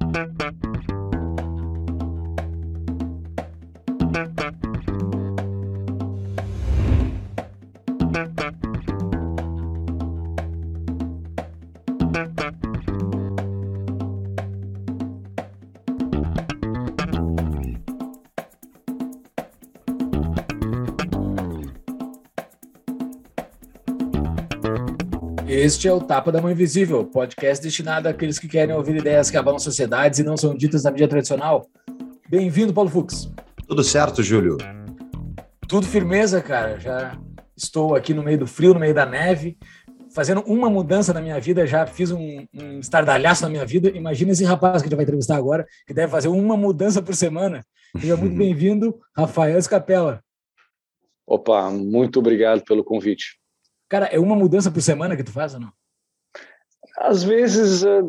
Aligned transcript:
Thank 0.00 0.64
you. 0.64 0.75
Este 25.66 25.88
é 25.88 25.92
o 25.92 26.00
Tapa 26.00 26.30
da 26.30 26.40
Mão 26.40 26.48
Invisível, 26.48 27.04
podcast 27.04 27.60
destinado 27.60 28.08
àqueles 28.08 28.38
que 28.38 28.46
querem 28.46 28.72
ouvir 28.72 28.94
ideias 28.94 29.28
que 29.28 29.36
abalam 29.36 29.58
sociedades 29.58 30.20
e 30.20 30.22
não 30.22 30.36
são 30.36 30.54
ditas 30.54 30.84
na 30.84 30.92
mídia 30.92 31.08
tradicional. 31.08 31.66
Bem-vindo, 32.30 32.72
Paulo 32.72 32.88
Fux. 32.88 33.28
Tudo 33.66 33.82
certo, 33.82 34.22
Júlio? 34.22 34.58
Tudo 35.66 35.84
firmeza, 35.84 36.40
cara. 36.40 36.78
Já 36.78 37.18
estou 37.56 37.96
aqui 37.96 38.14
no 38.14 38.22
meio 38.22 38.38
do 38.38 38.46
frio, 38.46 38.74
no 38.74 38.78
meio 38.78 38.94
da 38.94 39.04
neve, 39.04 39.58
fazendo 40.14 40.40
uma 40.42 40.70
mudança 40.70 41.12
na 41.12 41.20
minha 41.20 41.40
vida. 41.40 41.66
Já 41.66 41.84
fiz 41.84 42.12
um, 42.12 42.46
um 42.54 42.78
estardalhaço 42.78 43.42
na 43.42 43.48
minha 43.48 43.66
vida. 43.66 43.88
Imagina 43.88 44.30
esse 44.30 44.44
rapaz 44.44 44.82
que 44.82 44.86
a 44.86 44.88
gente 44.88 44.96
vai 44.96 45.02
entrevistar 45.02 45.34
agora, 45.34 45.66
que 45.84 45.92
deve 45.92 46.12
fazer 46.12 46.28
uma 46.28 46.56
mudança 46.56 47.02
por 47.02 47.16
semana. 47.16 47.66
Seja 48.00 48.16
muito 48.16 48.36
bem-vindo, 48.38 49.00
Rafael 49.16 49.58
Escapela. 49.58 50.22
Opa, 51.26 51.68
muito 51.72 52.20
obrigado 52.20 52.62
pelo 52.62 52.84
convite. 52.84 53.44
Cara, 53.88 54.06
é 54.06 54.18
uma 54.18 54.34
mudança 54.34 54.70
por 54.70 54.82
semana 54.82 55.16
que 55.16 55.24
tu 55.24 55.32
faz 55.32 55.54
ou 55.54 55.60
não? 55.60 55.72
Às 56.98 57.22
vezes, 57.22 57.84
é, 57.84 58.02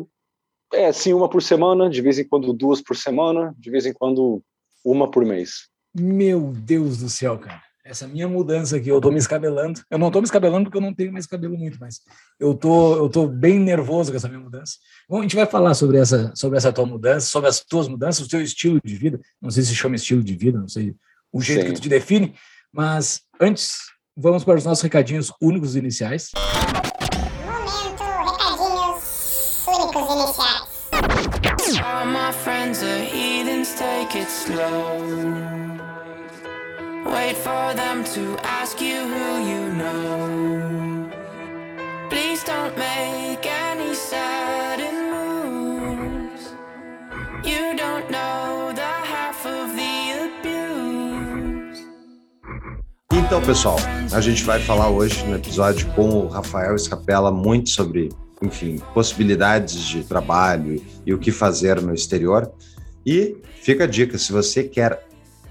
é 0.72 0.92
sim, 0.92 1.12
uma 1.12 1.28
por 1.28 1.42
semana, 1.42 1.88
de 1.88 2.02
vez 2.02 2.18
em 2.18 2.24
quando 2.24 2.52
duas 2.52 2.80
por 2.80 2.96
semana, 2.96 3.54
de 3.58 3.70
vez 3.70 3.86
em 3.86 3.92
quando 3.92 4.42
uma 4.84 5.10
por 5.10 5.24
mês. 5.24 5.68
Meu 5.94 6.52
Deus 6.52 6.98
do 6.98 7.08
céu, 7.08 7.38
cara. 7.38 7.62
Essa 7.84 8.06
minha 8.06 8.28
mudança 8.28 8.76
aqui, 8.76 8.90
eu 8.90 9.00
tô 9.00 9.10
me 9.10 9.18
escabelando. 9.18 9.80
Eu 9.90 9.98
não 9.98 10.10
tô 10.10 10.20
me 10.20 10.26
escabelando 10.26 10.64
porque 10.64 10.76
eu 10.76 10.82
não 10.82 10.92
tenho 10.92 11.10
mais 11.10 11.26
cabelo 11.26 11.56
muito, 11.56 11.78
mas 11.80 12.00
eu 12.38 12.54
tô, 12.54 12.96
eu 12.96 13.08
tô 13.08 13.26
bem 13.26 13.58
nervoso 13.58 14.10
com 14.10 14.16
essa 14.18 14.28
minha 14.28 14.40
mudança. 14.40 14.74
Bom, 15.08 15.20
a 15.20 15.22
gente 15.22 15.34
vai 15.34 15.46
falar 15.46 15.72
sobre 15.72 15.96
essa, 15.96 16.30
sobre 16.34 16.58
essa 16.58 16.70
tua 16.70 16.84
mudança, 16.84 17.26
sobre 17.26 17.48
as 17.48 17.60
tuas 17.64 17.88
mudanças, 17.88 18.26
o 18.26 18.28
teu 18.28 18.42
estilo 18.42 18.78
de 18.84 18.94
vida. 18.94 19.18
Não 19.40 19.50
sei 19.50 19.62
se 19.62 19.74
chama 19.74 19.96
estilo 19.96 20.22
de 20.22 20.36
vida, 20.36 20.58
não 20.58 20.68
sei 20.68 20.94
o 21.32 21.40
jeito 21.40 21.62
Sim. 21.62 21.68
que 21.68 21.74
tu 21.74 21.82
te 21.82 21.88
define, 21.88 22.34
mas 22.70 23.22
antes 23.40 23.78
vamos 24.18 24.42
para 24.44 24.58
os 24.58 24.64
nossos 24.64 24.82
recadinhos 24.82 25.32
únicos 25.40 25.76
iniciais. 25.76 26.32
Momento, 27.46 28.02
recadinhos 28.02 29.64
únicos 29.66 30.10
iniciais. 30.10 30.78
All 31.80 32.06
my 32.06 32.32
friends 32.32 32.82
are 32.82 33.04
heathens, 33.04 33.74
take 33.78 34.16
it 34.18 34.28
slow. 34.28 34.98
Wait 37.06 37.36
for 37.36 37.74
them 37.74 38.02
to 38.14 38.36
ask 38.42 38.80
you 38.80 38.96
who 38.96 39.38
you 39.48 39.72
know. 39.74 40.27
Então, 53.28 53.42
pessoal, 53.42 53.76
a 54.10 54.22
gente 54.22 54.42
vai 54.42 54.58
falar 54.58 54.88
hoje 54.88 55.22
no 55.26 55.36
episódio 55.36 55.86
com 55.88 56.08
o 56.08 56.28
Rafael 56.28 56.74
Escapela 56.74 57.30
muito 57.30 57.68
sobre, 57.68 58.08
enfim, 58.40 58.80
possibilidades 58.94 59.82
de 59.82 60.02
trabalho 60.02 60.82
e 61.04 61.12
o 61.12 61.18
que 61.18 61.30
fazer 61.30 61.78
no 61.82 61.92
exterior. 61.92 62.50
E 63.04 63.36
fica 63.60 63.84
a 63.84 63.86
dica, 63.86 64.16
se 64.16 64.32
você 64.32 64.64
quer 64.64 65.06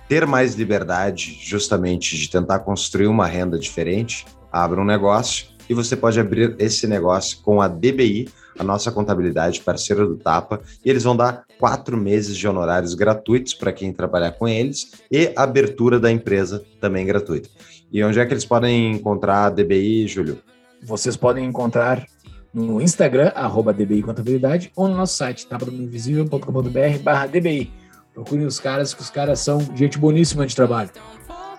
ter 0.10 0.26
mais 0.26 0.56
liberdade 0.56 1.38
justamente 1.40 2.18
de 2.18 2.28
tentar 2.28 2.60
construir 2.60 3.06
uma 3.06 3.28
renda 3.28 3.60
diferente, 3.60 4.26
abra 4.52 4.82
um 4.82 4.86
negócio 4.86 5.46
e 5.70 5.76
você 5.76 5.96
pode 5.96 6.20
abrir 6.20 6.56
esse 6.58 6.88
negócio 6.88 7.38
com 7.44 7.62
a 7.62 7.68
DBI, 7.68 8.28
a 8.58 8.64
nossa 8.64 8.92
contabilidade 8.92 9.62
parceira 9.62 10.06
do 10.06 10.18
Tapa, 10.18 10.62
e 10.84 10.90
eles 10.90 11.04
vão 11.04 11.16
dar 11.16 11.46
quatro 11.60 11.98
meses 11.98 12.36
de 12.36 12.48
honorários 12.48 12.94
gratuitos 12.94 13.54
para 13.54 13.72
quem 13.72 13.94
trabalhar 13.94 14.32
com 14.32 14.48
eles 14.48 14.92
e 15.12 15.32
abertura 15.36 16.00
da 16.00 16.12
empresa 16.12 16.64
também 16.80 17.06
gratuita. 17.06 17.50
E 17.92 18.04
onde 18.04 18.20
é 18.20 18.26
que 18.26 18.34
eles 18.34 18.46
podem 18.46 18.92
encontrar 18.92 19.46
a 19.46 19.50
DBI, 19.50 20.08
Júlio? 20.08 20.40
Vocês 20.84 21.16
podem 21.16 21.46
encontrar 21.46 22.06
no 22.54 22.82
Instagram, 22.82 23.32
arroba 23.36 23.74
DBI 23.74 24.02
Contabilidade, 24.02 24.72
ou 24.76 24.88
no 24.88 24.96
nosso 24.96 25.16
site, 25.16 25.48
tapadoinvisível.com.br 25.48 27.00
barra 27.04 27.28
DBI. 27.28 27.72
Procurem 28.14 28.46
os 28.46 28.60
caras, 28.60 28.94
que 28.94 29.02
os 29.02 29.10
caras 29.10 29.40
são 29.40 29.60
gente 29.76 29.98
boníssima 29.98 30.46
de 30.46 30.56
trabalho. 30.56 30.90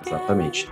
Exatamente. 0.05 0.69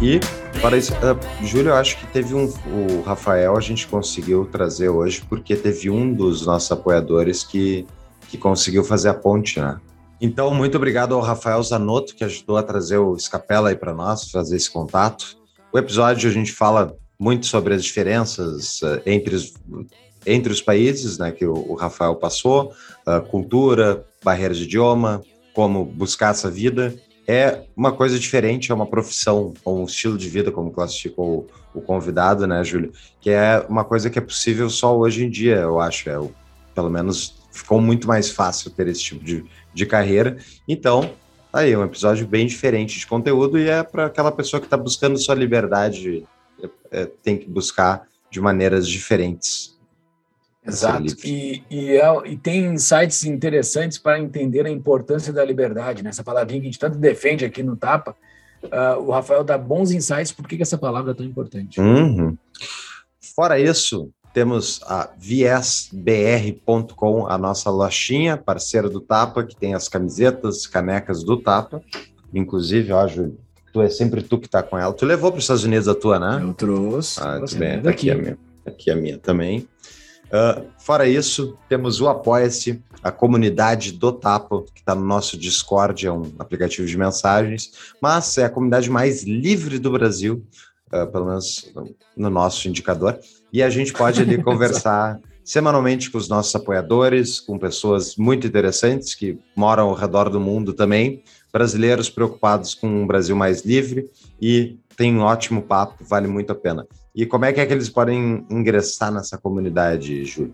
E 0.00 0.20
para 0.60 0.76
isso, 0.76 0.92
uh, 0.94 1.44
Júlio, 1.46 1.70
eu 1.70 1.74
acho 1.74 1.98
que 1.98 2.06
teve 2.08 2.34
um. 2.34 2.44
O 2.44 3.02
Rafael 3.02 3.56
a 3.56 3.60
gente 3.60 3.86
conseguiu 3.86 4.44
trazer 4.44 4.88
hoje, 4.88 5.22
porque 5.28 5.56
teve 5.56 5.88
um 5.88 6.12
dos 6.12 6.44
nossos 6.44 6.70
apoiadores 6.70 7.42
que, 7.42 7.86
que 8.28 8.36
conseguiu 8.36 8.84
fazer 8.84 9.08
a 9.08 9.14
ponte, 9.14 9.58
né? 9.58 9.80
Então, 10.20 10.52
muito 10.54 10.76
obrigado 10.76 11.14
ao 11.14 11.20
Rafael 11.20 11.62
Zanotto, 11.62 12.14
que 12.14 12.24
ajudou 12.24 12.56
a 12.56 12.62
trazer 12.62 12.98
o 12.98 13.14
Escapela 13.16 13.70
aí 13.70 13.76
para 13.76 13.94
nós, 13.94 14.30
fazer 14.30 14.56
esse 14.56 14.70
contato. 14.70 15.36
O 15.72 15.78
episódio 15.78 16.28
a 16.28 16.32
gente 16.32 16.52
fala 16.52 16.94
muito 17.18 17.46
sobre 17.46 17.74
as 17.74 17.82
diferenças 17.82 18.80
uh, 18.82 19.00
entre, 19.06 19.34
os, 19.34 19.54
entre 20.26 20.52
os 20.52 20.60
países 20.60 21.18
né, 21.18 21.32
que 21.32 21.46
o, 21.46 21.72
o 21.72 21.74
Rafael 21.74 22.16
passou, 22.16 22.72
uh, 23.06 23.20
cultura, 23.28 24.04
barreiras 24.22 24.58
de 24.58 24.64
idioma, 24.64 25.22
como 25.54 25.84
buscar 25.84 26.30
essa 26.32 26.50
vida 26.50 26.94
é 27.26 27.64
uma 27.76 27.92
coisa 27.92 28.18
diferente, 28.18 28.70
é 28.70 28.74
uma 28.74 28.86
profissão, 28.86 29.52
ou 29.64 29.80
um 29.80 29.84
estilo 29.84 30.16
de 30.16 30.28
vida, 30.28 30.52
como 30.52 30.70
classificou 30.70 31.48
o, 31.74 31.78
o 31.78 31.80
convidado, 31.80 32.46
né, 32.46 32.62
Júlio? 32.62 32.92
Que 33.20 33.30
é 33.30 33.64
uma 33.68 33.84
coisa 33.84 34.08
que 34.08 34.18
é 34.18 34.22
possível 34.22 34.70
só 34.70 34.96
hoje 34.96 35.24
em 35.24 35.30
dia, 35.30 35.56
eu 35.56 35.80
acho. 35.80 36.08
É, 36.08 36.18
pelo 36.74 36.90
menos 36.90 37.34
ficou 37.50 37.80
muito 37.80 38.06
mais 38.06 38.30
fácil 38.30 38.70
ter 38.70 38.86
esse 38.86 39.00
tipo 39.00 39.24
de, 39.24 39.44
de 39.72 39.86
carreira. 39.86 40.36
Então, 40.68 41.10
tá 41.50 41.60
aí, 41.60 41.76
um 41.76 41.82
episódio 41.82 42.26
bem 42.26 42.46
diferente 42.46 42.98
de 42.98 43.06
conteúdo 43.06 43.58
e 43.58 43.68
é 43.68 43.82
para 43.82 44.06
aquela 44.06 44.30
pessoa 44.30 44.60
que 44.60 44.66
está 44.66 44.76
buscando 44.76 45.18
sua 45.18 45.34
liberdade, 45.34 46.26
é, 46.62 46.68
é, 46.90 47.06
tem 47.22 47.38
que 47.38 47.48
buscar 47.48 48.06
de 48.30 48.40
maneiras 48.40 48.86
diferentes. 48.86 49.75
Exato. 50.66 51.14
E, 51.24 51.62
e, 51.70 51.90
é, 51.92 52.22
e, 52.26 52.36
tem 52.36 52.66
insights 52.66 53.24
interessantes 53.24 53.98
para 53.98 54.18
entender 54.18 54.66
a 54.66 54.70
importância 54.70 55.32
da 55.32 55.44
liberdade, 55.44 56.02
né? 56.02 56.10
Essa 56.10 56.24
palavrinha 56.24 56.60
que 56.60 56.66
a 56.66 56.70
gente 56.70 56.78
tanto 56.78 56.98
defende 56.98 57.44
aqui 57.44 57.62
no 57.62 57.76
Tapa. 57.76 58.16
Uh, 58.64 59.00
o 59.00 59.10
Rafael 59.12 59.44
dá 59.44 59.56
bons 59.56 59.92
insights 59.92 60.32
por 60.32 60.48
que, 60.48 60.56
que 60.56 60.62
essa 60.62 60.78
palavra 60.78 61.12
é 61.12 61.14
tão 61.14 61.24
importante. 61.24 61.80
Uhum. 61.80 62.36
Fora 63.20 63.60
isso, 63.60 64.10
temos 64.34 64.80
a 64.84 65.10
viesbr.com, 65.18 65.96
a 67.26 67.38
nossa 67.38 67.70
lojinha, 67.70 68.36
parceira 68.36 68.88
do 68.90 69.00
Tapa, 69.00 69.44
que 69.44 69.54
tem 69.54 69.72
as 69.74 69.88
camisetas, 69.88 70.66
canecas 70.66 71.22
do 71.22 71.36
Tapa. 71.36 71.80
Inclusive, 72.34 72.92
ó, 72.92 73.06
Júlio, 73.06 73.38
tu 73.72 73.80
é 73.80 73.88
sempre 73.88 74.22
tu 74.22 74.38
que 74.38 74.48
tá 74.48 74.62
com 74.62 74.76
ela. 74.76 74.92
Tu 74.92 75.06
levou 75.06 75.30
para 75.30 75.38
os 75.38 75.44
Estados 75.44 75.64
Unidos 75.64 75.86
a 75.86 75.94
tua, 75.94 76.18
né? 76.18 76.40
Eu 76.42 76.52
trouxe. 76.54 77.20
Ah, 77.20 77.40
tudo 77.40 77.56
bem. 77.56 77.76
Aqui, 77.76 77.88
aqui 77.88 78.10
a 78.10 78.14
minha. 78.16 78.38
Aqui 78.66 78.90
a 78.90 78.96
minha 78.96 79.18
também. 79.18 79.68
Uh, 80.26 80.66
fora 80.78 81.08
isso, 81.08 81.56
temos 81.68 82.00
o 82.00 82.08
Apoia-se, 82.08 82.82
a 83.02 83.12
comunidade 83.12 83.92
do 83.92 84.12
Tapa, 84.12 84.64
que 84.74 84.80
está 84.80 84.94
no 84.94 85.04
nosso 85.04 85.38
Discord, 85.38 86.06
é 86.06 86.12
um 86.12 86.32
aplicativo 86.38 86.86
de 86.86 86.98
mensagens, 86.98 87.70
mas 88.02 88.36
é 88.36 88.44
a 88.44 88.50
comunidade 88.50 88.90
mais 88.90 89.22
livre 89.22 89.78
do 89.78 89.90
Brasil, 89.90 90.44
uh, 90.92 91.06
pelo 91.06 91.26
menos 91.26 91.72
no 92.16 92.28
nosso 92.28 92.68
indicador, 92.68 93.18
e 93.52 93.62
a 93.62 93.70
gente 93.70 93.92
pode 93.92 94.20
ali 94.20 94.36
conversar 94.42 95.20
semanalmente 95.44 96.10
com 96.10 96.18
os 96.18 96.28
nossos 96.28 96.52
apoiadores, 96.56 97.38
com 97.38 97.56
pessoas 97.56 98.16
muito 98.16 98.48
interessantes 98.48 99.14
que 99.14 99.38
moram 99.54 99.88
ao 99.88 99.94
redor 99.94 100.28
do 100.28 100.40
mundo 100.40 100.72
também, 100.72 101.22
brasileiros 101.52 102.10
preocupados 102.10 102.74
com 102.74 102.88
um 102.88 103.06
Brasil 103.06 103.36
mais 103.36 103.64
livre, 103.64 104.10
e 104.42 104.76
tem 104.96 105.14
um 105.16 105.20
ótimo 105.20 105.62
papo, 105.62 106.04
vale 106.04 106.26
muito 106.26 106.50
a 106.50 106.56
pena. 106.56 106.84
E 107.16 107.24
como 107.24 107.46
é 107.46 107.52
que 107.52 107.60
é 107.60 107.64
que 107.64 107.72
eles 107.72 107.88
podem 107.88 108.44
ingressar 108.50 109.10
nessa 109.10 109.38
comunidade, 109.38 110.22
Júlio? 110.26 110.52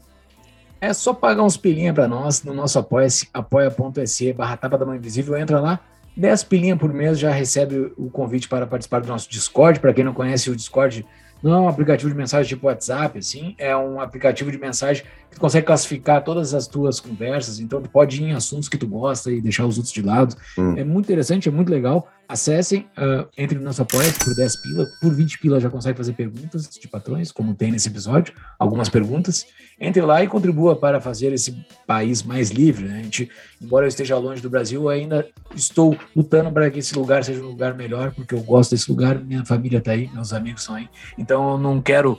É 0.80 0.92
só 0.92 1.12
pagar 1.12 1.42
uns 1.42 1.56
pilinha 1.56 1.92
para 1.92 2.06
nós 2.06 2.44
no 2.44 2.54
nosso 2.54 2.78
apoia-se, 2.78 3.28
apoia.se 3.34 4.32
barra 4.32 4.56
tapa 4.56 4.78
da 4.78 4.86
mão 4.86 4.94
invisível, 4.94 5.36
entra 5.36 5.60
lá, 5.60 5.80
10 6.16 6.44
pilinha 6.44 6.76
por 6.76 6.92
mês 6.92 7.18
já 7.18 7.32
recebe 7.32 7.92
o 7.96 8.08
convite 8.08 8.48
para 8.48 8.64
participar 8.64 9.00
do 9.00 9.08
nosso 9.08 9.28
Discord. 9.28 9.80
Para 9.80 9.92
quem 9.92 10.04
não 10.04 10.14
conhece, 10.14 10.50
o 10.50 10.56
Discord 10.56 11.04
não 11.42 11.52
é 11.52 11.60
um 11.60 11.68
aplicativo 11.68 12.08
de 12.08 12.16
mensagem 12.16 12.48
tipo 12.48 12.68
WhatsApp, 12.68 13.18
assim, 13.18 13.56
é 13.58 13.76
um 13.76 14.00
aplicativo 14.00 14.50
de 14.52 14.58
mensagem 14.58 15.04
Tu 15.32 15.40
consegue 15.40 15.66
classificar 15.66 16.22
todas 16.22 16.52
as 16.52 16.66
tuas 16.66 17.00
conversas, 17.00 17.58
então 17.58 17.80
tu 17.80 17.88
pode 17.88 18.22
ir 18.22 18.26
em 18.26 18.32
assuntos 18.32 18.68
que 18.68 18.76
tu 18.76 18.86
gosta 18.86 19.32
e 19.32 19.40
deixar 19.40 19.64
os 19.64 19.78
outros 19.78 19.92
de 19.92 20.02
lado. 20.02 20.36
Hum. 20.58 20.76
É 20.76 20.84
muito 20.84 21.06
interessante, 21.06 21.48
é 21.48 21.52
muito 21.52 21.70
legal. 21.70 22.06
Acessem, 22.32 22.86
uh, 22.96 23.28
entre 23.36 23.58
no 23.58 23.64
nosso 23.64 23.82
apoia 23.82 24.10
por 24.24 24.34
10 24.34 24.56
pila, 24.62 24.86
por 25.02 25.14
20 25.14 25.38
pila 25.38 25.60
já 25.60 25.68
consegue 25.68 25.98
fazer 25.98 26.14
perguntas 26.14 26.66
de 26.66 26.88
patrões, 26.88 27.30
como 27.30 27.54
tem 27.54 27.70
nesse 27.70 27.88
episódio, 27.88 28.32
algumas 28.58 28.88
perguntas. 28.88 29.44
Entre 29.78 30.00
lá 30.00 30.24
e 30.24 30.26
contribua 30.26 30.74
para 30.74 30.98
fazer 30.98 31.30
esse 31.34 31.62
país 31.86 32.22
mais 32.22 32.48
livre. 32.50 32.86
Né? 32.86 33.00
A 33.00 33.02
gente, 33.02 33.30
embora 33.60 33.84
eu 33.84 33.88
esteja 33.88 34.16
longe 34.16 34.40
do 34.40 34.48
Brasil, 34.48 34.88
ainda 34.88 35.28
estou 35.54 35.94
lutando 36.16 36.50
para 36.50 36.70
que 36.70 36.78
esse 36.78 36.94
lugar 36.94 37.22
seja 37.22 37.42
um 37.42 37.48
lugar 37.48 37.74
melhor, 37.74 38.12
porque 38.12 38.34
eu 38.34 38.40
gosto 38.40 38.70
desse 38.70 38.90
lugar, 38.90 39.18
minha 39.18 39.44
família 39.44 39.76
está 39.76 39.92
aí, 39.92 40.08
meus 40.14 40.32
amigos 40.32 40.62
estão 40.62 40.76
aí. 40.76 40.88
Então 41.18 41.50
eu 41.50 41.58
não 41.58 41.82
quero 41.82 42.18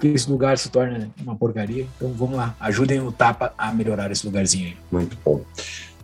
que 0.00 0.08
esse 0.08 0.28
lugar 0.28 0.58
se 0.58 0.70
torne 0.70 1.12
uma 1.22 1.36
porcaria. 1.36 1.86
Então 1.96 2.12
vamos 2.14 2.36
lá, 2.36 2.56
ajudem 2.58 3.00
o 3.00 3.12
Tapa 3.12 3.54
a 3.56 3.72
melhorar 3.72 4.10
esse 4.10 4.26
lugarzinho 4.26 4.66
aí. 4.66 4.76
Muito 4.90 5.16
bom. 5.24 5.44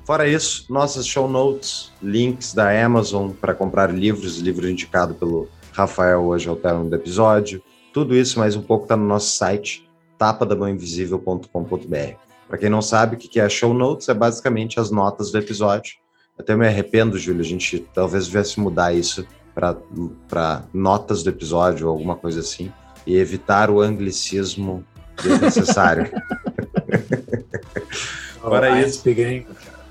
Fora 0.09 0.27
isso, 0.27 0.65
nossas 0.71 1.07
show 1.07 1.29
notes, 1.29 1.93
links 2.03 2.55
da 2.55 2.71
Amazon 2.83 3.31
para 3.31 3.55
comprar 3.55 3.93
livros, 3.93 4.39
livro 4.39 4.67
indicado 4.67 5.13
pelo 5.13 5.51
Rafael 5.71 6.25
hoje 6.25 6.49
ao 6.49 6.57
término 6.57 6.89
do 6.89 6.97
episódio. 6.97 7.63
Tudo 7.93 8.17
isso 8.17 8.39
mais 8.39 8.57
um 8.57 8.63
pouco 8.63 8.87
está 8.87 8.97
no 8.97 9.05
nosso 9.05 9.37
site, 9.37 9.87
tapadamãoinvisível.com.br. 10.17 12.17
Para 12.49 12.57
quem 12.57 12.71
não 12.71 12.81
sabe 12.81 13.17
o 13.17 13.19
que 13.19 13.39
é 13.39 13.47
show 13.51 13.75
notes, 13.75 14.09
é 14.09 14.15
basicamente 14.15 14.81
as 14.81 14.91
notas 14.91 15.31
do 15.31 15.37
episódio. 15.37 15.97
Até 16.39 16.57
me 16.57 16.67
arrependo, 16.67 17.19
Júlio, 17.19 17.43
a 17.43 17.45
gente 17.45 17.87
talvez 17.93 18.29
devesse 18.29 18.59
mudar 18.59 18.95
isso 18.95 19.27
para 19.55 19.77
notas 20.73 21.23
do 21.23 21.29
episódio 21.29 21.87
ou 21.87 21.93
alguma 21.93 22.17
coisa 22.17 22.41
assim, 22.41 22.73
e 23.07 23.15
evitar 23.15 23.69
o 23.69 23.83
anglicismo 23.83 24.83
desnecessário. 25.23 26.11
Fora 28.41 28.81
isso. 28.81 29.03
Peguei, 29.03 29.47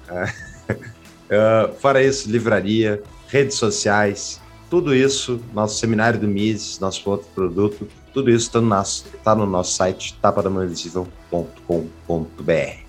Uh, 0.10 1.74
fora 1.80 2.04
isso, 2.04 2.30
livraria, 2.30 3.02
redes 3.28 3.58
sociais, 3.58 4.42
tudo 4.70 4.94
isso, 4.94 5.40
nosso 5.54 5.80
seminário 5.80 6.20
do 6.20 6.28
Mises, 6.28 6.80
nosso 6.80 7.10
outro 7.10 7.28
produto, 7.34 7.88
tudo 8.14 8.30
isso 8.30 8.48
está 8.48 8.62
no 8.62 8.68
nosso, 8.68 9.06
tá 9.24 9.36
no 9.36 9.46
nosso 9.46 9.74
site 9.74 10.18
tapadamãoinvisível.com.br. 10.22 12.88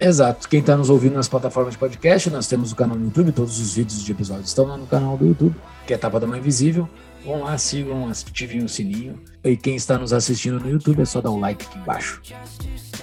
Exato. 0.00 0.48
Quem 0.48 0.58
está 0.58 0.76
nos 0.76 0.90
ouvindo 0.90 1.14
nas 1.14 1.28
plataformas 1.28 1.74
de 1.74 1.78
podcast, 1.78 2.28
nós 2.28 2.48
temos 2.48 2.72
o 2.72 2.76
canal 2.76 2.96
no 2.96 3.04
YouTube, 3.04 3.30
todos 3.30 3.60
os 3.60 3.74
vídeos 3.74 4.02
de 4.02 4.10
episódios 4.10 4.48
estão 4.48 4.64
lá 4.64 4.76
no 4.76 4.86
canal 4.86 5.16
do 5.16 5.26
YouTube, 5.26 5.54
que 5.86 5.94
é 5.94 5.96
Tapa 5.96 6.18
da 6.18 6.26
Mãe 6.26 6.40
Invisível. 6.40 6.88
Vão 7.24 7.42
lá, 7.42 7.56
sigam, 7.56 8.08
ativem 8.08 8.64
o 8.64 8.68
sininho. 8.68 9.14
E 9.44 9.56
quem 9.56 9.76
está 9.76 9.96
nos 9.96 10.12
assistindo 10.12 10.58
no 10.58 10.68
YouTube 10.68 11.02
é 11.02 11.04
só 11.04 11.20
dar 11.20 11.30
um 11.30 11.38
like 11.38 11.64
aqui 11.64 11.78
embaixo. 11.78 12.20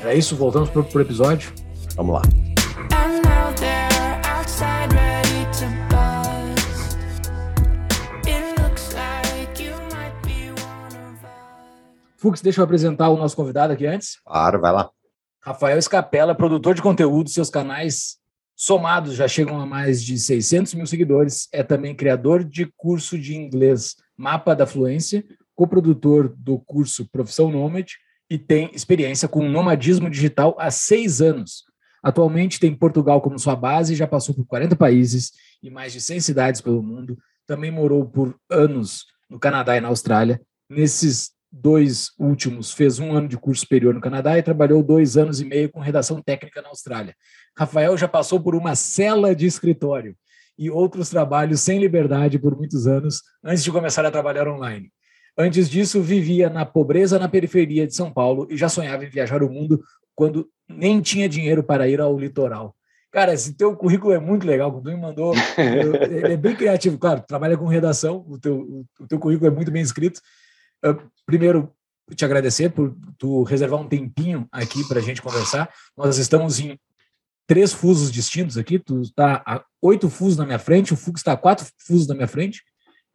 Era 0.01 0.13
isso, 0.13 0.35
voltamos 0.35 0.69
para 0.69 0.81
o 0.81 1.01
episódio. 1.01 1.53
Vamos 1.95 2.15
lá. 2.15 3.28
Fux, 12.19 12.41
deixa 12.41 12.59
eu 12.59 12.65
apresentar 12.65 13.09
o 13.09 13.15
nosso 13.15 13.33
convidado 13.33 13.71
aqui 13.71 13.85
antes. 13.85 14.19
Claro, 14.25 14.59
vai 14.59 14.73
lá. 14.73 14.89
Rafael 15.41 15.77
Escapela, 15.77 16.35
produtor 16.35 16.75
de 16.75 16.81
conteúdo, 16.81 17.29
seus 17.29 17.49
canais 17.49 18.17
somados 18.57 19.15
já 19.15 19.25
chegam 19.25 19.57
a 19.61 19.65
mais 19.65 20.03
de 20.03 20.19
600 20.19 20.73
mil 20.73 20.85
seguidores. 20.85 21.47
É 21.53 21.63
também 21.63 21.95
criador 21.95 22.43
de 22.43 22.65
curso 22.75 23.17
de 23.17 23.37
inglês 23.37 23.95
Mapa 24.17 24.53
da 24.53 24.67
Fluência, 24.67 25.23
coprodutor 25.55 26.27
do 26.35 26.59
curso 26.59 27.09
Profissão 27.09 27.49
Nômade 27.49 27.97
e 28.29 28.37
tem 28.37 28.69
experiência 28.73 29.29
com 29.29 29.47
nomadismo 29.47 30.09
digital 30.09 30.57
há 30.59 30.69
seis 30.69 31.21
anos. 31.21 31.63
Atualmente 32.03 32.59
tem 32.59 32.75
Portugal 32.75 33.21
como 33.21 33.39
sua 33.39 33.55
base, 33.55 33.95
já 33.95 34.05
passou 34.05 34.35
por 34.35 34.45
40 34.45 34.75
países 34.75 35.31
e 35.63 35.69
mais 35.69 35.93
de 35.93 36.01
100 36.01 36.19
cidades 36.19 36.59
pelo 36.59 36.83
mundo. 36.83 37.17
Também 37.47 37.71
morou 37.71 38.05
por 38.05 38.35
anos 38.49 39.05
no 39.29 39.39
Canadá 39.39 39.77
e 39.77 39.81
na 39.81 39.87
Austrália. 39.87 40.41
Nesses 40.69 41.31
dois 41.51 42.11
últimos, 42.19 42.71
fez 42.71 42.99
um 42.99 43.13
ano 43.13 43.27
de 43.27 43.37
curso 43.37 43.61
superior 43.61 43.93
no 43.93 44.01
Canadá 44.01 44.37
e 44.37 44.43
trabalhou 44.43 44.83
dois 44.83 45.17
anos 45.17 45.41
e 45.41 45.45
meio 45.45 45.69
com 45.69 45.79
redação 45.79 46.21
técnica 46.21 46.61
na 46.61 46.69
Austrália. 46.69 47.15
Rafael 47.57 47.97
já 47.97 48.07
passou 48.07 48.39
por 48.39 48.55
uma 48.55 48.75
cela 48.75 49.35
de 49.35 49.45
escritório 49.45 50.15
e 50.57 50.69
outros 50.69 51.09
trabalhos 51.09 51.61
sem 51.61 51.79
liberdade 51.79 52.37
por 52.37 52.55
muitos 52.55 52.85
anos 52.85 53.21
antes 53.43 53.63
de 53.63 53.71
começar 53.71 54.05
a 54.05 54.11
trabalhar 54.11 54.47
online. 54.47 54.91
Antes 55.37 55.69
disso, 55.69 56.01
vivia 56.01 56.49
na 56.49 56.65
pobreza 56.65 57.17
na 57.17 57.29
periferia 57.29 57.87
de 57.87 57.95
São 57.95 58.11
Paulo 58.11 58.47
e 58.49 58.57
já 58.57 58.67
sonhava 58.67 59.05
em 59.05 59.09
viajar 59.09 59.41
o 59.41 59.49
mundo 59.49 59.81
quando 60.13 60.49
nem 60.67 61.01
tinha 61.01 61.29
dinheiro 61.29 61.63
para 61.63 61.87
ir 61.87 62.01
ao 62.01 62.19
litoral. 62.19 62.75
Cara, 63.11 63.33
esse 63.33 63.55
teu 63.55 63.75
currículo 63.75 64.13
é 64.13 64.19
muito 64.19 64.45
legal, 64.45 64.69
o 64.69 64.83
me 64.83 64.95
mandou. 64.95 65.33
Ele 65.57 66.33
é 66.33 66.37
bem 66.37 66.55
criativo, 66.55 66.97
claro, 66.97 67.23
trabalha 67.27 67.57
com 67.57 67.65
redação, 67.65 68.23
o 68.27 68.37
teu, 68.37 68.85
o 68.99 69.07
teu 69.07 69.17
currículo 69.17 69.49
é 69.49 69.55
muito 69.55 69.71
bem 69.71 69.81
escrito. 69.81 70.21
Eu, 70.81 71.01
primeiro, 71.25 71.73
te 72.15 72.25
agradecer 72.25 72.69
por 72.69 72.95
tu 73.17 73.43
reservar 73.43 73.79
um 73.79 73.87
tempinho 73.87 74.47
aqui 74.51 74.87
para 74.87 74.99
a 74.99 75.01
gente 75.01 75.21
conversar. 75.21 75.69
Nós 75.97 76.17
estamos 76.17 76.59
em 76.59 76.79
três 77.47 77.73
fusos 77.73 78.11
distintos 78.11 78.57
aqui. 78.57 78.79
Tu 78.79 79.01
está 79.01 79.43
a 79.45 79.63
oito 79.81 80.09
fusos 80.09 80.37
na 80.37 80.45
minha 80.45 80.59
frente, 80.59 80.93
o 80.93 80.97
Fux 80.97 81.19
está 81.19 81.33
a 81.33 81.37
quatro 81.37 81.67
fusos 81.79 82.07
na 82.07 82.15
minha 82.15 82.27
frente, 82.27 82.63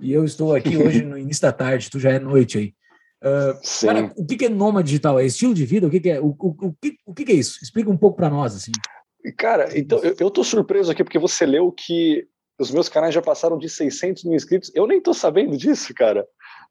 e 0.01 0.13
eu 0.13 0.25
estou 0.25 0.55
aqui 0.55 0.77
hoje 0.79 1.03
no 1.03 1.19
início 1.19 1.43
da 1.43 1.53
tarde, 1.53 1.91
tu 1.91 1.99
já 1.99 2.11
é 2.11 2.19
noite 2.19 2.59
aí. 2.59 2.75
Ah, 3.23 3.59
Sim. 3.63 3.87
Cara, 3.87 4.13
o 4.17 4.27
que 4.27 4.37
que 4.37 4.45
é 4.45 4.49
nômade 4.51 4.89
digital? 4.89 5.19
É 5.19 5.25
estilo 5.25 5.55
de 5.55 5.65
vida? 5.65 5.87
O 5.87 5.91
que 5.91 5.99
que 5.99 6.11
é, 6.11 6.21
o, 6.21 6.37
o, 6.39 6.69
o 6.69 6.75
que, 6.75 6.99
o 7.07 7.15
que 7.15 7.25
que 7.25 7.33
é 7.33 7.37
isso? 7.37 7.59
Explica 7.63 7.91
um 7.91 7.97
pouco 7.97 8.17
para 8.17 8.29
nós, 8.29 8.55
assim. 8.55 8.73
Cara, 9.39 9.77
então 9.79 9.99
eu, 10.01 10.15
eu 10.21 10.31
tô 10.31 10.45
surpreso 10.45 10.93
aqui 10.93 11.03
porque 11.03 11.19
você 11.19 11.47
leu 11.47 11.73
que 11.73 12.27
os 12.59 12.71
meus 12.71 12.89
canais 12.89 13.15
já 13.15 13.23
passaram 13.23 13.57
de 13.57 13.69
600 13.69 14.25
mil 14.25 14.35
inscritos. 14.35 14.71
Eu 14.75 14.87
nem 14.87 15.01
tô 15.01 15.15
sabendo 15.15 15.57
disso, 15.57 15.95
cara. 15.95 16.27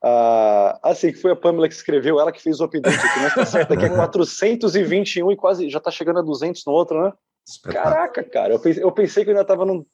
Ah, 0.06 0.80
assim, 0.84 1.14
que 1.14 1.18
foi 1.18 1.32
a 1.32 1.36
Pamela 1.36 1.70
que 1.70 1.74
escreveu, 1.74 2.20
ela 2.20 2.32
que 2.32 2.42
fez 2.42 2.60
o 2.60 2.66
update 2.66 2.94
aqui, 2.94 3.20
mas 3.22 3.36
tá 3.36 3.46
certo, 3.46 3.74
aqui 3.74 3.86
é 3.86 3.90
421 3.90 5.32
e 5.32 5.36
quase 5.38 5.70
já 5.70 5.80
tá 5.80 5.90
chegando 5.90 6.20
a 6.20 6.22
200 6.22 6.66
no 6.66 6.74
outro, 6.74 7.02
né? 7.02 7.14
Caraca, 7.64 8.22
cara, 8.22 8.54
eu 8.54 8.60
pensei, 8.60 8.84
eu 8.84 8.92
pensei 8.92 9.24
que 9.24 9.30
eu 9.30 9.34
ainda 9.34 9.46
tava 9.46 9.66
no 9.66 9.88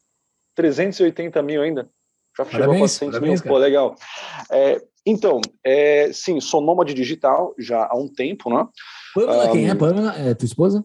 380 0.55 1.41
mil 1.43 1.61
ainda. 1.61 1.89
Já 2.35 2.45
chegou 2.45 2.59
Parabéns, 2.59 2.95
a 2.95 2.99
400 2.99 3.19
parabéns, 3.19 3.41
mil, 3.41 3.51
pô, 3.51 3.57
legal. 3.59 3.95
É, 4.51 4.81
então, 5.05 5.41
é, 5.63 6.11
sim, 6.11 6.39
sou 6.41 6.59
nômade 6.59 6.93
digital 6.95 7.53
já 7.59 7.85
há 7.85 7.95
um 7.95 8.07
tempo, 8.07 8.49
né? 8.49 8.67
Pamela, 9.13 9.51
quem 9.51 9.69
é 9.69 9.73
Um, 9.73 9.77
Pamela? 9.77 10.15
É 10.17 10.33
tua 10.33 10.45
esposa? 10.45 10.83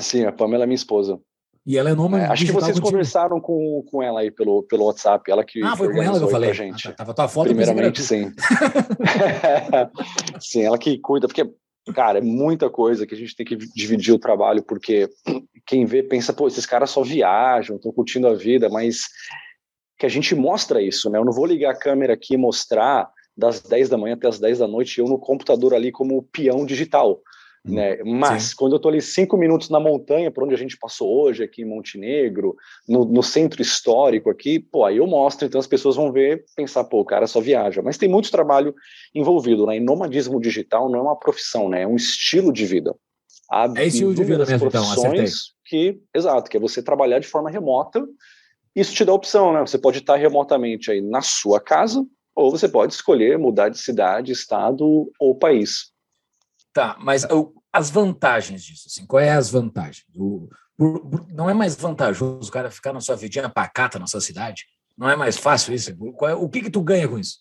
Sim, 0.00 0.24
a 0.24 0.32
Pamela 0.32 0.64
é 0.64 0.66
minha 0.66 0.74
esposa. 0.74 1.20
E 1.64 1.78
ela 1.78 1.90
é 1.90 1.94
nômade 1.94 2.24
É, 2.24 2.28
acho 2.28 2.44
que 2.44 2.50
vocês 2.52 2.72
contigo. 2.72 2.86
conversaram 2.88 3.40
com, 3.40 3.84
com 3.90 4.02
ela 4.02 4.20
aí 4.20 4.30
pelo, 4.30 4.64
pelo 4.64 4.86
WhatsApp, 4.86 5.30
ela 5.30 5.44
que 5.44 5.62
Ah, 5.62 5.76
foi 5.76 5.92
com 5.92 6.02
ela 6.02 6.18
que 6.18 6.24
eu 6.24 6.28
falei. 6.28 6.50
pra 6.50 6.64
gente. 6.64 6.88
Ah, 6.88 6.90
tá, 6.90 6.96
tava 6.96 7.14
tua 7.14 7.28
foto. 7.28 7.50
eu 7.50 7.56
pensei 7.56 7.72
que 7.74 7.80
era 7.80 7.92
Primeiramente, 7.92 8.02
sim. 8.02 8.32
sim, 10.40 10.62
ela 10.62 10.76
que 10.78 10.98
cuida, 10.98 11.26
porque, 11.28 11.48
cara, 11.94 12.18
é 12.18 12.22
muita 12.22 12.68
coisa 12.68 13.06
que 13.06 13.14
a 13.14 13.18
gente 13.18 13.36
tem 13.36 13.46
que 13.46 13.56
dividir 13.56 14.12
o 14.12 14.18
trabalho, 14.18 14.62
porque 14.62 15.08
quem 15.66 15.84
vê 15.84 16.02
pensa, 16.02 16.32
pô, 16.32 16.48
esses 16.48 16.66
caras 16.66 16.90
só 16.90 17.02
viajam, 17.02 17.76
estão 17.76 17.92
curtindo 17.92 18.26
a 18.26 18.34
vida, 18.34 18.68
mas 18.68 19.02
que 19.98 20.06
a 20.06 20.08
gente 20.08 20.34
mostra 20.34 20.82
isso, 20.82 21.08
né? 21.08 21.18
Eu 21.18 21.24
não 21.24 21.32
vou 21.32 21.46
ligar 21.46 21.70
a 21.72 21.78
câmera 21.78 22.14
aqui 22.14 22.34
e 22.34 22.36
mostrar 22.38 23.08
das 23.36 23.60
10 23.60 23.88
da 23.88 23.96
manhã 23.96 24.14
até 24.14 24.26
as 24.28 24.38
10 24.40 24.58
da 24.58 24.66
noite 24.68 24.98
eu 24.98 25.06
no 25.06 25.18
computador 25.18 25.74
ali 25.74 25.92
como 25.92 26.22
peão 26.32 26.66
digital. 26.66 27.20
Hum, 27.64 27.74
Né? 27.74 27.98
Mas 28.04 28.52
quando 28.52 28.74
eu 28.74 28.80
tô 28.80 28.88
ali 28.88 29.00
cinco 29.00 29.36
minutos 29.36 29.70
na 29.70 29.78
montanha, 29.78 30.30
por 30.30 30.44
onde 30.44 30.54
a 30.54 30.58
gente 30.58 30.76
passou 30.76 31.22
hoje, 31.22 31.44
aqui 31.44 31.62
em 31.62 31.64
Montenegro, 31.64 32.56
no, 32.88 33.04
no 33.04 33.22
centro 33.22 33.62
histórico 33.62 34.30
aqui, 34.30 34.58
pô, 34.58 34.84
aí 34.84 34.96
eu 34.96 35.06
mostro, 35.06 35.46
então 35.46 35.60
as 35.60 35.66
pessoas 35.66 35.96
vão 35.96 36.10
ver, 36.12 36.44
pensar, 36.56 36.84
pô, 36.84 37.00
o 37.00 37.04
cara 37.04 37.26
só 37.26 37.40
viaja. 37.40 37.80
Mas 37.80 37.96
tem 37.96 38.08
muito 38.08 38.30
trabalho 38.30 38.74
envolvido, 39.14 39.66
né? 39.66 39.76
E 39.76 39.80
nomadismo 39.80 40.40
digital 40.40 40.90
não 40.90 40.98
é 40.98 41.02
uma 41.02 41.18
profissão, 41.18 41.68
né? 41.68 41.82
É 41.82 41.86
um 41.86 41.96
estilo 41.96 42.52
de 42.52 42.66
vida. 42.66 42.94
Há 43.50 43.72
É 43.76 43.86
estilo 43.86 44.14
de 44.14 44.24
vida 44.24 44.44
mesmo, 44.44 44.66
então, 44.66 44.90
acertei. 44.90 45.26
que, 45.66 46.00
exato, 46.14 46.50
que 46.50 46.56
é 46.56 46.60
você 46.60 46.82
trabalhar 46.82 47.18
de 47.18 47.28
forma 47.28 47.50
remota. 47.50 48.04
Isso 48.74 48.94
te 48.94 49.04
dá 49.04 49.12
opção, 49.12 49.52
né? 49.52 49.60
Você 49.60 49.78
pode 49.78 49.98
estar 49.98 50.16
remotamente 50.16 50.90
aí 50.90 51.02
na 51.02 51.20
sua 51.20 51.60
casa, 51.60 52.04
ou 52.34 52.50
você 52.50 52.66
pode 52.66 52.94
escolher 52.94 53.38
mudar 53.38 53.68
de 53.68 53.78
cidade, 53.78 54.32
estado 54.32 55.12
ou 55.20 55.34
país. 55.34 55.91
Tá, 56.72 56.96
mas 57.00 57.26
as 57.72 57.90
vantagens 57.90 58.64
disso, 58.64 58.84
assim, 58.86 59.06
qual 59.06 59.20
é 59.20 59.30
as 59.30 59.50
vantagens? 59.50 60.06
O- 60.14 60.48
não 61.32 61.48
é 61.48 61.54
mais 61.54 61.76
vantajoso 61.76 62.48
o 62.48 62.52
cara 62.52 62.70
ficar 62.70 62.92
na 62.92 63.00
sua 63.00 63.14
vidinha 63.14 63.48
pacata 63.48 63.98
na 63.98 64.06
sua 64.06 64.20
cidade? 64.20 64.64
Não 64.96 65.08
é 65.08 65.14
mais 65.16 65.36
fácil 65.36 65.74
isso? 65.74 65.90
É- 65.90 66.34
o 66.34 66.48
que 66.48 66.62
que 66.62 66.70
tu 66.70 66.82
ganha 66.82 67.08
com 67.08 67.18
isso? 67.18 67.38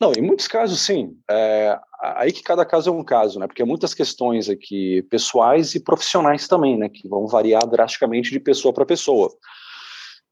Não, 0.00 0.12
em 0.12 0.22
muitos 0.22 0.48
casos, 0.48 0.80
sim. 0.80 1.14
É, 1.30 1.78
aí 2.02 2.32
que 2.32 2.42
cada 2.42 2.64
caso 2.64 2.88
é 2.88 2.92
um 2.92 3.04
caso, 3.04 3.38
né? 3.38 3.46
Porque 3.46 3.62
muitas 3.64 3.92
questões 3.92 4.48
aqui 4.48 5.02
pessoais 5.10 5.74
e 5.74 5.80
profissionais 5.80 6.48
também, 6.48 6.78
né? 6.78 6.88
Que 6.88 7.06
vão 7.06 7.26
variar 7.26 7.66
drasticamente 7.68 8.30
de 8.30 8.40
pessoa 8.40 8.72
para 8.72 8.86
pessoa. 8.86 9.30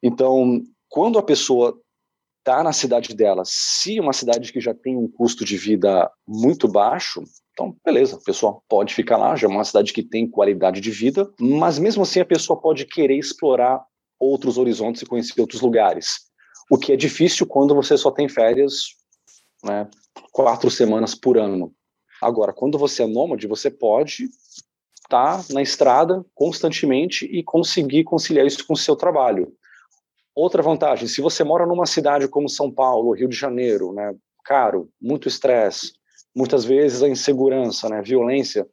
Então, 0.02 0.62
quando 0.88 1.18
a 1.18 1.22
pessoa 1.22 1.78
está 2.38 2.62
na 2.62 2.72
cidade 2.72 3.14
dela, 3.14 3.42
se 3.44 4.00
uma 4.00 4.14
cidade 4.14 4.50
que 4.52 4.60
já 4.60 4.72
tem 4.72 4.96
um 4.96 5.06
custo 5.06 5.44
de 5.44 5.58
vida 5.58 6.10
muito 6.26 6.66
baixo, 6.66 7.22
então 7.58 7.76
beleza, 7.84 8.16
a 8.16 8.24
pessoa 8.24 8.60
pode 8.68 8.94
ficar 8.94 9.16
lá, 9.16 9.34
já 9.34 9.48
é 9.48 9.50
uma 9.50 9.64
cidade 9.64 9.92
que 9.92 10.02
tem 10.02 10.30
qualidade 10.30 10.80
de 10.80 10.92
vida, 10.92 11.28
mas 11.40 11.76
mesmo 11.76 12.04
assim 12.04 12.20
a 12.20 12.24
pessoa 12.24 12.60
pode 12.60 12.84
querer 12.86 13.18
explorar 13.18 13.84
outros 14.16 14.56
horizontes 14.56 15.02
e 15.02 15.06
conhecer 15.06 15.40
outros 15.40 15.60
lugares. 15.60 16.28
O 16.70 16.78
que 16.78 16.92
é 16.92 16.96
difícil 16.96 17.46
quando 17.46 17.74
você 17.74 17.96
só 17.96 18.12
tem 18.12 18.28
férias 18.28 18.90
né, 19.64 19.88
quatro 20.30 20.70
semanas 20.70 21.16
por 21.16 21.36
ano. 21.36 21.74
Agora, 22.22 22.52
quando 22.52 22.78
você 22.78 23.02
é 23.02 23.06
nômade, 23.06 23.48
você 23.48 23.70
pode 23.70 24.28
estar 25.02 25.38
tá 25.38 25.44
na 25.52 25.62
estrada 25.62 26.24
constantemente 26.34 27.26
e 27.26 27.42
conseguir 27.42 28.04
conciliar 28.04 28.46
isso 28.46 28.64
com 28.66 28.74
o 28.74 28.76
seu 28.76 28.94
trabalho. 28.94 29.52
Outra 30.34 30.62
vantagem, 30.62 31.08
se 31.08 31.20
você 31.20 31.42
mora 31.42 31.66
numa 31.66 31.86
cidade 31.86 32.28
como 32.28 32.48
São 32.48 32.70
Paulo, 32.70 33.14
Rio 33.14 33.28
de 33.28 33.36
Janeiro, 33.36 33.92
né, 33.92 34.14
caro, 34.44 34.88
muito 35.00 35.26
estresse, 35.26 35.98
muitas 36.34 36.64
vezes 36.64 37.02
a 37.02 37.08
insegurança, 37.08 37.88
né, 37.88 38.02
violência, 38.02 38.66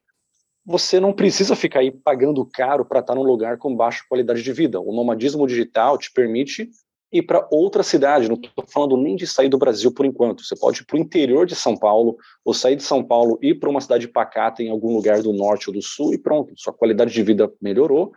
você 0.66 1.00
não 1.00 1.14
precisa 1.14 1.56
ficar 1.56 1.80
aí 1.80 1.92
pagando 1.92 2.44
caro 2.46 2.84
para 2.84 3.00
estar 3.00 3.14
num 3.14 3.24
lugar 3.24 3.58
com 3.58 3.76
baixa 3.76 4.04
qualidade 4.10 4.42
de 4.42 4.52
vida. 4.52 4.80
O 4.80 4.92
nomadismo 4.92 5.46
digital 5.46 5.98
te 5.98 6.12
permite 6.12 6.70
ir 7.12 7.22
para 7.22 7.48
outra 7.52 7.84
cidade. 7.84 8.28
Não 8.28 8.36
estou 8.36 8.66
falando 8.68 8.98
nem 8.98 9.16
de 9.16 9.28
sair 9.28 9.48
do 9.48 9.60
Brasil 9.60 9.92
por 9.92 10.06
enquanto. 10.06 10.44
Você 10.44 10.56
pode 10.56 10.82
ir 10.82 10.86
para 10.86 10.98
o 10.98 11.00
interior 11.00 11.46
de 11.46 11.56
São 11.56 11.78
Paulo, 11.78 12.18
ou 12.44 12.54
sair 12.54 12.76
de 12.76 12.84
São 12.84 13.04
Paulo 13.04 13.38
e 13.42 13.50
ir 13.50 13.60
para 13.60 13.70
uma 13.70 13.80
cidade 13.80 14.08
pacata 14.08 14.64
em 14.64 14.70
algum 14.70 14.96
lugar 14.96 15.22
do 15.22 15.32
norte 15.32 15.70
ou 15.70 15.74
do 15.74 15.82
sul 15.82 16.14
e 16.14 16.18
pronto. 16.18 16.54
Sua 16.58 16.74
qualidade 16.74 17.14
de 17.14 17.22
vida 17.22 17.52
melhorou 17.62 18.12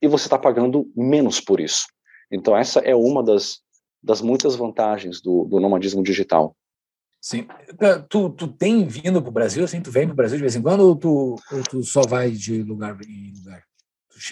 e 0.00 0.06
você 0.06 0.26
está 0.26 0.38
pagando 0.38 0.86
menos 0.94 1.40
por 1.40 1.60
isso. 1.60 1.86
Então, 2.30 2.56
essa 2.56 2.80
é 2.80 2.94
uma 2.94 3.22
das, 3.22 3.60
das 4.02 4.20
muitas 4.20 4.54
vantagens 4.54 5.20
do, 5.20 5.44
do 5.44 5.58
nomadismo 5.58 6.02
digital. 6.02 6.54
Sim. 7.26 7.44
Tá, 7.76 7.98
tu, 7.98 8.30
tu 8.30 8.46
tem 8.46 8.86
vindo 8.86 9.20
para 9.20 9.28
o 9.28 9.32
Brasil, 9.32 9.64
assim, 9.64 9.82
tu 9.82 9.90
vem 9.90 10.06
para 10.06 10.12
o 10.12 10.16
Brasil 10.16 10.36
de 10.36 10.42
vez 10.42 10.54
em 10.54 10.62
quando 10.62 10.82
ou 10.82 10.94
tu, 10.94 11.34
ou 11.50 11.62
tu 11.68 11.82
só 11.82 12.02
vai 12.02 12.30
de 12.30 12.62
lugar 12.62 12.96
em 13.02 13.32
lugar? 13.34 13.64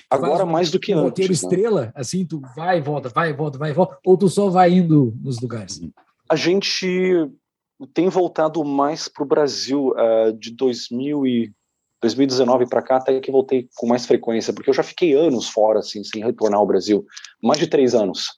Agora 0.08 0.46
mais 0.46 0.70
do 0.70 0.78
que 0.78 0.92
antes. 0.92 1.02
roteiro 1.02 1.32
né? 1.32 1.34
estrela, 1.34 1.92
assim, 1.92 2.24
tu 2.24 2.40
vai 2.54 2.78
e 2.78 2.80
volta, 2.80 3.08
vai 3.08 3.30
e 3.30 3.32
volta, 3.32 3.58
vai 3.58 3.70
e 3.70 3.72
volta, 3.72 3.98
ou 4.06 4.16
tu 4.16 4.28
só 4.28 4.48
vai 4.48 4.74
indo 4.74 5.12
nos 5.20 5.40
lugares? 5.40 5.80
A 6.30 6.36
gente 6.36 7.28
tem 7.92 8.08
voltado 8.08 8.64
mais 8.64 9.08
para 9.08 9.24
o 9.24 9.26
Brasil 9.26 9.88
uh, 9.88 10.32
de 10.32 10.52
2000 10.52 11.26
e 11.26 11.52
2019 12.00 12.68
para 12.68 12.80
cá, 12.80 12.98
até 12.98 13.18
que 13.18 13.32
voltei 13.32 13.68
com 13.74 13.88
mais 13.88 14.06
frequência, 14.06 14.52
porque 14.52 14.70
eu 14.70 14.74
já 14.74 14.84
fiquei 14.84 15.14
anos 15.14 15.48
fora, 15.48 15.80
assim, 15.80 16.04
sem 16.04 16.22
retornar 16.22 16.60
ao 16.60 16.66
Brasil. 16.66 17.04
Mais 17.42 17.58
de 17.58 17.66
três 17.66 17.92
anos, 17.92 18.28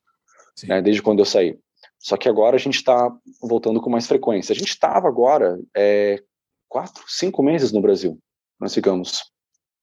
né, 0.67 0.81
desde 0.81 1.03
quando 1.03 1.19
eu 1.19 1.27
saí. 1.27 1.59
Só 1.99 2.17
que 2.17 2.29
agora 2.29 2.57
a 2.57 2.59
gente 2.59 2.76
está 2.76 3.11
voltando 3.43 3.81
com 3.81 3.91
mais 3.91 4.07
frequência. 4.07 4.53
A 4.53 4.57
gente 4.57 4.69
estava 4.69 5.09
agora 5.09 5.59
é, 5.76 6.23
quatro, 6.69 7.05
cinco 7.09 7.43
meses 7.43 7.73
no 7.73 7.81
Brasil, 7.81 8.19
nós 8.61 8.75
ficamos. 8.75 9.25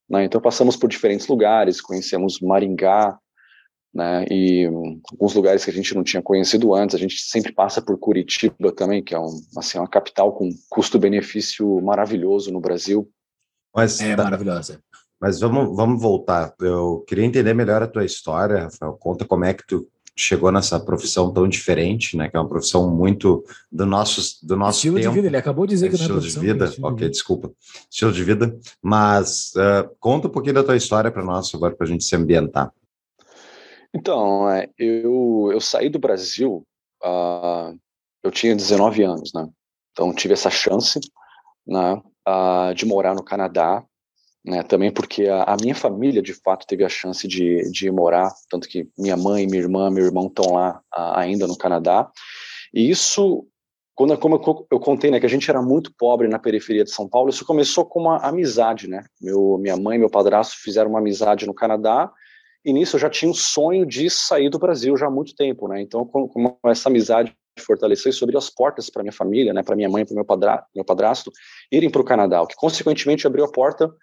Né? 0.09 0.25
Então 0.25 0.39
passamos 0.39 0.75
por 0.75 0.89
diferentes 0.89 1.27
lugares, 1.27 1.81
conhecemos 1.81 2.39
Maringá, 2.39 3.17
né, 3.93 4.25
e 4.29 4.67
um, 4.67 4.99
alguns 5.11 5.35
lugares 5.35 5.63
que 5.63 5.69
a 5.69 5.73
gente 5.73 5.93
não 5.93 6.03
tinha 6.03 6.21
conhecido 6.21 6.73
antes. 6.73 6.95
A 6.95 6.99
gente 6.99 7.19
sempre 7.19 7.53
passa 7.53 7.81
por 7.81 7.97
Curitiba 7.99 8.71
também, 8.71 9.03
que 9.03 9.13
é 9.13 9.19
um, 9.19 9.41
assim, 9.57 9.77
uma 9.77 9.87
capital 9.87 10.33
com 10.33 10.49
custo-benefício 10.69 11.79
maravilhoso 11.81 12.51
no 12.51 12.59
Brasil. 12.59 13.09
Mas, 13.75 14.01
é 14.01 14.15
tá, 14.15 14.23
maravilhosa. 14.23 14.81
Mas 15.21 15.39
vamos, 15.39 15.75
vamos 15.75 16.01
voltar. 16.01 16.53
Eu 16.59 17.03
queria 17.07 17.25
entender 17.25 17.53
melhor 17.53 17.83
a 17.83 17.87
tua 17.87 18.03
história, 18.03 18.63
Rafael. 18.63 18.93
Conta 18.93 19.25
como 19.25 19.45
é 19.45 19.53
que 19.53 19.65
tu 19.65 19.87
chegou 20.15 20.51
nessa 20.51 20.79
profissão 20.79 21.31
tão 21.31 21.47
diferente, 21.47 22.15
né? 22.15 22.29
Que 22.29 22.37
é 22.37 22.39
uma 22.39 22.47
profissão 22.47 22.89
muito 22.89 23.43
do 23.71 23.85
nosso 23.85 24.45
do 24.45 24.55
nosso 24.55 24.77
estilo 24.77 24.97
tempo. 24.97 25.09
de 25.09 25.15
vida. 25.15 25.27
Ele 25.27 25.37
acabou 25.37 25.65
de 25.65 25.73
dizer 25.73 25.89
que 25.89 25.95
não 25.95 26.01
é 26.01 26.03
estilo 26.03 26.21
de 26.21 26.39
vida. 26.39 26.65
Estilo 26.65 26.87
ok, 26.87 26.95
de 26.95 27.03
vida. 27.03 27.11
desculpa. 27.11 27.51
Estilo 27.89 28.11
de 28.11 28.23
vida. 28.23 28.59
Mas 28.81 29.53
uh, 29.55 29.89
conta 29.99 30.27
um 30.27 30.31
pouquinho 30.31 30.55
da 30.55 30.63
tua 30.63 30.75
história 30.75 31.11
para 31.11 31.23
nós 31.23 31.53
agora 31.53 31.75
para 31.75 31.85
a 31.85 31.89
gente 31.89 32.03
se 32.03 32.15
ambientar. 32.15 32.71
Então, 33.93 34.49
é, 34.49 34.69
eu 34.77 35.49
eu 35.51 35.61
saí 35.61 35.89
do 35.89 35.99
Brasil. 35.99 36.65
Uh, 37.03 37.77
eu 38.23 38.31
tinha 38.31 38.55
19 38.55 39.03
anos, 39.03 39.31
né? 39.33 39.47
Então 39.91 40.13
tive 40.13 40.33
essa 40.33 40.49
chance, 40.49 40.99
né? 41.67 42.01
uh, 42.27 42.73
de 42.73 42.85
morar 42.85 43.13
no 43.13 43.23
Canadá, 43.23 43.83
né, 44.45 44.61
também 44.63 44.91
porque 44.91 45.27
a, 45.27 45.43
a, 45.43 45.57
minha 45.61 45.75
família, 45.75 46.21
de 46.21 46.33
fato, 46.33 46.67
teve 46.67 46.83
a 46.83 46.89
chance 46.89 47.27
de, 47.27 47.69
de 47.71 47.89
morar, 47.89 48.31
tanto 48.49 48.67
que 48.67 48.87
minha 48.97 49.15
mãe, 49.15 49.47
minha 49.47 49.61
irmã, 49.61 49.89
meu 49.89 50.05
irmão 50.05 50.27
estão 50.27 50.53
lá 50.53 50.81
uh, 50.93 51.17
ainda 51.17 51.47
no 51.47 51.57
Canadá, 51.57 52.11
e 52.73 52.89
isso, 52.89 53.47
quando, 53.95 54.17
como 54.17 54.35
eu, 54.35 54.67
eu, 54.71 54.79
contei, 54.79 55.09
né, 55.09 55.19
que 55.19 55.25
a 55.25 55.29
gente 55.29 55.49
era 55.49 55.61
muito 55.61 55.93
pobre 55.97 56.27
na 56.27 56.39
periferia 56.39 56.83
de 56.83 56.91
São 56.91 57.07
Paulo, 57.07 57.29
isso 57.29 57.45
começou 57.45 57.85
com 57.85 58.01
uma 58.01 58.17
amizade, 58.17 58.87
né, 58.89 59.05
meu, 59.21 59.57
minha 59.57 59.77
mãe 59.77 59.95
e 59.95 59.99
meu 59.99 60.09
padrasto 60.09 60.55
fizeram 60.61 60.89
uma 60.89 60.99
amizade 60.99 61.47
no 61.47 61.53
Canadá, 61.53 62.11
e 62.65 62.73
nisso 62.73 62.95
eu 62.95 62.99
já 62.99 63.09
tinha 63.09 63.31
um 63.31 63.33
sonho 63.33 63.85
de 63.85 64.09
sair 64.09 64.49
do 64.49 64.59
Brasil 64.59 64.95
já 64.97 65.07
há 65.07 65.11
muito 65.11 65.33
tempo, 65.35 65.69
né, 65.69 65.81
então 65.81 66.05
como 66.05 66.59
essa 66.65 66.89
amizade 66.89 67.33
fortalecer 67.59 68.09
e 68.09 68.13
sobre 68.13 68.35
as 68.35 68.49
portas 68.49 68.89
para 68.89 69.03
minha 69.03 69.13
família, 69.13 69.53
né, 69.53 69.63
para 69.63 69.75
minha 69.75 69.87
mãe, 69.87 70.03
para 70.03 70.15
meu 70.15 70.25
padrasto, 70.25 70.67
meu 70.75 70.83
padrasto 70.83 71.31
irem 71.71 71.89
para 71.89 72.01
o 72.01 72.05
Canadá, 72.05 72.41
o 72.41 72.47
que 72.47 72.55
consequentemente 72.55 73.25
abriu 73.27 73.45
a 73.45 73.51
porta 73.51 73.93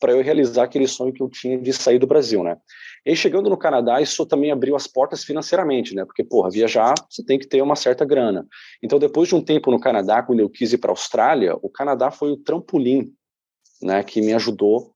para 0.00 0.12
eu 0.12 0.22
realizar 0.22 0.64
aquele 0.64 0.86
sonho 0.86 1.12
que 1.12 1.22
eu 1.22 1.28
tinha 1.28 1.58
de 1.58 1.72
sair 1.72 1.98
do 1.98 2.06
Brasil, 2.06 2.42
né? 2.42 2.56
E 3.04 3.14
chegando 3.14 3.48
no 3.48 3.56
Canadá, 3.56 4.00
isso 4.00 4.26
também 4.26 4.50
abriu 4.50 4.74
as 4.74 4.86
portas 4.86 5.24
financeiramente, 5.24 5.94
né? 5.94 6.04
Porque, 6.04 6.24
porra, 6.24 6.50
viajar, 6.50 6.94
você 7.08 7.24
tem 7.24 7.38
que 7.38 7.46
ter 7.46 7.62
uma 7.62 7.76
certa 7.76 8.04
grana. 8.04 8.46
Então, 8.82 8.98
depois 8.98 9.28
de 9.28 9.34
um 9.34 9.42
tempo 9.42 9.70
no 9.70 9.80
Canadá, 9.80 10.22
quando 10.22 10.40
eu 10.40 10.50
quis 10.50 10.72
ir 10.72 10.78
para 10.78 10.90
a 10.90 10.92
Austrália, 10.92 11.54
o 11.62 11.70
Canadá 11.70 12.10
foi 12.10 12.32
o 12.32 12.36
trampolim, 12.36 13.12
né, 13.80 14.02
que 14.02 14.20
me 14.20 14.32
ajudou 14.34 14.92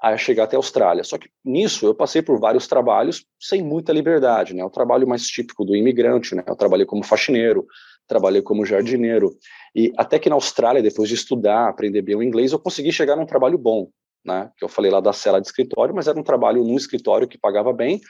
a 0.00 0.16
chegar 0.18 0.44
até 0.44 0.56
a 0.56 0.58
Austrália. 0.58 1.02
Só 1.02 1.16
que 1.16 1.30
nisso 1.44 1.86
eu 1.86 1.94
passei 1.94 2.20
por 2.20 2.38
vários 2.38 2.66
trabalhos 2.66 3.24
sem 3.40 3.62
muita 3.62 3.92
liberdade, 3.92 4.52
né? 4.52 4.62
O 4.62 4.70
trabalho 4.70 5.08
mais 5.08 5.26
típico 5.26 5.64
do 5.64 5.74
imigrante, 5.74 6.34
né? 6.34 6.44
Eu 6.46 6.56
trabalhei 6.56 6.84
como 6.84 7.02
faxineiro, 7.02 7.66
trabalhei 8.06 8.42
como 8.42 8.66
jardineiro 8.66 9.34
e 9.74 9.92
até 9.96 10.18
que 10.18 10.28
na 10.28 10.34
Austrália, 10.34 10.82
depois 10.82 11.08
de 11.08 11.14
estudar, 11.14 11.68
aprender 11.68 12.02
bem 12.02 12.16
o 12.16 12.22
inglês, 12.22 12.52
eu 12.52 12.58
consegui 12.58 12.92
chegar 12.92 13.16
num 13.16 13.24
trabalho 13.24 13.56
bom, 13.56 13.88
né? 14.24 14.50
Que 14.56 14.64
eu 14.64 14.68
falei 14.68 14.90
lá 14.90 15.00
da 15.00 15.12
cela 15.12 15.40
de 15.40 15.46
escritório, 15.46 15.94
mas 15.94 16.08
era 16.08 16.18
um 16.18 16.22
trabalho 16.22 16.64
num 16.64 16.76
escritório 16.76 17.28
que 17.28 17.38
pagava 17.38 17.72
bem. 17.72 18.00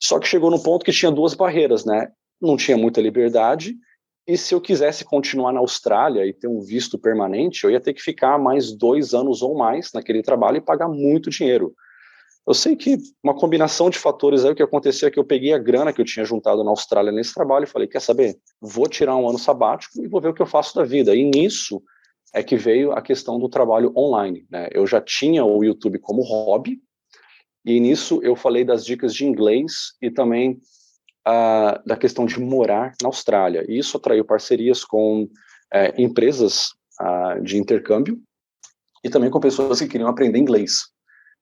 Só 0.00 0.18
que 0.18 0.26
chegou 0.26 0.50
num 0.50 0.62
ponto 0.62 0.84
que 0.84 0.92
tinha 0.92 1.10
duas 1.10 1.34
barreiras, 1.34 1.84
né? 1.84 2.08
Não 2.40 2.56
tinha 2.56 2.76
muita 2.76 3.00
liberdade 3.00 3.74
e 4.26 4.38
se 4.38 4.54
eu 4.54 4.60
quisesse 4.60 5.04
continuar 5.04 5.52
na 5.52 5.58
Austrália 5.58 6.24
e 6.24 6.32
ter 6.32 6.46
um 6.46 6.60
visto 6.60 6.96
permanente, 6.96 7.64
eu 7.64 7.70
ia 7.70 7.80
ter 7.80 7.92
que 7.92 8.00
ficar 8.00 8.38
mais 8.38 8.72
dois 8.72 9.14
anos 9.14 9.42
ou 9.42 9.56
mais 9.56 9.90
naquele 9.92 10.22
trabalho 10.22 10.58
e 10.58 10.60
pagar 10.60 10.88
muito 10.88 11.28
dinheiro. 11.28 11.74
Eu 12.46 12.54
sei 12.54 12.76
que 12.76 12.98
uma 13.22 13.34
combinação 13.34 13.90
de 13.90 13.98
fatores 13.98 14.44
aí, 14.44 14.52
o 14.52 14.54
que 14.54 14.62
aconteceu 14.62 15.08
é 15.08 15.10
que 15.10 15.18
eu 15.18 15.24
peguei 15.24 15.52
a 15.52 15.58
grana 15.58 15.92
que 15.92 16.00
eu 16.00 16.04
tinha 16.04 16.24
juntado 16.24 16.62
na 16.62 16.70
Austrália 16.70 17.12
nesse 17.12 17.34
trabalho 17.34 17.64
e 17.64 17.68
falei, 17.68 17.88
quer 17.88 18.00
saber, 18.00 18.36
vou 18.60 18.88
tirar 18.88 19.16
um 19.16 19.28
ano 19.28 19.38
sabático 19.38 20.00
e 20.00 20.08
vou 20.08 20.20
ver 20.20 20.28
o 20.28 20.34
que 20.34 20.42
eu 20.42 20.46
faço 20.46 20.74
da 20.74 20.84
vida. 20.84 21.14
E 21.14 21.24
nisso 21.24 21.82
é 22.32 22.42
que 22.42 22.56
veio 22.56 22.92
a 22.92 23.02
questão 23.02 23.38
do 23.38 23.48
trabalho 23.48 23.92
online. 23.96 24.46
Né? 24.50 24.68
Eu 24.72 24.86
já 24.86 25.00
tinha 25.00 25.44
o 25.44 25.62
YouTube 25.62 25.98
como 25.98 26.22
hobby, 26.22 26.80
e 27.64 27.78
nisso 27.78 28.20
eu 28.22 28.34
falei 28.34 28.64
das 28.64 28.84
dicas 28.84 29.14
de 29.14 29.24
inglês 29.24 29.92
e 30.00 30.10
também 30.10 30.60
uh, 31.26 31.86
da 31.86 31.96
questão 31.96 32.26
de 32.26 32.40
morar 32.40 32.94
na 33.00 33.08
Austrália. 33.08 33.64
E 33.68 33.78
isso 33.78 33.96
atraiu 33.96 34.24
parcerias 34.24 34.84
com 34.84 35.24
uh, 35.24 35.28
empresas 35.96 36.70
uh, 37.00 37.40
de 37.42 37.58
intercâmbio 37.58 38.20
e 39.04 39.10
também 39.10 39.30
com 39.30 39.40
pessoas 39.40 39.80
que 39.80 39.88
queriam 39.88 40.08
aprender 40.08 40.38
inglês. 40.38 40.92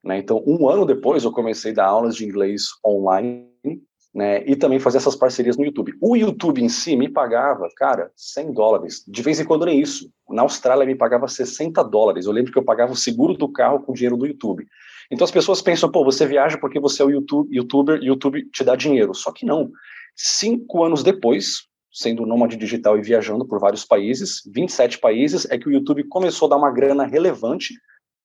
Né? 0.05 0.19
Então, 0.19 0.43
um 0.47 0.69
ano 0.69 0.85
depois, 0.85 1.25
eu 1.25 1.33
comecei 1.33 1.73
a 1.73 1.75
dar 1.75 1.87
aulas 1.87 2.17
de 2.17 2.25
inglês 2.25 2.65
online 2.85 3.50
né, 4.15 4.43
e 4.45 4.57
também 4.57 4.81
fazer 4.81 4.99
essas 4.99 5.15
parcerias 5.15 5.57
no 5.57 5.65
YouTube. 5.65 5.95
O 6.01 6.17
YouTube 6.17 6.63
em 6.63 6.69
si 6.69 6.97
me 6.97 7.09
pagava, 7.09 7.69
cara, 7.77 8.11
100 8.17 8.53
dólares. 8.53 9.05
De 9.07 9.23
vez 9.23 9.39
em 9.39 9.45
quando 9.45 9.67
nem 9.67 9.81
isso. 9.81 10.11
Na 10.29 10.43
Austrália 10.43 10.87
me 10.87 10.97
pagava 10.97 11.29
60 11.29 11.83
dólares. 11.85 12.27
Eu 12.27 12.33
lembro 12.33 12.53
que 12.53 12.59
eu 12.59 12.65
pagava 12.65 12.93
o 12.93 12.97
seguro 12.97 13.35
do 13.35 13.49
carro 13.49 13.81
com 13.81 13.93
o 13.93 13.95
dinheiro 13.95 14.17
do 14.17 14.27
YouTube. 14.27 14.67
Então 15.11 15.25
as 15.25 15.31
pessoas 15.31 15.63
pensam, 15.63 15.91
pô, 15.91 16.05
você 16.05 16.27
viaja 16.27 16.59
porque 16.59 16.81
você 16.81 17.03
é 17.03 17.05
o 17.05 17.11
YouTube, 17.11 17.55
youtuber, 17.55 18.01
YouTube 18.03 18.49
te 18.51 18.65
dá 18.65 18.75
dinheiro. 18.75 19.15
Só 19.15 19.33
que 19.33 19.47
não. 19.47 19.71
Cinco 20.17 20.85
anos 20.85 21.03
depois, 21.03 21.67
sendo 21.93 22.27
nômade 22.27 22.57
digital 22.57 22.99
e 22.99 23.03
viajando 23.03 23.47
por 23.47 23.59
vários 23.61 23.85
países, 23.85 24.43
27 24.53 24.99
países, 24.99 25.49
é 25.51 25.59
que 25.59 25.69
o 25.69 25.73
YouTube 25.73 26.05
começou 26.05 26.47
a 26.47 26.51
dar 26.51 26.57
uma 26.57 26.71
grana 26.71 27.07
relevante 27.07 27.75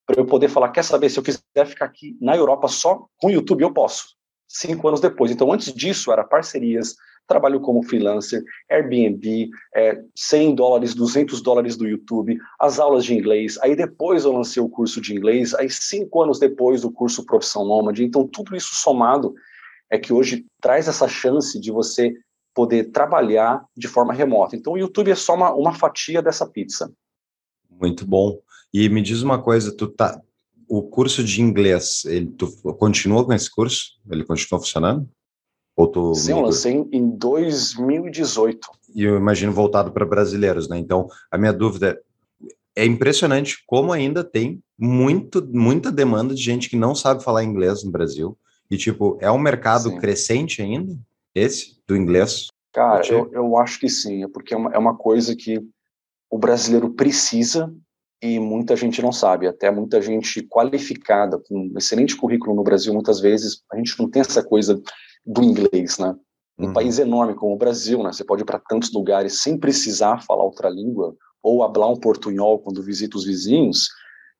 para 0.06 0.20
eu 0.20 0.26
poder 0.26 0.48
falar, 0.48 0.70
quer 0.70 0.84
saber, 0.84 1.10
se 1.10 1.18
eu 1.18 1.22
quiser 1.22 1.66
ficar 1.66 1.86
aqui 1.86 2.16
na 2.20 2.36
Europa 2.36 2.68
só 2.68 3.06
com 3.16 3.26
o 3.26 3.30
YouTube, 3.30 3.62
eu 3.62 3.72
posso. 3.72 4.16
Cinco 4.48 4.88
anos 4.88 5.00
depois. 5.00 5.30
Então, 5.30 5.52
antes 5.52 5.72
disso, 5.72 6.12
era 6.12 6.24
parcerias, 6.24 6.94
trabalho 7.26 7.60
como 7.60 7.82
freelancer, 7.82 8.42
Airbnb, 8.70 9.50
é, 9.74 10.00
100 10.14 10.54
dólares, 10.54 10.94
200 10.94 11.40
dólares 11.40 11.76
do 11.76 11.86
YouTube, 11.86 12.38
as 12.60 12.78
aulas 12.78 13.04
de 13.04 13.14
inglês. 13.14 13.58
Aí 13.62 13.74
depois 13.74 14.24
eu 14.24 14.32
lancei 14.32 14.62
o 14.62 14.68
curso 14.68 15.00
de 15.00 15.12
inglês, 15.12 15.52
aí 15.54 15.68
cinco 15.68 16.22
anos 16.22 16.38
depois 16.38 16.84
o 16.84 16.92
curso 16.92 17.26
Profissão 17.26 17.64
Nômade. 17.64 18.04
Então 18.04 18.26
tudo 18.26 18.54
isso 18.54 18.74
somado 18.76 19.34
é 19.90 19.98
que 19.98 20.12
hoje 20.12 20.46
traz 20.60 20.86
essa 20.88 21.08
chance 21.08 21.58
de 21.60 21.70
você 21.70 22.14
poder 22.56 22.90
trabalhar 22.90 23.62
de 23.76 23.86
forma 23.86 24.14
remota. 24.14 24.56
Então, 24.56 24.72
o 24.72 24.78
YouTube 24.78 25.10
é 25.10 25.14
só 25.14 25.34
uma, 25.34 25.52
uma 25.52 25.74
fatia 25.74 26.22
dessa 26.22 26.46
pizza. 26.46 26.90
Muito 27.70 28.06
bom. 28.06 28.40
E 28.72 28.88
me 28.88 29.02
diz 29.02 29.20
uma 29.20 29.40
coisa, 29.40 29.76
tu 29.76 29.86
tá, 29.86 30.20
o 30.68 30.82
curso 30.82 31.22
de 31.22 31.40
inglês, 31.40 32.04
ele 32.04 32.26
tu 32.26 32.48
continua 32.74 33.24
com 33.24 33.32
esse 33.32 33.50
curso? 33.50 33.92
Ele 34.10 34.24
continua 34.24 34.60
funcionando? 34.60 35.08
Ou 35.76 35.86
tu 35.86 36.14
Sim, 36.14 36.32
eu 36.32 36.40
lancei 36.40 36.72
em 36.92 37.10
2018. 37.10 38.68
E 38.94 39.04
eu 39.04 39.16
imagino 39.16 39.52
voltado 39.52 39.92
para 39.92 40.06
brasileiros, 40.06 40.68
né? 40.68 40.78
Então, 40.78 41.08
a 41.30 41.36
minha 41.36 41.52
dúvida 41.52 42.00
é, 42.76 42.82
é 42.82 42.86
impressionante 42.86 43.62
como 43.66 43.92
ainda 43.92 44.24
tem 44.24 44.62
muito, 44.78 45.46
muita 45.46 45.92
demanda 45.92 46.34
de 46.34 46.42
gente 46.42 46.70
que 46.70 46.76
não 46.76 46.94
sabe 46.94 47.22
falar 47.22 47.44
inglês 47.44 47.84
no 47.84 47.90
Brasil. 47.90 48.36
E, 48.70 48.76
tipo, 48.76 49.18
é 49.20 49.30
um 49.30 49.38
mercado 49.38 49.90
sim. 49.90 49.98
crescente 49.98 50.62
ainda, 50.62 50.98
esse, 51.34 51.76
do 51.86 51.94
inglês? 51.94 52.48
Cara, 52.72 53.06
eu, 53.06 53.30
eu 53.32 53.56
acho 53.56 53.78
que 53.78 53.88
sim, 53.88 54.24
é 54.24 54.28
porque 54.28 54.54
é 54.54 54.56
uma, 54.56 54.72
é 54.72 54.78
uma 54.78 54.96
coisa 54.96 55.36
que 55.36 55.62
o 56.30 56.38
brasileiro 56.38 56.90
precisa 56.90 57.72
e 58.22 58.38
muita 58.38 58.74
gente 58.76 59.02
não 59.02 59.12
sabe, 59.12 59.46
até 59.46 59.70
muita 59.70 60.00
gente 60.00 60.42
qualificada, 60.42 61.38
com 61.38 61.70
um 61.72 61.78
excelente 61.78 62.16
currículo 62.16 62.54
no 62.54 62.62
Brasil, 62.62 62.92
muitas 62.92 63.20
vezes 63.20 63.62
a 63.70 63.76
gente 63.76 63.98
não 63.98 64.08
tem 64.08 64.20
essa 64.20 64.42
coisa 64.42 64.80
do 65.24 65.42
inglês, 65.42 65.98
né? 65.98 66.14
Um 66.58 66.68
uhum. 66.68 66.72
país 66.72 66.98
enorme 66.98 67.34
como 67.34 67.54
o 67.54 67.58
Brasil, 67.58 68.02
né? 68.02 68.12
Você 68.12 68.24
pode 68.24 68.42
ir 68.42 68.46
para 68.46 68.58
tantos 68.58 68.90
lugares 68.92 69.42
sem 69.42 69.58
precisar 69.58 70.24
falar 70.24 70.44
outra 70.44 70.70
língua 70.70 71.14
ou 71.42 71.60
falar 71.72 71.88
um 71.88 72.00
portunhol 72.00 72.58
quando 72.58 72.82
visita 72.82 73.18
os 73.18 73.24
vizinhos. 73.24 73.90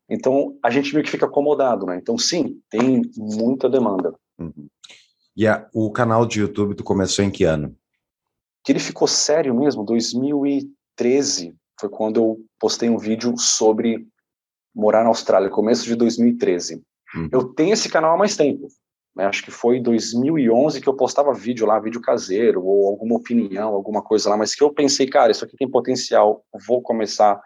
Então 0.09 0.57
a 0.63 0.71
gente 0.71 0.95
meio 0.95 1.05
que 1.05 1.11
fica 1.11 1.27
acomodado, 1.27 1.85
né? 1.85 1.99
Então 2.01 2.17
sim, 2.17 2.59
tem 2.71 3.03
muita 3.17 3.69
demanda. 3.69 4.15
Uhum. 4.39 4.69
E 5.37 5.47
a, 5.47 5.69
o 5.75 5.91
canal 5.91 6.25
de 6.25 6.41
YouTube 6.41 6.75
tu 6.75 6.83
começou 6.83 7.23
em 7.23 7.31
que 7.31 7.45
ano? 7.45 7.77
Que 8.65 8.73
ele 8.73 8.79
ficou 8.79 9.07
sério 9.07 9.55
mesmo, 9.55 9.85
2013 9.85 11.55
foi 11.79 11.89
quando 11.89 12.17
eu 12.21 12.39
postei 12.59 12.89
um 12.89 12.99
vídeo 12.99 13.37
sobre 13.39 14.07
morar 14.75 15.03
na 15.03 15.09
Austrália, 15.09 15.49
começo 15.49 15.85
de 15.85 15.95
2013. 15.95 16.83
Uhum. 17.15 17.29
Eu 17.33 17.45
tenho 17.55 17.73
esse 17.73 17.89
canal 17.89 18.15
há 18.15 18.17
mais 18.17 18.37
tempo. 18.37 18.69
Né? 19.15 19.25
Acho 19.25 19.43
que 19.43 19.51
foi 19.51 19.79
em 19.79 19.83
2011 19.83 20.81
que 20.81 20.89
eu 20.89 20.95
postava 20.95 21.33
vídeo 21.33 21.67
lá, 21.67 21.81
vídeo 21.81 22.01
caseiro, 22.01 22.63
ou 22.63 22.89
alguma 22.89 23.17
opinião, 23.17 23.73
alguma 23.73 24.03
coisa 24.03 24.29
lá, 24.29 24.37
mas 24.37 24.55
que 24.55 24.63
eu 24.63 24.73
pensei, 24.73 25.07
cara, 25.07 25.31
isso 25.31 25.45
aqui 25.45 25.57
tem 25.57 25.71
potencial, 25.71 26.45
vou 26.67 26.83
começar 26.83 27.41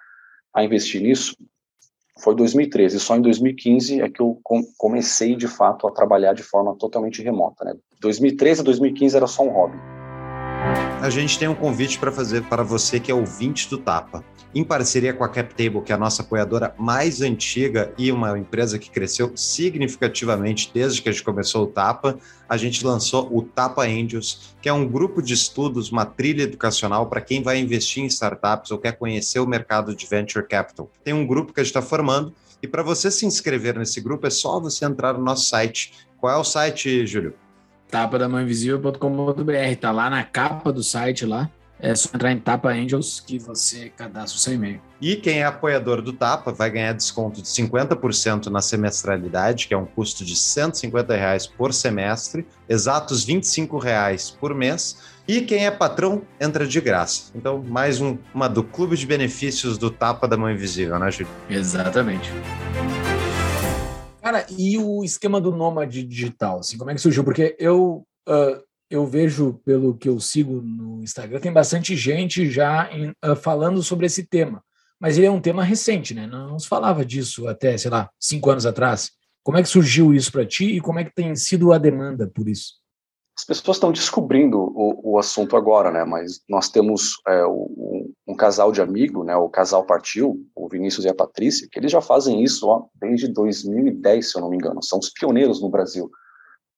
a 0.52 0.64
investir 0.64 1.00
nisso. 1.00 1.36
Foi 2.22 2.34
2013, 2.34 2.98
só 2.98 3.16
em 3.16 3.22
2015 3.22 4.02
é 4.02 4.10
que 4.10 4.20
eu 4.20 4.38
comecei 4.76 5.36
de 5.36 5.48
fato 5.48 5.86
a 5.86 5.92
trabalhar 5.92 6.34
de 6.34 6.42
forma 6.42 6.76
totalmente 6.76 7.22
remota. 7.22 7.64
Né? 7.64 7.74
2013 8.00 8.60
a 8.60 8.64
2015 8.64 9.16
era 9.16 9.26
só 9.26 9.42
um 9.42 9.50
hobby 9.50 9.99
a 11.00 11.08
gente 11.08 11.38
tem 11.38 11.48
um 11.48 11.54
convite 11.54 11.98
para 11.98 12.12
fazer 12.12 12.42
para 12.44 12.62
você 12.62 13.00
que 13.00 13.10
é 13.10 13.14
ouvinte 13.14 13.68
do 13.70 13.78
Tapa. 13.78 14.22
Em 14.54 14.62
parceria 14.62 15.14
com 15.14 15.24
a 15.24 15.28
CapTable, 15.28 15.80
que 15.80 15.92
é 15.92 15.94
a 15.94 15.98
nossa 15.98 16.22
apoiadora 16.22 16.74
mais 16.78 17.22
antiga 17.22 17.92
e 17.96 18.12
uma 18.12 18.38
empresa 18.38 18.78
que 18.78 18.90
cresceu 18.90 19.32
significativamente 19.34 20.70
desde 20.74 21.00
que 21.00 21.08
a 21.08 21.12
gente 21.12 21.24
começou 21.24 21.64
o 21.64 21.66
Tapa, 21.66 22.18
a 22.48 22.56
gente 22.56 22.84
lançou 22.84 23.28
o 23.34 23.42
Tapa 23.42 23.82
Angels, 23.82 24.54
que 24.60 24.68
é 24.68 24.72
um 24.72 24.86
grupo 24.86 25.22
de 25.22 25.32
estudos, 25.32 25.90
uma 25.90 26.04
trilha 26.04 26.42
educacional 26.42 27.06
para 27.06 27.20
quem 27.20 27.42
vai 27.42 27.58
investir 27.58 28.02
em 28.02 28.06
startups 28.06 28.70
ou 28.70 28.78
quer 28.78 28.92
conhecer 28.92 29.40
o 29.40 29.46
mercado 29.46 29.96
de 29.96 30.06
venture 30.06 30.46
capital. 30.46 30.90
Tem 31.02 31.14
um 31.14 31.26
grupo 31.26 31.52
que 31.52 31.60
a 31.60 31.64
gente 31.64 31.70
está 31.70 31.82
formando 31.82 32.34
e 32.62 32.68
para 32.68 32.82
você 32.82 33.10
se 33.10 33.24
inscrever 33.24 33.78
nesse 33.78 34.00
grupo 34.00 34.26
é 34.26 34.30
só 34.30 34.60
você 34.60 34.84
entrar 34.84 35.14
no 35.14 35.24
nosso 35.24 35.46
site. 35.46 35.92
Qual 36.18 36.32
é 36.32 36.36
o 36.36 36.44
site, 36.44 37.06
Júlio? 37.06 37.34
tapadamãoinvisível.com.br, 37.90 39.76
tá 39.80 39.90
lá 39.90 40.08
na 40.08 40.24
capa 40.24 40.72
do 40.72 40.82
site 40.82 41.26
lá. 41.26 41.50
É 41.82 41.94
só 41.94 42.10
entrar 42.14 42.30
em 42.30 42.38
Tapa 42.38 42.68
Angels 42.68 43.20
que 43.20 43.38
você 43.38 43.90
cadastra 43.96 44.36
o 44.36 44.40
seu 44.40 44.52
e-mail. 44.52 44.80
E 45.00 45.16
quem 45.16 45.38
é 45.38 45.46
apoiador 45.46 46.02
do 46.02 46.12
Tapa 46.12 46.52
vai 46.52 46.70
ganhar 46.70 46.92
desconto 46.92 47.40
de 47.40 47.48
50% 47.48 48.48
na 48.48 48.60
semestralidade, 48.60 49.66
que 49.66 49.72
é 49.72 49.78
um 49.78 49.86
custo 49.86 50.22
de 50.22 50.36
150 50.36 51.16
reais 51.16 51.46
por 51.46 51.72
semestre, 51.72 52.46
exatos 52.68 53.24
25 53.24 53.78
reais 53.78 54.28
por 54.30 54.54
mês. 54.54 54.98
E 55.26 55.40
quem 55.40 55.64
é 55.64 55.70
patrão 55.70 56.22
entra 56.38 56.66
de 56.66 56.80
graça. 56.82 57.30
Então, 57.34 57.62
mais 57.66 58.00
um, 58.00 58.18
uma 58.34 58.48
do 58.48 58.62
Clube 58.62 58.96
de 58.96 59.06
Benefícios 59.06 59.78
do 59.78 59.90
Tapa 59.90 60.28
da 60.28 60.36
Mão 60.36 60.50
Invisível, 60.50 60.98
né, 60.98 61.10
Júlio? 61.10 61.28
Exatamente. 61.48 62.30
Cara, 64.22 64.46
e 64.56 64.76
o 64.78 65.02
esquema 65.02 65.40
do 65.40 65.50
nômade 65.50 66.02
digital, 66.04 66.58
assim, 66.58 66.76
como 66.76 66.90
é 66.90 66.94
que 66.94 67.00
surgiu? 67.00 67.24
Porque 67.24 67.56
eu, 67.58 68.06
uh, 68.28 68.62
eu 68.90 69.06
vejo, 69.06 69.60
pelo 69.64 69.96
que 69.96 70.08
eu 70.08 70.20
sigo 70.20 70.60
no 70.60 71.02
Instagram, 71.02 71.40
tem 71.40 71.52
bastante 71.52 71.96
gente 71.96 72.50
já 72.50 72.90
em, 72.92 73.10
uh, 73.24 73.34
falando 73.34 73.82
sobre 73.82 74.06
esse 74.06 74.24
tema. 74.24 74.62
Mas 75.00 75.16
ele 75.16 75.26
é 75.26 75.30
um 75.30 75.40
tema 75.40 75.64
recente, 75.64 76.12
né? 76.12 76.26
Não, 76.26 76.48
não 76.48 76.58
se 76.58 76.68
falava 76.68 77.04
disso 77.04 77.48
até, 77.48 77.78
sei 77.78 77.90
lá, 77.90 78.10
cinco 78.20 78.50
anos 78.50 78.66
atrás. 78.66 79.10
Como 79.42 79.56
é 79.56 79.62
que 79.62 79.68
surgiu 79.68 80.12
isso 80.14 80.30
para 80.30 80.44
ti 80.44 80.76
e 80.76 80.80
como 80.80 80.98
é 80.98 81.04
que 81.04 81.14
tem 81.14 81.34
sido 81.34 81.72
a 81.72 81.78
demanda 81.78 82.26
por 82.26 82.46
isso? 82.46 82.79
As 83.36 83.44
pessoas 83.44 83.76
estão 83.76 83.92
descobrindo 83.92 84.58
o, 84.58 85.12
o, 85.12 85.18
assunto 85.18 85.56
agora, 85.56 85.90
né? 85.90 86.04
Mas 86.04 86.40
nós 86.48 86.68
temos 86.68 87.14
é, 87.26 87.46
um, 87.46 88.12
um, 88.28 88.34
casal 88.34 88.70
de 88.70 88.82
amigo, 88.82 89.24
né? 89.24 89.34
O 89.36 89.48
casal 89.48 89.84
partiu, 89.84 90.46
o 90.54 90.68
Vinícius 90.68 91.04
e 91.04 91.08
a 91.08 91.14
Patrícia, 91.14 91.66
que 91.70 91.78
eles 91.78 91.90
já 91.90 92.00
fazem 92.00 92.42
isso 92.42 92.68
ó, 92.68 92.86
desde 92.94 93.28
2010, 93.28 94.30
se 94.30 94.36
eu 94.36 94.42
não 94.42 94.50
me 94.50 94.56
engano. 94.56 94.82
São 94.82 94.98
os 94.98 95.10
pioneiros 95.10 95.60
no 95.62 95.70
Brasil. 95.70 96.10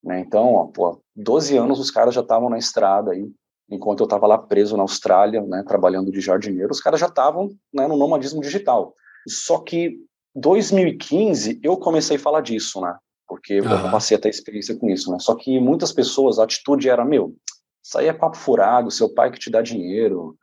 Né? 0.04 0.20
Então, 0.20 0.54
ó, 0.54 0.66
pô, 0.66 1.00
12 1.16 1.56
anos 1.56 1.78
os 1.78 1.90
caras 1.90 2.14
já 2.14 2.20
estavam 2.20 2.48
na 2.48 2.58
estrada 2.58 3.12
aí, 3.12 3.28
enquanto 3.68 4.00
eu 4.00 4.04
estava 4.04 4.26
lá 4.26 4.38
preso 4.38 4.76
na 4.76 4.82
Austrália, 4.82 5.40
né? 5.42 5.64
Trabalhando 5.66 6.12
de 6.12 6.20
jardineiro, 6.20 6.70
os 6.70 6.80
caras 6.80 7.00
já 7.00 7.06
estavam 7.06 7.50
né, 7.72 7.88
no 7.88 7.96
nomadismo 7.96 8.40
digital. 8.40 8.94
Só 9.26 9.58
que 9.58 9.98
2015 10.34 11.60
eu 11.62 11.76
comecei 11.76 12.16
a 12.16 12.20
falar 12.20 12.40
disso, 12.40 12.80
né? 12.80 12.96
Porque 13.32 13.62
uhum. 13.62 13.86
eu 13.86 13.90
passei 13.90 14.14
a 14.14 14.20
ter 14.20 14.28
experiência 14.28 14.76
com 14.76 14.90
isso, 14.90 15.10
né? 15.10 15.16
Só 15.18 15.34
que 15.34 15.58
muitas 15.58 15.90
pessoas, 15.90 16.38
a 16.38 16.44
atitude 16.44 16.90
era, 16.90 17.02
meu, 17.02 17.34
isso 17.82 17.96
aí 17.96 18.06
é 18.06 18.12
papo 18.12 18.36
furado, 18.36 18.90
seu 18.90 19.08
pai 19.08 19.30
que 19.30 19.38
te 19.38 19.48
dá 19.48 19.62
dinheiro. 19.62 20.36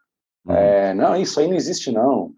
Uhum. 0.43 0.55
É, 0.55 0.91
não, 0.95 1.15
isso 1.15 1.39
aí 1.39 1.47
não 1.47 1.55
existe, 1.55 1.91
não. 1.91 2.33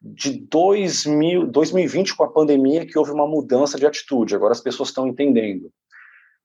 De 0.00 0.38
2000, 0.48 1.48
2020, 1.48 2.14
com 2.14 2.22
a 2.22 2.30
pandemia, 2.30 2.86
que 2.86 2.96
houve 2.96 3.10
uma 3.10 3.26
mudança 3.26 3.76
de 3.76 3.84
atitude, 3.84 4.36
agora 4.36 4.52
as 4.52 4.60
pessoas 4.60 4.90
estão 4.90 5.08
entendendo. 5.08 5.72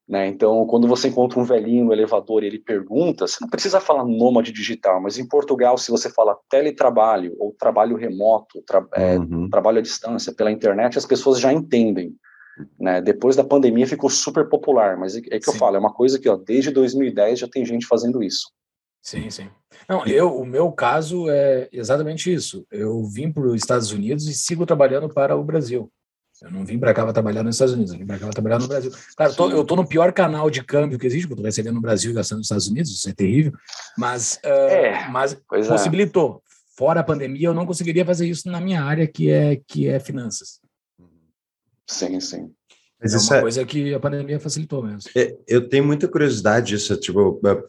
Né? 0.10 0.26
Então, 0.26 0.66
quando 0.66 0.88
você 0.88 1.10
encontra 1.10 1.40
um 1.40 1.44
velhinho 1.44 1.86
no 1.86 1.94
elevador 1.94 2.44
e 2.44 2.48
ele 2.48 2.58
pergunta, 2.58 3.28
você 3.28 3.38
não 3.42 3.48
precisa 3.48 3.80
falar 3.80 4.04
nômade 4.06 4.52
digital, 4.52 5.00
mas 5.00 5.20
em 5.20 5.28
Portugal, 5.28 5.78
se 5.78 5.92
você 5.92 6.10
fala 6.10 6.36
teletrabalho 6.50 7.36
ou 7.38 7.56
trabalho 7.60 7.96
remoto, 7.96 8.64
tra 8.64 8.84
é, 8.96 9.20
uhum. 9.20 9.48
trabalho 9.52 9.78
à 9.78 9.82
distância 9.84 10.34
pela 10.34 10.52
internet, 10.52 10.98
as 10.98 11.06
pessoas 11.06 11.40
já 11.40 11.54
entendem. 11.54 12.16
Né? 12.80 13.02
Depois 13.02 13.36
da 13.36 13.44
pandemia 13.44 13.88
ficou 13.88 14.10
super 14.10 14.48
popular, 14.48 14.98
mas 14.98 15.16
é, 15.16 15.20
é 15.32 15.40
que 15.40 15.46
sim. 15.46 15.52
eu 15.52 15.56
falo, 15.56 15.76
é 15.76 15.80
uma 15.80 15.94
coisa 15.94 16.20
que 16.20 16.30
ó, 16.30 16.36
desde 16.36 16.72
2010 16.72 17.40
já 17.40 17.48
tem 17.48 17.66
gente 17.66 17.86
fazendo 17.86 18.22
isso. 18.22 18.52
Sim, 19.02 19.30
sim. 19.30 19.50
Não, 19.90 20.06
eu, 20.06 20.36
o 20.36 20.46
meu 20.46 20.72
caso 20.72 21.30
é 21.30 21.68
exatamente 21.72 22.32
isso. 22.32 22.66
Eu 22.72 23.04
vim 23.04 23.32
para 23.32 23.44
os 23.44 23.56
Estados 23.56 23.92
Unidos 23.92 24.28
e 24.28 24.34
sigo 24.34 24.66
trabalhando 24.66 25.10
para 25.10 25.36
o 25.36 25.44
Brasil. 25.44 25.92
Eu 26.42 26.50
não 26.50 26.66
vim 26.66 26.80
para 26.80 26.94
cá 26.94 27.04
para 27.04 27.14
trabalhar 27.14 27.44
nos 27.44 27.56
Estados 27.56 27.76
Unidos, 27.76 27.94
eu 27.94 28.00
vim 28.00 28.06
para 28.06 28.18
cá 28.18 28.26
para 28.26 28.34
trabalhar 28.34 28.60
no 28.60 28.68
Brasil. 28.68 28.92
Claro, 29.16 29.36
tô, 29.36 29.52
eu 29.52 29.62
estou 29.62 29.78
no 29.78 29.88
pior 29.88 30.12
canal 30.12 30.50
de 30.50 30.64
câmbio 30.64 30.98
que 30.98 31.06
existe, 31.06 31.28
porque 31.28 31.34
eu 31.34 31.36
estou 31.36 31.46
recebendo 31.46 31.76
no 31.76 31.82
Brasil 31.82 32.10
e 32.10 32.14
gastando 32.16 32.40
nos 32.40 32.48
Estados 32.48 32.68
Unidos, 32.68 32.92
isso 32.92 33.08
é 33.08 33.14
terrível, 33.14 33.54
mas, 33.96 34.40
uh, 34.44 34.48
é, 34.48 35.08
mas 35.10 35.34
é. 35.34 35.68
possibilitou. 35.68 36.42
É. 36.48 36.52
Fora 36.76 37.02
a 37.02 37.04
pandemia, 37.04 37.48
eu 37.48 37.54
não 37.54 37.66
conseguiria 37.66 38.04
fazer 38.04 38.28
isso 38.28 38.50
na 38.50 38.60
minha 38.60 38.84
área, 38.84 39.06
que 39.06 39.30
é, 39.30 39.62
que 39.68 39.88
é 39.88 40.00
finanças. 40.00 40.60
Sim, 41.92 42.20
sim. 42.20 42.52
Mas 43.02 43.14
é 43.14 43.18
uma 43.18 43.38
é... 43.38 43.42
coisa 43.42 43.66
que 43.66 43.94
a 43.94 44.00
pandemia 44.00 44.40
facilitou 44.40 44.84
mesmo. 44.84 45.12
É, 45.16 45.36
eu 45.48 45.68
tenho 45.68 45.84
muita 45.84 46.08
curiosidade 46.08 46.68
disso, 46.68 46.96
tipo, 46.98 47.42
é, 47.46 47.64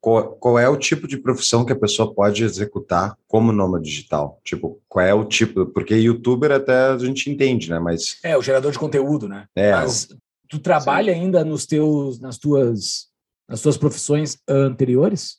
qual, 0.00 0.32
qual, 0.36 0.58
é 0.58 0.68
o 0.68 0.76
tipo 0.76 1.06
de 1.06 1.18
profissão 1.18 1.64
que 1.64 1.72
a 1.72 1.78
pessoa 1.78 2.14
pode 2.14 2.44
executar 2.44 3.16
como 3.26 3.52
nômade 3.52 3.84
digital? 3.84 4.40
Tipo, 4.44 4.80
qual 4.88 5.04
é 5.04 5.12
o 5.12 5.24
tipo? 5.24 5.66
Porque 5.66 5.94
youtuber 5.94 6.52
até 6.52 6.72
a 6.72 6.98
gente 6.98 7.28
entende, 7.28 7.68
né? 7.68 7.78
Mas 7.78 8.18
é 8.22 8.36
o 8.38 8.42
gerador 8.42 8.72
de 8.72 8.78
conteúdo, 8.78 9.28
né? 9.28 9.46
É. 9.54 9.72
Mas 9.72 10.08
tu 10.48 10.58
trabalha 10.58 11.12
Sim. 11.12 11.20
ainda 11.20 11.44
nos 11.44 11.66
teus, 11.66 12.20
nas 12.20 12.38
tuas, 12.38 13.08
nas 13.48 13.60
tuas 13.60 13.76
profissões 13.76 14.38
anteriores? 14.48 15.38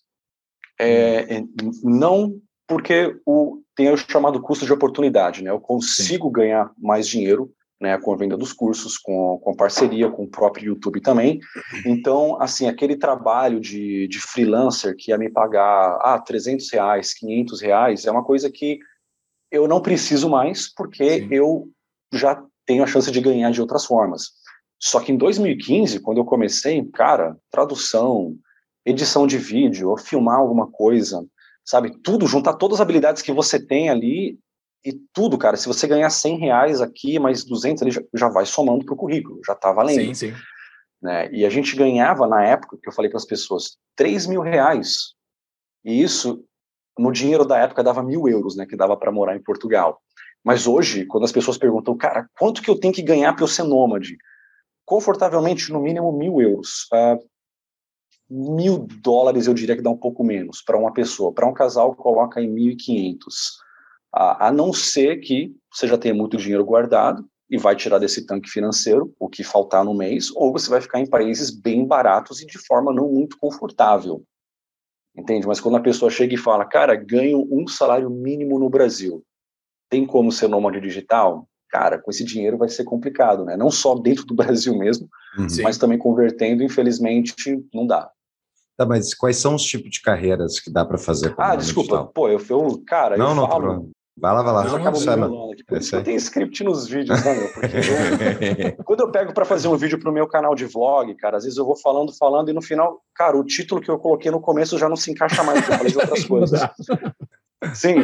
É, 0.79 1.43
não, 1.83 2.39
porque 2.67 3.15
o 3.25 3.59
tem 3.79 3.89
o 3.89 3.95
chamado 3.95 4.41
custo 4.41 4.65
de 4.65 4.73
oportunidade, 4.73 5.41
né? 5.41 5.49
Eu 5.49 5.59
consigo 5.61 6.27
Sim. 6.27 6.33
ganhar 6.33 6.69
mais 6.77 7.07
dinheiro 7.07 7.49
né, 7.79 7.97
com 7.97 8.13
a 8.13 8.17
venda 8.17 8.35
dos 8.35 8.51
cursos, 8.51 8.97
com, 8.97 9.39
com 9.39 9.55
parceria 9.55 10.09
com 10.09 10.23
o 10.23 10.29
próprio 10.29 10.65
YouTube 10.65 10.99
também. 10.99 11.39
Então, 11.85 12.39
assim, 12.41 12.67
aquele 12.67 12.97
trabalho 12.97 13.59
de, 13.59 14.07
de 14.07 14.19
freelancer 14.19 14.95
que 14.97 15.11
ia 15.11 15.17
me 15.17 15.29
pagar 15.29 15.97
ah, 16.01 16.19
300 16.19 16.69
reais, 16.71 17.13
500 17.13 17.61
reais, 17.61 18.05
é 18.05 18.11
uma 18.11 18.23
coisa 18.23 18.51
que 18.51 18.79
eu 19.51 19.67
não 19.67 19.81
preciso 19.81 20.29
mais, 20.29 20.71
porque 20.73 21.21
Sim. 21.21 21.27
eu 21.31 21.69
já 22.13 22.43
tenho 22.65 22.83
a 22.83 22.87
chance 22.87 23.09
de 23.09 23.21
ganhar 23.21 23.51
de 23.51 23.61
outras 23.61 23.85
formas. 23.85 24.31
Só 24.79 24.99
que 24.99 25.11
em 25.11 25.17
2015, 25.17 25.99
quando 26.01 26.19
eu 26.19 26.25
comecei, 26.25 26.83
cara, 26.93 27.35
tradução, 27.49 28.35
edição 28.85 29.25
de 29.25 29.37
vídeo, 29.37 29.89
ou 29.89 29.97
filmar 29.97 30.37
alguma 30.37 30.69
coisa, 30.69 31.25
sabe? 31.65 31.97
Tudo, 32.01 32.27
juntar 32.27 32.53
todas 32.53 32.77
as 32.77 32.81
habilidades 32.81 33.21
que 33.21 33.31
você 33.31 33.59
tem 33.59 33.89
ali 33.89 34.37
e 34.83 34.93
tudo, 35.13 35.37
cara. 35.37 35.57
Se 35.57 35.67
você 35.67 35.87
ganhar 35.87 36.09
100 36.09 36.39
reais 36.39 36.81
aqui, 36.81 37.19
mais 37.19 37.43
200 37.43 37.83
ali, 37.83 37.91
já, 37.91 38.01
já 38.13 38.29
vai 38.29 38.45
somando 38.45 38.85
pro 38.85 38.95
currículo, 38.95 39.39
já 39.45 39.55
tá 39.55 39.71
valendo. 39.71 40.13
Sim, 40.13 40.13
sim. 40.13 40.33
Né? 41.01 41.29
E 41.31 41.45
a 41.45 41.49
gente 41.49 41.75
ganhava, 41.75 42.27
na 42.27 42.43
época, 42.43 42.77
que 42.81 42.87
eu 42.87 42.93
falei 42.93 43.09
para 43.09 43.17
as 43.17 43.25
pessoas, 43.25 43.77
3 43.95 44.27
mil 44.27 44.41
reais. 44.41 45.13
E 45.83 46.01
isso, 46.01 46.43
no 46.97 47.11
dinheiro 47.11 47.45
da 47.45 47.57
época, 47.57 47.83
dava 47.83 48.03
mil 48.03 48.27
euros, 48.27 48.55
né? 48.55 48.65
Que 48.65 48.75
dava 48.75 48.97
para 48.97 49.11
morar 49.11 49.35
em 49.35 49.43
Portugal. 49.43 50.01
Mas 50.43 50.67
hoje, 50.67 51.05
quando 51.05 51.25
as 51.25 51.31
pessoas 51.31 51.57
perguntam, 51.57 51.97
cara, 51.97 52.29
quanto 52.37 52.61
que 52.61 52.69
eu 52.69 52.79
tenho 52.79 52.93
que 52.93 53.01
ganhar 53.01 53.33
para 53.33 53.43
eu 53.43 53.47
ser 53.47 53.63
nômade? 53.63 54.17
Confortavelmente, 54.85 55.71
no 55.71 55.81
mínimo 55.81 56.11
mil 56.11 56.41
euros. 56.41 56.87
Uh, 56.93 57.19
mil 58.29 58.87
dólares 59.01 59.47
eu 59.47 59.53
diria 59.53 59.75
que 59.75 59.81
dá 59.81 59.89
um 59.89 59.97
pouco 59.97 60.23
menos 60.23 60.61
para 60.61 60.77
uma 60.77 60.93
pessoa. 60.93 61.33
Para 61.33 61.47
um 61.47 61.53
casal, 61.53 61.95
coloca 61.95 62.41
em 62.41 62.53
1.500. 62.53 63.17
A, 64.13 64.47
a 64.47 64.51
não 64.51 64.73
ser 64.73 65.17
que 65.17 65.55
você 65.71 65.87
já 65.87 65.97
tenha 65.97 66.13
muito 66.13 66.37
dinheiro 66.37 66.65
guardado 66.65 67.25
e 67.49 67.57
vai 67.57 67.75
tirar 67.75 67.99
desse 67.99 68.25
tanque 68.25 68.49
financeiro 68.49 69.13
o 69.19 69.27
que 69.27 69.43
faltar 69.43 69.83
no 69.83 69.93
mês, 69.93 70.31
ou 70.35 70.51
você 70.51 70.69
vai 70.69 70.81
ficar 70.81 70.99
em 70.99 71.09
países 71.09 71.49
bem 71.49 71.85
baratos 71.85 72.41
e 72.41 72.45
de 72.45 72.59
forma 72.59 72.93
não 72.93 73.11
muito 73.11 73.37
confortável. 73.39 74.23
Entende? 75.17 75.47
Mas 75.47 75.59
quando 75.59 75.77
a 75.77 75.81
pessoa 75.81 76.11
chega 76.11 76.35
e 76.35 76.37
fala, 76.37 76.65
cara, 76.65 76.95
ganho 76.95 77.47
um 77.51 77.67
salário 77.67 78.09
mínimo 78.09 78.59
no 78.59 78.69
Brasil, 78.69 79.23
tem 79.89 80.05
como 80.05 80.31
ser 80.31 80.47
nômade 80.47 80.79
digital? 80.79 81.47
Cara, 81.69 81.99
com 81.99 82.09
esse 82.09 82.23
dinheiro 82.23 82.57
vai 82.57 82.69
ser 82.69 82.83
complicado, 82.83 83.43
né? 83.43 83.57
Não 83.57 83.71
só 83.71 83.95
dentro 83.95 84.25
do 84.25 84.33
Brasil 84.35 84.77
mesmo, 84.77 85.07
uhum. 85.37 85.47
mas 85.63 85.77
também 85.77 85.97
convertendo, 85.97 86.63
infelizmente, 86.63 87.63
não 87.73 87.85
dá. 87.85 88.09
Tá, 88.77 88.85
mas 88.85 89.13
quais 89.13 89.37
são 89.37 89.55
os 89.55 89.63
tipos 89.63 89.89
de 89.89 90.01
carreiras 90.01 90.59
que 90.59 90.71
dá 90.71 90.85
para 90.85 90.97
fazer? 90.97 91.33
Ah, 91.37 91.55
desculpa, 91.55 91.97
digital? 91.97 92.07
pô, 92.13 92.29
eu, 92.29 92.39
eu 92.49 92.81
cara, 92.87 93.17
não, 93.17 93.31
eu 93.31 93.35
não, 93.35 93.47
falo, 93.47 93.91
Vai 94.19 94.33
lá, 94.33 94.41
vai 94.41 94.53
lá. 94.53 94.65
Eu 94.65 94.75
acabo 94.75 94.97
aqui. 94.97 95.63
Por 95.63 95.77
isso 95.77 95.91
que 95.91 95.95
eu 95.95 96.03
tenho 96.03 96.17
script 96.17 96.63
nos 96.63 96.87
vídeos, 96.87 97.23
né, 97.23 97.33
meu? 97.33 97.47
Porque 97.53 97.77
eu, 97.77 98.83
quando 98.83 99.01
eu 99.01 99.11
pego 99.11 99.33
para 99.33 99.45
fazer 99.45 99.67
um 99.67 99.77
vídeo 99.77 99.99
pro 99.99 100.11
meu 100.11 100.27
canal 100.27 100.53
de 100.53 100.65
vlog, 100.65 101.13
cara, 101.15 101.37
às 101.37 101.43
vezes 101.43 101.57
eu 101.57 101.65
vou 101.65 101.75
falando, 101.75 102.11
falando, 102.17 102.49
e 102.49 102.53
no 102.53 102.61
final, 102.61 103.01
cara, 103.15 103.37
o 103.37 103.43
título 103.43 103.81
que 103.81 103.89
eu 103.89 103.97
coloquei 103.97 104.29
no 104.29 104.41
começo 104.41 104.77
já 104.77 104.89
não 104.89 104.95
se 104.95 105.11
encaixa 105.11 105.43
mais, 105.43 105.59
porque 105.59 105.73
eu 105.73 105.77
falei 105.77 105.91
de 105.91 105.97
outras 105.97 106.23
coisas. 106.25 106.61
Sim, 107.73 107.95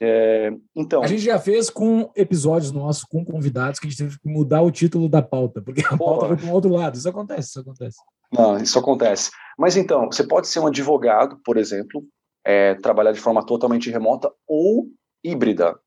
é, 0.00 0.52
então. 0.74 1.02
A 1.02 1.06
gente 1.06 1.22
já 1.22 1.38
fez 1.38 1.70
com 1.70 2.10
episódios 2.16 2.72
nossos, 2.72 3.04
com 3.04 3.24
convidados, 3.24 3.78
que 3.78 3.86
a 3.86 3.90
gente 3.90 3.98
teve 3.98 4.18
que 4.18 4.28
mudar 4.28 4.62
o 4.62 4.70
título 4.70 5.08
da 5.08 5.22
pauta, 5.22 5.62
porque 5.62 5.84
a 5.84 5.96
Pô, 5.96 6.04
pauta 6.04 6.26
foi 6.28 6.36
para 6.36 6.46
um 6.46 6.52
outro 6.52 6.70
lado. 6.70 6.96
Isso 6.96 7.08
acontece, 7.08 7.48
isso 7.48 7.60
acontece. 7.60 7.96
Não, 8.32 8.56
isso 8.58 8.78
acontece. 8.78 9.30
Mas 9.58 9.76
então, 9.76 10.06
você 10.06 10.24
pode 10.24 10.48
ser 10.48 10.58
um 10.58 10.66
advogado, 10.66 11.38
por 11.44 11.56
exemplo, 11.56 12.02
é, 12.44 12.74
trabalhar 12.74 13.12
de 13.12 13.20
forma 13.20 13.44
totalmente 13.44 13.90
remota 13.90 14.30
ou 14.46 14.88
híbrida. 15.24 15.78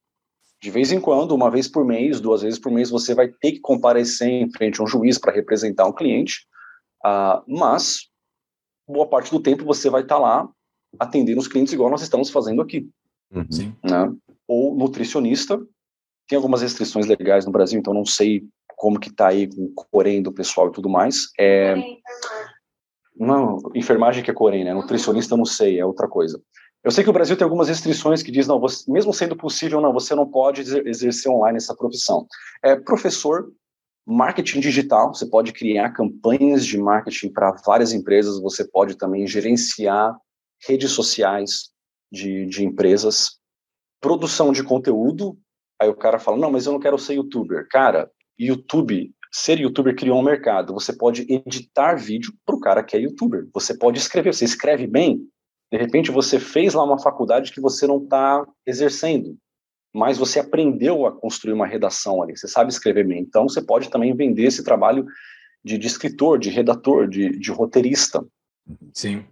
De 0.61 0.71
vez 0.71 0.91
em 0.91 0.99
quando, 0.99 1.33
uma 1.33 1.51
vez 1.51 1.67
por 1.67 1.85
mês, 1.85 2.19
duas 2.19 2.41
vezes 2.41 2.59
por 2.59 2.71
mês, 2.71 2.89
você 2.89 3.13
vai 3.13 3.27
ter 3.27 3.53
que 3.53 3.59
comparecer 3.59 4.27
em 4.27 4.51
frente 4.51 4.81
a 4.81 4.83
um 4.83 4.87
juiz 4.87 5.19
para 5.19 5.31
representar 5.31 5.85
um 5.85 5.93
cliente, 5.93 6.47
uh, 7.05 7.43
mas 7.47 8.09
boa 8.87 9.07
parte 9.07 9.29
do 9.29 9.39
tempo 9.39 9.63
você 9.63 9.89
vai 9.89 10.01
estar 10.01 10.15
tá 10.15 10.21
lá 10.21 10.49
atendendo 10.99 11.39
os 11.39 11.47
clientes 11.47 11.73
igual 11.73 11.91
nós 11.91 12.01
estamos 12.01 12.29
fazendo 12.29 12.61
aqui. 12.61 12.89
Uhum. 13.31 13.73
Né? 13.83 14.13
Ou 14.47 14.75
nutricionista, 14.75 15.61
tem 16.27 16.37
algumas 16.37 16.61
restrições 16.61 17.05
legais 17.05 17.45
no 17.45 17.51
Brasil, 17.51 17.79
então 17.79 17.93
não 17.93 18.05
sei 18.05 18.43
como 18.75 18.99
que 18.99 19.11
tá 19.11 19.27
aí 19.27 19.47
com 19.47 19.65
o 19.65 19.73
corém 19.91 20.21
do 20.21 20.31
pessoal 20.31 20.69
e 20.69 20.71
tudo 20.71 20.89
mais. 20.89 21.31
É... 21.39 21.75
Não, 23.15 23.59
enfermagem 23.73 24.23
que 24.23 24.29
é 24.29 24.33
corém, 24.33 24.63
né? 24.63 24.73
Nutricionista 24.73 25.33
eu 25.33 25.37
não 25.37 25.45
sei, 25.45 25.79
é 25.79 25.85
outra 25.85 26.07
coisa. 26.07 26.41
Eu 26.83 26.91
sei 26.91 27.03
que 27.03 27.09
o 27.09 27.13
Brasil 27.13 27.35
tem 27.35 27.43
algumas 27.43 27.67
restrições 27.67 28.23
que 28.23 28.31
diz 28.31 28.47
não, 28.47 28.59
você, 28.59 28.89
mesmo 28.91 29.13
sendo 29.13 29.35
possível, 29.35 29.81
não, 29.81 29.91
você 29.91 30.15
não 30.15 30.29
pode 30.29 30.61
exercer 30.61 31.31
online 31.31 31.57
essa 31.57 31.75
profissão. 31.75 32.27
É 32.63 32.75
professor, 32.75 33.51
marketing 34.05 34.61
digital, 34.61 35.13
você 35.13 35.25
pode 35.25 35.51
criar 35.51 35.91
campanhas 35.91 36.65
de 36.65 36.77
marketing 36.77 37.29
para 37.29 37.51
várias 37.65 37.91
empresas, 37.91 38.39
você 38.39 38.65
pode 38.65 38.95
também 38.95 39.27
gerenciar 39.27 40.17
redes 40.65 40.91
sociais 40.91 41.71
de, 42.11 42.45
de 42.45 42.63
empresas, 42.63 43.37
produção 43.99 44.53
de 44.53 44.63
conteúdo. 44.63 45.37
Aí 45.79 45.89
o 45.89 45.95
cara 45.95 46.19
fala, 46.19 46.37
não, 46.37 46.51
mas 46.51 46.65
eu 46.65 46.71
não 46.71 46.79
quero 46.79 46.97
ser 46.97 47.15
youtuber. 47.15 47.67
Cara, 47.69 48.09
YouTube, 48.39 49.11
ser 49.31 49.59
youtuber 49.59 49.95
criou 49.95 50.19
um 50.19 50.23
mercado. 50.23 50.73
Você 50.73 50.93
pode 50.93 51.25
editar 51.29 51.95
vídeo 51.95 52.33
para 52.45 52.55
o 52.55 52.59
cara 52.59 52.83
que 52.83 52.95
é 52.95 53.01
youtuber. 53.01 53.47
Você 53.53 53.77
pode 53.77 53.99
escrever, 53.99 54.33
você 54.33 54.45
escreve 54.45 54.87
bem, 54.87 55.27
de 55.71 55.77
repente 55.77 56.11
você 56.11 56.39
fez 56.39 56.73
lá 56.73 56.83
uma 56.83 56.99
faculdade 56.99 57.51
que 57.51 57.61
você 57.61 57.85
não 57.85 58.03
está 58.03 58.45
exercendo, 58.65 59.37
mas 59.93 60.17
você 60.17 60.39
aprendeu 60.39 61.05
a 61.05 61.11
construir 61.11 61.53
uma 61.53 61.67
redação 61.67 62.21
ali, 62.21 62.37
você 62.37 62.47
sabe 62.47 62.71
escrever 62.71 63.05
bem. 63.05 63.21
Então 63.21 63.47
você 63.47 63.61
pode 63.61 63.89
também 63.89 64.15
vender 64.15 64.43
esse 64.43 64.63
trabalho 64.63 65.05
de, 65.63 65.77
de 65.77 65.87
escritor, 65.87 66.39
de 66.39 66.49
redator, 66.49 67.07
de, 67.07 67.37
de 67.37 67.51
roteirista. 67.51 68.25
Sim. 68.93 69.25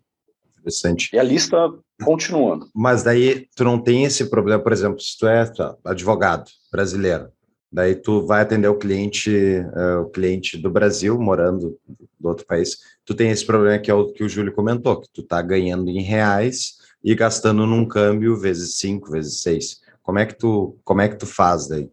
Interessante. 0.60 1.10
E 1.14 1.20
a 1.20 1.24
lista 1.24 1.58
continuando. 2.04 2.68
Mas 2.74 3.04
daí 3.04 3.48
tu 3.56 3.64
não 3.64 3.80
tem 3.82 4.04
esse 4.04 4.30
problema, 4.30 4.62
por 4.62 4.74
exemplo, 4.74 5.00
se 5.00 5.18
tu 5.18 5.28
é 5.28 5.46
advogado 5.86 6.50
brasileiro, 6.72 7.30
Daí 7.72 7.96
tu 7.96 8.26
vai 8.26 8.42
atender 8.42 8.68
o 8.68 8.78
cliente, 8.78 9.30
uh, 9.30 10.02
o 10.02 10.10
cliente 10.10 10.58
do 10.58 10.70
Brasil, 10.70 11.20
morando 11.20 11.78
do 12.20 12.30
outro 12.30 12.46
país. 12.46 12.78
Tu 13.04 13.14
tem 13.14 13.30
esse 13.30 13.46
problema 13.46 13.80
que 13.80 13.92
é 13.92 13.94
o 13.94 14.12
que 14.12 14.24
o 14.24 14.30
Júlio 14.30 14.54
comentou, 14.54 15.02
que 15.02 15.10
tu 15.12 15.24
tá 15.24 15.42
ganhando 15.42 15.90
em 15.90 16.02
reais 16.02 16.78
e 17.04 17.14
gastando 17.14 17.66
num 17.68 17.86
câmbio 17.88 18.38
vezes 18.38 18.78
cinco, 18.78 19.12
vezes 19.12 19.42
seis. 19.42 19.82
Como 20.02 20.20
é 20.20 20.26
que 20.26 20.38
tu, 20.38 20.78
como 20.84 21.02
é 21.02 21.10
que 21.10 21.18
tu 21.18 21.26
faz 21.26 21.68
daí? 21.68 21.92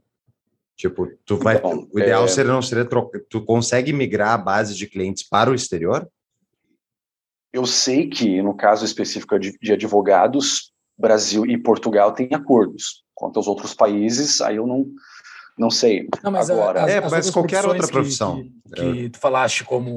Tipo, 0.76 1.08
tu 1.24 1.36
vai, 1.36 1.56
então, 1.56 1.88
o 1.92 1.98
ideal 1.98 2.24
é... 2.24 2.28
seria 2.28 2.52
não 2.52 2.62
seria 2.62 2.84
trocar, 2.84 3.20
tu 3.28 3.44
consegue 3.44 3.92
migrar 3.92 4.32
a 4.32 4.38
base 4.38 4.74
de 4.74 4.86
clientes 4.86 5.22
para 5.22 5.50
o 5.50 5.54
exterior? 5.54 6.08
Eu 7.52 7.66
sei 7.66 8.08
que 8.08 8.40
no 8.40 8.56
caso 8.56 8.84
específico 8.84 9.38
de, 9.38 9.56
de 9.60 9.72
advogados, 9.72 10.72
Brasil 10.98 11.44
e 11.46 11.58
Portugal 11.58 12.12
têm 12.12 12.28
acordos. 12.32 13.04
Quanto 13.14 13.36
aos 13.36 13.46
outros 13.46 13.74
países, 13.74 14.40
aí 14.40 14.56
eu 14.56 14.66
não 14.66 14.86
não 15.58 15.70
sei. 15.70 16.08
Não, 16.22 16.30
mas 16.30 16.48
agora. 16.48 16.84
A, 16.84 16.90
é, 16.90 17.00
mas 17.00 17.30
qualquer 17.30 17.64
outra 17.64 17.86
profissão. 17.86 18.42
Que, 18.42 18.74
que, 18.74 18.92
que, 18.92 19.08
tu 19.10 19.18
falaste 19.18 19.64
como 19.64 19.94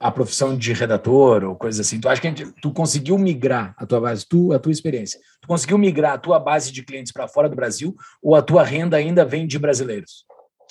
a, 0.00 0.08
a, 0.08 0.10
profissão 0.10 0.56
de 0.56 0.72
redator 0.72 1.44
ou 1.44 1.56
coisa 1.56 1.82
assim. 1.82 2.00
Tu 2.00 2.08
acha 2.08 2.20
que 2.20 2.28
gente, 2.28 2.52
tu 2.60 2.72
conseguiu 2.72 3.18
migrar 3.18 3.74
a 3.76 3.84
tua 3.84 4.00
base, 4.00 4.26
tu, 4.26 4.52
a 4.52 4.58
tua 4.58 4.72
experiência? 4.72 5.18
Tu 5.40 5.48
conseguiu 5.48 5.76
migrar 5.78 6.12
a 6.12 6.18
tua 6.18 6.38
base 6.38 6.72
de 6.72 6.82
clientes 6.82 7.12
para 7.12 7.28
fora 7.28 7.48
do 7.48 7.56
Brasil 7.56 7.94
ou 8.22 8.34
a 8.34 8.42
tua 8.42 8.62
renda 8.62 8.96
ainda 8.96 9.24
vem 9.24 9.46
de 9.46 9.58
brasileiros? 9.58 10.24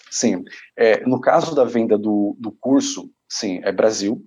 Sim. 0.09 0.43
É, 0.77 1.05
no 1.05 1.19
caso 1.19 1.53
da 1.53 1.65
venda 1.65 1.97
do, 1.97 2.35
do 2.39 2.51
curso, 2.51 3.09
sim, 3.27 3.59
é 3.63 3.71
Brasil. 3.71 4.23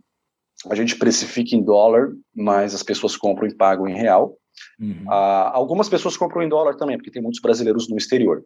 A 0.69 0.75
gente 0.75 0.97
precifica 0.97 1.55
em 1.55 1.63
dólar, 1.63 2.11
mas 2.35 2.75
as 2.75 2.83
pessoas 2.83 3.17
compram 3.17 3.47
e 3.47 3.55
pagam 3.55 3.87
em 3.87 3.95
real. 3.95 4.37
Uhum. 4.81 5.05
Ah, 5.09 5.51
algumas 5.55 5.89
pessoas 5.89 6.17
compram 6.17 6.43
em 6.43 6.49
dólar 6.49 6.77
também, 6.77 6.97
porque 6.97 7.11
tem 7.11 7.23
muitos 7.23 7.41
brasileiros 7.41 7.89
no 7.89 7.97
exterior. 7.97 8.43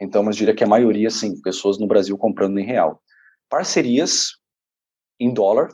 Então, 0.00 0.22
mas 0.22 0.36
diria 0.36 0.54
que 0.54 0.64
a 0.64 0.68
maioria, 0.68 1.10
sim, 1.10 1.40
pessoas 1.42 1.78
no 1.78 1.86
Brasil 1.86 2.16
comprando 2.16 2.58
em 2.58 2.64
real. 2.64 3.02
Parcerias 3.48 4.38
em 5.18 5.32
dólar, 5.32 5.68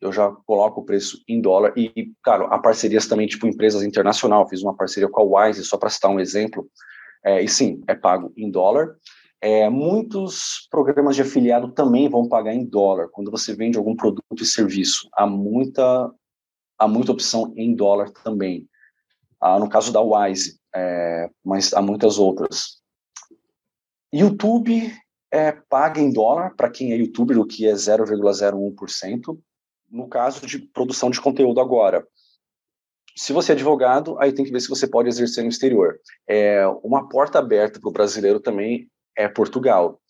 eu 0.00 0.12
já 0.12 0.30
coloco 0.46 0.80
o 0.80 0.84
preço 0.84 1.22
em 1.28 1.40
dólar. 1.40 1.72
E, 1.76 2.12
claro, 2.22 2.46
há 2.46 2.58
parcerias 2.58 3.06
também, 3.06 3.26
tipo 3.26 3.46
empresas 3.46 3.82
internacional. 3.82 4.48
Fiz 4.48 4.62
uma 4.62 4.76
parceria 4.76 5.08
com 5.08 5.36
a 5.36 5.46
Wise, 5.46 5.64
só 5.64 5.76
para 5.76 5.90
citar 5.90 6.10
um 6.10 6.20
exemplo. 6.20 6.68
É, 7.24 7.42
e 7.42 7.48
sim, 7.48 7.82
é 7.88 7.94
pago 7.94 8.32
em 8.36 8.50
dólar. 8.50 8.96
É, 9.40 9.68
muitos 9.68 10.66
programas 10.70 11.14
de 11.14 11.22
afiliado 11.22 11.72
também 11.72 12.08
vão 12.08 12.28
pagar 12.28 12.54
em 12.54 12.64
dólar. 12.64 13.08
Quando 13.12 13.30
você 13.30 13.54
vende 13.54 13.78
algum 13.78 13.94
produto 13.94 14.24
e 14.40 14.44
serviço, 14.44 15.08
há 15.14 15.26
muita, 15.26 16.12
há 16.78 16.88
muita 16.88 17.12
opção 17.12 17.52
em 17.56 17.74
dólar 17.74 18.10
também. 18.10 18.68
Ah, 19.40 19.58
no 19.58 19.68
caso 19.68 19.92
da 19.92 20.00
Wise, 20.00 20.58
é, 20.74 21.30
mas 21.44 21.72
há 21.72 21.80
muitas 21.80 22.18
outras. 22.18 22.77
YouTube 24.12 24.92
é, 25.30 25.52
paga 25.52 26.00
em 26.00 26.12
dólar 26.12 26.54
para 26.56 26.70
quem 26.70 26.92
é 26.92 26.96
youtuber, 26.96 27.38
o 27.38 27.46
que 27.46 27.66
é 27.66 27.72
0,01%, 27.72 29.38
no 29.90 30.08
caso 30.08 30.46
de 30.46 30.58
produção 30.58 31.10
de 31.10 31.20
conteúdo 31.20 31.60
agora. 31.60 32.06
Se 33.16 33.32
você 33.32 33.52
é 33.52 33.54
advogado, 33.54 34.16
aí 34.20 34.32
tem 34.32 34.44
que 34.44 34.52
ver 34.52 34.60
se 34.60 34.68
você 34.68 34.86
pode 34.86 35.08
exercer 35.08 35.42
no 35.42 35.50
exterior. 35.50 35.98
É, 36.26 36.64
uma 36.82 37.08
porta 37.08 37.38
aberta 37.38 37.80
para 37.80 37.88
o 37.88 37.92
brasileiro 37.92 38.38
também 38.38 38.88
é 39.16 39.26
Portugal. 39.26 40.00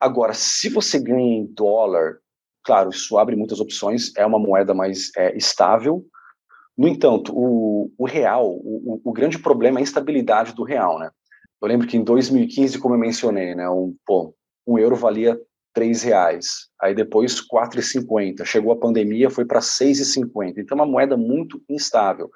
Agora, 0.00 0.32
se 0.32 0.68
você 0.68 0.98
ganha 0.98 1.40
em 1.40 1.46
dólar, 1.46 2.18
claro, 2.64 2.90
isso 2.90 3.18
abre 3.18 3.36
muitas 3.36 3.60
opções, 3.60 4.10
é 4.16 4.24
uma 4.24 4.38
moeda 4.38 4.72
mais 4.72 5.10
é, 5.16 5.36
estável. 5.36 6.04
No 6.76 6.88
entanto, 6.88 7.32
o, 7.36 7.92
o 7.98 8.06
real, 8.06 8.48
o, 8.48 9.00
o, 9.04 9.12
grande 9.12 9.38
problema 9.38 9.78
é 9.78 9.80
a 9.80 9.82
instabilidade 9.82 10.54
do 10.54 10.62
real, 10.62 10.98
né? 10.98 11.10
Eu 11.60 11.68
lembro 11.68 11.86
que 11.86 11.96
em 11.96 12.04
2015, 12.04 12.78
como 12.78 12.94
eu 12.94 12.98
mencionei, 12.98 13.54
né, 13.54 13.68
um, 13.68 13.94
pô, 14.06 14.34
um 14.66 14.78
euro 14.78 14.94
valia 14.94 15.40
três 15.74 16.02
reais. 16.02 16.68
Aí 16.80 16.94
depois 16.94 17.40
4,50. 17.40 18.44
Chegou 18.44 18.72
a 18.72 18.78
pandemia, 18.78 19.30
foi 19.30 19.44
para 19.44 19.60
6,50. 19.60 20.58
Então 20.58 20.76
é 20.76 20.80
uma 20.80 20.90
moeda 20.90 21.16
muito 21.16 21.62
instável. 21.68 22.30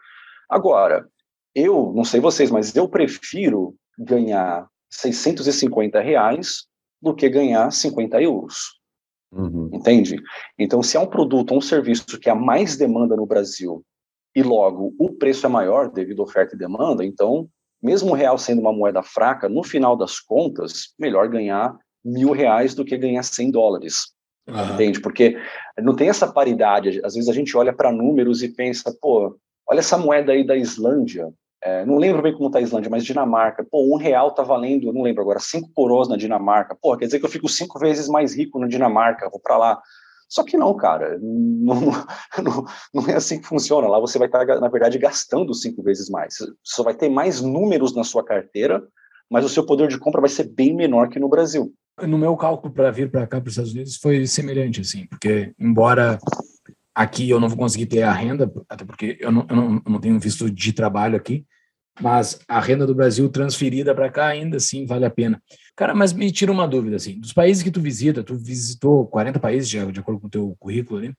Agora, 0.48 1.06
eu 1.54 1.92
não 1.94 2.04
sei 2.04 2.20
vocês, 2.20 2.50
mas 2.50 2.74
eu 2.74 2.88
prefiro 2.88 3.74
ganhar 3.98 4.66
650 4.90 6.00
reais 6.00 6.66
do 7.00 7.14
que 7.14 7.28
ganhar 7.28 7.70
50 7.70 8.22
euros. 8.22 8.80
Uhum. 9.32 9.70
Entende? 9.72 10.16
Então, 10.58 10.82
se 10.82 10.96
é 10.96 11.00
um 11.00 11.06
produto 11.06 11.52
ou 11.52 11.58
um 11.58 11.62
serviço 11.62 12.18
que 12.20 12.28
há 12.28 12.34
mais 12.34 12.76
demanda 12.76 13.16
no 13.16 13.26
Brasil 13.26 13.82
e 14.34 14.42
logo 14.42 14.94
o 14.98 15.10
preço 15.14 15.46
é 15.46 15.48
maior 15.48 15.90
devido 15.90 16.20
à 16.20 16.24
oferta 16.24 16.54
e 16.54 16.58
demanda, 16.58 17.04
então, 17.04 17.48
mesmo 17.82 18.12
o 18.12 18.14
real 18.14 18.38
sendo 18.38 18.60
uma 18.60 18.72
moeda 18.72 19.02
fraca, 19.02 19.48
no 19.48 19.62
final 19.62 19.96
das 19.96 20.20
contas, 20.20 20.94
melhor 20.98 21.28
ganhar 21.28 21.76
mil 22.04 22.32
reais 22.32 22.74
do 22.74 22.84
que 22.84 22.96
ganhar 22.96 23.22
100 23.22 23.50
dólares. 23.50 24.12
Uhum. 24.48 24.74
Entende? 24.74 25.00
Porque 25.00 25.36
não 25.78 25.94
tem 25.94 26.08
essa 26.08 26.30
paridade. 26.30 27.00
Às 27.04 27.14
vezes 27.14 27.28
a 27.28 27.32
gente 27.32 27.56
olha 27.56 27.72
para 27.72 27.92
números 27.92 28.42
e 28.42 28.48
pensa, 28.48 28.94
pô, 29.00 29.36
olha 29.68 29.78
essa 29.78 29.96
moeda 29.96 30.32
aí 30.32 30.44
da 30.44 30.56
Islândia. 30.56 31.32
É, 31.64 31.86
não 31.86 31.96
lembro 31.96 32.22
bem 32.22 32.32
como 32.32 32.48
está 32.48 32.58
a 32.58 32.62
Islândia, 32.62 32.90
mas 32.90 33.04
Dinamarca. 33.04 33.64
Pô, 33.70 33.84
um 33.92 33.96
real 33.96 34.32
tá 34.32 34.42
valendo, 34.42 34.92
não 34.92 35.02
lembro 35.02 35.22
agora, 35.22 35.38
cinco 35.38 35.70
coroas 35.72 36.08
na 36.08 36.16
Dinamarca. 36.16 36.76
Pô, 36.80 36.96
quer 36.96 37.06
dizer 37.06 37.20
que 37.20 37.24
eu 37.24 37.30
fico 37.30 37.48
cinco 37.48 37.78
vezes 37.78 38.08
mais 38.08 38.36
rico 38.36 38.58
na 38.58 38.66
Dinamarca, 38.66 39.30
vou 39.30 39.40
para 39.40 39.56
lá. 39.56 39.82
Só 40.32 40.42
que 40.42 40.56
não, 40.56 40.74
cara, 40.74 41.18
não, 41.20 41.92
não, 42.42 42.64
não, 42.94 43.06
é 43.06 43.16
assim 43.16 43.38
que 43.38 43.46
funciona. 43.46 43.86
Lá 43.86 44.00
você 44.00 44.18
vai 44.18 44.28
estar, 44.28 44.46
na 44.46 44.68
verdade, 44.68 44.96
gastando 44.96 45.52
cinco 45.52 45.82
vezes 45.82 46.08
mais. 46.08 46.34
Você 46.38 46.50
só 46.64 46.82
vai 46.82 46.94
ter 46.94 47.10
mais 47.10 47.42
números 47.42 47.94
na 47.94 48.02
sua 48.02 48.24
carteira, 48.24 48.82
mas 49.30 49.44
o 49.44 49.48
seu 49.50 49.66
poder 49.66 49.88
de 49.88 49.98
compra 49.98 50.22
vai 50.22 50.30
ser 50.30 50.44
bem 50.44 50.74
menor 50.74 51.10
que 51.10 51.20
no 51.20 51.28
Brasil. 51.28 51.74
No 52.00 52.16
meu 52.16 52.34
cálculo 52.34 52.72
para 52.72 52.90
vir 52.90 53.10
para 53.10 53.26
cá, 53.26 53.42
para 53.42 53.48
os 53.48 53.52
Estados 53.52 53.74
Unidos, 53.74 53.96
foi 53.98 54.26
semelhante, 54.26 54.80
assim, 54.80 55.06
porque 55.06 55.52
embora 55.58 56.18
aqui 56.94 57.28
eu 57.28 57.38
não 57.38 57.50
vou 57.50 57.58
conseguir 57.58 57.84
ter 57.84 58.00
a 58.00 58.12
renda, 58.12 58.50
até 58.70 58.86
porque 58.86 59.18
eu 59.20 59.30
não, 59.30 59.46
eu 59.50 59.56
não, 59.56 59.82
eu 59.84 59.92
não 59.92 60.00
tenho 60.00 60.18
visto 60.18 60.50
de 60.50 60.72
trabalho 60.72 61.14
aqui, 61.14 61.44
mas 62.00 62.40
a 62.48 62.60
renda 62.60 62.86
do 62.86 62.94
Brasil 62.94 63.28
transferida 63.28 63.94
para 63.94 64.10
cá 64.10 64.26
ainda 64.26 64.56
assim 64.56 64.86
vale 64.86 65.04
a 65.04 65.10
pena. 65.10 65.42
Cara, 65.76 65.94
mas 65.94 66.12
me 66.12 66.30
tira 66.30 66.52
uma 66.52 66.66
dúvida, 66.66 66.96
assim, 66.96 67.18
dos 67.18 67.32
países 67.32 67.62
que 67.62 67.70
tu 67.70 67.80
visita, 67.80 68.22
tu 68.22 68.34
visitou 68.34 69.06
40 69.06 69.38
países, 69.38 69.68
de, 69.68 69.92
de 69.92 70.00
acordo 70.00 70.20
com 70.20 70.26
o 70.26 70.30
teu 70.30 70.56
currículo 70.58 70.98
ali, 70.98 71.14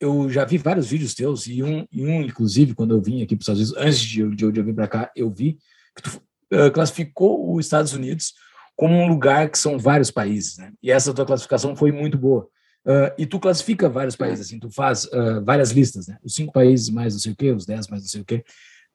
eu 0.00 0.28
já 0.28 0.44
vi 0.44 0.58
vários 0.58 0.88
vídeos 0.88 1.14
teus, 1.14 1.46
e 1.46 1.62
um, 1.62 1.86
e 1.92 2.04
um 2.04 2.22
inclusive, 2.22 2.74
quando 2.74 2.94
eu 2.94 3.00
vim 3.00 3.22
aqui 3.22 3.36
para 3.36 3.42
os 3.42 3.48
Estados 3.48 3.70
Unidos, 3.70 3.86
antes 3.86 4.00
de, 4.00 4.28
de, 4.30 4.52
de 4.52 4.60
eu 4.60 4.64
vir 4.64 4.74
para 4.74 4.88
cá, 4.88 5.10
eu 5.14 5.30
vi 5.30 5.58
que 5.96 6.02
tu 6.02 6.22
uh, 6.52 6.70
classificou 6.72 7.54
os 7.54 7.64
Estados 7.64 7.92
Unidos 7.92 8.34
como 8.74 8.94
um 8.94 9.06
lugar 9.06 9.48
que 9.48 9.58
são 9.58 9.78
vários 9.78 10.10
países, 10.10 10.58
né? 10.58 10.72
E 10.82 10.90
essa 10.90 11.14
tua 11.14 11.24
classificação 11.24 11.76
foi 11.76 11.92
muito 11.92 12.18
boa. 12.18 12.48
Uh, 12.84 13.14
e 13.16 13.26
tu 13.26 13.38
classifica 13.38 13.88
vários 13.88 14.16
países, 14.16 14.46
assim, 14.46 14.58
tu 14.58 14.68
faz 14.70 15.04
uh, 15.04 15.44
várias 15.44 15.70
listas, 15.70 16.08
né? 16.08 16.18
Os 16.24 16.34
cinco 16.34 16.52
países 16.52 16.90
mais 16.90 17.14
não 17.14 17.20
sei 17.20 17.32
o 17.32 17.36
quê, 17.36 17.52
os 17.52 17.64
dez 17.64 17.86
mais 17.86 18.02
não 18.02 18.08
sei 18.08 18.22
o 18.22 18.24
quê. 18.24 18.44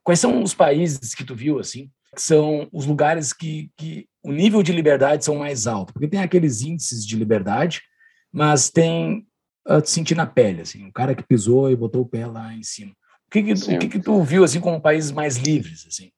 Quais 0.07 0.21
são 0.21 0.41
os 0.41 0.53
países 0.53 1.13
que 1.13 1.25
tu 1.25 1.35
viu, 1.35 1.59
assim, 1.59 1.91
que 2.15 2.21
são 2.21 2.69
os 2.71 2.85
lugares 2.85 3.33
que, 3.33 3.69
que 3.75 4.07
o 4.23 4.31
nível 4.31 4.63
de 4.63 4.71
liberdade 4.71 5.25
são 5.25 5.35
mais 5.35 5.67
alto? 5.67 5.91
Porque 5.91 6.07
tem 6.07 6.21
aqueles 6.21 6.61
índices 6.61 7.05
de 7.05 7.17
liberdade, 7.17 7.81
mas 8.31 8.69
tem 8.69 9.27
uh, 9.67 9.85
sentir 9.85 10.15
na 10.15 10.25
pele, 10.25 10.61
assim, 10.61 10.87
o 10.87 10.93
cara 10.93 11.13
que 11.13 11.27
pisou 11.27 11.69
e 11.69 11.75
botou 11.75 12.03
o 12.03 12.07
pé 12.07 12.25
lá 12.25 12.53
em 12.53 12.63
cima. 12.63 12.93
O 13.27 13.29
que 13.29 13.43
que, 13.43 13.51
o 13.51 13.79
que, 13.79 13.89
que 13.89 13.99
tu 13.99 14.23
viu, 14.23 14.45
assim, 14.45 14.61
como 14.61 14.81
países 14.81 15.11
mais 15.11 15.35
livres, 15.35 15.85
assim? 15.85 16.09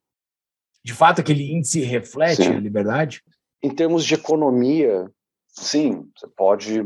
De 0.86 0.94
fato, 0.94 1.22
aquele 1.22 1.52
índice 1.52 1.80
reflete 1.80 2.44
Sim. 2.44 2.58
a 2.58 2.60
liberdade? 2.60 3.24
Em 3.60 3.74
termos 3.74 4.06
de 4.06 4.14
economia, 4.14 5.12
sim, 5.48 6.08
você 6.16 6.28
pode 6.28 6.86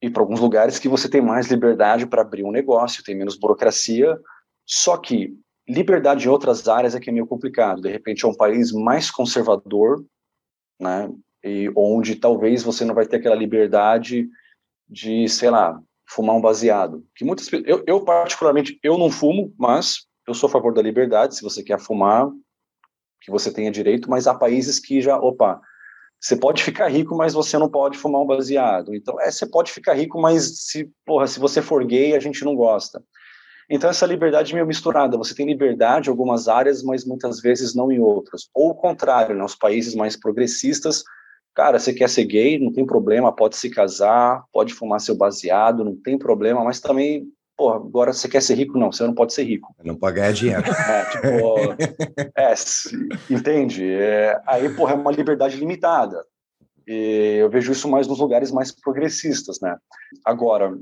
ir 0.00 0.10
para 0.10 0.22
alguns 0.22 0.38
lugares 0.38 0.78
que 0.78 0.88
você 0.88 1.08
tem 1.08 1.20
mais 1.20 1.48
liberdade 1.48 2.06
para 2.06 2.22
abrir 2.22 2.44
um 2.44 2.52
negócio, 2.52 3.02
tem 3.02 3.16
menos 3.16 3.36
burocracia, 3.36 4.16
só 4.64 4.96
que 4.96 5.36
liberdade 5.68 6.26
em 6.26 6.30
outras 6.30 6.68
áreas 6.68 6.94
é 6.94 7.00
que 7.00 7.10
é 7.10 7.12
meio 7.12 7.26
complicado. 7.26 7.82
De 7.82 7.90
repente 7.90 8.24
é 8.24 8.28
um 8.28 8.36
país 8.36 8.72
mais 8.72 9.10
conservador, 9.10 10.04
né? 10.80 11.10
E 11.42 11.70
onde 11.76 12.16
talvez 12.16 12.62
você 12.62 12.84
não 12.84 12.94
vai 12.94 13.06
ter 13.06 13.16
aquela 13.16 13.34
liberdade 13.34 14.28
de, 14.88 15.28
sei 15.28 15.50
lá, 15.50 15.80
fumar 16.06 16.36
um 16.36 16.40
baseado. 16.40 17.04
Que 17.14 17.24
muitas 17.24 17.50
eu, 17.52 17.82
eu 17.86 18.04
particularmente 18.04 18.78
eu 18.82 18.98
não 18.98 19.10
fumo, 19.10 19.52
mas 19.58 20.06
eu 20.26 20.34
sou 20.34 20.48
a 20.48 20.52
favor 20.52 20.72
da 20.72 20.82
liberdade. 20.82 21.36
Se 21.36 21.42
você 21.42 21.62
quer 21.62 21.78
fumar, 21.78 22.30
que 23.24 23.30
você 23.30 23.52
tenha 23.52 23.70
direito. 23.70 24.08
Mas 24.08 24.26
há 24.26 24.34
países 24.34 24.78
que 24.78 25.00
já, 25.00 25.18
opa, 25.18 25.60
você 26.20 26.36
pode 26.36 26.62
ficar 26.62 26.88
rico, 26.88 27.16
mas 27.16 27.34
você 27.34 27.58
não 27.58 27.68
pode 27.68 27.98
fumar 27.98 28.20
um 28.20 28.26
baseado. 28.26 28.94
Então, 28.94 29.20
é, 29.20 29.30
você 29.30 29.46
pode 29.46 29.72
ficar 29.72 29.94
rico, 29.94 30.20
mas 30.20 30.66
se, 30.66 30.90
porra, 31.04 31.26
se 31.26 31.40
você 31.40 31.60
for 31.60 31.84
gay, 31.84 32.14
a 32.14 32.20
gente 32.20 32.44
não 32.44 32.54
gosta. 32.54 33.02
Então, 33.70 33.88
essa 33.90 34.06
liberdade 34.06 34.52
é 34.52 34.54
meio 34.54 34.66
misturada. 34.66 35.16
Você 35.16 35.34
tem 35.34 35.46
liberdade 35.46 36.08
em 36.08 36.10
algumas 36.10 36.48
áreas, 36.48 36.82
mas 36.82 37.04
muitas 37.04 37.40
vezes 37.40 37.74
não 37.74 37.90
em 37.90 37.98
outras. 37.98 38.48
Ou 38.54 38.70
o 38.70 38.74
contrário, 38.74 39.34
né? 39.34 39.44
os 39.44 39.54
países 39.54 39.94
mais 39.94 40.16
progressistas, 40.16 41.02
cara, 41.54 41.78
você 41.78 41.92
quer 41.92 42.08
ser 42.08 42.24
gay, 42.24 42.58
não 42.58 42.72
tem 42.72 42.84
problema, 42.84 43.34
pode 43.34 43.56
se 43.56 43.70
casar, 43.70 44.42
pode 44.52 44.74
fumar 44.74 45.00
seu 45.00 45.16
baseado, 45.16 45.84
não 45.84 45.96
tem 45.96 46.18
problema, 46.18 46.62
mas 46.62 46.80
também 46.80 47.26
pô, 47.56 47.70
agora 47.70 48.12
você 48.12 48.28
quer 48.28 48.42
ser 48.42 48.54
rico? 48.54 48.78
Não, 48.78 48.90
você 48.90 49.04
não 49.04 49.14
pode 49.14 49.32
ser 49.32 49.44
rico. 49.44 49.74
Não 49.84 49.94
pode 49.94 50.16
ganhar 50.16 50.32
dinheiro. 50.32 50.62
É, 50.84 51.04
tipo, 51.04 52.32
é, 52.36 52.54
entende? 53.30 53.84
É, 53.92 54.40
aí, 54.46 54.68
porra, 54.74 54.92
é 54.92 54.96
uma 54.96 55.12
liberdade 55.12 55.56
limitada. 55.56 56.24
E 56.86 57.38
eu 57.40 57.48
vejo 57.48 57.72
isso 57.72 57.88
mais 57.88 58.06
nos 58.06 58.18
lugares 58.18 58.50
mais 58.50 58.70
progressistas, 58.70 59.58
né? 59.60 59.76
Agora, 60.24 60.76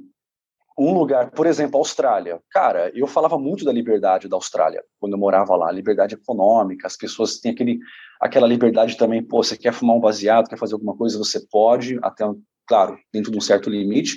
um 0.79 0.93
lugar, 0.95 1.31
por 1.31 1.47
exemplo, 1.47 1.79
Austrália. 1.79 2.41
Cara, 2.51 2.91
eu 2.95 3.07
falava 3.07 3.39
muito 3.39 3.65
da 3.65 3.73
liberdade 3.73 4.29
da 4.29 4.37
Austrália 4.37 4.83
quando 4.99 5.13
eu 5.13 5.19
morava 5.19 5.55
lá, 5.57 5.71
liberdade 5.71 6.15
econômica, 6.15 6.87
as 6.87 6.97
pessoas 6.97 7.39
têm 7.39 7.53
aquele, 7.53 7.79
aquela 8.21 8.47
liberdade 8.47 8.97
também, 8.97 9.23
pô, 9.23 9.43
você 9.43 9.57
quer 9.57 9.73
fumar 9.73 9.97
um 9.97 10.01
baseado, 10.01 10.49
quer 10.49 10.59
fazer 10.59 10.75
alguma 10.75 10.97
coisa, 10.97 11.19
você 11.19 11.41
pode, 11.51 11.99
até, 12.03 12.25
claro, 12.67 12.99
dentro 13.13 13.31
de 13.31 13.39
um 13.39 13.41
certo 13.41 13.69
limite, 13.69 14.17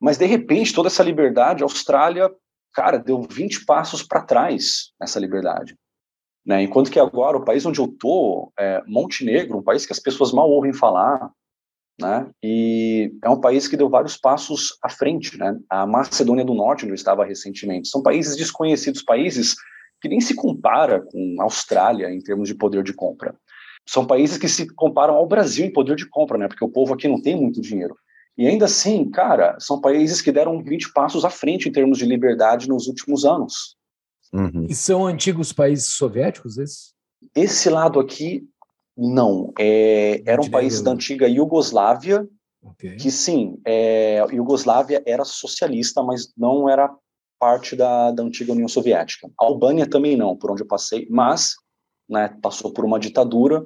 mas, 0.00 0.18
de 0.18 0.26
repente, 0.26 0.74
toda 0.74 0.88
essa 0.88 1.02
liberdade, 1.02 1.62
a 1.62 1.66
Austrália, 1.66 2.30
cara, 2.74 2.98
deu 2.98 3.22
20 3.22 3.64
passos 3.64 4.02
para 4.02 4.20
trás 4.20 4.92
nessa 5.00 5.18
liberdade. 5.18 5.76
Né? 6.44 6.62
Enquanto 6.62 6.90
que 6.90 7.00
agora, 7.00 7.38
o 7.38 7.44
país 7.44 7.64
onde 7.64 7.80
eu 7.80 7.88
tô, 7.88 8.52
é 8.58 8.82
Montenegro, 8.86 9.56
um 9.56 9.62
país 9.62 9.86
que 9.86 9.92
as 9.92 10.00
pessoas 10.00 10.32
mal 10.32 10.50
ouvem 10.50 10.74
falar, 10.74 11.30
né? 12.00 12.28
E 12.42 13.12
é 13.22 13.28
um 13.28 13.40
país 13.40 13.68
que 13.68 13.76
deu 13.76 13.88
vários 13.88 14.16
passos 14.16 14.76
à 14.82 14.88
frente, 14.88 15.38
né? 15.38 15.56
A 15.68 15.86
Macedônia 15.86 16.44
do 16.44 16.54
Norte, 16.54 16.84
onde 16.84 16.92
eu 16.92 16.96
estava 16.96 17.24
recentemente, 17.24 17.88
são 17.88 18.02
países 18.02 18.36
desconhecidos, 18.36 19.02
países 19.02 19.54
que 20.00 20.08
nem 20.08 20.20
se 20.20 20.34
compara 20.34 21.00
com 21.00 21.36
a 21.40 21.44
Austrália 21.44 22.10
em 22.10 22.20
termos 22.20 22.48
de 22.48 22.54
poder 22.54 22.82
de 22.82 22.92
compra. 22.92 23.34
São 23.86 24.06
países 24.06 24.38
que 24.38 24.48
se 24.48 24.66
comparam 24.74 25.14
ao 25.14 25.26
Brasil 25.26 25.64
em 25.64 25.72
poder 25.72 25.96
de 25.96 26.08
compra, 26.08 26.38
né? 26.38 26.48
Porque 26.48 26.64
o 26.64 26.70
povo 26.70 26.94
aqui 26.94 27.06
não 27.06 27.20
tem 27.20 27.36
muito 27.36 27.60
dinheiro. 27.60 27.94
E 28.36 28.46
ainda 28.46 28.64
assim, 28.64 29.08
cara, 29.10 29.56
são 29.60 29.80
países 29.80 30.20
que 30.20 30.32
deram 30.32 30.62
20 30.62 30.92
passos 30.92 31.24
à 31.24 31.30
frente 31.30 31.68
em 31.68 31.72
termos 31.72 31.98
de 31.98 32.04
liberdade 32.04 32.68
nos 32.68 32.88
últimos 32.88 33.24
anos. 33.24 33.76
Uhum. 34.32 34.66
E 34.68 34.74
são 34.74 35.06
antigos 35.06 35.52
países 35.52 35.86
soviéticos 35.86 36.58
esses? 36.58 36.92
Esse 37.34 37.70
lado 37.70 38.00
aqui, 38.00 38.46
não. 38.96 39.52
É, 39.58 40.22
era 40.26 40.40
um 40.40 40.50
país 40.50 40.80
da 40.80 40.92
antiga 40.92 41.28
Iugoslávia, 41.28 42.26
okay. 42.62 42.96
que 42.96 43.10
sim, 43.10 43.58
é, 43.66 44.24
Iugoslávia 44.32 45.02
era 45.06 45.24
socialista, 45.24 46.02
mas 46.02 46.32
não 46.36 46.68
era 46.68 46.94
parte 47.38 47.76
da, 47.76 48.10
da 48.10 48.22
antiga 48.22 48.52
União 48.52 48.68
Soviética. 48.68 49.28
A 49.40 49.44
Albânia 49.44 49.88
também 49.88 50.16
não, 50.16 50.36
por 50.36 50.50
onde 50.50 50.62
eu 50.62 50.66
passei, 50.66 51.06
mas 51.10 51.54
né, 52.08 52.36
passou 52.40 52.72
por 52.72 52.84
uma 52.84 52.98
ditadura, 52.98 53.64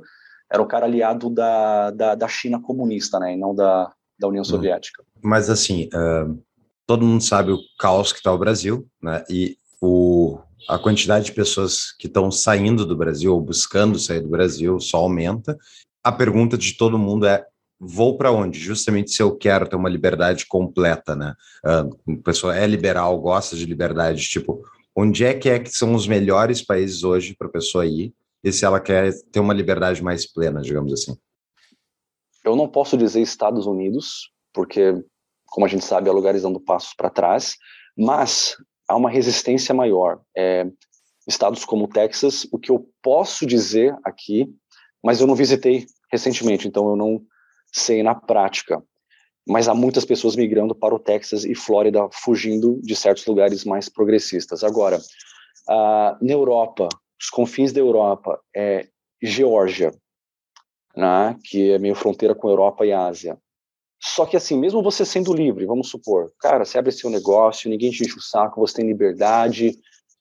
era 0.51 0.63
o 0.63 0.67
cara 0.67 0.87
aliado 0.87 1.29
da, 1.29 1.91
da, 1.91 2.15
da 2.15 2.29
China 2.29 2.61
comunista, 2.61 3.19
né, 3.19 3.35
e 3.35 3.37
não 3.37 3.55
da, 3.55 3.93
da 4.19 4.29
União 4.29 4.43
hum. 4.43 4.45
Soviética. 4.45 5.05
Mas 5.23 5.51
assim, 5.51 5.89
uh, 5.95 6.43
todo 6.87 7.05
mundo 7.05 7.23
sabe 7.23 7.53
o 7.53 7.59
caos 7.79 8.13
que 8.13 8.19
está 8.19 8.33
o 8.33 8.39
Brasil, 8.39 8.89
né? 9.03 9.23
E 9.29 9.57
o, 9.81 10.18
a 10.67 10.79
quantidade 10.79 11.27
de 11.27 11.33
pessoas 11.33 11.93
que 11.93 12.07
estão 12.07 12.31
saindo 12.31 12.85
do 12.87 12.97
Brasil 12.97 13.33
ou 13.35 13.41
buscando 13.41 13.99
sair 13.99 14.21
do 14.21 14.29
Brasil 14.29 14.81
só 14.81 14.99
aumenta. 14.99 15.57
A 16.03 16.11
pergunta 16.11 16.57
de 16.57 16.77
todo 16.77 16.99
mundo 16.99 17.27
é: 17.27 17.47
vou 17.79 18.17
para 18.17 18.33
onde? 18.33 18.59
Justamente 18.59 19.11
se 19.11 19.23
eu 19.23 19.37
quero 19.37 19.69
ter 19.69 19.77
uma 19.77 19.89
liberdade 19.89 20.47
completa, 20.47 21.15
né? 21.15 21.35
A 21.65 21.87
pessoa 22.25 22.57
é 22.57 22.67
liberal, 22.67 23.21
gosta 23.21 23.57
de 23.57 23.65
liberdade, 23.65 24.23
tipo, 24.29 24.63
onde 24.97 25.25
é 25.25 25.35
que 25.35 25.49
é 25.49 25.59
que 25.59 25.71
são 25.71 25.95
os 25.95 26.07
melhores 26.07 26.63
países 26.63 27.05
hoje 27.05 27.37
para 27.37 27.47
a 27.47 27.53
pessoa 27.53 27.87
ir? 27.87 28.13
E 28.43 28.53
se 28.53 28.65
ela 28.65 28.81
quer 28.81 29.13
ter 29.31 29.41
uma 29.41 29.55
liberdade 29.55 30.03
mais 30.03 30.31
plena, 30.31 30.61
digamos 30.61 30.93
assim? 30.93 31.17
Eu 32.45 32.57
não 32.57 32.69
posso 32.69 32.97
dizer 32.97 33.21
Estados 33.21 33.67
Unidos, 33.67 34.31
porque, 34.53 35.05
como 35.47 35.67
a 35.67 35.69
gente 35.69 35.85
sabe, 35.85 36.09
há 36.09 36.13
lugares 36.13 36.43
dando 36.43 36.61
passos 36.61 36.95
para 36.95 37.11
trás, 37.11 37.57
mas 37.97 38.57
há 38.89 38.97
uma 38.97 39.11
resistência 39.11 39.75
maior. 39.75 40.21
É, 40.37 40.67
estados 41.27 41.65
como 41.65 41.87
Texas, 41.87 42.47
o 42.51 42.59
que 42.59 42.71
eu 42.71 42.89
posso 43.03 43.45
dizer 43.45 43.95
aqui, 44.03 44.49
mas 45.05 45.21
eu 45.21 45.27
não 45.27 45.35
visitei 45.35 45.87
recentemente, 46.11 46.67
então 46.67 46.89
eu 46.89 46.97
não 46.97 47.21
sei 47.71 48.03
na 48.03 48.15
prática. 48.15 48.83
mas 49.49 49.67
há 49.67 49.75
muitas 49.75 50.05
pessoas 50.05 50.37
migrando 50.37 50.75
para 50.75 50.95
o 50.95 50.99
Texas 50.99 51.45
e 51.45 51.55
Flórida, 51.55 52.07
fugindo 52.13 52.79
de 52.83 52.95
certos 52.95 53.25
lugares 53.27 53.65
mais 53.65 53.89
progressistas. 53.89 54.63
Agora, 54.63 55.01
na 56.21 56.33
Europa, 56.33 56.89
os 57.21 57.31
confins 57.31 57.73
da 57.73 57.81
Europa, 57.81 58.39
é 58.55 58.87
Geórgia, 59.23 59.91
né, 60.95 61.37
que 61.45 61.73
é 61.73 61.79
meio 61.79 61.95
fronteira 61.95 62.35
com 62.35 62.47
a 62.47 62.51
Europa 62.51 62.85
e 62.85 62.93
a 62.93 63.07
Ásia. 63.07 63.39
Só 64.01 64.25
que 64.25 64.37
assim, 64.37 64.57
mesmo 64.57 64.83
você 64.83 65.05
sendo 65.05 65.33
livre, 65.33 65.67
vamos 65.67 65.89
supor, 65.89 66.33
cara, 66.41 66.65
você 66.65 66.79
abre 66.79 66.93
seu 66.93 67.11
negócio, 67.11 67.69
ninguém 67.69 67.91
te 67.91 68.05
enche 68.05 68.17
o 68.17 68.23
saco, 68.23 68.61
você 68.61 68.77
tem 68.77 68.87
liberdade, 68.87 69.77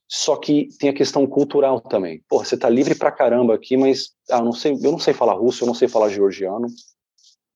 só 0.08 0.36
que 0.36 0.68
tem 0.78 0.88
a 0.88 0.94
questão 0.94 1.26
cultural 1.26 1.80
também. 1.80 2.22
Porra, 2.28 2.44
você 2.44 2.56
tá 2.56 2.68
livre 2.68 2.94
pra 2.94 3.12
caramba 3.12 3.54
aqui, 3.54 3.76
mas 3.76 4.10
ah, 4.30 4.38
eu 4.38 4.44
não 4.44 4.52
sei, 4.52 4.72
eu 4.72 4.90
não 4.90 4.98
sei 4.98 5.12
falar 5.12 5.34
russo, 5.34 5.62
eu 5.62 5.66
não 5.66 5.74
sei 5.74 5.86
falar 5.86 6.08
georgiano. 6.08 6.66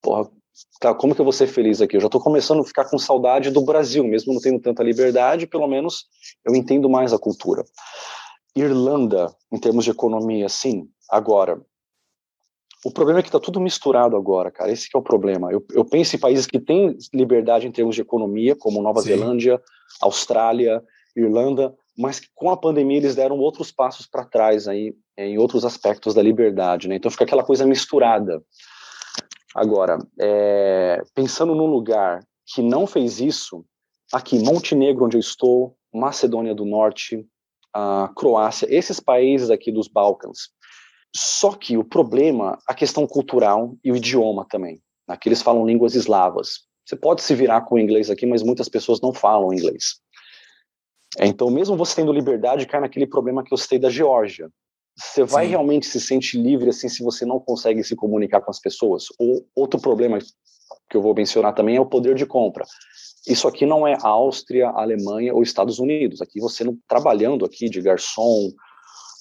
Porra, 0.03 0.31
tá, 0.79 0.95
como 0.95 1.15
que 1.15 1.21
eu 1.21 1.25
vou 1.25 1.33
ser 1.33 1.47
feliz 1.47 1.81
aqui? 1.81 1.97
Eu 1.97 2.01
já 2.03 2.09
tô 2.09 2.21
começando 2.21 2.61
a 2.61 2.65
ficar 2.65 2.85
com 2.85 2.99
saudade 2.99 3.51
do 3.51 3.63
Brasil, 3.63 4.05
mesmo 4.05 4.35
não 4.35 4.41
tendo 4.41 4.61
tanta 4.61 4.83
liberdade, 4.83 5.47
pelo 5.47 5.67
menos 5.67 6.07
eu 6.45 6.55
entendo 6.55 6.91
mais 6.91 7.13
a 7.13 7.19
cultura. 7.19 7.65
Irlanda, 8.55 9.35
em 9.51 9.59
termos 9.59 9.85
de 9.85 9.91
economia, 9.91 10.49
sim. 10.49 10.89
Agora, 11.11 11.59
o 12.85 12.91
problema 12.91 13.21
é 13.21 13.23
que 13.23 13.29
está 13.29 13.39
tudo 13.39 13.61
misturado 13.61 14.17
agora, 14.17 14.51
cara. 14.51 14.71
Esse 14.71 14.89
é 14.93 14.99
o 14.99 15.03
problema. 15.03 15.53
Eu, 15.53 15.65
eu, 15.73 15.85
penso 15.85 16.17
em 16.17 16.19
países 16.19 16.47
que 16.47 16.59
têm 16.59 16.97
liberdade 17.15 17.67
em 17.67 17.73
termos 17.73 17.95
de 17.95 18.03
economia, 18.03 18.57
como 18.57 18.83
Nova 18.83 19.01
Sim. 19.01 19.11
Zelândia, 19.11 19.61
Austrália, 20.01 20.83
Irlanda, 21.17 21.75
mas 21.97 22.19
que 22.19 22.29
com 22.35 22.51
a 22.51 22.57
pandemia 22.57 22.97
eles 22.97 23.15
deram 23.15 23.39
outros 23.39 23.71
passos 23.71 24.07
para 24.07 24.25
trás 24.25 24.67
aí 24.67 24.95
em 25.17 25.39
outros 25.39 25.65
aspectos 25.65 26.15
da 26.15 26.23
liberdade, 26.23 26.89
né? 26.89 26.97
Então 26.97 27.11
fica 27.11 27.25
aquela 27.25 27.45
coisa 27.45 27.67
misturada. 27.67 28.43
Agora, 29.55 29.99
é, 30.19 31.03
pensando 31.15 31.55
num 31.55 31.67
lugar 31.67 32.25
que 32.47 32.63
não 32.63 32.87
fez 32.87 33.21
isso, 33.21 33.65
aqui 34.13 34.39
Montenegro, 34.39 35.05
onde 35.05 35.17
eu 35.17 35.21
estou, 35.21 35.77
Macedônia 35.93 36.55
do 36.55 36.65
Norte, 36.65 37.27
a 37.73 38.11
Croácia, 38.17 38.67
esses 38.71 38.99
países 38.99 39.51
aqui 39.51 39.71
dos 39.71 39.89
Balcãs. 39.89 40.51
Só 41.15 41.53
que 41.53 41.77
o 41.77 41.85
problema, 41.85 42.59
a 42.67 42.75
questão 42.75 43.07
cultural 43.07 43.77
e 43.85 43.93
o 43.93 43.97
idioma 43.97 44.47
também. 44.49 44.81
Aqui 45.07 45.29
eles 45.29 45.43
falam 45.43 45.67
línguas 45.67 45.95
eslavas. 45.95 46.61
Você 46.87 46.97
pode 46.97 47.23
se 47.23 47.35
virar 47.35 47.63
com 47.63 47.75
o 47.75 47.79
inglês 47.79 48.11
aqui, 48.11 48.27
mas 48.27 48.43
muitas 48.43 48.69
pessoas 48.69 49.01
não 49.01 49.13
falam 49.13 49.53
inglês. 49.53 50.01
Então, 51.21 51.51
mesmo 51.51 51.77
você 51.77 51.97
tendo 51.97 52.13
liberdade, 52.13 52.67
cai 52.67 52.81
naquele 52.81 53.07
problema 53.07 53.45
que 53.45 53.53
eu 53.53 53.59
citei 53.59 53.79
da 53.79 53.91
Geórgia. 53.91 54.49
Você 54.97 55.25
vai 55.25 55.45
Sim. 55.45 55.51
realmente 55.51 55.87
se 55.87 56.01
sentir 56.01 56.39
livre 56.39 56.71
assim 56.71 56.89
se 56.89 57.03
você 57.03 57.25
não 57.25 57.39
consegue 57.39 57.83
se 57.85 57.95
comunicar 57.95 58.41
com 58.41 58.51
as 58.51 58.61
pessoas? 58.61 59.07
Ou 59.19 59.47
outro 59.55 59.81
problema 59.81 60.19
que 60.89 60.97
eu 60.97 61.03
vou 61.03 61.15
mencionar 61.15 61.55
também 61.55 61.77
é 61.77 61.81
o 61.81 61.87
poder 61.87 62.15
de 62.15 62.27
compra. 62.27 62.65
Isso 63.27 63.47
aqui 63.47 63.65
não 63.65 63.87
é 63.87 63.97
Áustria, 64.03 64.69
Alemanha 64.69 65.35
ou 65.35 65.43
Estados 65.43 65.79
Unidos. 65.79 66.21
Aqui 66.21 66.41
você 66.41 66.65
não 66.65 66.77
trabalhando 66.89 67.45
aqui 67.45 67.69
de 67.69 67.81
garçom 67.81 68.51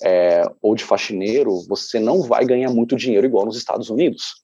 é, 0.03 0.43
ou 0.61 0.75
de 0.75 0.83
faxineiro, 0.83 1.61
você 1.67 1.99
não 1.99 2.21
vai 2.21 2.45
ganhar 2.45 2.69
muito 2.69 2.95
dinheiro 2.95 3.25
igual 3.25 3.45
nos 3.45 3.57
Estados 3.57 3.89
Unidos. 3.89 4.41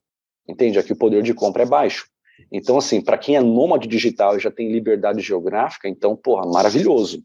Entende? 0.47 0.79
Aqui 0.79 0.93
o 0.93 0.97
poder 0.97 1.23
de 1.23 1.33
compra 1.33 1.63
é 1.63 1.65
baixo. 1.65 2.07
Então, 2.51 2.77
assim, 2.77 3.01
para 3.01 3.17
quem 3.17 3.35
é 3.35 3.41
nômade 3.41 3.87
digital 3.87 4.37
e 4.37 4.39
já 4.39 4.51
tem 4.51 4.71
liberdade 4.71 5.21
geográfica, 5.21 5.89
então, 5.89 6.15
porra, 6.15 6.45
maravilhoso. 6.45 7.23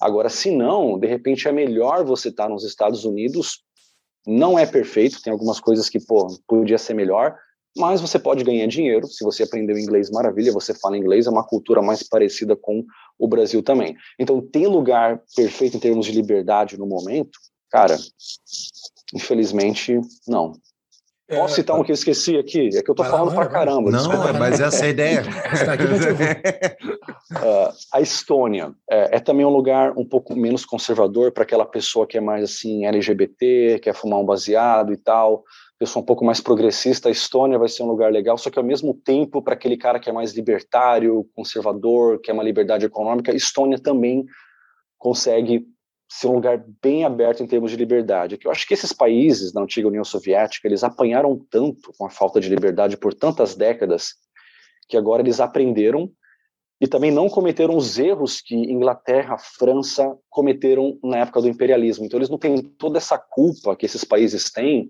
Agora, 0.00 0.28
se 0.28 0.50
não, 0.50 0.98
de 0.98 1.06
repente 1.06 1.46
é 1.46 1.52
melhor 1.52 2.04
você 2.04 2.28
estar 2.28 2.44
tá 2.44 2.48
nos 2.48 2.64
Estados 2.64 3.04
Unidos. 3.04 3.62
Não 4.26 4.58
é 4.58 4.66
perfeito, 4.66 5.22
tem 5.22 5.32
algumas 5.32 5.60
coisas 5.60 5.88
que, 5.88 5.98
pô, 6.00 6.26
podia 6.46 6.78
ser 6.78 6.94
melhor, 6.94 7.36
mas 7.76 8.00
você 8.00 8.18
pode 8.18 8.44
ganhar 8.44 8.66
dinheiro. 8.66 9.06
Se 9.06 9.24
você 9.24 9.42
aprendeu 9.42 9.78
inglês, 9.78 10.10
maravilha, 10.10 10.52
você 10.52 10.74
fala 10.74 10.96
inglês, 10.96 11.26
é 11.26 11.30
uma 11.30 11.46
cultura 11.46 11.80
mais 11.82 12.02
parecida 12.02 12.56
com 12.56 12.84
o 13.18 13.28
Brasil 13.28 13.62
também. 13.62 13.96
Então, 14.18 14.40
tem 14.40 14.66
lugar 14.66 15.22
perfeito 15.34 15.76
em 15.76 15.80
termos 15.80 16.06
de 16.06 16.12
liberdade 16.12 16.78
no 16.78 16.86
momento? 16.86 17.38
Cara, 17.70 17.96
infelizmente, 19.14 20.00
não. 20.26 20.54
É, 21.30 21.36
Posso 21.36 21.56
citar 21.56 21.78
um 21.78 21.84
que 21.84 21.92
eu 21.92 21.94
esqueci 21.94 22.38
aqui? 22.38 22.70
É 22.74 22.82
que 22.82 22.90
eu 22.90 22.94
tô 22.94 23.04
falando 23.04 23.34
pra 23.34 23.46
caramba. 23.46 23.90
Não, 23.90 23.98
desculpa. 23.98 24.32
mas 24.32 24.58
essa 24.60 24.86
é 24.86 24.88
a 24.88 24.90
ideia. 24.90 25.22
uh, 27.36 27.70
a 27.92 28.00
Estônia 28.00 28.72
é, 28.90 29.16
é, 29.16 29.20
também 29.20 29.44
um 29.44 29.50
lugar 29.50 29.92
um 29.98 30.06
pouco 30.06 30.34
menos 30.34 30.64
conservador 30.64 31.30
para 31.30 31.42
aquela 31.42 31.66
pessoa 31.66 32.06
que 32.06 32.16
é 32.16 32.20
mais 32.20 32.44
assim 32.44 32.86
LGBT, 32.86 33.78
quer 33.82 33.94
fumar 33.94 34.18
um 34.18 34.24
baseado 34.24 34.90
e 34.90 34.96
tal, 34.96 35.44
pessoa 35.78 36.02
um 36.02 36.06
pouco 36.06 36.24
mais 36.24 36.40
progressista. 36.40 37.10
A 37.10 37.12
Estônia 37.12 37.58
vai 37.58 37.68
ser 37.68 37.82
um 37.82 37.88
lugar 37.88 38.10
legal, 38.10 38.38
só 38.38 38.48
que 38.48 38.58
ao 38.58 38.64
mesmo 38.64 38.94
tempo 38.94 39.42
para 39.42 39.52
aquele 39.52 39.76
cara 39.76 40.00
que 40.00 40.08
é 40.08 40.12
mais 40.12 40.32
libertário, 40.32 41.28
conservador, 41.36 42.22
que 42.22 42.30
é 42.30 42.34
uma 42.34 42.42
liberdade 42.42 42.86
econômica, 42.86 43.32
a 43.32 43.36
Estônia 43.36 43.78
também 43.78 44.24
consegue 44.96 45.66
ser 46.08 46.28
um 46.28 46.34
lugar 46.34 46.64
bem 46.82 47.04
aberto 47.04 47.42
em 47.42 47.46
termos 47.46 47.70
de 47.70 47.76
liberdade. 47.76 48.38
Eu 48.42 48.50
acho 48.50 48.66
que 48.66 48.72
esses 48.72 48.92
países 48.92 49.52
da 49.52 49.60
antiga 49.60 49.88
União 49.88 50.04
Soviética, 50.04 50.66
eles 50.66 50.82
apanharam 50.82 51.38
tanto 51.50 51.92
com 51.98 52.06
a 52.06 52.10
falta 52.10 52.40
de 52.40 52.48
liberdade 52.48 52.96
por 52.96 53.12
tantas 53.12 53.54
décadas, 53.54 54.14
que 54.88 54.96
agora 54.96 55.20
eles 55.20 55.38
aprenderam 55.38 56.10
e 56.80 56.86
também 56.86 57.10
não 57.10 57.28
cometeram 57.28 57.76
os 57.76 57.98
erros 57.98 58.40
que 58.40 58.54
Inglaterra, 58.54 59.36
França 59.36 60.16
cometeram 60.30 60.98
na 61.02 61.18
época 61.18 61.42
do 61.42 61.48
imperialismo. 61.48 62.06
Então 62.06 62.18
eles 62.18 62.30
não 62.30 62.38
têm 62.38 62.62
toda 62.62 62.98
essa 62.98 63.18
culpa 63.18 63.76
que 63.76 63.84
esses 63.84 64.04
países 64.04 64.50
têm, 64.50 64.88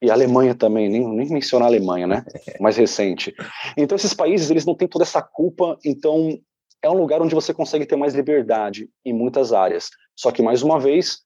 e 0.00 0.10
a 0.10 0.14
Alemanha 0.14 0.52
também, 0.52 0.88
nem, 0.88 1.06
nem 1.06 1.28
mencionar 1.28 1.66
a 1.66 1.70
Alemanha, 1.70 2.08
né? 2.08 2.24
Mais 2.58 2.76
recente. 2.76 3.32
Então 3.76 3.94
esses 3.94 4.12
países, 4.12 4.50
eles 4.50 4.66
não 4.66 4.74
têm 4.74 4.88
toda 4.88 5.04
essa 5.04 5.22
culpa, 5.22 5.78
então 5.84 6.40
é 6.82 6.90
um 6.90 6.98
lugar 6.98 7.22
onde 7.22 7.34
você 7.34 7.54
consegue 7.54 7.86
ter 7.86 7.96
mais 7.96 8.14
liberdade 8.14 8.90
em 9.04 9.12
muitas 9.12 9.52
áreas. 9.52 9.90
Só 10.16 10.30
que, 10.30 10.42
mais 10.42 10.62
uma 10.62 10.80
vez, 10.80 11.20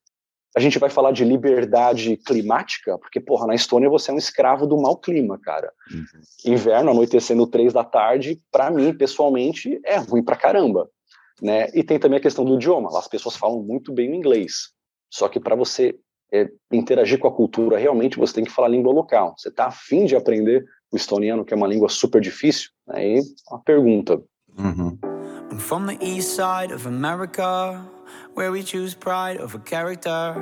a 0.56 0.60
gente 0.60 0.78
vai 0.78 0.88
falar 0.88 1.12
de 1.12 1.24
liberdade 1.24 2.16
climática, 2.18 2.98
porque, 2.98 3.20
porra, 3.20 3.46
na 3.46 3.54
Estônia 3.54 3.90
você 3.90 4.10
é 4.10 4.14
um 4.14 4.18
escravo 4.18 4.66
do 4.66 4.80
mau 4.80 4.96
clima, 4.96 5.38
cara. 5.38 5.72
Uhum. 5.92 6.52
Inverno, 6.52 6.90
anoitecendo 6.90 7.46
três 7.46 7.72
da 7.72 7.84
tarde, 7.84 8.40
para 8.50 8.70
mim, 8.70 8.94
pessoalmente, 8.94 9.80
é 9.84 9.96
ruim 9.96 10.22
pra 10.22 10.36
caramba. 10.36 10.88
Né? 11.42 11.68
E 11.74 11.82
tem 11.82 11.98
também 11.98 12.18
a 12.18 12.22
questão 12.22 12.44
do 12.44 12.54
idioma. 12.54 12.90
Lá 12.90 12.98
as 12.98 13.08
pessoas 13.08 13.36
falam 13.36 13.62
muito 13.62 13.92
bem 13.92 14.10
o 14.10 14.14
inglês. 14.14 14.70
Só 15.10 15.28
que 15.28 15.38
para 15.38 15.54
você 15.54 15.94
é, 16.32 16.48
interagir 16.72 17.18
com 17.18 17.28
a 17.28 17.34
cultura, 17.34 17.78
realmente 17.78 18.18
você 18.18 18.34
tem 18.34 18.44
que 18.44 18.50
falar 18.50 18.68
a 18.68 18.70
língua 18.70 18.92
local. 18.92 19.34
Você 19.36 19.48
está 19.48 19.66
afim 19.66 20.06
de 20.06 20.16
aprender 20.16 20.64
o 20.90 20.96
estoniano, 20.96 21.44
que 21.44 21.52
é 21.52 21.56
uma 21.56 21.66
língua 21.66 21.88
super 21.88 22.20
difícil? 22.20 22.70
Aí, 22.88 23.20
uma 23.50 23.60
pergunta. 23.60 24.22
Uhum. 24.58 25.15
I'm 25.50 25.58
from 25.58 25.86
the 25.86 25.96
east 26.04 26.34
side 26.34 26.72
of 26.72 26.86
America, 26.86 27.80
where 28.34 28.50
we 28.50 28.64
choose 28.64 28.94
pride 28.94 29.40
over 29.40 29.60
character, 29.60 30.34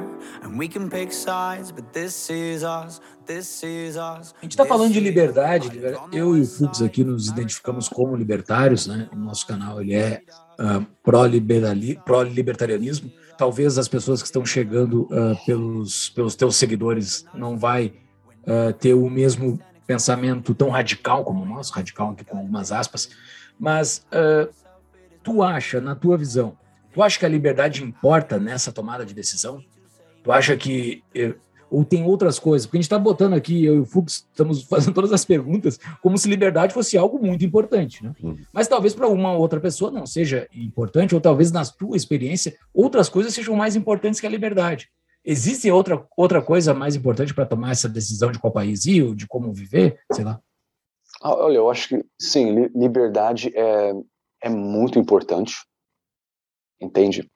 and 0.43 0.59
we 0.59 0.67
can 0.67 0.89
pick 0.89 1.13
sides, 1.13 1.71
but 1.71 1.93
this 1.93 2.31
is 2.31 2.65
us, 2.65 3.01
this 3.27 3.63
is 3.63 3.97
us. 3.97 4.35
A 4.39 4.43
gente 4.43 4.53
está 4.53 4.65
falando 4.65 4.93
de 4.93 5.01
liberdade, 5.01 5.71
eu 6.11 6.37
e 6.37 6.41
o 6.41 6.47
Fux 6.47 6.81
aqui 6.81 7.05
nos 7.05 7.29
identificamos 7.29 7.89
como 7.89 8.17
libertários, 8.17 8.87
né? 8.87 9.09
O 9.13 9.17
nosso 9.17 9.47
canal 9.47 9.81
ele 9.81 9.95
é 9.95 10.23
uh, 10.59 10.87
pró-libertarianismo. 11.03 13.11
Pró 13.11 13.25
Talvez 13.37 13.79
as 13.79 13.89
pessoas 13.89 14.23
que 14.23 14.27
estão 14.27 14.47
chegando 14.47 15.03
uh, 15.03 15.37
pelos, 15.45 16.09
pelos 16.11 16.35
teus 16.35 16.57
seguidores 16.57 17.27
não 17.35 17.59
vai 17.59 17.93
uh, 18.47 18.73
ter 18.73 18.95
o 18.95 19.11
mesmo 19.11 19.61
pensamento 19.87 20.55
tão 20.55 20.71
radical 20.71 21.25
como 21.25 21.43
o 21.43 21.47
nosso, 21.47 21.75
radical 21.75 22.13
aqui 22.13 22.25
com 22.25 22.39
algumas 22.39 22.73
aspas, 22.73 23.11
mas 23.59 24.07
uh, 24.09 24.49
tu 25.25 25.43
acha, 25.43 25.81
na 25.81 25.97
tua 25.97 26.17
visão, 26.17 26.57
tu 26.93 27.03
acha 27.03 27.19
que 27.19 27.27
a 27.27 27.29
liberdade 27.29 27.83
importa 27.83 28.39
nessa 28.39 28.71
tomada 28.71 29.05
de 29.05 29.15
decisão? 29.15 29.61
Tu 30.23 30.31
acha 30.31 30.57
que. 30.57 31.03
Eh, 31.15 31.35
ou 31.71 31.85
tem 31.85 32.05
outras 32.05 32.39
coisas? 32.39 32.67
Porque 32.67 32.77
a 32.77 32.81
gente 32.81 32.87
está 32.87 32.99
botando 32.99 33.33
aqui, 33.33 33.65
eu 33.65 33.77
e 33.77 33.81
o 33.81 33.85
Fux 33.85 34.29
estamos 34.31 34.63
fazendo 34.69 34.95
todas 34.95 35.13
as 35.13 35.25
perguntas 35.25 35.81
como 36.01 36.17
se 36.17 36.29
liberdade 36.29 36.73
fosse 36.73 36.97
algo 36.97 37.19
muito 37.19 37.45
importante, 37.45 38.05
né? 38.05 38.13
Uhum. 38.23 38.37
Mas 38.53 38.69
talvez 38.69 38.95
para 38.95 39.09
uma 39.09 39.33
outra 39.33 39.59
pessoa 39.59 39.91
não 39.91 40.07
seja 40.07 40.47
importante, 40.55 41.15
ou 41.15 41.21
talvez 41.21 41.51
na 41.51 41.65
tua 41.65 41.97
experiência 41.97 42.55
outras 42.73 43.09
coisas 43.09 43.35
sejam 43.35 43.57
mais 43.57 43.75
importantes 43.75 44.21
que 44.21 44.27
a 44.27 44.31
liberdade. 44.31 44.89
Existe 45.25 45.71
outra, 45.71 46.07
outra 46.17 46.43
coisa 46.43 46.75
mais 46.75 46.95
importante 46.95 47.35
para 47.35 47.47
tomar 47.47 47.73
essa 47.73 47.89
decisão 47.89 48.31
de 48.31 48.39
qual 48.39 48.53
país 48.53 48.85
ir, 48.85 49.03
ou 49.03 49.15
de 49.15 49.27
como 49.27 49.53
viver, 49.53 49.99
sei 50.13 50.25
lá? 50.25 50.39
Ah, 51.23 51.35
olha, 51.35 51.57
eu 51.57 51.71
acho 51.71 51.89
que 51.89 52.05
sim, 52.21 52.69
liberdade 52.75 53.51
é, 53.57 53.95
é 54.45 54.51
muito 54.51 54.99
importante, 54.99 55.55
entende? 56.79 57.27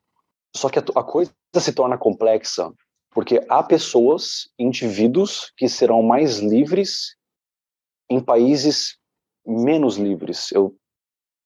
Só 0.55 0.69
que 0.69 0.79
a, 0.79 0.83
a 0.95 1.03
coisa 1.03 1.33
se 1.59 1.73
torna 1.73 1.97
complexa 1.97 2.71
porque 3.11 3.43
há 3.49 3.63
pessoas, 3.63 4.51
indivíduos, 4.59 5.51
que 5.57 5.69
serão 5.71 6.03
mais 6.03 6.39
livres 6.39 7.17
em 8.11 8.23
países 8.23 8.99
menos 9.45 9.97
livres. 9.97 10.53
Eu 10.53 10.77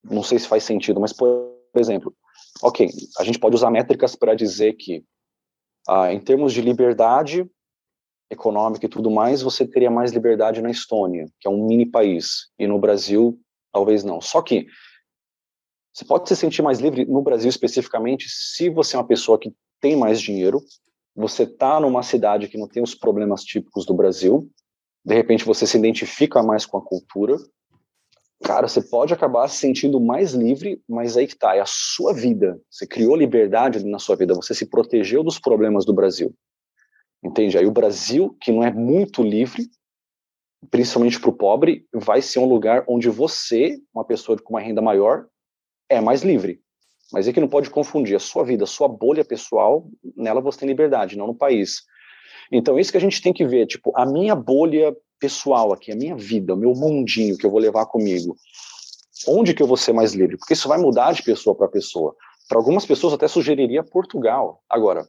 não 0.03 0.25
sei 0.25 0.41
se 0.41 0.49
faz 0.49 0.65
sentido, 0.65 1.01
mas, 1.01 1.13
por 1.13 1.57
exemplo, 1.77 2.13
ok, 2.61 2.89
a 3.19 3.23
gente 3.23 3.39
pode 3.39 3.55
usar 3.55 3.71
métricas 3.71 4.17
para 4.17 4.35
dizer 4.35 4.73
que, 4.75 5.05
ah, 5.89 6.13
em 6.13 6.19
termos 6.21 6.53
de 6.53 6.61
liberdade 6.61 7.49
econômica 8.29 8.85
e 8.85 8.89
tudo 8.89 9.11
mais, 9.11 9.43
você 9.43 9.65
teria 9.65 9.91
mais 9.91 10.11
liberdade 10.11 10.61
na 10.61 10.71
Estônia, 10.71 11.27
que 11.41 11.47
é 11.47 11.51
um 11.51 11.65
mini 11.65 11.87
país, 11.87 12.51
e 12.59 12.67
no 12.67 12.81
Brasil 12.81 13.39
talvez 13.73 14.03
não. 14.03 14.21
Só 14.21 14.43
que 14.43 14.67
você 15.93 16.05
pode 16.05 16.29
se 16.29 16.37
sentir 16.37 16.63
mais 16.63 16.81
livre 16.81 17.05
no 17.05 17.23
Brasil 17.23 17.49
especificamente 17.49 18.27
se 18.29 18.71
você 18.71 18.97
é 18.97 18.99
uma 18.99 19.07
pessoa 19.07 19.39
que 19.39 19.53
tem 19.81 19.97
mais 19.97 20.21
dinheiro, 20.21 20.63
você 21.15 21.43
está 21.43 21.79
numa 21.79 22.03
cidade 22.03 22.49
que 22.49 22.57
não 22.57 22.67
tem 22.67 22.83
os 22.83 22.95
problemas 22.95 23.43
típicos 23.43 23.85
do 23.85 23.93
Brasil, 23.93 24.49
de 25.05 25.15
repente 25.15 25.45
você 25.45 25.67
se 25.67 25.77
identifica 25.77 26.43
mais 26.43 26.65
com 26.65 26.79
a 26.79 26.83
cultura, 26.83 27.37
cara, 28.43 28.69
você 28.69 28.81
pode 28.81 29.13
acabar 29.13 29.49
se 29.49 29.59
sentindo 29.59 30.01
mais 30.01 30.33
livre, 30.33 30.83
mas 30.89 31.17
aí 31.17 31.27
que 31.27 31.37
tá, 31.37 31.55
é 31.55 31.61
a 31.61 31.67
sua 31.67 32.13
vida. 32.13 32.61
Você 32.71 32.87
criou 32.87 33.17
liberdade 33.17 33.85
na 33.85 33.99
sua 33.99 34.17
vida, 34.17 34.35
você 34.35 34.55
se 34.55 34.67
protegeu 34.67 35.23
dos 35.23 35.39
problemas 35.39 35.85
do 35.85 35.93
Brasil. 35.93 36.35
Entende? 37.23 37.57
Aí 37.57 37.67
o 37.67 37.73
Brasil, 37.73 38.37
que 38.41 38.51
não 38.51 38.65
é 38.65 38.73
muito 38.73 39.23
livre, 39.23 39.69
principalmente 40.71 41.21
para 41.21 41.31
o 41.31 41.37
pobre, 41.37 41.87
vai 41.93 42.23
ser 42.23 42.39
um 42.39 42.49
lugar 42.49 42.85
onde 42.89 43.09
você, 43.09 43.81
uma 43.95 44.05
pessoa 44.05 44.39
com 44.39 44.55
uma 44.55 44.61
renda 44.61 44.83
maior, 44.83 45.27
é 45.93 46.01
mais 46.01 46.23
livre. 46.23 46.61
Mas 47.13 47.29
é 47.29 47.33
que 47.33 47.41
não 47.41 47.49
pode 47.49 47.71
confundir 47.71 48.17
a 48.17 48.21
sua 48.21 48.45
vida, 48.45 48.65
a 48.65 48.67
sua 48.67 48.89
bolha 48.89 49.25
pessoal, 49.25 49.87
nela 50.17 50.41
você 50.41 50.61
tem 50.61 50.69
liberdade, 50.69 51.17
não 51.17 51.27
no 51.27 51.35
país. 51.35 51.83
Então, 52.51 52.79
isso 52.79 52.91
que 52.91 52.99
a 52.99 53.01
gente 53.01 53.21
tem 53.21 53.33
que 53.33 53.47
ver, 53.47 53.67
tipo, 53.67 53.93
a 53.95 54.07
minha 54.07 54.35
bolha 54.35 54.97
pessoal 55.21 55.73
aqui, 55.73 55.93
a 55.93 55.97
minha 55.97 56.17
vida, 56.17 56.55
o 56.55 56.57
meu 56.57 56.75
mundinho 56.75 57.37
que 57.37 57.47
eu 57.47 57.51
vou 57.51 57.61
levar 57.61 57.87
comigo, 57.87 58.35
onde 59.29 59.55
que 59.55 59.63
eu 59.63 59.67
vou 59.67 59.77
ser 59.77 59.93
mais 59.93 60.15
livre? 60.15 60.37
Porque 60.37 60.55
isso 60.55 60.69
vai 60.69 60.79
mudar 60.79 61.13
de 61.13 61.23
pessoa 61.23 61.55
para 61.55 61.69
pessoa. 61.69 62.15
Para 62.49 62.59
algumas 62.59 62.85
pessoas 62.85 63.13
até 63.13 63.29
sugeriria 63.29 63.85
Portugal. 63.85 64.63
Agora, 64.69 65.07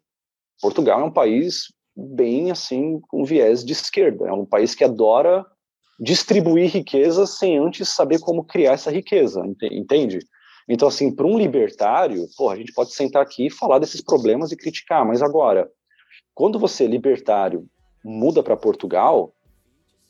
Portugal 0.62 1.02
é 1.02 1.04
um 1.04 1.12
país 1.12 1.74
bem 1.96 2.52
assim 2.52 3.00
com 3.08 3.24
viés 3.24 3.64
de 3.64 3.74
esquerda, 3.74 4.28
é 4.28 4.34
um 4.34 4.46
país 4.46 4.74
que 4.76 4.84
adora 4.84 5.46
distribuir 6.00 6.72
riqueza 6.72 7.26
sem 7.26 7.58
antes 7.58 7.90
saber 7.90 8.20
como 8.20 8.44
criar 8.44 8.74
essa 8.74 8.92
riqueza, 8.92 9.44
entende? 9.72 10.20
Então, 10.68 10.88
assim, 10.88 11.14
para 11.14 11.26
um 11.26 11.38
libertário, 11.38 12.26
porra, 12.38 12.54
a 12.54 12.58
gente 12.58 12.74
pode 12.74 12.94
sentar 12.94 13.22
aqui 13.22 13.48
e 13.48 13.52
falar 13.52 13.80
desses 13.80 14.02
problemas 14.02 14.52
e 14.52 14.58
criticar, 14.58 15.06
mas 15.06 15.22
agora, 15.22 15.70
quando 16.34 16.58
você, 16.58 16.88
libertário, 16.88 17.66
muda 18.04 18.42
para 18.42 18.56
Portugal, 18.56 19.34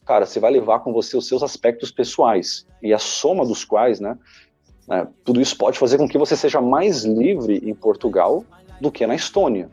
cara, 0.05 0.25
você 0.25 0.39
vai 0.39 0.51
levar 0.51 0.79
com 0.79 0.93
você 0.93 1.17
os 1.17 1.27
seus 1.27 1.43
aspectos 1.43 1.91
pessoais, 1.91 2.65
e 2.81 2.93
a 2.93 2.99
soma 2.99 3.45
dos 3.45 3.63
quais, 3.63 3.99
né, 3.99 4.17
né, 4.87 5.07
tudo 5.23 5.41
isso 5.41 5.57
pode 5.57 5.79
fazer 5.79 5.97
com 5.97 6.07
que 6.07 6.17
você 6.17 6.35
seja 6.35 6.61
mais 6.61 7.03
livre 7.03 7.61
em 7.63 7.73
Portugal 7.73 8.43
do 8.79 8.91
que 8.91 9.07
na 9.07 9.15
Estônia. 9.15 9.69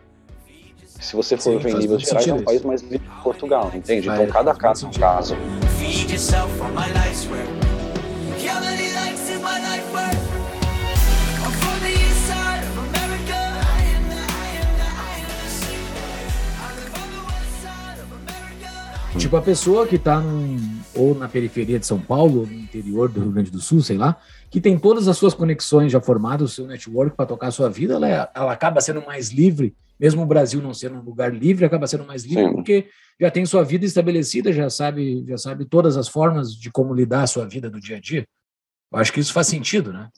Se 0.87 1.17
você 1.17 1.37
for 1.37 1.55
Sim, 1.55 1.59
ver 1.59 1.71
em 1.71 1.79
níveis 1.79 2.03
gerais, 2.03 2.29
é 2.29 2.35
um 2.35 2.45
país 2.45 2.63
mais 2.63 2.83
livre 2.83 2.99
que 2.99 3.23
Portugal, 3.23 3.71
entende? 3.75 4.07
Vai, 4.07 4.23
então, 4.23 4.33
cada 4.33 4.55
caso 4.55 4.87
é 4.87 4.89
um 4.89 4.93
caso. 4.93 5.35
Tipo, 19.19 19.37
a 19.37 19.43
pessoa 19.43 19.87
que 19.87 19.97
está 19.97 20.23
ou 20.95 21.15
na 21.15 21.29
periferia 21.29 21.79
de 21.79 21.87
São 21.87 22.01
Paulo, 22.01 22.41
ou 22.41 22.47
no 22.47 22.55
interior 22.55 23.09
do 23.09 23.21
Rio 23.21 23.33
Grande 23.33 23.51
do 23.51 23.61
Sul, 23.61 23.83
sei 23.83 23.99
lá, 23.99 24.17
que 24.49 24.61
tem 24.61 24.79
todas 24.79 25.09
as 25.09 25.17
suas 25.17 25.35
conexões 25.35 25.93
já 25.93 26.01
formadas, 26.01 26.53
o 26.53 26.55
seu 26.55 26.67
network 26.67 27.17
para 27.17 27.27
tocar 27.27 27.49
a 27.49 27.51
sua 27.51 27.69
vida, 27.69 27.95
ela, 27.95 28.09
é, 28.09 28.31
ela 28.35 28.53
acaba 28.53 28.81
sendo 28.81 29.05
mais 29.05 29.31
livre, 29.31 29.75
mesmo 29.99 30.23
o 30.23 30.27
Brasil 30.27 30.63
não 30.63 30.73
sendo 30.73 30.97
um 30.97 31.03
lugar 31.03 31.35
livre, 31.35 31.65
acaba 31.65 31.87
sendo 31.87 32.05
mais 32.05 32.25
livre 32.25 32.47
Sim. 32.47 32.53
porque 32.53 32.89
já 33.21 33.31
tem 33.31 33.45
sua 33.45 33.63
vida 33.63 33.85
estabelecida, 33.85 34.53
já 34.53 34.71
sabe, 34.71 35.25
já 35.29 35.37
sabe 35.37 35.65
todas 35.65 35.97
as 35.97 36.09
formas 36.09 36.55
de 36.55 36.71
como 36.71 36.95
lidar 36.95 37.25
a 37.25 37.27
sua 37.27 37.47
vida 37.47 37.69
do 37.69 37.81
dia 37.81 37.97
a 37.97 38.01
dia. 38.01 38.27
Eu 38.93 38.99
acho 38.99 39.13
que 39.13 39.21
isso 39.21 39.33
faz 39.33 39.47
sentido, 39.47 39.93
né? 39.93 40.09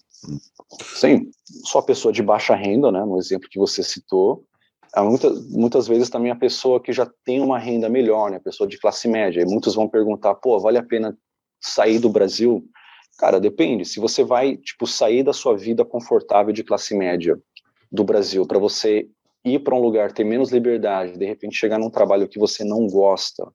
Sim, 0.95 1.31
só 1.65 1.83
pessoa 1.83 2.13
de 2.13 2.23
baixa 2.23 2.55
renda, 2.55 2.93
né, 2.93 3.05
no 3.05 3.19
exemplo 3.19 3.49
que 3.51 3.59
você 3.59 3.83
citou, 3.83 4.45
muitas, 5.01 5.51
muitas 5.51 5.89
vezes 5.89 6.11
também 6.11 6.31
a 6.31 6.37
pessoa 6.37 6.83
que 6.83 6.93
já 6.93 7.11
tem 7.25 7.41
uma 7.41 7.59
renda 7.59 7.89
melhor, 7.89 8.31
né, 8.31 8.37
a 8.37 8.41
pessoa 8.41 8.69
de 8.69 8.79
classe 8.79 9.09
média, 9.09 9.41
e 9.41 9.47
muitos 9.47 9.75
vão 9.75 9.89
perguntar, 9.89 10.35
pô, 10.35 10.59
vale 10.59 10.77
a 10.77 10.83
pena 10.83 11.17
sair 11.61 11.99
do 11.99 12.11
Brasil? 12.11 12.63
Cara, 13.19 13.41
depende. 13.41 13.85
Se 13.85 14.01
você 14.01 14.23
vai, 14.25 14.57
tipo, 14.57 14.87
sair 14.87 15.23
da 15.23 15.33
sua 15.33 15.57
vida 15.57 15.85
confortável 15.85 16.53
de 16.53 16.65
classe 16.65 16.95
média 16.95 17.41
do 17.91 18.05
Brasil 18.05 18.47
para 18.47 18.59
você 18.59 19.09
ir 19.45 19.59
para 19.61 19.75
um 19.75 19.81
lugar 19.81 20.13
ter 20.13 20.25
menos 20.25 20.51
liberdade, 20.51 21.19
de 21.19 21.25
repente 21.25 21.57
chegar 21.57 21.79
num 21.79 21.91
trabalho 21.91 22.29
que 22.29 22.39
você 22.39 22.65
não 22.65 22.87
gosta, 22.87 23.51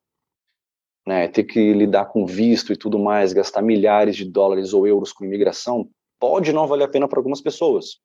né, 1.07 1.27
ter 1.27 1.43
que 1.43 1.73
lidar 1.73 2.05
com 2.05 2.25
visto 2.25 2.73
e 2.73 2.77
tudo 2.77 2.99
mais, 2.99 3.31
gastar 3.31 3.61
milhares 3.61 4.15
de 4.15 4.25
dólares 4.25 4.73
ou 4.73 4.85
euros 4.85 5.13
com 5.13 5.23
imigração, 5.23 5.89
pode 6.19 6.51
não 6.51 6.67
valer 6.67 6.83
a 6.83 6.89
pena 6.89 7.07
para 7.07 7.19
algumas 7.19 7.41
pessoas. 7.41 7.99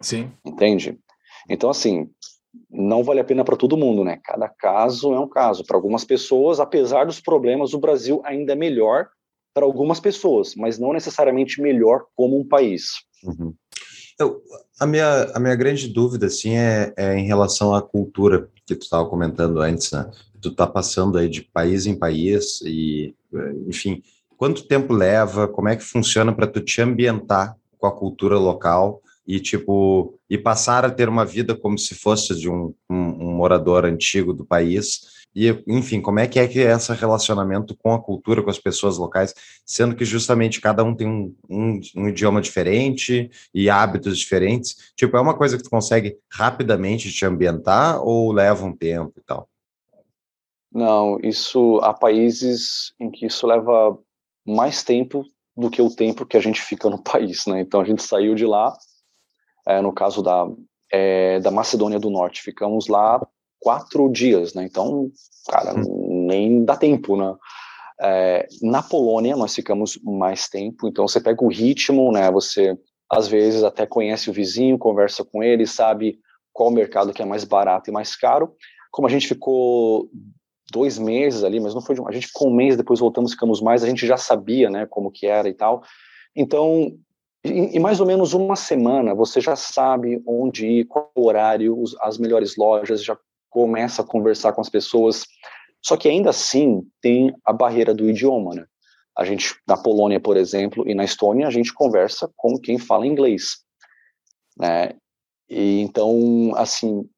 Sim. 0.00 0.32
Entende? 0.44 0.98
Então, 1.48 1.70
assim, 1.70 2.10
não 2.70 3.02
vale 3.02 3.20
a 3.20 3.24
pena 3.24 3.44
para 3.44 3.56
todo 3.56 3.76
mundo, 3.76 4.04
né? 4.04 4.18
Cada 4.24 4.48
caso 4.48 5.12
é 5.14 5.20
um 5.20 5.28
caso. 5.28 5.64
Para 5.64 5.76
algumas 5.76 6.04
pessoas, 6.04 6.60
apesar 6.60 7.06
dos 7.06 7.20
problemas, 7.20 7.74
o 7.74 7.78
Brasil 7.78 8.20
ainda 8.24 8.52
é 8.52 8.56
melhor 8.56 9.08
para 9.54 9.64
algumas 9.64 10.00
pessoas, 10.00 10.54
mas 10.54 10.78
não 10.78 10.92
necessariamente 10.92 11.60
melhor 11.60 12.04
como 12.14 12.38
um 12.38 12.46
país. 12.46 12.92
Uhum. 13.24 13.54
Eu, 14.18 14.42
a, 14.78 14.86
minha, 14.86 15.24
a 15.34 15.40
minha 15.40 15.54
grande 15.56 15.88
dúvida, 15.88 16.26
assim, 16.26 16.56
é, 16.56 16.92
é 16.96 17.16
em 17.16 17.26
relação 17.26 17.74
à 17.74 17.82
cultura 17.82 18.48
que 18.66 18.74
tu 18.74 18.82
estava 18.82 19.08
comentando 19.08 19.60
antes, 19.60 19.90
né? 19.92 20.10
Tu 20.40 20.54
tá 20.54 20.66
passando 20.66 21.18
aí 21.18 21.28
de 21.28 21.42
país 21.42 21.86
em 21.86 21.98
país 21.98 22.60
e, 22.62 23.14
enfim, 23.66 24.02
quanto 24.36 24.66
tempo 24.66 24.92
leva? 24.92 25.48
Como 25.48 25.68
é 25.68 25.76
que 25.76 25.82
funciona 25.82 26.34
para 26.34 26.46
tu 26.46 26.60
te 26.60 26.80
ambientar 26.80 27.56
com 27.78 27.86
a 27.86 27.92
cultura 27.92 28.38
local? 28.38 29.02
E 29.30 29.38
tipo 29.38 30.18
e 30.28 30.36
passar 30.36 30.84
a 30.84 30.90
ter 30.90 31.08
uma 31.08 31.24
vida 31.24 31.54
como 31.56 31.78
se 31.78 31.94
fosse 31.94 32.34
de 32.34 32.50
um, 32.50 32.74
um, 32.90 32.96
um, 32.96 33.32
morador 33.36 33.84
antigo 33.84 34.32
do 34.34 34.44
país. 34.44 35.20
E 35.32 35.46
enfim 35.68 36.00
como 36.00 36.18
é 36.18 36.26
que 36.26 36.40
é 36.40 36.48
que 36.48 36.58
é 36.58 36.72
esse 36.72 36.92
relacionamento 36.92 37.76
com 37.76 37.94
a 37.94 38.02
cultura 38.02 38.42
com 38.42 38.50
as 38.50 38.58
pessoas 38.58 38.98
locais 38.98 39.32
sendo 39.64 39.94
que 39.94 40.04
justamente 40.04 40.60
cada 40.60 40.82
um 40.82 40.92
tem 40.92 41.06
um, 41.06 41.32
um, 41.48 41.80
um 41.94 42.08
idioma 42.08 42.40
diferente 42.40 43.30
e 43.54 43.70
hábitos 43.70 44.18
diferentes? 44.18 44.92
Tipo 44.96 45.16
é 45.16 45.20
uma 45.20 45.36
coisa 45.36 45.56
que 45.56 45.62
tu 45.62 45.70
consegue 45.70 46.18
rapidamente 46.28 47.12
te 47.12 47.24
ambientar 47.24 48.02
ou 48.02 48.32
leva 48.32 48.66
um 48.66 48.76
tempo 48.76 49.12
e 49.16 49.22
tal? 49.22 49.48
Não 50.72 51.20
isso 51.22 51.78
há 51.84 51.94
países 51.94 52.92
em 52.98 53.08
que 53.08 53.26
isso 53.26 53.46
leva 53.46 53.96
mais 54.44 54.82
tempo 54.82 55.24
do 55.56 55.70
que 55.70 55.80
o 55.80 55.94
tempo 55.94 56.26
que 56.26 56.36
a 56.36 56.40
gente 56.40 56.60
fica 56.60 56.90
no 56.90 56.98
país, 57.04 57.46
né? 57.46 57.60
Então 57.60 57.80
a 57.80 57.84
gente 57.84 58.02
saiu 58.02 58.34
de 58.34 58.44
lá 58.44 58.76
é, 59.66 59.80
no 59.80 59.92
caso 59.92 60.22
da, 60.22 60.46
é, 60.92 61.40
da 61.40 61.50
Macedônia 61.50 61.98
do 61.98 62.10
Norte. 62.10 62.42
Ficamos 62.42 62.88
lá 62.88 63.20
quatro 63.60 64.08
dias, 64.10 64.54
né? 64.54 64.64
Então, 64.64 65.10
cara, 65.48 65.74
hum. 65.74 66.26
nem 66.26 66.64
dá 66.64 66.76
tempo, 66.76 67.16
né? 67.16 67.34
É, 68.02 68.48
na 68.62 68.82
Polônia 68.82 69.36
nós 69.36 69.54
ficamos 69.54 69.98
mais 70.02 70.48
tempo, 70.48 70.88
então 70.88 71.06
você 71.06 71.20
pega 71.20 71.44
o 71.44 71.48
ritmo, 71.48 72.10
né? 72.10 72.30
Você 72.30 72.76
às 73.10 73.28
vezes 73.28 73.62
até 73.62 73.86
conhece 73.86 74.30
o 74.30 74.32
vizinho, 74.32 74.78
conversa 74.78 75.24
com 75.24 75.42
ele, 75.42 75.66
sabe 75.66 76.18
qual 76.52 76.70
mercado 76.70 77.12
que 77.12 77.20
é 77.20 77.26
mais 77.26 77.44
barato 77.44 77.90
e 77.90 77.92
mais 77.92 78.16
caro. 78.16 78.54
Como 78.90 79.06
a 79.06 79.10
gente 79.10 79.28
ficou 79.28 80.08
dois 80.72 80.96
meses 80.96 81.44
ali, 81.44 81.60
mas 81.60 81.74
não 81.74 81.82
foi 81.82 81.94
de, 81.94 82.00
a 82.06 82.12
gente 82.12 82.28
ficou 82.28 82.48
um 82.48 82.54
mês, 82.54 82.76
depois 82.76 83.00
voltamos, 83.00 83.32
ficamos 83.32 83.60
mais, 83.60 83.82
a 83.82 83.88
gente 83.88 84.06
já 84.06 84.16
sabia, 84.16 84.70
né, 84.70 84.86
como 84.86 85.10
que 85.10 85.26
era 85.26 85.48
e 85.48 85.52
tal. 85.52 85.82
Então 86.34 86.92
em, 87.44 87.78
mais 87.78 88.00
ou 88.00 88.06
menos 88.06 88.34
uma 88.34 88.56
semana, 88.56 89.14
você 89.14 89.40
já 89.40 89.56
sabe 89.56 90.22
onde 90.26 90.66
ir, 90.66 90.84
qual 90.84 91.10
horário, 91.16 91.82
as 92.00 92.18
melhores 92.18 92.56
lojas, 92.56 93.02
já 93.02 93.16
começa 93.48 94.02
a 94.02 94.06
conversar 94.06 94.52
com 94.52 94.60
as 94.60 94.68
pessoas. 94.68 95.24
Só 95.82 95.96
que 95.96 96.08
ainda 96.08 96.30
assim 96.30 96.86
tem 97.00 97.34
a 97.44 97.52
barreira 97.52 97.94
do 97.94 98.08
idioma, 98.08 98.54
né? 98.54 98.64
A 99.16 99.24
gente, 99.24 99.54
na 99.66 99.76
Polônia, 99.76 100.20
por 100.20 100.36
exemplo, 100.36 100.88
e 100.88 100.94
na 100.94 101.04
Estônia, 101.04 101.46
a 101.46 101.50
gente 101.50 101.74
conversa 101.74 102.30
com 102.36 102.58
quem 102.58 102.78
fala 102.78 103.06
inglês, 103.06 103.58
né? 104.56 104.92
E 105.48 105.80
então, 105.80 106.52
assim, 106.54 107.08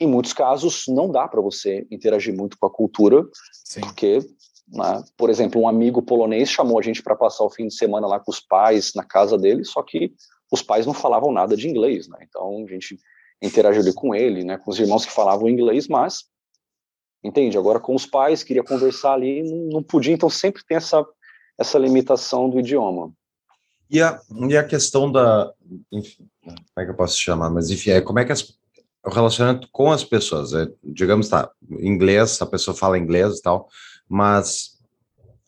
em 0.00 0.06
muitos 0.06 0.32
casos 0.32 0.84
não 0.88 1.10
dá 1.10 1.28
para 1.28 1.40
você 1.40 1.86
interagir 1.90 2.34
muito 2.34 2.56
com 2.58 2.66
a 2.66 2.70
cultura, 2.70 3.24
Sim. 3.64 3.80
porque 3.82 4.20
né? 4.68 5.02
Por 5.16 5.30
exemplo, 5.30 5.60
um 5.60 5.68
amigo 5.68 6.02
polonês 6.02 6.50
chamou 6.50 6.78
a 6.78 6.82
gente 6.82 7.02
para 7.02 7.16
passar 7.16 7.44
o 7.44 7.50
fim 7.50 7.66
de 7.66 7.74
semana 7.74 8.06
lá 8.06 8.20
com 8.20 8.30
os 8.30 8.40
pais 8.40 8.92
na 8.94 9.04
casa 9.04 9.36
dele, 9.38 9.64
só 9.64 9.82
que 9.82 10.12
os 10.50 10.62
pais 10.62 10.86
não 10.86 10.94
falavam 10.94 11.32
nada 11.32 11.56
de 11.56 11.68
inglês, 11.68 12.08
né? 12.08 12.18
Então 12.22 12.64
a 12.64 12.70
gente 12.70 12.98
interagiu 13.42 13.82
ali 13.82 13.92
com 13.92 14.14
ele, 14.14 14.44
né? 14.44 14.58
Com 14.58 14.70
os 14.70 14.78
irmãos 14.78 15.04
que 15.04 15.12
falavam 15.12 15.48
inglês, 15.48 15.88
mas 15.88 16.24
entende? 17.24 17.56
Agora 17.56 17.80
com 17.80 17.94
os 17.94 18.06
pais 18.06 18.42
queria 18.42 18.64
conversar 18.64 19.14
ali, 19.14 19.42
não, 19.70 19.82
podia, 19.82 20.14
então 20.14 20.28
sempre 20.28 20.62
tem 20.66 20.76
essa 20.76 21.04
essa 21.58 21.78
limitação 21.78 22.48
do 22.48 22.58
idioma. 22.58 23.12
E 23.90 24.00
a, 24.00 24.20
e 24.48 24.56
a 24.56 24.64
questão 24.64 25.12
da, 25.12 25.52
enfim, 25.92 26.26
como 26.42 26.56
é 26.78 26.84
que 26.84 26.90
eu 26.90 26.96
posso 26.96 27.20
chamar? 27.20 27.50
Mas 27.50 27.70
enfim, 27.70 27.90
é, 27.90 28.00
como 28.00 28.18
é 28.18 28.24
que 28.24 28.32
as, 28.32 28.54
o 29.04 29.10
relacionamento 29.10 29.68
com 29.70 29.92
as 29.92 30.02
pessoas, 30.02 30.54
é, 30.54 30.66
digamos, 30.82 31.28
tá, 31.28 31.50
inglês, 31.78 32.40
a 32.40 32.46
pessoa 32.46 32.74
fala 32.74 32.98
inglês 32.98 33.38
e 33.38 33.42
tal, 33.42 33.68
mas 34.12 34.78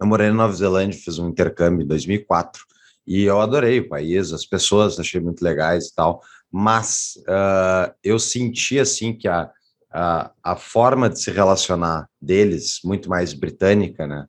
eu 0.00 0.06
morei 0.06 0.28
na 0.28 0.34
Nova 0.34 0.54
Zelândia, 0.54 0.98
fiz 0.98 1.18
um 1.18 1.28
intercâmbio 1.28 1.84
em 1.84 1.86
2004, 1.86 2.64
E 3.06 3.24
eu 3.24 3.38
adorei 3.38 3.80
o 3.80 3.88
país, 3.90 4.32
as 4.32 4.46
pessoas 4.46 4.98
achei 4.98 5.20
muito 5.20 5.44
legais 5.44 5.88
e 5.88 5.94
tal, 5.94 6.22
mas 6.50 7.18
uh, 7.28 7.92
eu 8.02 8.18
senti 8.18 8.78
assim 8.80 9.12
que 9.12 9.28
a, 9.28 9.50
a, 9.92 10.30
a 10.42 10.56
forma 10.56 11.10
de 11.10 11.20
se 11.20 11.30
relacionar 11.30 12.08
deles, 12.18 12.80
muito 12.82 13.10
mais 13.10 13.34
britânica, 13.34 14.06
né? 14.06 14.26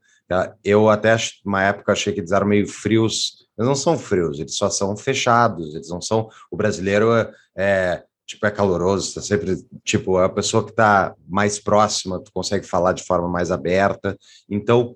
Eu 0.64 0.90
até 0.90 1.16
uma 1.46 1.64
época 1.64 1.94
achei 1.94 2.12
que 2.12 2.20
eles 2.20 2.32
eram 2.32 2.48
meio 2.48 2.68
frios, 2.68 3.48
eles 3.58 3.68
não 3.68 3.76
são 3.76 3.98
frios, 3.98 4.40
eles 4.40 4.58
só 4.58 4.70
são 4.70 4.98
fechados, 4.98 5.76
eles 5.76 5.88
não 5.88 6.02
são. 6.02 6.28
O 6.52 6.58
brasileiro 6.58 7.14
é 7.56 8.04
tipo, 8.26 8.46
é 8.46 8.52
caloroso, 8.52 9.14
tá 9.14 9.22
sempre, 9.22 9.56
tipo, 9.84 10.20
é 10.20 10.26
a 10.26 10.30
pessoa 10.30 10.64
que 10.64 10.72
está 10.72 11.14
mais 11.28 11.60
próxima, 11.60 12.20
tu 12.20 12.32
consegue 12.34 12.66
falar 12.66 12.94
de 12.94 13.04
forma 13.04 13.28
mais 13.28 13.52
aberta. 13.52 14.18
Então, 14.50 14.96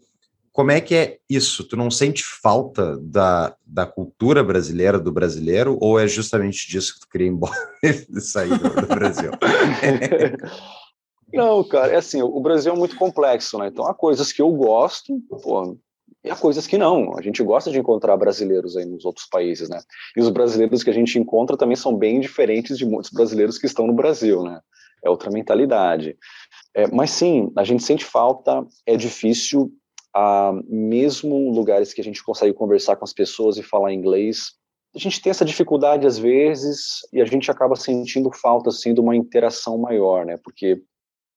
como 0.52 0.72
é 0.72 0.82
que 0.82 0.96
é 0.96 1.18
isso? 1.30 1.64
Tu 1.64 1.78
não 1.78 1.92
sente 1.92 2.24
falta 2.24 2.98
da, 2.98 3.56
da 3.66 3.86
cultura 3.86 4.44
brasileira, 4.44 5.00
do 5.00 5.12
brasileiro, 5.12 5.78
ou 5.80 6.00
é 6.00 6.08
justamente 6.08 6.68
disso 6.68 6.96
que 6.96 7.02
tu 7.02 7.10
queria 7.10 7.28
ir 7.28 7.32
embora 7.32 7.56
e 7.84 8.22
sair 8.22 8.58
do, 8.58 8.70
do 8.70 8.88
Brasil? 8.88 9.32
Não, 11.32 11.64
cara, 11.64 11.94
é 11.94 11.98
assim, 11.98 12.24
o 12.24 12.40
Brasil 12.42 12.74
é 12.74 12.76
muito 12.76 12.96
complexo, 12.96 13.60
né? 13.60 13.68
Então 13.68 13.88
há 13.88 13.94
coisas 13.94 14.34
que 14.34 14.42
eu 14.42 14.52
gosto, 14.52 15.22
pô, 15.30 15.78
e 16.24 16.30
há 16.30 16.36
coisas 16.36 16.68
que 16.68 16.78
não. 16.78 17.18
A 17.18 17.22
gente 17.22 17.42
gosta 17.42 17.72
de 17.72 17.80
encontrar 17.80 18.18
brasileiros 18.18 18.76
aí 18.76 18.86
nos 18.86 19.06
outros 19.06 19.26
países, 19.28 19.70
né? 19.70 19.80
E 20.18 20.22
os 20.22 20.30
brasileiros 20.30 20.84
que 20.84 20.90
a 20.90 20.94
gente 20.94 21.18
encontra 21.18 21.56
também 21.56 21.76
são 21.76 21.96
bem 21.96 22.20
diferentes 22.20 22.78
de 22.78 22.86
muitos 22.86 23.12
brasileiros 23.12 23.58
que 23.58 23.66
estão 23.66 23.88
no 23.88 23.94
Brasil, 23.94 24.44
né? 24.44 24.60
É 25.04 25.10
outra 25.10 25.32
mentalidade. 25.32 26.18
É, 26.76 26.88
mas 26.88 27.12
sim, 27.12 27.52
a 27.58 27.64
gente 27.64 27.84
sente 27.84 28.04
falta, 28.04 28.66
é 28.86 28.98
difícil, 28.98 29.72
ah, 30.14 30.52
mesmo 30.68 31.52
lugares 31.52 31.94
que 31.94 32.02
a 32.02 32.04
gente 32.04 32.24
consegue 32.24 32.54
conversar 32.54 32.98
com 32.98 33.06
as 33.06 33.14
pessoas 33.14 33.58
e 33.58 33.64
falar 33.64 33.94
inglês, 33.94 34.60
a 34.96 35.00
gente 35.00 35.22
tem 35.22 35.30
essa 35.30 35.46
dificuldade 35.46 36.06
às 36.06 36.18
vezes 36.18 37.00
e 37.14 37.22
a 37.22 37.26
gente 37.26 37.50
acaba 37.50 37.76
sentindo 37.76 38.32
falta 38.32 38.70
assim 38.70 38.94
de 38.94 39.00
uma 39.00 39.16
interação 39.16 39.78
maior, 39.78 40.26
né? 40.26 40.38
Porque 40.44 40.82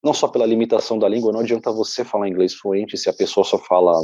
não 0.03 0.15
só 0.15 0.27
pela 0.27 0.47
limitação 0.47 0.99
da 0.99 1.09
língua, 1.09 1.33
não 1.33 1.41
adianta 1.41 1.71
você 1.71 2.05
falar 2.05 2.29
inglês 2.29 2.55
fluente 2.55 2.99
se 2.99 3.09
a 3.09 3.13
pessoa 3.13 3.45
só 3.45 3.59
fala 3.59 4.03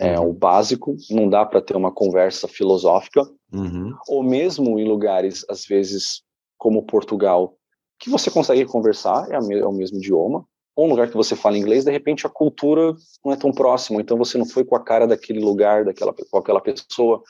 é, 0.00 0.18
uhum. 0.18 0.30
o 0.30 0.32
básico, 0.32 0.96
não 1.10 1.28
dá 1.28 1.44
para 1.44 1.60
ter 1.60 1.76
uma 1.76 1.92
conversa 1.92 2.48
filosófica, 2.48 3.22
uhum. 3.52 3.94
ou 4.08 4.22
mesmo 4.22 4.78
em 4.78 4.84
lugares, 4.84 5.44
às 5.48 5.64
vezes, 5.64 6.22
como 6.58 6.86
Portugal, 6.86 7.54
que 7.98 8.08
você 8.08 8.30
consegue 8.30 8.64
conversar, 8.64 9.28
é, 9.30 9.34
é 9.34 9.66
o 9.66 9.72
mesmo 9.72 9.98
idioma, 9.98 10.44
ou 10.74 10.86
um 10.86 10.90
lugar 10.90 11.08
que 11.08 11.16
você 11.16 11.36
fala 11.36 11.58
inglês, 11.58 11.84
de 11.84 11.90
repente 11.90 12.26
a 12.26 12.30
cultura 12.30 12.94
não 13.24 13.32
é 13.32 13.36
tão 13.36 13.52
próxima, 13.52 14.00
então 14.00 14.16
você 14.16 14.38
não 14.38 14.46
foi 14.46 14.64
com 14.64 14.74
a 14.74 14.82
cara 14.82 15.06
daquele 15.06 15.40
lugar, 15.40 15.84
daquela, 15.84 16.14
com 16.14 16.38
aquela 16.38 16.60
pessoa. 16.60 17.22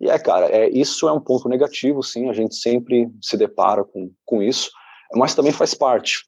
E 0.00 0.10
é, 0.10 0.18
cara, 0.18 0.46
é, 0.46 0.68
isso 0.68 1.08
é 1.08 1.12
um 1.12 1.20
ponto 1.20 1.48
negativo, 1.48 2.02
sim, 2.02 2.28
a 2.28 2.32
gente 2.32 2.54
sempre 2.56 3.10
se 3.22 3.36
depara 3.36 3.82
com, 3.82 4.10
com 4.26 4.42
isso, 4.42 4.70
mas 5.14 5.34
também 5.34 5.52
faz 5.52 5.72
parte 5.72 6.24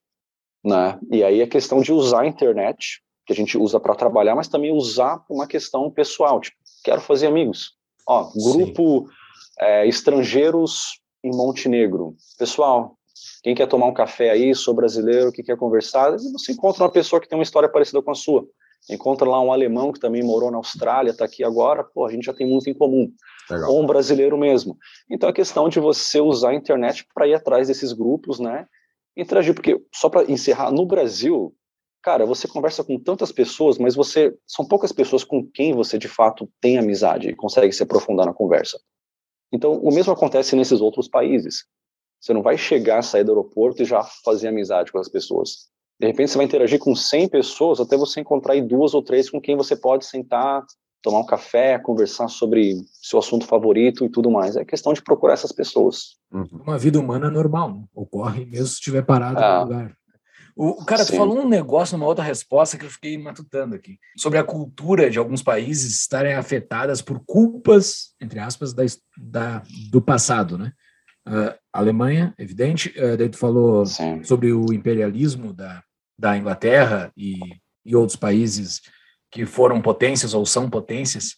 né? 0.67 0.99
E 1.11 1.23
aí 1.23 1.41
a 1.41 1.47
questão 1.47 1.81
de 1.81 1.93
usar 1.93 2.23
a 2.23 2.27
internet, 2.27 3.01
que 3.27 3.33
a 3.33 3.37
gente 3.37 3.59
usa 3.59 3.81
para 3.81 3.95
trabalhar, 3.95 4.37
mas 4.37 4.49
também 4.49 4.73
usar 4.73 5.25
uma 5.29 5.47
questão 5.47 5.91
pessoal, 5.91 6.41
tipo, 6.41 6.57
quero 6.85 7.01
fazer 7.01 7.27
amigos. 7.27 7.73
Ó, 8.07 8.31
grupo 8.35 9.09
é, 9.61 9.87
estrangeiros 9.87 11.01
em 11.25 11.31
Montenegro. 11.35 12.15
Pessoal, 12.39 12.97
quem 13.43 13.55
quer 13.55 13.67
tomar 13.67 13.87
um 13.87 13.95
café 13.95 14.31
aí, 14.31 14.55
sou 14.55 14.73
brasileiro, 14.75 15.33
que 15.33 15.43
quer 15.43 15.57
conversar, 15.57 16.13
você 16.13 16.53
encontra 16.53 16.85
uma 16.85 16.91
pessoa 16.91 17.21
que 17.21 17.29
tem 17.29 17.37
uma 17.37 17.43
história 17.43 17.69
parecida 17.69 18.01
com 18.01 18.13
a 18.13 18.15
sua. 18.15 18.47
Encontra 18.89 19.29
lá 19.29 19.41
um 19.41 19.53
alemão 19.53 19.93
que 19.93 19.99
também 19.99 20.23
morou 20.23 20.51
na 20.51 20.59
Austrália, 20.59 21.11
está 21.11 21.25
aqui 21.25 21.43
agora, 21.43 21.83
pô, 21.83 22.07
a 22.07 22.13
gente 22.13 22.27
já 22.27 22.33
tem 22.33 22.49
muito 22.49 22.71
em 22.71 22.75
comum. 22.75 23.11
Legal. 23.51 23.73
Ou 23.73 23.83
um 23.83 23.87
brasileiro 23.87 24.39
mesmo. 24.39 24.77
Então, 25.11 25.29
a 25.29 25.33
questão 25.33 25.69
de 25.69 25.81
você 25.81 26.21
usar 26.21 26.51
a 26.51 26.55
internet 26.55 27.05
para 27.13 27.27
ir 27.27 27.35
atrás 27.35 27.67
desses 27.67 27.93
grupos, 27.93 28.39
né? 28.39 28.67
interagir, 29.17 29.55
porque 29.55 29.81
só 29.93 30.09
para 30.09 30.31
encerrar, 30.31 30.71
no 30.71 30.85
Brasil, 30.85 31.55
cara, 32.03 32.25
você 32.25 32.47
conversa 32.47 32.85
com 32.85 32.99
tantas 32.99 33.33
pessoas, 33.33 33.79
mas 33.79 33.95
você 33.95 34.37
são 34.47 34.65
poucas 34.65 34.93
pessoas 34.93 35.25
com 35.25 35.45
quem 35.45 35.75
você 35.75 35.99
de 35.99 36.09
fato 36.09 36.49
tem 36.61 36.79
amizade 36.79 37.29
e 37.29 37.37
consegue 37.37 37.73
se 37.73 37.83
aprofundar 37.83 38.27
na 38.27 38.33
conversa. 38.33 38.79
Então, 39.53 39.75
o 39.75 39.93
mesmo 39.93 40.13
acontece 40.13 40.57
nesses 40.57 40.81
outros 40.81 41.09
países. 41.09 41.65
Você 42.21 42.33
não 42.33 42.43
vai 42.43 42.57
chegar, 42.59 43.03
sair 43.03 43.25
do 43.25 43.33
aeroporto 43.33 43.83
e 43.83 43.85
já 43.85 44.03
fazer 44.25 44.49
amizade 44.49 44.91
com 44.91 44.99
as 44.99 45.09
pessoas. 45.09 45.69
De 45.99 46.07
repente, 46.07 46.31
você 46.31 46.37
vai 46.37 46.47
interagir 46.47 46.79
com 46.79 46.95
100 46.95 47.29
pessoas 47.29 47.81
até 47.81 47.97
você 47.97 48.21
encontrar 48.21 48.55
aí 48.55 48.63
duas 48.63 48.95
ou 48.95 49.03
três 49.03 49.31
com 49.31 49.41
quem 49.41 49.57
você 49.57 49.75
pode 49.75 50.05
sentar, 50.05 50.63
tomar 51.03 51.21
um 51.21 51.27
café, 51.27 51.79
conversar 51.79 52.29
sobre 52.29 52.75
seu 53.01 53.19
assunto 53.19 53.47
favorito 53.47 54.05
e 54.05 54.11
tudo 54.11 54.31
mais. 54.31 54.57
É 54.57 54.65
questão 54.65 54.93
de 54.93 55.03
procurar 55.03 55.35
essas 55.35 55.53
pessoas. 55.53 56.17
Uhum. 56.33 56.63
Uma 56.67 56.79
vida 56.79 56.99
humana 56.99 57.31
normal, 57.31 57.73
né? 57.73 57.85
ocorre 57.95 58.45
mesmo 58.45 58.67
se 58.67 58.75
estiver 58.75 59.03
parado 59.03 59.39
ah. 59.39 59.59
no 59.59 59.65
lugar. 59.65 59.97
O, 60.59 60.83
cara, 60.87 61.05
Sim. 61.05 61.19
falou 61.19 61.39
um 61.39 61.49
negócio 61.49 61.99
numa 61.99 62.07
outra 62.07 62.25
resposta 62.25 62.79
que 62.79 62.87
eu 62.87 62.91
fiquei 62.91 63.19
matutando 63.19 63.75
aqui, 63.75 63.99
sobre 64.17 64.39
a 64.39 64.45
cultura 64.45 65.11
de 65.11 65.19
alguns 65.19 65.43
países 65.43 66.01
estarem 66.01 66.33
afetadas 66.33 67.03
por 67.03 67.21
culpas, 67.27 68.15
entre 68.19 68.39
aspas, 68.39 68.73
da, 68.73 68.83
da 69.19 69.63
do 69.91 70.01
passado, 70.01 70.57
né? 70.57 70.73
Uh, 71.29 71.53
Alemanha, 71.71 72.33
evidente, 72.39 72.95
uh, 72.99 73.19
daí 73.19 73.29
tu 73.29 73.37
falou 73.37 73.85
Sim. 73.85 74.25
sobre 74.25 74.51
o 74.51 74.73
imperialismo 74.73 75.53
da, 75.53 75.83
da 76.19 76.39
Inglaterra 76.39 77.13
e, 77.15 77.39
e 77.85 77.95
outros 77.95 78.17
países 78.17 78.81
que 79.31 79.45
foram 79.45 79.83
potências 79.83 80.33
ou 80.33 80.47
são 80.47 80.71
potências. 80.71 81.37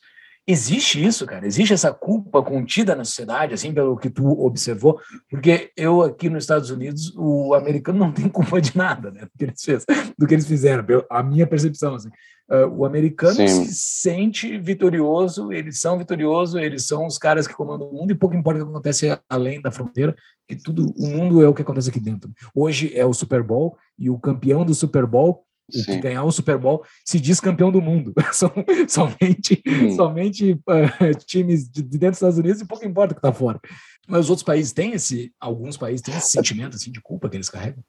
Existe 0.50 1.04
isso, 1.04 1.26
cara? 1.26 1.46
Existe 1.46 1.74
essa 1.74 1.92
culpa 1.92 2.42
contida 2.42 2.94
na 2.94 3.04
sociedade, 3.04 3.52
assim, 3.52 3.70
pelo 3.70 3.98
que 3.98 4.08
tu 4.08 4.26
observou? 4.40 4.98
Porque 5.30 5.70
eu 5.76 6.00
aqui 6.00 6.30
nos 6.30 6.44
Estados 6.44 6.70
Unidos, 6.70 7.14
o 7.18 7.52
americano 7.52 7.98
não 7.98 8.10
tem 8.12 8.30
culpa 8.30 8.58
de 8.58 8.74
nada, 8.74 9.10
né? 9.10 9.20
Do 9.20 9.30
que 9.36 9.44
eles, 9.44 9.62
fez, 9.62 9.84
do 10.18 10.26
que 10.26 10.34
eles 10.34 10.46
fizeram, 10.46 10.86
a 11.10 11.22
minha 11.22 11.46
percepção, 11.46 11.94
assim. 11.94 12.08
Uh, 12.50 12.66
o 12.78 12.86
americano 12.86 13.34
Sim. 13.34 13.46
se 13.46 13.74
sente 13.74 14.56
vitorioso, 14.56 15.52
eles 15.52 15.78
são 15.78 15.98
vitoriosos, 15.98 16.58
eles 16.58 16.86
são 16.86 17.06
os 17.06 17.18
caras 17.18 17.46
que 17.46 17.52
comandam 17.52 17.86
o 17.86 17.92
mundo 17.92 18.10
e 18.10 18.14
pouco 18.14 18.34
importa 18.34 18.62
o 18.62 18.64
que 18.64 18.70
acontece 18.70 19.20
além 19.28 19.60
da 19.60 19.70
fronteira, 19.70 20.16
que 20.48 20.56
tudo, 20.56 20.94
o 20.96 21.06
mundo 21.08 21.42
é 21.42 21.46
o 21.46 21.52
que 21.52 21.60
acontece 21.60 21.90
aqui 21.90 22.00
dentro. 22.00 22.30
Hoje 22.54 22.90
é 22.96 23.04
o 23.04 23.12
Super 23.12 23.42
Bowl 23.42 23.76
e 23.98 24.08
o 24.08 24.18
campeão 24.18 24.64
do 24.64 24.74
Super 24.74 25.04
Bowl 25.04 25.44
que 25.70 25.96
ganhar 25.98 26.24
o 26.24 26.32
Super 26.32 26.58
Bowl 26.58 26.84
se 27.04 27.20
diz 27.20 27.40
campeão 27.40 27.70
do 27.70 27.80
mundo. 27.80 28.12
São 28.32 28.52
somente, 28.88 29.62
somente 29.94 30.52
uh, 30.52 31.18
times 31.26 31.68
de, 31.68 31.82
dentro 31.82 32.10
dos 32.10 32.16
Estados 32.18 32.38
Unidos 32.38 32.60
e 32.60 32.66
pouco 32.66 32.86
importa 32.86 33.12
o 33.12 33.14
que 33.14 33.26
está 33.26 33.32
fora. 33.32 33.60
Mas 34.06 34.20
os 34.20 34.30
outros 34.30 34.44
países 34.44 34.72
têm 34.72 34.92
esse, 34.92 35.32
alguns 35.38 35.76
países 35.76 36.00
têm 36.00 36.16
esse 36.16 36.30
sentimento 36.30 36.76
assim, 36.76 36.90
de 36.90 37.00
culpa 37.00 37.28
que 37.28 37.36
eles 37.36 37.50
carregam? 37.50 37.82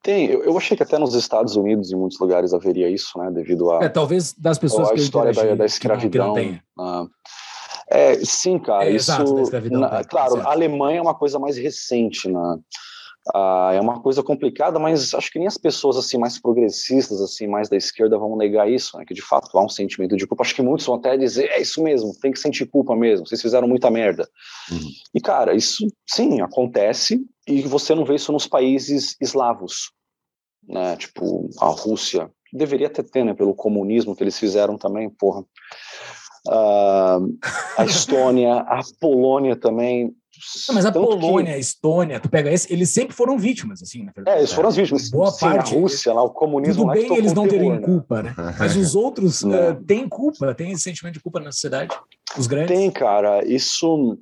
Tem, 0.00 0.26
eu, 0.26 0.44
eu 0.44 0.56
achei 0.56 0.76
que 0.76 0.82
até 0.82 0.96
nos 0.96 1.14
Estados 1.14 1.56
Unidos, 1.56 1.90
em 1.90 1.96
muitos 1.96 2.18
lugares, 2.20 2.54
haveria 2.54 2.88
isso, 2.88 3.18
né? 3.18 3.30
Devido 3.32 3.70
a. 3.72 3.84
É, 3.84 3.88
talvez 3.88 4.32
das 4.34 4.58
pessoas 4.58 4.90
a 4.90 4.94
que 4.94 5.00
história 5.00 5.32
da, 5.32 5.56
da 5.56 5.66
escravidão. 5.66 6.34
Que 6.34 6.40
não, 6.76 7.06
que 7.06 7.12
é, 7.92 8.14
sim, 8.24 8.58
cara, 8.58 8.86
é, 8.86 8.92
isso. 8.92 9.12
Exato, 9.12 9.70
na, 9.70 9.88
tá, 9.88 10.04
claro, 10.04 10.40
a 10.40 10.50
Alemanha 10.50 10.98
é 10.98 11.02
uma 11.02 11.14
coisa 11.14 11.38
mais 11.38 11.58
recente, 11.58 12.26
né? 12.26 12.58
Ah, 13.32 13.70
é 13.72 13.80
uma 13.80 14.00
coisa 14.00 14.20
complicada, 14.20 14.80
mas 14.80 15.14
acho 15.14 15.30
que 15.30 15.38
nem 15.38 15.46
as 15.46 15.56
pessoas 15.56 15.96
assim 15.96 16.18
mais 16.18 16.40
progressistas, 16.40 17.20
assim 17.20 17.46
mais 17.46 17.68
da 17.68 17.76
esquerda, 17.76 18.18
vão 18.18 18.36
negar 18.36 18.68
isso, 18.68 18.98
né? 18.98 19.04
Que 19.04 19.14
de 19.14 19.22
fato 19.22 19.56
há 19.56 19.64
um 19.64 19.68
sentimento 19.68 20.16
de 20.16 20.26
culpa. 20.26 20.42
Acho 20.42 20.54
que 20.54 20.62
muitos 20.62 20.86
vão 20.86 20.96
até 20.96 21.16
dizer 21.16 21.48
é 21.50 21.60
isso 21.60 21.82
mesmo, 21.82 22.12
tem 22.20 22.32
que 22.32 22.40
sentir 22.40 22.66
culpa 22.66 22.96
mesmo. 22.96 23.26
Vocês 23.26 23.40
fizeram 23.40 23.68
muita 23.68 23.90
merda. 23.90 24.28
Uhum. 24.70 24.90
E 25.14 25.20
cara, 25.20 25.54
isso 25.54 25.86
sim 26.04 26.40
acontece 26.40 27.24
e 27.46 27.62
você 27.62 27.94
não 27.94 28.04
vê 28.04 28.16
isso 28.16 28.32
nos 28.32 28.48
países 28.48 29.16
eslavos, 29.20 29.92
né? 30.66 30.96
Tipo 30.96 31.48
a 31.60 31.66
Rússia 31.66 32.28
deveria 32.52 32.90
ter, 32.90 33.04
ter 33.04 33.24
né? 33.24 33.34
Pelo 33.34 33.54
comunismo 33.54 34.16
que 34.16 34.24
eles 34.24 34.38
fizeram 34.38 34.76
também, 34.76 35.08
porra. 35.08 35.44
Uh, 36.48 37.38
a 37.78 37.84
Estônia, 37.84 38.56
a 38.56 38.80
Polônia 39.00 39.54
também 39.54 40.12
não, 40.68 40.74
mas 40.74 40.84
a 40.84 40.92
Polônia, 40.92 41.52
que... 41.52 41.56
a 41.56 41.58
Estônia, 41.58 42.20
tu 42.20 42.28
pega 42.28 42.50
esse, 42.50 42.72
eles 42.72 42.90
sempre 42.90 43.14
foram 43.14 43.38
vítimas, 43.38 43.82
assim, 43.82 44.04
na 44.04 44.12
verdade. 44.12 44.36
É, 44.36 44.40
eles 44.40 44.52
foram 44.52 44.68
as 44.68 44.76
vítimas. 44.76 45.10
Boa 45.10 45.30
Sim, 45.30 45.40
parte. 45.40 45.74
A 45.74 45.78
Rússia, 45.78 46.12
lá, 46.12 46.22
o 46.22 46.30
comunismo. 46.30 46.82
Tudo 46.82 46.92
bem 46.92 47.16
eles 47.16 47.32
não 47.32 47.46
terem 47.46 47.72
né? 47.72 47.78
culpa, 47.78 48.22
né? 48.22 48.34
Mas 48.58 48.76
os 48.76 48.94
outros 48.96 49.42
uh, 49.42 49.74
têm 49.86 50.08
culpa, 50.08 50.54
têm 50.54 50.72
esse 50.72 50.82
sentimento 50.82 51.14
de 51.14 51.20
culpa 51.20 51.40
na 51.40 51.52
sociedade. 51.52 51.96
Os 52.36 52.46
grandes. 52.46 52.76
Tem, 52.76 52.90
cara. 52.90 53.44
Isso. 53.44 54.18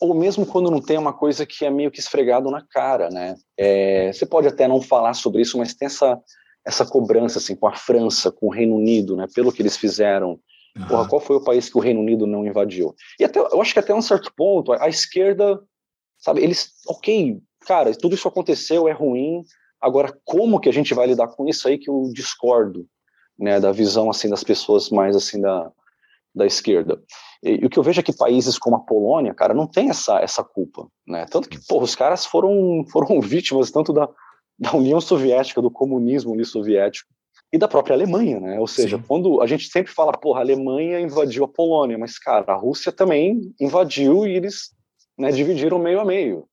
Ou 0.00 0.14
mesmo 0.14 0.46
quando 0.46 0.70
não 0.70 0.80
tem 0.80 0.98
uma 0.98 1.12
coisa 1.12 1.46
que 1.46 1.64
é 1.64 1.70
meio 1.70 1.90
que 1.90 2.00
esfregado 2.00 2.50
na 2.50 2.62
cara, 2.66 3.10
né? 3.10 3.34
É, 3.58 4.12
você 4.12 4.26
pode 4.26 4.48
até 4.48 4.66
não 4.66 4.80
falar 4.80 5.14
sobre 5.14 5.42
isso, 5.42 5.56
mas 5.56 5.74
tem 5.74 5.86
essa, 5.86 6.18
essa 6.66 6.84
cobrança, 6.84 7.38
assim, 7.38 7.54
com 7.54 7.66
a 7.66 7.76
França, 7.76 8.32
com 8.32 8.46
o 8.46 8.50
Reino 8.50 8.76
Unido, 8.76 9.16
né? 9.16 9.26
Pelo 9.34 9.52
que 9.52 9.62
eles 9.62 9.76
fizeram. 9.76 10.38
Porra, 10.88 11.08
qual 11.08 11.20
foi 11.20 11.36
o 11.36 11.44
país 11.44 11.68
que 11.68 11.78
o 11.78 11.80
Reino 11.80 12.00
Unido 12.00 12.26
não 12.26 12.44
invadiu? 12.44 12.94
E 13.18 13.24
até, 13.24 13.38
eu 13.38 13.60
acho 13.60 13.72
que 13.72 13.78
até 13.78 13.94
um 13.94 14.02
certo 14.02 14.32
ponto, 14.34 14.72
a, 14.72 14.84
a 14.84 14.88
esquerda, 14.88 15.60
sabe, 16.18 16.42
eles, 16.42 16.72
ok, 16.88 17.40
cara, 17.60 17.94
tudo 17.94 18.14
isso 18.14 18.26
aconteceu, 18.26 18.88
é 18.88 18.92
ruim, 18.92 19.42
agora 19.80 20.16
como 20.24 20.58
que 20.58 20.68
a 20.68 20.72
gente 20.72 20.92
vai 20.92 21.06
lidar 21.06 21.28
com 21.28 21.48
isso 21.48 21.68
aí 21.68 21.78
que 21.78 21.88
eu 21.88 22.10
discordo, 22.12 22.86
né, 23.38 23.60
da 23.60 23.70
visão, 23.70 24.10
assim, 24.10 24.28
das 24.28 24.42
pessoas 24.42 24.90
mais, 24.90 25.14
assim, 25.14 25.40
da, 25.40 25.70
da 26.34 26.44
esquerda. 26.44 27.00
E, 27.42 27.62
e, 27.62 27.66
o 27.66 27.70
que 27.70 27.78
eu 27.78 27.82
vejo 27.82 28.00
é 28.00 28.02
que 28.02 28.12
países 28.12 28.58
como 28.58 28.76
a 28.76 28.80
Polônia, 28.80 29.32
cara, 29.32 29.54
não 29.54 29.66
tem 29.66 29.90
essa, 29.90 30.18
essa 30.18 30.42
culpa, 30.42 30.88
né? 31.06 31.26
Tanto 31.26 31.48
que, 31.48 31.58
porra, 31.66 31.84
os 31.84 31.94
caras 31.94 32.26
foram, 32.26 32.84
foram 32.90 33.20
vítimas 33.22 33.70
tanto 33.70 33.92
da, 33.92 34.08
da 34.58 34.74
União 34.74 35.00
Soviética, 35.00 35.62
do 35.62 35.70
comunismo 35.70 36.34
ali 36.34 36.44
soviético, 36.44 37.13
e 37.54 37.58
da 37.58 37.68
própria 37.68 37.94
Alemanha, 37.94 38.40
né? 38.40 38.58
Ou 38.58 38.66
seja, 38.66 38.96
Sim. 38.96 39.04
quando 39.06 39.40
a 39.40 39.46
gente 39.46 39.68
sempre 39.68 39.92
fala, 39.92 40.10
porra, 40.10 40.40
a 40.40 40.42
Alemanha 40.42 40.98
invadiu 40.98 41.44
a 41.44 41.48
Polônia, 41.48 41.96
mas, 41.96 42.18
cara, 42.18 42.52
a 42.52 42.56
Rússia 42.56 42.90
também 42.90 43.54
invadiu 43.60 44.26
e 44.26 44.34
eles 44.34 44.72
né, 45.16 45.30
dividiram 45.30 45.78
meio 45.78 46.00
a 46.00 46.04
meio. 46.04 46.48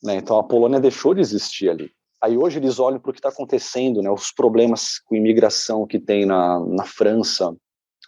Né? 0.00 0.14
Então 0.14 0.38
a 0.38 0.44
Polônia 0.44 0.78
deixou 0.78 1.12
de 1.12 1.20
existir 1.20 1.68
ali. 1.68 1.90
Aí 2.22 2.38
hoje 2.38 2.60
eles 2.60 2.78
olham 2.78 3.00
para 3.00 3.10
o 3.10 3.12
que 3.12 3.18
está 3.18 3.30
acontecendo, 3.30 4.00
né? 4.00 4.08
Os 4.12 4.30
problemas 4.30 5.00
com 5.00 5.16
imigração 5.16 5.88
que 5.88 5.98
tem 5.98 6.24
na, 6.24 6.60
na 6.68 6.84
França, 6.84 7.52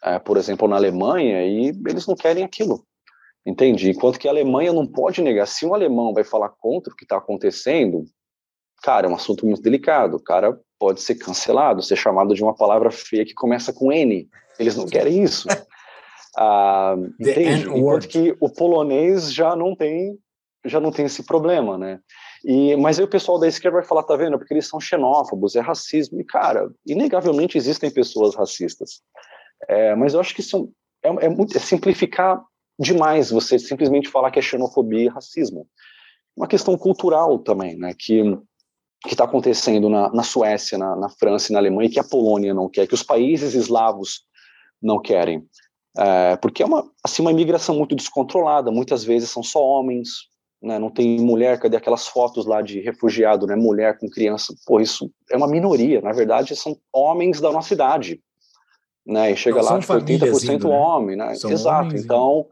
é, 0.01 0.21
por 0.21 0.37
exemplo, 0.37 0.69
na 0.69 0.77
Alemanha, 0.77 1.45
e 1.45 1.73
eles 1.85 2.07
não 2.07 2.15
querem 2.15 2.45
aquilo. 2.45 2.87
Entende? 3.45 3.91
Enquanto 3.91 4.21
que 4.21 4.29
a 4.29 4.31
Alemanha 4.31 4.73
não 4.73 4.87
pode 4.87 5.21
negar. 5.21 5.49
Se 5.49 5.67
um 5.67 5.75
alemão 5.75 6.15
vai 6.15 6.23
falar 6.23 6.51
contra 6.61 6.93
o 6.93 6.97
que 6.97 7.05
está 7.05 7.17
acontecendo, 7.17 8.05
cara, 8.85 9.07
é 9.07 9.11
um 9.11 9.15
assunto 9.15 9.47
muito 9.47 9.63
delicado. 9.63 10.17
O 10.17 10.23
cara 10.23 10.61
pode 10.79 11.01
ser 11.01 11.15
cancelado, 11.15 11.83
ser 11.83 11.97
chamado 11.97 12.35
de 12.35 12.43
uma 12.43 12.55
palavra 12.55 12.91
feia 12.91 13.25
que 13.25 13.33
começa 13.33 13.73
com 13.73 13.91
N. 13.91 14.29
Eles 14.59 14.77
não 14.77 14.87
querem 14.87 15.23
isso. 15.23 15.49
Ah, 16.37 16.97
entende? 17.21 17.69
Enquanto 17.69 18.09
que 18.09 18.37
o 18.41 18.51
polonês 18.51 19.33
já 19.33 19.55
não 19.55 19.73
tem 19.77 20.19
já 20.65 20.81
não 20.81 20.91
tem 20.91 21.05
esse 21.05 21.23
problema, 21.23 21.79
né? 21.79 22.01
E, 22.45 22.75
mas 22.75 22.99
aí 22.99 23.05
o 23.05 23.09
pessoal 23.09 23.39
da 23.39 23.47
esquerda 23.47 23.79
vai 23.79 23.87
falar, 23.87 24.03
tá 24.03 24.17
vendo? 24.17 24.37
Porque 24.37 24.53
eles 24.53 24.67
são 24.67 24.81
xenófobos, 24.81 25.55
é 25.55 25.61
racismo. 25.61 26.21
E, 26.21 26.25
cara, 26.25 26.69
inegavelmente 26.85 27.57
existem 27.57 27.89
pessoas 27.89 28.35
racistas. 28.35 29.01
É, 29.69 29.95
mas 29.95 30.15
eu 30.15 30.19
acho 30.21 30.35
que 30.35 30.41
isso 30.41 30.73
é, 31.05 31.27
é, 31.27 31.29
muito, 31.29 31.57
é 31.57 31.61
simplificar 31.61 32.43
demais 32.77 33.31
você 33.31 33.57
simplesmente 33.57 34.09
falar 34.09 34.33
que 34.33 34.41
é 34.41 34.43
xenofobia 34.43 35.05
e 35.05 35.09
racismo. 35.09 35.69
Uma 36.37 36.49
questão 36.49 36.77
cultural 36.77 37.39
também, 37.39 37.77
né? 37.77 37.93
Que 37.97 38.25
que 39.09 39.15
está 39.15 39.25
acontecendo 39.25 39.89
na, 39.89 40.11
na 40.11 40.23
Suécia, 40.23 40.79
na, 40.79 40.97
na, 40.97 41.09
França 41.09 41.51
e 41.51 41.53
na 41.53 41.59
Alemanha, 41.59 41.91
que 41.91 42.01
a 42.01 42.05
Polônia 42.05 42.55
não 42.55 42.69
quer, 42.69 42.87
que 42.87 42.95
os 42.95 43.03
países 43.03 43.55
eslavos 43.55 44.23
não 44.83 45.01
querem. 45.01 45.45
É, 45.97 46.37
porque 46.37 46.63
é 46.63 46.67
uma, 46.67 46.85
assim, 47.05 47.23
uma 47.23 47.31
imigração 47.31 47.77
muito 47.77 47.95
descontrolada, 47.95 48.71
muitas 48.71 49.05
vezes 49.05 49.31
são 49.31 49.43
só 49.43 49.63
homens, 49.63 50.09
né, 50.61 50.79
não 50.79 50.91
tem 50.91 51.21
mulher, 51.21 51.61
cadê 51.61 51.77
aquelas 51.77 52.09
fotos 52.09 52.47
lá 52.47 52.63
de 52.63 52.81
refugiado, 52.81 53.47
né, 53.47 53.55
mulher 53.55 53.99
com 53.99 54.09
criança, 54.09 54.55
pô, 54.67 54.81
isso 54.81 55.11
é 55.31 55.37
uma 55.37 55.47
minoria, 55.47 56.01
na 56.01 56.13
verdade 56.13 56.57
são 56.57 56.77
homens 56.93 57.41
da 57.41 57.53
nossa 57.53 57.73
idade, 57.75 58.21
né, 59.07 59.31
e 59.31 59.37
chega 59.37 59.59
não, 59.59 59.65
lá, 59.65 59.79
tipo, 59.79 59.93
80% 59.93 60.55
indo, 60.55 60.69
né? 60.69 60.75
homem, 60.75 61.17
né, 61.17 61.33
exato, 61.33 61.95
então, 61.95 62.47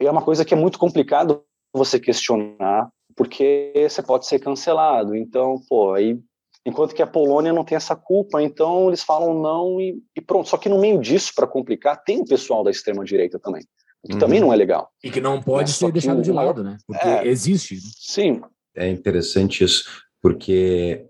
é 0.00 0.10
uma 0.10 0.22
coisa 0.22 0.44
que 0.44 0.54
é 0.54 0.56
muito 0.56 0.78
complicado 0.78 1.42
você 1.74 1.98
questionar, 1.98 2.88
porque 3.18 3.72
você 3.74 4.00
pode 4.00 4.28
ser 4.28 4.38
cancelado, 4.38 5.16
então, 5.16 5.60
pô, 5.68 5.92
aí, 5.92 6.16
enquanto 6.64 6.94
que 6.94 7.02
a 7.02 7.06
Polônia 7.06 7.52
não 7.52 7.64
tem 7.64 7.74
essa 7.74 7.96
culpa, 7.96 8.40
então 8.40 8.86
eles 8.86 9.02
falam 9.02 9.42
não 9.42 9.80
e, 9.80 10.00
e 10.16 10.20
pronto, 10.20 10.48
só 10.48 10.56
que 10.56 10.68
no 10.68 10.78
meio 10.78 11.00
disso, 11.00 11.32
para 11.34 11.44
complicar, 11.44 12.00
tem 12.04 12.20
o 12.20 12.24
pessoal 12.24 12.62
da 12.62 12.70
extrema-direita 12.70 13.36
também, 13.40 13.64
que 14.06 14.12
uhum. 14.12 14.18
também 14.20 14.38
não 14.38 14.52
é 14.52 14.56
legal. 14.56 14.88
E 15.02 15.10
que 15.10 15.20
não 15.20 15.42
pode 15.42 15.70
é, 15.70 15.72
ser 15.72 15.90
deixado 15.90 16.22
de 16.22 16.30
lado, 16.30 16.62
né? 16.62 16.78
Porque 16.86 17.08
é, 17.08 17.26
existe. 17.26 17.74
Né? 17.74 17.80
Sim. 17.96 18.40
É 18.76 18.88
interessante 18.88 19.64
isso, 19.64 19.84
porque, 20.22 21.04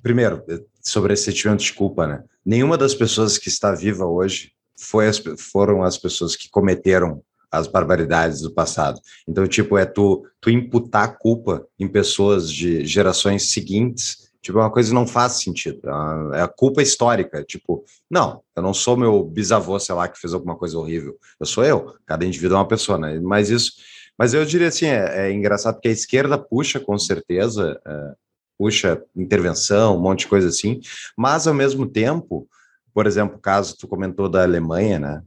primeiro, 0.00 0.44
sobre 0.80 1.12
esse 1.12 1.24
sentimento 1.24 1.64
de 1.64 1.72
culpa, 1.72 2.06
né? 2.06 2.22
Nenhuma 2.46 2.78
das 2.78 2.94
pessoas 2.94 3.36
que 3.36 3.48
está 3.48 3.74
viva 3.74 4.06
hoje 4.06 4.52
foi 4.78 5.08
as, 5.08 5.20
foram 5.38 5.82
as 5.82 5.98
pessoas 5.98 6.36
que 6.36 6.48
cometeram 6.48 7.20
as 7.52 7.66
barbaridades 7.66 8.40
do 8.40 8.50
passado. 8.50 8.98
Então, 9.28 9.46
tipo, 9.46 9.76
é 9.76 9.84
tu, 9.84 10.24
tu 10.40 10.50
imputar 10.50 11.18
culpa 11.18 11.66
em 11.78 11.86
pessoas 11.86 12.50
de 12.50 12.84
gerações 12.86 13.52
seguintes 13.52 14.32
Tipo, 14.42 14.58
é 14.58 14.62
uma 14.62 14.70
coisa 14.72 14.88
que 14.88 14.94
não 14.94 15.06
faz 15.06 15.34
sentido. 15.34 15.80
É, 15.88 16.38
é 16.38 16.42
a 16.42 16.48
culpa 16.48 16.82
histórica. 16.82 17.44
Tipo, 17.44 17.84
não, 18.10 18.42
eu 18.56 18.62
não 18.62 18.74
sou 18.74 18.96
meu 18.96 19.22
bisavô, 19.22 19.78
sei 19.78 19.94
lá, 19.94 20.08
que 20.08 20.18
fez 20.18 20.34
alguma 20.34 20.56
coisa 20.56 20.76
horrível. 20.76 21.16
Eu 21.38 21.46
sou 21.46 21.64
eu. 21.64 21.94
Cada 22.04 22.26
indivíduo 22.26 22.56
é 22.56 22.58
uma 22.58 22.68
pessoa, 22.68 22.98
né? 22.98 23.20
Mas 23.20 23.48
isso. 23.48 23.72
Mas 24.18 24.34
eu 24.34 24.44
diria 24.44 24.68
assim, 24.68 24.86
é, 24.86 25.28
é 25.28 25.32
engraçado 25.32 25.74
porque 25.74 25.88
a 25.88 25.92
esquerda 25.92 26.36
puxa, 26.36 26.80
com 26.80 26.98
certeza, 26.98 27.80
é, 27.86 28.12
puxa 28.58 29.00
intervenção, 29.16 29.96
um 29.96 30.00
monte 30.00 30.20
de 30.20 30.26
coisa 30.26 30.48
assim, 30.48 30.80
mas 31.16 31.46
ao 31.46 31.54
mesmo 31.54 31.86
tempo, 31.86 32.46
por 32.92 33.06
exemplo, 33.06 33.38
caso 33.38 33.76
tu 33.78 33.88
comentou 33.88 34.28
da 34.28 34.42
Alemanha, 34.42 34.98
né? 34.98 35.22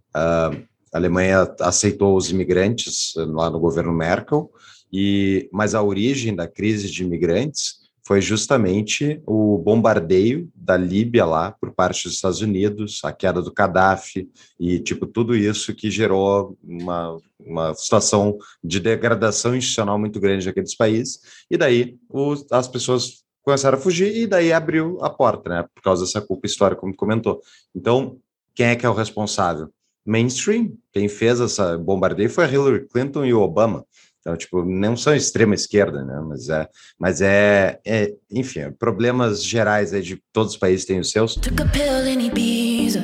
A 0.95 0.97
Alemanha 0.97 1.53
aceitou 1.59 2.15
os 2.15 2.31
imigrantes 2.31 3.13
lá 3.17 3.49
no 3.49 3.59
governo 3.59 3.91
Merkel, 3.91 4.49
e 4.93 5.49
mas 5.51 5.75
a 5.75 5.83
origem 5.83 6.33
da 6.33 6.47
crise 6.47 6.89
de 6.89 7.03
imigrantes 7.03 7.83
foi 8.01 8.21
justamente 8.21 9.21
o 9.25 9.57
bombardeio 9.57 10.49
da 10.55 10.77
Líbia 10.77 11.25
lá 11.25 11.51
por 11.51 11.73
parte 11.73 12.05
dos 12.05 12.13
Estados 12.13 12.39
Unidos, 12.39 13.01
a 13.03 13.11
queda 13.11 13.41
do 13.41 13.51
Gaddafi 13.51 14.29
e 14.57 14.79
tipo 14.79 15.05
tudo 15.05 15.35
isso 15.35 15.75
que 15.75 15.91
gerou 15.91 16.57
uma, 16.63 17.17
uma 17.37 17.73
situação 17.73 18.37
de 18.63 18.79
degradação 18.79 19.53
institucional 19.53 19.99
muito 19.99 20.17
grande 20.17 20.45
naqueles 20.45 20.77
países 20.77 21.19
e 21.51 21.57
daí 21.57 21.97
os, 22.09 22.45
as 22.49 22.69
pessoas 22.69 23.25
começaram 23.43 23.77
a 23.77 23.81
fugir 23.81 24.15
e 24.15 24.25
daí 24.27 24.53
abriu 24.53 24.97
a 25.01 25.09
porta, 25.09 25.49
né, 25.49 25.65
por 25.75 25.83
causa 25.83 26.05
dessa 26.05 26.21
culpa 26.21 26.47
histórica 26.47 26.79
como 26.79 26.95
comentou. 26.95 27.41
Então, 27.75 28.17
quem 28.53 28.67
é 28.67 28.75
que 28.77 28.85
é 28.85 28.89
o 28.89 28.93
responsável? 28.93 29.69
Mainstream, 30.06 30.74
quem 30.93 31.08
fez 31.08 31.39
essa 31.39 31.78
bombardeio 31.78 32.30
foi 32.30 32.45
a 32.45 32.51
Hillary 32.51 32.88
Clinton 32.88 33.26
e 33.26 33.34
o 33.34 33.41
Obama. 33.41 33.86
Então, 34.20 34.36
tipo, 34.36 34.66
não 34.66 34.97
são 34.97 35.16
extrema 35.16 35.53
esquerda, 35.53 36.03
né? 36.03 36.20
Mas 36.28 36.49
é, 36.49 36.68
mas 36.97 37.22
é, 37.22 37.80
é 37.86 38.14
enfim, 38.32 38.72
problemas 38.72 39.43
gerais 39.43 39.93
aí 39.93 40.01
de 40.01 40.22
todos 40.34 40.53
os 40.53 40.58
países 40.58 40.86
têm 40.86 40.99
os 40.99 41.12
seus. 41.12 41.36
Took 41.36 41.62
a 41.62 41.66
pill 41.68 42.08
in 42.08 42.28
Ibiza 42.28 43.03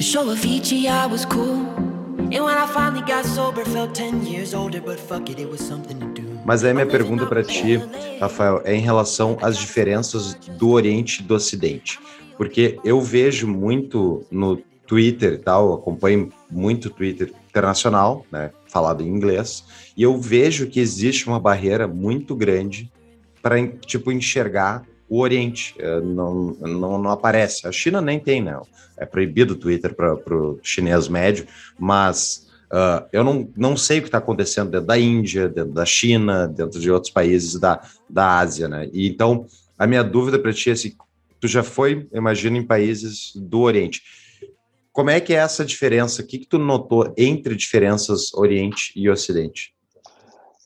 to 0.00 0.02
show 0.02 0.30
Avicii 0.30 0.88
I 0.88 1.06
was 1.06 1.26
cool. 1.26 1.66
And 2.32 2.44
when 2.44 2.56
I 2.56 2.66
finally 2.66 3.02
got 3.02 3.26
sober, 3.26 3.66
felt 3.66 3.94
10 3.94 4.26
years 4.26 4.54
older, 4.54 4.80
but 4.80 4.98
fuck 4.98 5.28
it, 5.28 5.38
it 5.38 5.50
was 5.50 5.60
something 5.60 5.98
to 5.98 6.06
do. 6.14 6.22
Mas 6.46 6.64
aí 6.64 6.72
minha 6.72 6.86
pergunta 6.86 7.26
para 7.26 7.42
ti, 7.42 7.78
Rafael, 8.18 8.62
é 8.64 8.74
em 8.74 8.80
relação 8.80 9.36
às 9.42 9.58
diferenças 9.58 10.34
do 10.58 10.70
Oriente 10.70 11.20
e 11.20 11.24
do 11.24 11.34
Ocidente. 11.34 11.98
Porque 12.38 12.78
eu 12.82 12.98
vejo 13.02 13.46
muito 13.46 14.24
no 14.30 14.56
Twitter 14.90 15.34
e 15.34 15.38
tal, 15.38 15.72
acompanho 15.72 16.32
muito 16.50 16.90
Twitter 16.90 17.32
internacional, 17.48 18.26
né, 18.28 18.50
falado 18.66 19.04
em 19.04 19.06
inglês, 19.06 19.64
e 19.96 20.02
eu 20.02 20.20
vejo 20.20 20.66
que 20.66 20.80
existe 20.80 21.28
uma 21.28 21.38
barreira 21.38 21.86
muito 21.86 22.34
grande 22.34 22.90
para 23.40 23.64
tipo 23.86 24.10
enxergar 24.10 24.84
o 25.08 25.20
Oriente. 25.20 25.76
É, 25.78 26.00
não, 26.00 26.56
não, 26.60 27.00
não, 27.00 27.10
aparece. 27.10 27.68
A 27.68 27.72
China 27.72 28.00
nem 28.00 28.18
tem, 28.18 28.42
né? 28.42 28.60
É 28.96 29.06
proibido 29.06 29.54
o 29.54 29.56
Twitter 29.56 29.94
para 29.94 30.12
o 30.12 30.58
chinês 30.60 31.06
médio, 31.06 31.46
mas 31.78 32.48
uh, 32.72 33.06
eu 33.12 33.22
não, 33.22 33.48
não 33.56 33.76
sei 33.76 33.98
o 33.98 34.02
que 34.02 34.08
está 34.08 34.18
acontecendo 34.18 34.72
dentro 34.72 34.88
da 34.88 34.98
Índia, 34.98 35.48
dentro 35.48 35.72
da 35.72 35.86
China, 35.86 36.48
dentro 36.48 36.80
de 36.80 36.90
outros 36.90 37.12
países 37.12 37.54
da, 37.60 37.80
da 38.08 38.38
Ásia, 38.40 38.66
né? 38.66 38.90
E 38.92 39.08
então 39.08 39.46
a 39.78 39.86
minha 39.86 40.02
dúvida 40.02 40.36
para 40.36 40.52
ti 40.52 40.70
é 40.70 40.74
se 40.74 40.96
tu 41.38 41.46
já 41.46 41.62
foi, 41.62 42.08
imagina, 42.12 42.58
em 42.58 42.66
países 42.66 43.32
do 43.36 43.60
Oriente. 43.60 44.02
Como 44.92 45.10
é 45.10 45.20
que 45.20 45.32
é 45.32 45.36
essa 45.36 45.64
diferença? 45.64 46.22
O 46.22 46.26
que, 46.26 46.38
que 46.38 46.46
tu 46.46 46.58
notou 46.58 47.12
entre 47.16 47.54
diferenças 47.54 48.34
Oriente 48.34 48.92
e 48.96 49.08
Ocidente? 49.08 49.72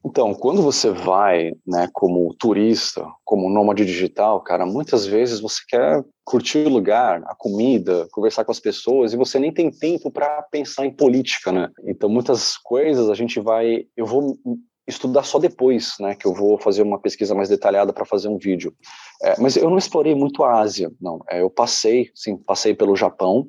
Então, 0.07 0.35
quando 0.35 0.61
você 0.61 0.91
vai, 0.91 1.53
né, 1.67 1.89
como 1.93 2.35
turista, 2.35 3.07
como 3.25 3.49
nômade 3.49 3.87
digital, 3.87 4.39
cara, 4.43 4.67
muitas 4.67 5.07
vezes 5.07 5.41
você 5.41 5.63
quer 5.67 6.05
curtir 6.23 6.59
o 6.59 6.69
lugar, 6.69 7.23
a 7.27 7.35
comida, 7.35 8.07
conversar 8.13 8.45
com 8.45 8.53
as 8.53 8.61
pessoas 8.61 9.15
e 9.15 9.17
você 9.17 9.39
nem 9.39 9.51
tem 9.51 9.71
tempo 9.71 10.11
para 10.11 10.43
pensar 10.51 10.85
em 10.85 10.95
política, 10.95 11.51
né? 11.51 11.71
Então, 11.87 12.11
muitas 12.11 12.59
coisas 12.59 13.09
a 13.09 13.15
gente 13.15 13.41
vai, 13.41 13.87
eu 13.97 14.05
vou 14.05 14.39
estudar 14.87 15.23
só 15.23 15.39
depois, 15.39 15.95
né, 15.99 16.15
que 16.15 16.27
eu 16.27 16.35
vou 16.35 16.59
fazer 16.59 16.83
uma 16.83 16.99
pesquisa 16.99 17.35
mais 17.35 17.49
detalhada 17.49 17.91
para 17.91 18.05
fazer 18.05 18.29
um 18.29 18.37
vídeo. 18.37 18.75
É, 19.23 19.41
mas 19.41 19.57
eu 19.57 19.71
não 19.71 19.79
explorei 19.79 20.15
muito 20.15 20.45
a 20.45 20.61
Ásia, 20.61 20.91
não. 21.01 21.21
É, 21.31 21.41
eu 21.41 21.49
passei, 21.49 22.11
sim, 22.15 22.37
passei 22.37 22.75
pelo 22.75 22.95
Japão, 22.95 23.49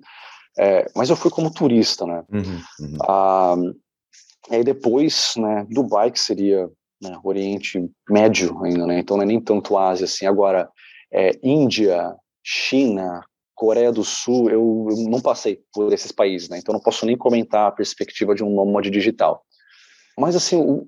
é, 0.58 0.86
mas 0.96 1.10
eu 1.10 1.16
fui 1.16 1.30
como 1.30 1.52
turista, 1.52 2.06
né? 2.06 2.24
Uhum, 2.32 2.62
uhum. 2.80 2.98
Ah, 3.08 3.56
aí 4.50 4.64
depois, 4.64 5.34
né, 5.38 5.66
Dubai, 5.70 6.12
que 6.12 6.20
seria 6.20 6.70
né, 7.02 7.20
Oriente 7.24 7.90
Médio 8.10 8.64
ainda, 8.64 8.88
né? 8.88 9.00
Então 9.00 9.18
não 9.18 9.24
é 9.24 9.28
nem 9.28 9.42
tanto 9.42 9.78
Ásia 9.78 10.06
assim. 10.06 10.26
Agora, 10.26 10.70
é, 11.12 11.32
Índia, 11.44 12.16
China, 12.44 13.22
Coreia 13.54 13.92
do 13.92 14.04
Sul, 14.04 14.50
eu, 14.50 14.88
eu, 14.90 15.10
não 15.10 15.22
passei 15.22 15.62
por 15.74 15.92
esses 15.92 16.12
países, 16.12 16.50
né? 16.50 16.58
Então 16.58 16.74
não 16.74 16.82
posso 16.82 17.06
nem 17.06 17.18
comentar 17.18 17.68
a 17.68 17.72
perspectiva 17.72 18.34
de 18.34 18.44
um 18.44 18.54
nômade 18.54 18.90
digital. 18.90 19.46
Mas 20.18 20.36
assim, 20.36 20.58
o, 20.58 20.88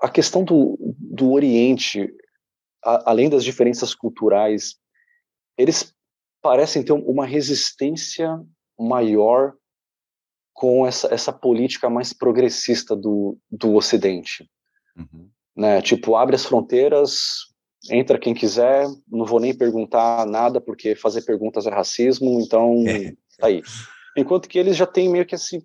a 0.00 0.08
questão 0.08 0.44
do, 0.44 0.76
do 0.98 1.32
Oriente, 1.32 2.12
a, 2.84 3.10
além 3.10 3.28
das 3.28 3.42
diferenças 3.44 3.94
culturais, 3.94 4.76
eles 5.58 5.92
parecem 6.40 6.82
ter 6.82 6.92
uma 6.92 7.26
resistência 7.26 8.40
maior 8.80 9.54
com 10.52 10.86
essa, 10.86 11.12
essa 11.12 11.32
política 11.32 11.88
mais 11.88 12.12
progressista 12.12 12.94
do, 12.94 13.38
do 13.50 13.74
Ocidente. 13.74 14.48
Uhum. 14.96 15.28
Né? 15.56 15.80
Tipo, 15.80 16.16
abre 16.16 16.36
as 16.36 16.44
fronteiras, 16.44 17.46
entra 17.90 18.18
quem 18.18 18.34
quiser, 18.34 18.86
não 19.08 19.24
vou 19.24 19.40
nem 19.40 19.56
perguntar 19.56 20.26
nada, 20.26 20.60
porque 20.60 20.94
fazer 20.94 21.22
perguntas 21.22 21.66
é 21.66 21.70
racismo, 21.70 22.40
então 22.40 22.74
tá 23.38 23.46
aí. 23.46 23.62
Enquanto 24.16 24.48
que 24.48 24.58
eles 24.58 24.76
já 24.76 24.86
têm 24.86 25.08
meio 25.08 25.24
que 25.24 25.34
assim. 25.34 25.62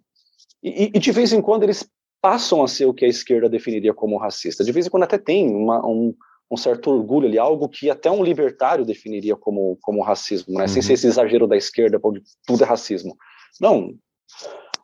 E, 0.64 0.92
e, 0.94 1.00
de 1.00 1.12
vez 1.12 1.34
em 1.34 1.42
quando 1.42 1.64
eles 1.64 1.88
passam 2.22 2.64
a 2.64 2.68
ser 2.68 2.86
o 2.86 2.94
que 2.94 3.06
a 3.06 3.10
esquerda 3.10 3.48
definiria 3.48 3.94
como 3.94 4.18
racista. 4.18 4.64
De 4.64 4.72
vez 4.72 4.88
em 4.88 4.90
quando 4.90 5.04
até 5.04 5.18
tem 5.18 5.54
uma, 5.54 5.86
um, 5.86 6.16
um 6.52 6.58
certo 6.58 6.92
orgulho 6.92 7.28
ali, 7.28 7.38
algo 7.38 7.68
que 7.68 7.90
até 7.90 8.10
um 8.10 8.24
libertário 8.24 8.86
definiria 8.86 9.36
como, 9.36 9.78
como 9.82 10.04
racismo, 10.04 10.54
né? 10.56 10.64
Uhum. 10.64 10.68
Sem 10.68 10.82
ser 10.82 10.94
esse 10.94 11.08
exagero 11.08 11.48
da 11.48 11.58
esquerda, 11.58 12.00
onde 12.04 12.22
tudo 12.46 12.64
é 12.64 12.68
racismo. 12.68 13.16
Não. 13.60 13.94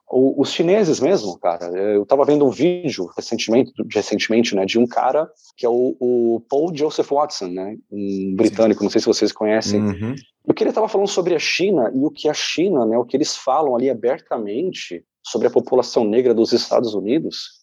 O, 0.09 0.41
os 0.41 0.51
chineses 0.51 0.99
mesmo, 0.99 1.39
cara, 1.39 1.67
eu 1.67 2.03
estava 2.03 2.25
vendo 2.25 2.45
um 2.45 2.49
vídeo 2.49 3.09
recentemente, 3.15 3.71
recentemente, 3.93 4.53
né, 4.53 4.65
de 4.65 4.77
um 4.77 4.85
cara 4.85 5.29
que 5.55 5.65
é 5.65 5.69
o, 5.69 5.95
o 6.01 6.41
Paul 6.49 6.75
Joseph 6.75 7.09
Watson, 7.09 7.47
né, 7.47 7.77
um 7.89 8.35
britânico, 8.35 8.79
Sim. 8.79 8.85
não 8.85 8.91
sei 8.91 8.99
se 8.99 9.07
vocês 9.07 9.31
conhecem, 9.31 9.81
uhum. 9.81 10.13
o 10.43 10.53
que 10.53 10.63
ele 10.63 10.71
estava 10.71 10.89
falando 10.89 11.07
sobre 11.07 11.33
a 11.33 11.39
China 11.39 11.89
e 11.95 12.05
o 12.05 12.11
que 12.11 12.27
a 12.27 12.33
China, 12.33 12.85
né, 12.85 12.97
o 12.97 13.05
que 13.05 13.15
eles 13.15 13.37
falam 13.37 13.73
ali 13.73 13.89
abertamente 13.89 15.05
sobre 15.25 15.47
a 15.47 15.51
população 15.51 16.03
negra 16.03 16.33
dos 16.33 16.51
Estados 16.51 16.93
Unidos, 16.93 17.61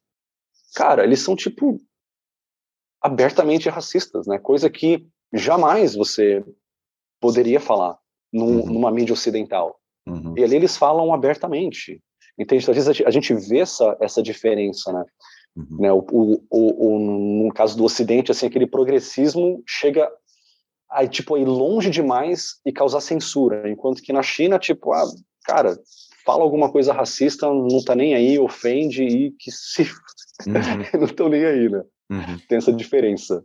cara, 0.75 1.05
eles 1.05 1.21
são 1.21 1.37
tipo 1.37 1.79
abertamente 3.01 3.69
racistas, 3.69 4.27
né? 4.27 4.39
Coisa 4.39 4.69
que 4.69 5.07
jamais 5.33 5.95
você 5.95 6.45
poderia 7.21 7.61
falar 7.61 7.99
num, 8.33 8.61
uhum. 8.61 8.67
numa 8.67 8.91
mídia 8.91 9.13
ocidental. 9.13 9.79
Uhum. 10.07 10.35
E 10.37 10.45
ali 10.45 10.57
eles 10.57 10.77
falam 10.77 11.13
abertamente. 11.13 12.03
Entende? 12.39 12.63
Então, 12.63 12.73
às 12.73 12.87
vezes 12.87 13.07
a 13.07 13.11
gente 13.11 13.35
vê 13.35 13.59
essa, 13.59 13.97
essa 14.01 14.23
diferença, 14.23 14.93
né? 14.93 15.05
Uhum. 15.57 15.77
né? 15.81 15.93
O, 15.93 16.05
o, 16.11 16.43
o, 16.51 17.45
no 17.45 17.53
caso 17.53 17.77
do 17.77 17.85
Ocidente, 17.85 18.31
assim, 18.31 18.47
aquele 18.47 18.67
progressismo 18.67 19.63
chega 19.67 20.09
a, 20.89 21.07
tipo, 21.07 21.35
a 21.35 21.41
ir 21.41 21.45
longe 21.45 21.91
demais 21.91 22.61
e 22.65 22.73
causar 22.73 23.01
censura, 23.01 23.69
enquanto 23.69 24.03
que 24.03 24.13
na 24.13 24.23
China, 24.23 24.59
tipo, 24.59 24.93
ah, 24.93 25.05
cara, 25.45 25.79
fala 26.25 26.43
alguma 26.43 26.71
coisa 26.71 26.93
racista, 26.93 27.47
não 27.47 27.83
tá 27.85 27.95
nem 27.95 28.15
aí, 28.15 28.39
ofende 28.39 29.03
e 29.03 29.31
que 29.33 29.51
se... 29.51 29.83
Uhum. 30.47 30.55
não 31.01 31.07
estão 31.07 31.29
nem 31.29 31.45
aí, 31.45 31.69
né? 31.69 31.83
Uhum. 32.11 32.39
Tem 32.49 32.59
essa 32.59 32.73
diferença. 32.73 33.45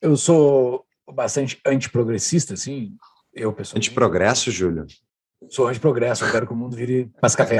Eu 0.00 0.16
sou 0.16 0.84
bastante 1.12 1.60
antiprogressista, 1.66 2.54
assim, 2.54 2.96
eu 3.34 3.52
pessoalmente. 3.52 3.88
Antiprogresso, 3.88 4.50
Júlio? 4.50 4.86
Sou 5.48 5.66
antiprogresso, 5.66 6.24
eu 6.24 6.30
quero 6.30 6.46
que 6.46 6.52
o 6.52 6.56
mundo 6.56 6.76
vire 6.76 7.10
mais 7.20 7.34
café. 7.34 7.58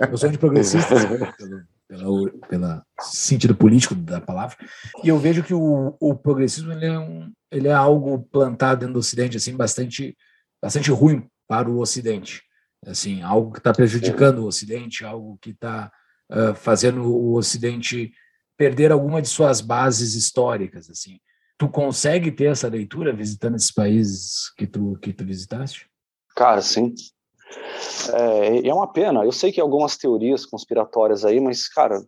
Eu 0.00 0.16
sou 0.18 0.28
antiprogressista, 0.28 0.88
pelo, 1.38 1.62
pelo, 1.88 2.38
pelo 2.48 2.82
sentido 3.00 3.54
político 3.54 3.94
da 3.94 4.20
palavra, 4.20 4.56
e 5.04 5.08
eu 5.08 5.18
vejo 5.18 5.42
que 5.42 5.54
o, 5.54 5.96
o 6.00 6.14
progressismo 6.14 6.72
ele 6.72 6.86
é, 6.86 6.98
um, 6.98 7.32
ele 7.50 7.68
é 7.68 7.72
algo 7.72 8.22
plantado 8.32 8.80
dentro 8.80 8.94
do 8.94 9.00
Ocidente, 9.00 9.36
assim, 9.36 9.56
bastante, 9.56 10.16
bastante 10.62 10.90
ruim 10.90 11.28
para 11.46 11.68
o 11.70 11.78
Ocidente. 11.78 12.42
Assim, 12.86 13.22
algo 13.22 13.52
que 13.52 13.58
está 13.58 13.72
prejudicando 13.72 14.38
o 14.38 14.46
Ocidente, 14.46 15.04
algo 15.04 15.38
que 15.40 15.50
está 15.50 15.92
uh, 16.30 16.54
fazendo 16.54 17.04
o 17.04 17.34
Ocidente 17.34 18.12
perder 18.60 18.92
alguma 18.92 19.22
de 19.22 19.28
suas 19.28 19.62
bases 19.62 20.14
históricas, 20.14 20.90
assim. 20.90 21.18
Tu 21.56 21.66
consegue 21.66 22.30
ter 22.30 22.50
essa 22.50 22.68
leitura 22.68 23.10
visitando 23.10 23.56
esses 23.56 23.72
países 23.72 24.52
que 24.54 24.66
tu 24.66 24.98
que 25.00 25.14
tu 25.14 25.24
visitaste? 25.24 25.88
Cara, 26.36 26.60
sim. 26.60 26.92
É, 28.12 28.68
é 28.68 28.74
uma 28.74 28.86
pena. 28.86 29.24
Eu 29.24 29.32
sei 29.32 29.50
que 29.50 29.62
algumas 29.62 29.96
teorias 29.96 30.44
conspiratórias 30.44 31.24
aí, 31.24 31.40
mas 31.40 31.68
cara, 31.68 32.02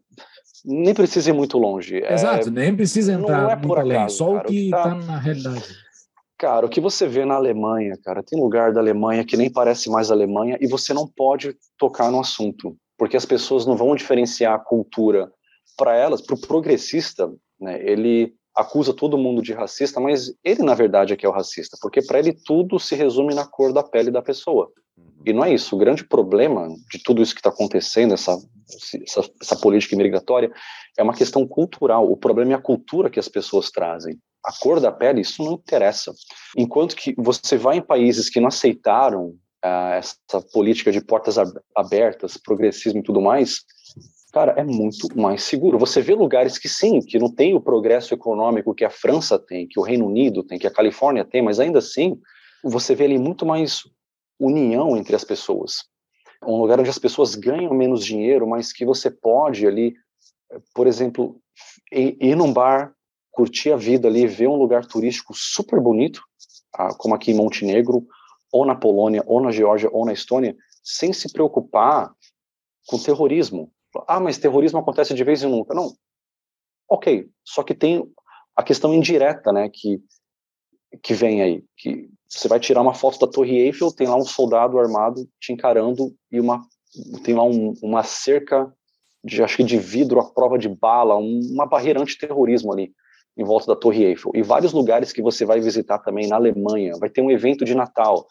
nem 0.63 0.93
precisa 0.93 1.31
ir 1.31 1.33
muito 1.33 1.57
longe. 1.57 2.05
É, 2.05 2.13
Exato, 2.13 2.49
é, 2.49 2.51
nem 2.51 2.77
precisa 2.77 3.15
entrar 3.15 3.53
é 3.53 3.57
muito 3.57 3.75
além, 3.75 3.97
acaso, 3.97 4.17
só 4.19 4.35
cara, 4.35 4.47
o 4.47 4.51
que 4.51 4.65
está 4.67 4.83
tá 4.83 4.95
na 4.95 5.19
realidade. 5.19 5.75
Cara, 6.37 6.67
o 6.67 6.69
que 6.69 6.83
você 6.83 7.09
vê 7.09 7.25
na 7.25 7.37
Alemanha, 7.37 7.97
cara, 8.05 8.23
tem 8.23 8.39
lugar 8.39 8.75
da 8.75 8.81
Alemanha 8.81 9.25
que 9.25 9.39
nem 9.39 9.51
parece 9.51 9.89
mais 9.89 10.11
Alemanha 10.11 10.59
e 10.61 10.67
você 10.67 10.93
não 10.93 11.09
pode 11.09 11.57
tocar 11.79 12.11
no 12.11 12.21
assunto, 12.21 12.77
porque 12.99 13.17
as 13.17 13.25
pessoas 13.25 13.65
não 13.65 13.75
vão 13.75 13.97
diferenciar 13.97 14.55
a 14.55 14.59
cultura 14.59 15.33
para 15.77 15.95
elas, 15.95 16.21
para 16.21 16.35
o 16.35 16.41
progressista, 16.41 17.31
né, 17.61 17.81
ele 17.83 18.35
acusa 18.55 18.93
todo 18.93 19.19
mundo 19.19 19.43
de 19.43 19.53
racista, 19.53 19.99
mas 19.99 20.33
ele 20.45 20.63
na 20.63 20.75
verdade 20.75 21.13
é 21.13 21.17
que 21.17 21.25
é 21.25 21.29
o 21.29 21.33
racista, 21.33 21.77
porque 21.81 22.03
para 22.03 22.19
ele 22.19 22.33
tudo 22.33 22.79
se 22.79 22.95
resume 22.95 23.35
na 23.35 23.47
cor 23.47 23.73
da 23.73 23.83
pele 23.83 24.11
da 24.11 24.21
pessoa. 24.21 24.71
Uhum. 24.97 25.23
E 25.25 25.33
não 25.33 25.45
é 25.45 25.55
isso. 25.55 25.75
O 25.75 25.79
grande 25.79 26.05
problema 26.05 26.69
de 26.91 27.03
tudo 27.03 27.23
isso 27.23 27.35
que 27.35 27.41
está 27.41 27.51
acontecendo, 27.51 28.13
essa, 28.13 28.37
essa, 29.03 29.31
essa, 29.41 29.57
política 29.57 29.95
imigratória, 29.95 30.53
é 30.99 31.03
uma 31.03 31.15
questão 31.15 31.47
cultural. 31.47 32.11
O 32.11 32.17
problema 32.17 32.53
é 32.53 32.55
a 32.55 32.61
cultura 32.61 33.11
que 33.11 33.19
as 33.19 33.29
pessoas 33.29 33.71
trazem. 33.71 34.19
A 34.45 34.53
cor 34.61 34.81
da 34.81 34.93
pele, 34.93 35.21
isso 35.21 35.43
não 35.43 35.55
interessa. 35.55 36.13
Enquanto 36.57 36.97
que 36.97 37.15
você 37.17 37.57
vai 37.57 37.79
em 37.79 37.83
países 37.83 38.29
que 38.29 38.41
não 38.41 38.49
aceitaram 38.49 39.35
ah, 39.63 39.95
essa 39.95 40.43
política 40.53 40.91
de 40.91 41.01
portas 41.01 41.37
abertas, 41.75 42.37
progressismo 42.37 43.01
e 43.01 43.03
tudo 43.03 43.21
mais, 43.21 43.61
cara, 44.33 44.53
é 44.57 44.65
muito 44.65 45.09
mais 45.19 45.43
seguro. 45.43 45.79
Você 45.79 46.01
vê 46.01 46.15
lugares 46.15 46.59
que 46.59 46.69
sim, 46.69 47.01
que 47.01 47.19
não 47.19 47.31
tem 47.31 47.55
o 47.55 47.61
progresso 47.61 48.15
econômico 48.15 48.75
que 48.75 48.85
a 48.85 48.91
França 48.91 49.39
tem, 49.39 49.69
que 49.69 49.79
o 49.79 49.83
Reino 49.83 50.07
Unido 50.07 50.43
tem, 50.43 50.59
que 50.59 50.67
a 50.67 50.73
Califórnia 50.73 51.25
tem, 51.25 51.43
mas 51.43 51.61
ainda 51.61 51.79
assim, 51.79 52.19
você 52.65 52.95
vê 52.95 53.05
ali 53.05 53.19
muito 53.19 53.45
mais 53.45 53.83
união 54.41 54.97
entre 54.97 55.15
as 55.15 55.23
pessoas. 55.23 55.85
Um 56.45 56.57
lugar 56.57 56.81
onde 56.81 56.91
as 56.91 56.99
pessoas 56.99 57.35
ganham 57.35 57.75
menos 57.75 58.05
dinheiro, 58.05 58.49
mas 58.49 58.73
que 58.73 58.85
você 58.85 59.11
pode 59.11 59.67
ali, 59.67 59.95
por 60.75 60.87
exemplo, 60.87 61.39
ir 61.93 62.35
num 62.35 62.53
bar, 62.53 62.95
curtir 63.31 63.73
a 63.73 63.77
vida 63.77 64.09
ali, 64.09 64.27
ver 64.27 64.49
um 64.49 64.57
lugar 64.57 64.85
turístico 64.87 65.33
super 65.35 65.79
bonito, 65.79 66.23
ah, 66.75 66.95
como 66.97 67.15
aqui 67.15 67.31
em 67.31 67.35
Montenegro, 67.35 68.05
ou 68.51 68.65
na 68.67 68.75
Polônia, 68.75 69.23
ou 69.27 69.41
na 69.41 69.51
Geórgia, 69.51 69.89
ou 69.93 70.05
na 70.05 70.13
Estônia, 70.13 70.57
sem 70.83 71.13
se 71.13 71.33
preocupar 71.33 72.13
com 72.87 72.99
terrorismo, 72.99 73.71
ah, 74.07 74.21
mas 74.21 74.39
terrorismo 74.39 74.79
acontece 74.79 75.15
de 75.15 75.25
vez 75.25 75.43
em 75.43 75.49
nunca. 75.49 75.75
Não. 75.75 75.93
Ok, 76.89 77.29
só 77.45 77.63
que 77.63 77.75
tem 77.75 78.05
a 78.55 78.63
questão 78.63 78.93
indireta, 78.93 79.53
né, 79.53 79.69
que, 79.73 80.01
que 81.03 81.15
vem 81.15 81.43
aí, 81.43 81.65
que 81.77 82.09
você 82.29 82.49
vai 82.49 82.61
tirar 82.61 82.83
uma 82.83 82.95
foto 82.95 83.19
da 83.19 83.31
Torre 83.31 83.59
Eiffel, 83.59 83.93
tem 83.93 84.07
lá 84.07 84.17
um 84.17 84.25
soldado 84.25 84.79
armado 84.79 85.27
te 85.41 85.53
encarando 85.53 86.15
e 86.31 86.41
uma 86.41 86.63
tem 87.25 87.35
lá 87.35 87.45
um, 87.45 87.73
uma 87.83 88.03
cerca 88.03 88.71
de 89.25 89.43
acho 89.43 89.57
que 89.57 89.65
de 89.65 89.79
vidro 89.79 90.21
à 90.21 90.31
prova 90.31 90.59
de 90.59 90.69
bala, 90.69 91.17
um, 91.17 91.41
uma 91.53 91.67
barreira 91.67 92.01
antiterrorismo 92.01 92.73
ali 92.73 92.93
em 93.37 93.45
volta 93.45 93.67
da 93.67 93.77
Torre 93.77 94.05
Eiffel. 94.05 94.33
E 94.35 94.43
vários 94.43 94.73
lugares 94.73 95.13
que 95.13 95.23
você 95.23 95.45
vai 95.45 95.61
visitar 95.61 95.99
também 95.99 96.29
na 96.29 96.37
Alemanha, 96.37 96.99
vai 96.99 97.09
ter 97.09 97.23
um 97.23 97.31
evento 97.31 97.65
de 97.65 97.75
Natal, 97.75 98.27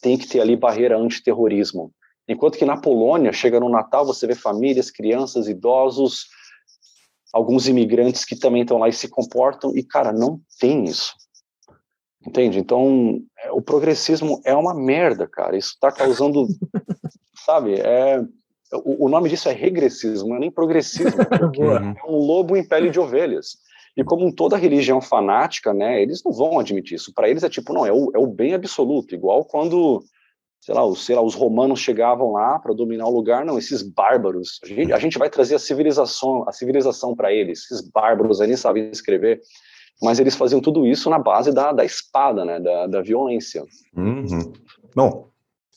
tem 0.00 0.16
que 0.16 0.26
ter 0.26 0.40
ali 0.40 0.56
barreira 0.56 0.96
antiterrorismo. 0.96 1.92
Enquanto 2.28 2.58
que 2.58 2.64
na 2.64 2.76
Polônia, 2.76 3.32
chega 3.32 3.58
no 3.58 3.68
Natal, 3.68 4.06
você 4.06 4.26
vê 4.26 4.34
famílias, 4.34 4.90
crianças, 4.90 5.48
idosos, 5.48 6.26
alguns 7.32 7.68
imigrantes 7.68 8.24
que 8.24 8.36
também 8.36 8.62
estão 8.62 8.78
lá 8.78 8.88
e 8.88 8.92
se 8.92 9.08
comportam, 9.08 9.76
e, 9.76 9.82
cara, 9.82 10.12
não 10.12 10.40
tem 10.58 10.84
isso. 10.84 11.14
Entende? 12.26 12.58
Então, 12.58 13.18
é, 13.38 13.50
o 13.50 13.62
progressismo 13.62 14.40
é 14.44 14.54
uma 14.54 14.74
merda, 14.74 15.26
cara. 15.26 15.56
Isso 15.56 15.70
está 15.70 15.90
causando, 15.90 16.46
sabe? 17.46 17.74
É, 17.80 18.20
o, 18.72 19.06
o, 19.06 19.08
nome 19.08 19.28
disso 19.28 19.48
é 19.48 19.52
regressismo, 19.52 20.28
não 20.28 20.36
é 20.36 20.40
nem 20.40 20.50
progressismo. 20.50 21.20
é 21.22 22.10
um 22.10 22.18
lobo 22.18 22.56
em 22.56 22.66
pele 22.66 22.90
de 22.90 23.00
ovelhas. 23.00 23.56
E 23.96 24.04
como 24.04 24.32
toda 24.32 24.56
religião 24.56 25.00
fanática, 25.00 25.72
né, 25.72 26.00
eles 26.00 26.22
não 26.22 26.32
vão 26.32 26.58
admitir 26.58 26.96
isso. 26.96 27.12
Para 27.12 27.28
eles 27.28 27.42
é 27.42 27.48
tipo, 27.48 27.72
não, 27.72 27.86
é 27.86 27.92
o, 27.92 28.10
é 28.14 28.18
o 28.18 28.26
bem 28.26 28.54
absoluto. 28.54 29.14
Igual 29.14 29.44
quando 29.44 30.04
sei 30.60 30.74
lá, 30.74 30.84
os, 30.84 31.04
sei 31.04 31.16
lá, 31.16 31.22
os 31.22 31.34
romanos 31.34 31.80
chegavam 31.80 32.32
lá 32.32 32.58
para 32.58 32.74
dominar 32.74 33.06
o 33.06 33.14
lugar, 33.14 33.44
não, 33.44 33.58
esses 33.58 33.82
bárbaros, 33.82 34.60
a 34.62 34.66
gente, 34.66 34.92
a 34.92 34.98
gente 34.98 35.18
vai 35.18 35.30
trazer 35.30 35.54
a 35.54 35.58
civilização, 35.58 36.46
a 36.46 36.52
civilização 36.52 37.16
para 37.16 37.32
eles, 37.32 37.64
esses 37.64 37.80
bárbaros 37.80 38.40
aí 38.40 38.48
nem 38.48 38.56
sabem 38.56 38.90
escrever, 38.90 39.40
mas 40.02 40.20
eles 40.20 40.36
faziam 40.36 40.60
tudo 40.60 40.86
isso 40.86 41.08
na 41.08 41.18
base 41.18 41.52
da, 41.52 41.72
da 41.72 41.84
espada, 41.84 42.44
né, 42.44 42.60
da, 42.60 42.86
da 42.86 43.02
violência. 43.02 43.64
Uhum. 43.96 44.52
Bom, 44.94 45.30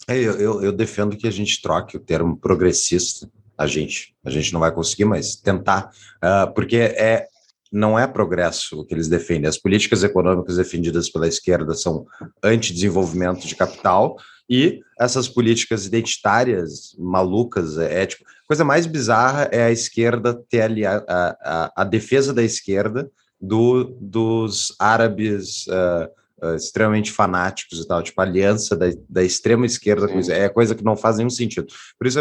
é, 0.08 0.18
eu, 0.18 0.34
eu, 0.34 0.64
eu, 0.64 0.72
defendo 0.72 1.16
que 1.16 1.28
a 1.28 1.32
gente 1.32 1.62
troque 1.62 1.96
o 1.96 2.00
termo 2.00 2.38
progressista, 2.38 3.30
a 3.58 3.66
gente, 3.66 4.14
a 4.24 4.30
gente 4.30 4.52
não 4.52 4.60
vai 4.60 4.72
conseguir, 4.72 5.06
mas 5.06 5.36
tentar, 5.36 5.92
uh, 6.18 6.54
porque 6.54 6.78
é 6.78 7.28
não 7.72 7.98
é 7.98 8.06
progresso 8.06 8.80
o 8.80 8.86
que 8.86 8.94
eles 8.94 9.08
defendem. 9.08 9.50
As 9.50 9.58
políticas 9.58 10.04
econômicas 10.04 10.58
defendidas 10.58 11.10
pela 11.10 11.28
esquerda 11.28 11.74
são 11.74 12.06
anti-desenvolvimento 12.44 13.48
de 13.48 13.56
capital, 13.56 14.16
e 14.50 14.82
essas 15.00 15.28
políticas 15.28 15.86
identitárias 15.86 16.96
malucas, 16.98 17.78
é, 17.78 18.04
é 18.04 18.06
tipo, 18.06 18.24
a 18.26 18.48
coisa 18.48 18.64
mais 18.66 18.86
bizarra 18.86 19.50
é 19.52 19.64
a 19.64 19.72
esquerda 19.72 20.34
ter 20.50 20.62
ali 20.62 20.86
a, 20.86 21.04
a, 21.08 21.72
a 21.78 21.84
defesa 21.84 22.34
da 22.34 22.44
esquerda 22.44 23.10
do, 23.40 23.84
dos 24.00 24.76
árabes 24.80 25.66
uh, 25.68 26.46
uh, 26.46 26.56
extremamente 26.56 27.12
fanáticos 27.12 27.80
e 27.80 27.88
tal, 27.88 28.02
tipo, 28.04 28.20
a 28.22 28.24
aliança 28.24 28.76
da, 28.76 28.88
da 29.10 29.24
extrema 29.24 29.66
esquerda 29.66 30.08
com 30.08 30.20
isso, 30.20 30.32
é 30.32 30.48
coisa 30.50 30.76
que 30.76 30.84
não 30.84 30.96
faz 30.96 31.18
nenhum 31.18 31.30
sentido. 31.30 31.68
Por 31.98 32.08
isso, 32.08 32.20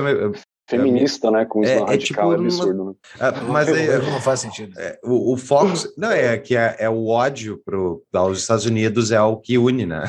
Feminista, 0.68 1.30
né? 1.30 1.44
Com 1.44 1.62
Islã 1.62 1.72
É- 1.74 1.76
é 1.76 1.80
radical, 1.80 1.98
tipo 1.98 2.20
é 2.20 2.24
uma- 2.24 2.34
absurdo, 2.46 2.84
né? 2.84 2.94
Ah, 3.20 3.32
mas 3.42 3.68
eu- 3.68 4.02
não 4.04 4.20
faz 4.20 4.40
sentido. 4.40 4.78
é, 4.78 4.98
o, 5.04 5.34
o 5.34 5.36
Fox, 5.36 5.92
não, 5.98 6.10
é 6.10 6.38
que 6.38 6.56
é, 6.56 6.76
é 6.78 6.88
o 6.88 7.08
ódio 7.08 7.60
pro, 7.64 8.02
aos 8.12 8.38
Estados 8.38 8.64
Unidos 8.64 9.10
é 9.10 9.20
o 9.20 9.36
que 9.36 9.58
une, 9.58 9.84
né? 9.84 10.08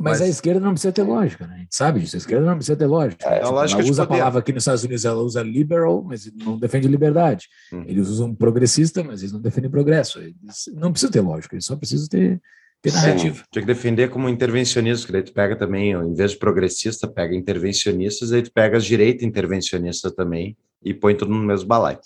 Mas, 0.00 0.20
Mas- 0.20 0.28
a 0.28 0.30
esquerda 0.30 0.60
não 0.60 0.70
precisa 0.70 0.92
ter 0.92 1.02
lógica, 1.02 1.44
né? 1.46 1.54
A 1.56 1.58
gente 1.58 1.74
sabe 1.74 1.98
disso. 1.98 2.14
A 2.14 2.18
esquerda 2.18 2.46
não 2.46 2.54
precisa 2.54 2.76
ter 2.76 2.86
lógica. 2.86 3.28
É, 3.28 3.34
Tipo, 3.36 3.46
a 3.48 3.50
lógica 3.50 3.80
ela 3.82 3.90
usa 3.90 4.02
a 4.04 4.06
palavra 4.06 4.38
aqui 4.38 4.52
nos 4.52 4.62
Estados 4.62 4.84
Unidos, 4.84 5.04
ela 5.04 5.20
usa 5.20 5.42
liberal, 5.42 6.04
mas 6.06 6.30
não 6.36 6.56
defende 6.56 6.86
liberdade. 6.86 7.48
Uhum. 7.72 7.84
Eles 7.84 8.06
usam 8.08 8.32
progressista, 8.32 9.02
mas 9.02 9.22
eles 9.22 9.32
não 9.32 9.40
defendem 9.40 9.68
progresso. 9.68 10.20
Eles 10.20 10.70
não 10.72 10.92
precisam 10.92 11.10
ter 11.10 11.20
lógica, 11.20 11.56
eles 11.56 11.64
só 11.64 11.74
precisam 11.74 12.06
ter, 12.06 12.40
ter 12.80 12.92
narrativa. 12.92 13.42
Tinha 13.50 13.62
que 13.62 13.66
defender 13.66 14.08
como 14.08 14.28
intervencionismo, 14.28 15.04
que 15.06 15.12
daí 15.12 15.22
tu 15.24 15.32
pega 15.32 15.56
também, 15.56 15.90
em 15.90 16.14
vez 16.14 16.30
de 16.30 16.36
progressista, 16.38 17.08
pega 17.08 17.34
intervencionistas, 17.34 18.32
aí 18.32 18.42
tu 18.42 18.52
pega 18.52 18.76
as 18.76 18.84
direita 18.84 19.24
intervencionista 19.24 20.12
também 20.12 20.56
e 20.80 20.94
põe 20.94 21.16
tudo 21.16 21.32
no 21.32 21.42
mesmo 21.42 21.66
balaio. 21.66 21.98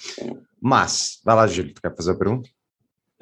Mas, 0.58 1.20
vai 1.22 1.36
lá, 1.36 1.46
Júlio, 1.46 1.74
tu 1.74 1.82
quer 1.82 1.94
fazer 1.94 2.12
a 2.12 2.14
pergunta? 2.14 2.48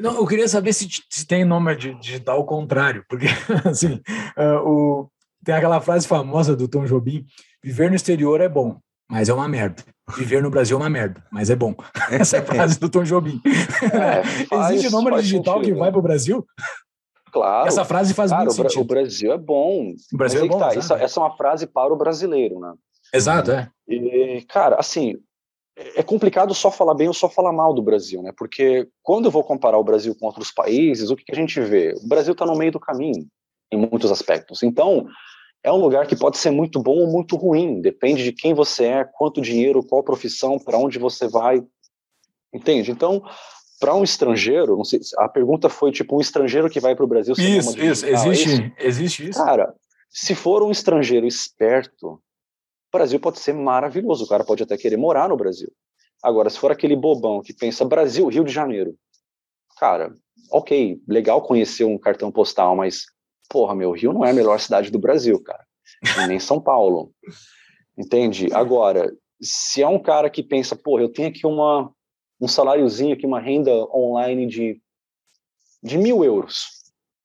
Não, 0.00 0.16
eu 0.16 0.26
queria 0.26 0.48
saber 0.48 0.72
se, 0.72 0.88
se 1.08 1.26
tem 1.26 1.44
nome 1.44 1.74
digital 1.76 2.38
ao 2.38 2.46
contrário, 2.46 3.04
porque 3.08 3.26
assim, 3.68 4.00
ah, 4.36 4.60
o, 4.64 5.08
tem 5.44 5.54
aquela 5.54 5.80
frase 5.80 6.06
famosa 6.06 6.54
do 6.56 6.66
Tom 6.68 6.84
Jobim: 6.84 7.24
viver 7.62 7.88
no 7.90 7.96
exterior 7.96 8.40
é 8.40 8.48
bom, 8.48 8.78
mas 9.08 9.28
é 9.28 9.34
uma 9.34 9.48
merda. 9.48 9.82
Viver 10.16 10.42
no 10.42 10.50
Brasil 10.50 10.76
é 10.76 10.80
uma 10.80 10.90
merda, 10.90 11.24
mas 11.30 11.50
é 11.50 11.54
bom. 11.56 11.74
Essa 12.10 12.38
é 12.38 12.40
a 12.40 12.44
frase 12.44 12.80
do 12.80 12.88
Tom 12.88 13.04
Jobim. 13.04 13.40
É, 13.92 14.22
faz- 14.46 14.70
Existe 14.72 14.90
nome 14.90 15.10
digital 15.20 15.58
sentido, 15.58 15.72
que 15.72 15.78
vai 15.78 15.88
né? 15.88 15.92
para 15.92 15.98
o 16.00 16.02
Brasil? 16.02 16.44
Claro. 17.32 17.68
Essa 17.68 17.84
frase 17.84 18.12
faz 18.12 18.30
Cara, 18.32 18.42
muito 18.44 18.54
o, 18.54 18.56
Bra- 18.56 18.66
o 18.66 18.70
sentido. 18.70 18.86
Brasil 18.88 19.32
é 19.32 19.38
bom. 19.38 19.92
O 20.12 20.16
Brasil 20.16 20.44
é 20.44 20.48
bom. 20.48 20.58
tá, 20.58 20.74
isso- 20.74 20.94
essa 20.94 21.20
é 21.20 21.22
uma 21.22 21.36
frase 21.36 21.66
para 21.66 21.92
o 21.92 21.96
brasileiro, 21.96 22.58
né? 22.58 22.72
Exato, 23.14 23.52
é. 23.52 23.68
E, 23.88 24.44
cara, 24.48 24.76
assim, 24.76 25.16
é 25.96 26.02
complicado 26.02 26.54
só 26.54 26.70
falar 26.70 26.94
bem 26.94 27.08
ou 27.08 27.14
só 27.14 27.28
falar 27.28 27.52
mal 27.52 27.72
do 27.72 27.82
Brasil, 27.82 28.22
né? 28.22 28.32
Porque 28.36 28.88
quando 29.02 29.26
eu 29.26 29.30
vou 29.30 29.42
comparar 29.42 29.78
o 29.78 29.84
Brasil 29.84 30.14
com 30.14 30.26
outros 30.26 30.50
países, 30.50 31.10
o 31.10 31.16
que, 31.16 31.24
que 31.24 31.32
a 31.32 31.36
gente 31.36 31.60
vê? 31.60 31.94
O 32.02 32.08
Brasil 32.08 32.32
está 32.32 32.44
no 32.44 32.56
meio 32.56 32.72
do 32.72 32.80
caminho, 32.80 33.26
em 33.72 33.76
muitos 33.76 34.10
aspectos. 34.10 34.62
Então, 34.62 35.06
é 35.62 35.72
um 35.72 35.76
lugar 35.76 36.06
que 36.06 36.16
pode 36.16 36.38
ser 36.38 36.50
muito 36.50 36.80
bom 36.80 36.98
ou 36.98 37.06
muito 37.06 37.36
ruim, 37.36 37.80
depende 37.80 38.24
de 38.24 38.32
quem 38.32 38.54
você 38.54 38.84
é, 38.84 39.04
quanto 39.04 39.40
dinheiro, 39.40 39.82
qual 39.82 40.02
profissão, 40.02 40.58
para 40.58 40.78
onde 40.78 40.98
você 40.98 41.28
vai. 41.28 41.62
Entende? 42.52 42.90
Então, 42.90 43.22
para 43.78 43.94
um 43.94 44.04
estrangeiro, 44.04 44.76
não 44.76 44.84
sei, 44.84 45.00
a 45.18 45.28
pergunta 45.28 45.68
foi 45.68 45.92
tipo 45.92 46.16
um 46.16 46.20
estrangeiro 46.20 46.68
que 46.68 46.80
vai 46.80 46.94
para 46.94 47.04
o 47.04 47.08
Brasil. 47.08 47.34
Isso, 47.38 47.78
isso. 47.78 48.04
digital, 48.04 48.26
é 48.26 48.32
isso? 48.32 48.48
Existe, 48.48 48.74
existe 48.78 49.28
isso. 49.28 49.42
Cara, 49.42 49.74
se 50.10 50.34
for 50.34 50.62
um 50.62 50.70
estrangeiro 50.70 51.26
esperto, 51.26 52.20
o 52.92 52.98
Brasil 52.98 53.20
pode 53.20 53.38
ser 53.38 53.52
maravilhoso. 53.52 54.24
O 54.24 54.28
cara 54.28 54.44
pode 54.44 54.62
até 54.62 54.76
querer 54.76 54.96
morar 54.96 55.28
no 55.28 55.36
Brasil. 55.36 55.70
Agora, 56.22 56.50
se 56.50 56.58
for 56.58 56.72
aquele 56.72 56.96
bobão 56.96 57.40
que 57.40 57.54
pensa 57.54 57.84
Brasil, 57.84 58.26
Rio 58.28 58.44
de 58.44 58.52
Janeiro, 58.52 58.94
cara, 59.78 60.12
ok, 60.50 61.00
legal 61.08 61.40
conhecer 61.40 61.84
um 61.84 61.96
cartão 61.96 62.30
postal, 62.30 62.76
mas, 62.76 63.04
porra, 63.48 63.74
meu, 63.74 63.92
Rio 63.92 64.12
não 64.12 64.24
é 64.24 64.30
a 64.30 64.34
melhor 64.34 64.58
cidade 64.58 64.90
do 64.90 64.98
Brasil, 64.98 65.40
cara. 65.42 65.64
Nem 66.26 66.40
São 66.40 66.60
Paulo. 66.60 67.12
Entende? 67.96 68.48
Agora, 68.52 69.10
se 69.40 69.82
é 69.82 69.88
um 69.88 69.98
cara 69.98 70.28
que 70.28 70.42
pensa, 70.42 70.76
porra, 70.76 71.02
eu 71.02 71.12
tenho 71.12 71.28
aqui 71.28 71.46
uma, 71.46 71.90
um 72.40 72.48
saláriozinho 72.48 73.14
aqui, 73.14 73.24
uma 73.24 73.40
renda 73.40 73.72
online 73.94 74.46
de, 74.46 74.82
de 75.82 75.96
mil 75.96 76.24
euros. 76.24 76.80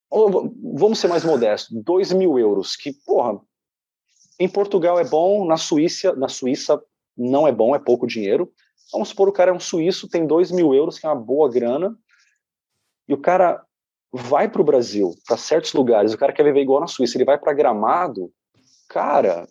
Ou 0.08 0.54
vamos 0.74 0.98
ser 0.98 1.08
mais 1.08 1.24
modestos, 1.24 1.76
dois 1.82 2.12
mil 2.12 2.38
euros, 2.38 2.76
que, 2.76 2.92
porra, 3.04 3.40
em 4.38 4.48
Portugal 4.48 4.98
é 4.98 5.04
bom, 5.04 5.46
na 5.46 5.56
Suíça, 5.56 6.14
na 6.14 6.28
Suíça 6.28 6.82
não 7.16 7.46
é 7.48 7.52
bom, 7.52 7.74
é 7.74 7.78
pouco 7.78 8.06
dinheiro. 8.06 8.52
Vamos 8.92 9.08
supor 9.08 9.28
o 9.28 9.32
cara 9.32 9.50
é 9.50 9.54
um 9.54 9.60
suíço, 9.60 10.08
tem 10.08 10.26
dois 10.26 10.50
mil 10.50 10.74
euros, 10.74 10.98
que 10.98 11.06
é 11.06 11.08
uma 11.08 11.20
boa 11.20 11.50
grana, 11.50 11.96
e 13.08 13.14
o 13.14 13.18
cara 13.18 13.64
vai 14.12 14.48
para 14.48 14.60
o 14.60 14.64
Brasil, 14.64 15.14
para 15.26 15.36
certos 15.36 15.72
lugares, 15.72 16.12
o 16.12 16.18
cara 16.18 16.32
quer 16.32 16.44
viver 16.44 16.60
igual 16.60 16.80
na 16.80 16.86
Suíça, 16.86 17.16
ele 17.16 17.24
vai 17.24 17.38
para 17.38 17.52
Gramado, 17.52 18.32
cara, 18.88 19.48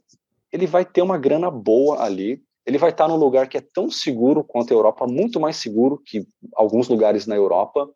ele 0.51 0.65
vai 0.65 0.85
ter 0.85 1.01
uma 1.01 1.17
grana 1.17 1.51
boa 1.51 2.01
ali, 2.01 2.41
ele 2.65 2.77
vai 2.77 2.89
estar 2.89 3.07
num 3.07 3.17
lugar 3.17 3.47
que 3.47 3.57
é 3.57 3.61
tão 3.61 3.91
seguro 3.91 4.43
quanto 4.43 4.71
a 4.71 4.75
Europa, 4.75 5.05
muito 5.05 5.39
mais 5.39 5.57
seguro 5.57 6.01
que 6.03 6.25
alguns 6.55 6.87
lugares 6.87 7.27
na 7.27 7.35
Europa, 7.35 7.87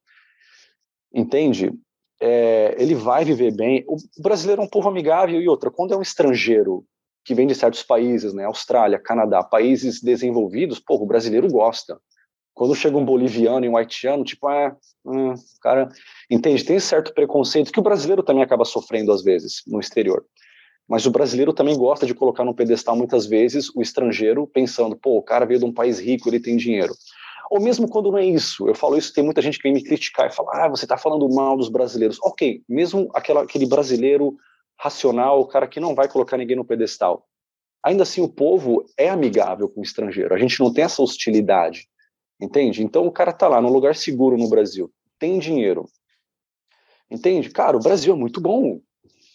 entende? 1.14 1.74
É, 2.22 2.76
ele 2.78 2.95
vai 2.95 3.24
viver 3.24 3.55
bem. 3.55 3.86
O 3.88 4.22
brasileiro 4.22 4.61
é 4.61 4.65
um 4.65 4.70
povo 4.70 4.89
amigável 4.89 5.41
e 5.41 5.47
outra, 5.47 5.72
quando 5.72 5.93
é 5.93 5.97
um 5.97 6.01
estrangeiro 6.01 6.86
que 7.24 7.34
vem 7.34 7.47
de 7.47 7.55
certos 7.55 7.84
países, 7.84 8.34
né, 8.34 8.45
Austrália, 8.45 8.99
Canadá, 8.99 9.43
países 9.43 10.01
desenvolvidos, 10.01 10.80
pô, 10.80 10.95
o 10.95 11.05
brasileiro 11.05 11.47
gosta. 11.47 11.99
Quando 12.53 12.76
chega 12.76 12.97
um 12.97 13.05
boliviano 13.05 13.65
e 13.65 13.70
um 13.70 13.78
haitiano, 13.78 14.24
tipo, 14.24 14.49
é, 14.49 14.76
hum, 15.05 15.34
cara, 15.61 15.88
entende? 16.30 16.65
Tem 16.65 16.80
certo 16.80 17.13
preconceito 17.13 17.72
que 17.72 17.80
o 17.80 17.84
brasileiro 17.84 18.24
também 18.24 18.43
acaba 18.43 18.65
sofrendo 18.65 19.11
às 19.11 19.24
vezes 19.24 19.61
no 19.65 19.80
exterior. 19.80 20.26
Mas 20.89 21.05
o 21.05 21.11
brasileiro 21.11 21.53
também 21.53 21.78
gosta 21.78 22.05
de 22.05 22.15
colocar 22.15 22.43
no 22.43 22.55
pedestal 22.55 22.95
muitas 22.95 23.28
vezes 23.28 23.70
o 23.76 23.82
estrangeiro, 23.82 24.47
pensando, 24.47 24.97
pô, 24.97 25.17
o 25.17 25.24
cara 25.24 25.45
veio 25.45 25.59
de 25.59 25.65
um 25.65 25.74
país 25.74 25.99
rico, 25.99 26.28
ele 26.28 26.39
tem 26.39 26.57
dinheiro. 26.57 26.93
Ou 27.50 27.60
mesmo 27.60 27.89
quando 27.89 28.12
não 28.12 28.18
é 28.18 28.26
isso, 28.26 28.68
eu 28.68 28.76
falo 28.76 28.97
isso, 28.97 29.14
tem 29.14 29.24
muita 29.24 29.41
gente 29.41 29.58
que 29.58 29.64
vem 29.64 29.74
me 29.74 29.84
criticar 29.84 30.28
e 30.28 30.34
fala, 30.34 30.66
ah, 30.66 30.70
você 30.70 30.86
está 30.86 30.97
falando 30.97 31.28
mal 31.34 31.58
dos 31.58 31.70
brasileiros. 31.70 32.20
Ok, 32.22 32.64
mesmo 32.70 33.10
aquela, 33.14 33.43
aquele 33.43 33.66
brasileiro 33.66 34.38
racional, 34.78 35.41
o 35.41 35.47
cara 35.47 35.68
que 35.68 35.80
não 35.80 35.95
vai 35.95 36.08
colocar 36.08 36.38
ninguém 36.38 36.56
no 36.56 36.66
pedestal. 36.66 37.28
Ainda 37.84 38.04
assim, 38.04 38.22
o 38.22 38.30
povo 38.30 38.86
é 38.97 39.10
amigável 39.10 39.68
com 39.68 39.80
o 39.80 39.84
estrangeiro, 39.84 40.34
a 40.34 40.38
gente 40.38 40.60
não 40.60 40.72
tem 40.72 40.84
essa 40.84 41.02
hostilidade, 41.02 41.88
entende? 42.39 42.84
Então 42.84 43.08
o 43.08 43.12
cara 43.12 43.34
tá 43.34 43.47
lá 43.47 43.62
num 43.62 43.72
lugar 43.72 43.95
seguro 43.95 44.38
no 44.38 44.50
Brasil, 44.50 44.91
tem 45.18 45.39
dinheiro, 45.39 45.86
entende? 47.10 47.50
Cara, 47.50 47.78
o 47.78 47.82
Brasil 47.82 48.14
é 48.14 48.18
muito 48.18 48.39
bom, 48.39 48.80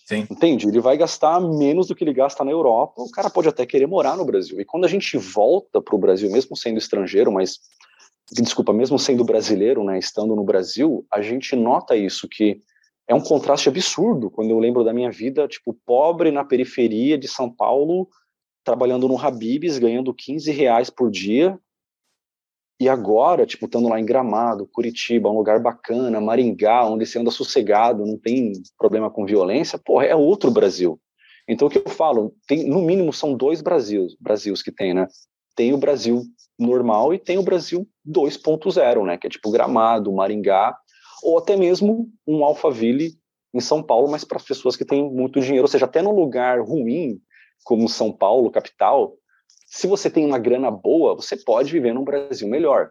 Sim. 0.04 0.26
Entende? 0.30 0.68
Ele 0.68 0.80
vai 0.80 0.98
gastar 0.98 1.40
menos 1.40 1.86
do 1.86 1.94
que 1.94 2.04
ele 2.04 2.12
gasta 2.12 2.44
na 2.44 2.50
Europa. 2.50 3.00
O 3.00 3.10
cara 3.10 3.30
pode 3.30 3.48
até 3.48 3.64
querer 3.64 3.86
morar 3.86 4.16
no 4.16 4.24
Brasil. 4.24 4.60
E 4.60 4.64
quando 4.64 4.84
a 4.84 4.88
gente 4.88 5.16
volta 5.16 5.80
para 5.80 5.94
o 5.94 5.98
Brasil, 5.98 6.30
mesmo 6.30 6.54
sendo 6.54 6.76
estrangeiro, 6.76 7.32
mas 7.32 7.58
desculpa, 8.42 8.72
mesmo 8.72 8.98
sendo 8.98 9.24
brasileiro, 9.24 9.84
né, 9.84 9.98
estando 9.98 10.34
no 10.34 10.44
Brasil, 10.44 11.06
a 11.10 11.22
gente 11.22 11.54
nota 11.54 11.96
isso 11.96 12.28
que 12.28 12.60
é 13.06 13.14
um 13.14 13.20
contraste 13.20 13.68
absurdo. 13.68 14.30
Quando 14.30 14.50
eu 14.50 14.58
lembro 14.58 14.82
da 14.82 14.92
minha 14.92 15.10
vida, 15.10 15.46
tipo 15.46 15.76
pobre 15.86 16.30
na 16.30 16.44
periferia 16.44 17.18
de 17.18 17.28
São 17.28 17.50
Paulo, 17.50 18.08
trabalhando 18.64 19.06
no 19.06 19.18
Habib's, 19.18 19.78
ganhando 19.78 20.14
15 20.14 20.50
reais 20.50 20.90
por 20.90 21.10
dia. 21.10 21.58
E 22.80 22.88
agora, 22.88 23.46
tipo, 23.46 23.66
estando 23.66 23.88
lá 23.88 24.00
em 24.00 24.04
Gramado, 24.04 24.68
Curitiba, 24.72 25.30
um 25.30 25.36
lugar 25.36 25.60
bacana, 25.60 26.20
Maringá, 26.20 26.84
onde 26.84 27.06
você 27.06 27.18
anda 27.18 27.30
sossegado, 27.30 28.04
não 28.04 28.18
tem 28.18 28.52
problema 28.76 29.08
com 29.10 29.24
violência, 29.24 29.78
porra, 29.78 30.06
é 30.06 30.16
outro 30.16 30.50
Brasil. 30.50 31.00
Então, 31.46 31.68
o 31.68 31.70
que 31.70 31.78
eu 31.78 31.88
falo, 31.88 32.34
tem, 32.48 32.64
no 32.64 32.82
mínimo, 32.82 33.12
são 33.12 33.36
dois 33.36 33.60
Brasils, 33.60 34.16
Brasils 34.18 34.62
que 34.62 34.72
tem, 34.72 34.92
né? 34.92 35.06
Tem 35.54 35.72
o 35.72 35.78
Brasil 35.78 36.24
normal 36.58 37.12
e 37.12 37.18
tem 37.18 37.38
o 37.38 37.42
Brasil 37.42 37.88
2.0, 38.06 39.04
né? 39.04 39.16
Que 39.16 39.26
é 39.26 39.30
tipo 39.30 39.50
Gramado, 39.50 40.12
Maringá, 40.12 40.76
ou 41.22 41.38
até 41.38 41.56
mesmo 41.56 42.08
um 42.26 42.44
Alphaville 42.44 43.14
em 43.52 43.60
São 43.60 43.82
Paulo, 43.82 44.10
mas 44.10 44.24
para 44.24 44.36
as 44.36 44.44
pessoas 44.44 44.76
que 44.76 44.84
têm 44.84 45.08
muito 45.08 45.40
dinheiro, 45.40 45.62
ou 45.62 45.68
seja, 45.68 45.84
até 45.84 46.02
num 46.02 46.14
lugar 46.14 46.60
ruim, 46.60 47.20
como 47.64 47.88
São 47.88 48.12
Paulo, 48.12 48.50
capital, 48.50 49.14
se 49.66 49.86
você 49.86 50.10
tem 50.10 50.24
uma 50.24 50.38
grana 50.38 50.70
boa, 50.70 51.14
você 51.14 51.36
pode 51.36 51.72
viver 51.72 51.94
num 51.94 52.04
Brasil 52.04 52.48
melhor. 52.48 52.90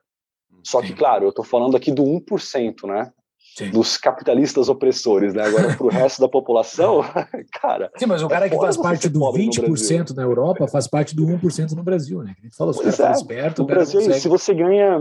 Só 0.63 0.81
que, 0.81 0.93
claro, 0.93 1.25
eu 1.25 1.29
estou 1.29 1.43
falando 1.43 1.75
aqui 1.75 1.91
do 1.91 2.03
1%, 2.03 2.87
né? 2.87 3.11
Sim. 3.55 3.69
Dos 3.69 3.97
capitalistas 3.97 4.67
opressores, 4.67 5.33
né? 5.33 5.43
Agora, 5.43 5.75
para 5.75 5.85
o 5.85 5.89
resto 5.91 6.19
da 6.19 6.27
população, 6.27 7.01
cara, 7.61 7.91
Sim, 7.97 8.07
mas 8.07 8.23
o 8.23 8.25
É 8.25 8.29
cara 8.29 8.49
que 8.49 8.55
foda 8.55 8.65
faz 8.65 8.77
parte 8.77 9.09
do 9.09 9.19
pobre 9.19 9.45
no 9.45 9.51
20% 9.51 10.15
na 10.15 10.23
Europa 10.23 10.67
faz 10.67 10.87
parte 10.87 11.15
do 11.15 11.23
1% 11.25 11.71
no 11.73 11.83
Brasil, 11.83 12.23
né? 12.23 12.33
A 12.37 12.41
gente 12.41 12.55
falou, 12.55 12.73
se 12.73 12.79
o 12.79 12.83
cara 12.83 12.95
Pois 12.95 12.99
é, 12.99 13.13
for 13.13 13.19
esperto, 13.19 13.59
no 13.59 13.65
o 13.65 13.67
cara 13.67 13.79
Brasil, 13.79 13.99
consegue... 13.99 14.19
se 14.19 14.27
você 14.27 14.53
ganha 14.55 14.99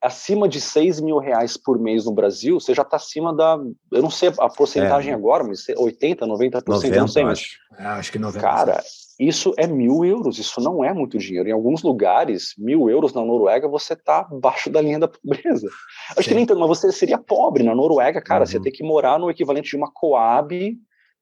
acima 0.00 0.48
de 0.48 0.60
6 0.60 1.00
mil 1.00 1.18
reais 1.18 1.56
por 1.56 1.78
mês 1.78 2.04
no 2.04 2.12
Brasil, 2.12 2.58
você 2.58 2.74
já 2.74 2.82
está 2.82 2.96
acima 2.96 3.34
da. 3.34 3.58
Eu 3.92 4.02
não 4.02 4.10
sei 4.10 4.30
a 4.38 4.48
porcentagem 4.48 5.12
É. 5.12 5.14
agora, 5.14 5.44
mas 5.44 5.66
80%, 5.66 6.18
90%, 6.20 6.24
eu 6.24 7.00
não 7.00 7.06
90, 7.06 7.08
sei, 7.08 7.24
mas 7.24 7.38
acho. 7.38 7.58
Ah, 7.78 7.96
acho 7.96 8.12
que 8.12 8.18
90%. 8.18 8.40
Cara, 8.40 8.82
isso 9.18 9.54
é 9.56 9.66
mil 9.66 10.04
euros, 10.04 10.38
isso 10.38 10.60
não 10.60 10.84
é 10.84 10.92
muito 10.92 11.18
dinheiro. 11.18 11.48
Em 11.48 11.52
alguns 11.52 11.82
lugares, 11.82 12.54
mil 12.58 12.88
euros 12.88 13.12
na 13.12 13.24
Noruega, 13.24 13.68
você 13.68 13.94
tá 13.96 14.20
abaixo 14.30 14.70
da 14.70 14.80
linha 14.80 14.98
da 14.98 15.08
pobreza. 15.08 15.68
Acho 16.10 16.22
Sim. 16.22 16.28
que 16.28 16.34
nem 16.34 16.46
tanto, 16.46 16.60
mas 16.60 16.68
você 16.68 16.90
seria 16.92 17.18
pobre 17.18 17.62
na 17.62 17.74
Noruega, 17.74 18.20
cara. 18.22 18.40
Uhum. 18.40 18.46
Você 18.46 18.60
tem 18.60 18.72
que 18.72 18.82
morar 18.84 19.18
no 19.18 19.30
equivalente 19.30 19.70
de 19.70 19.76
uma 19.76 19.90
Coab, 19.92 20.76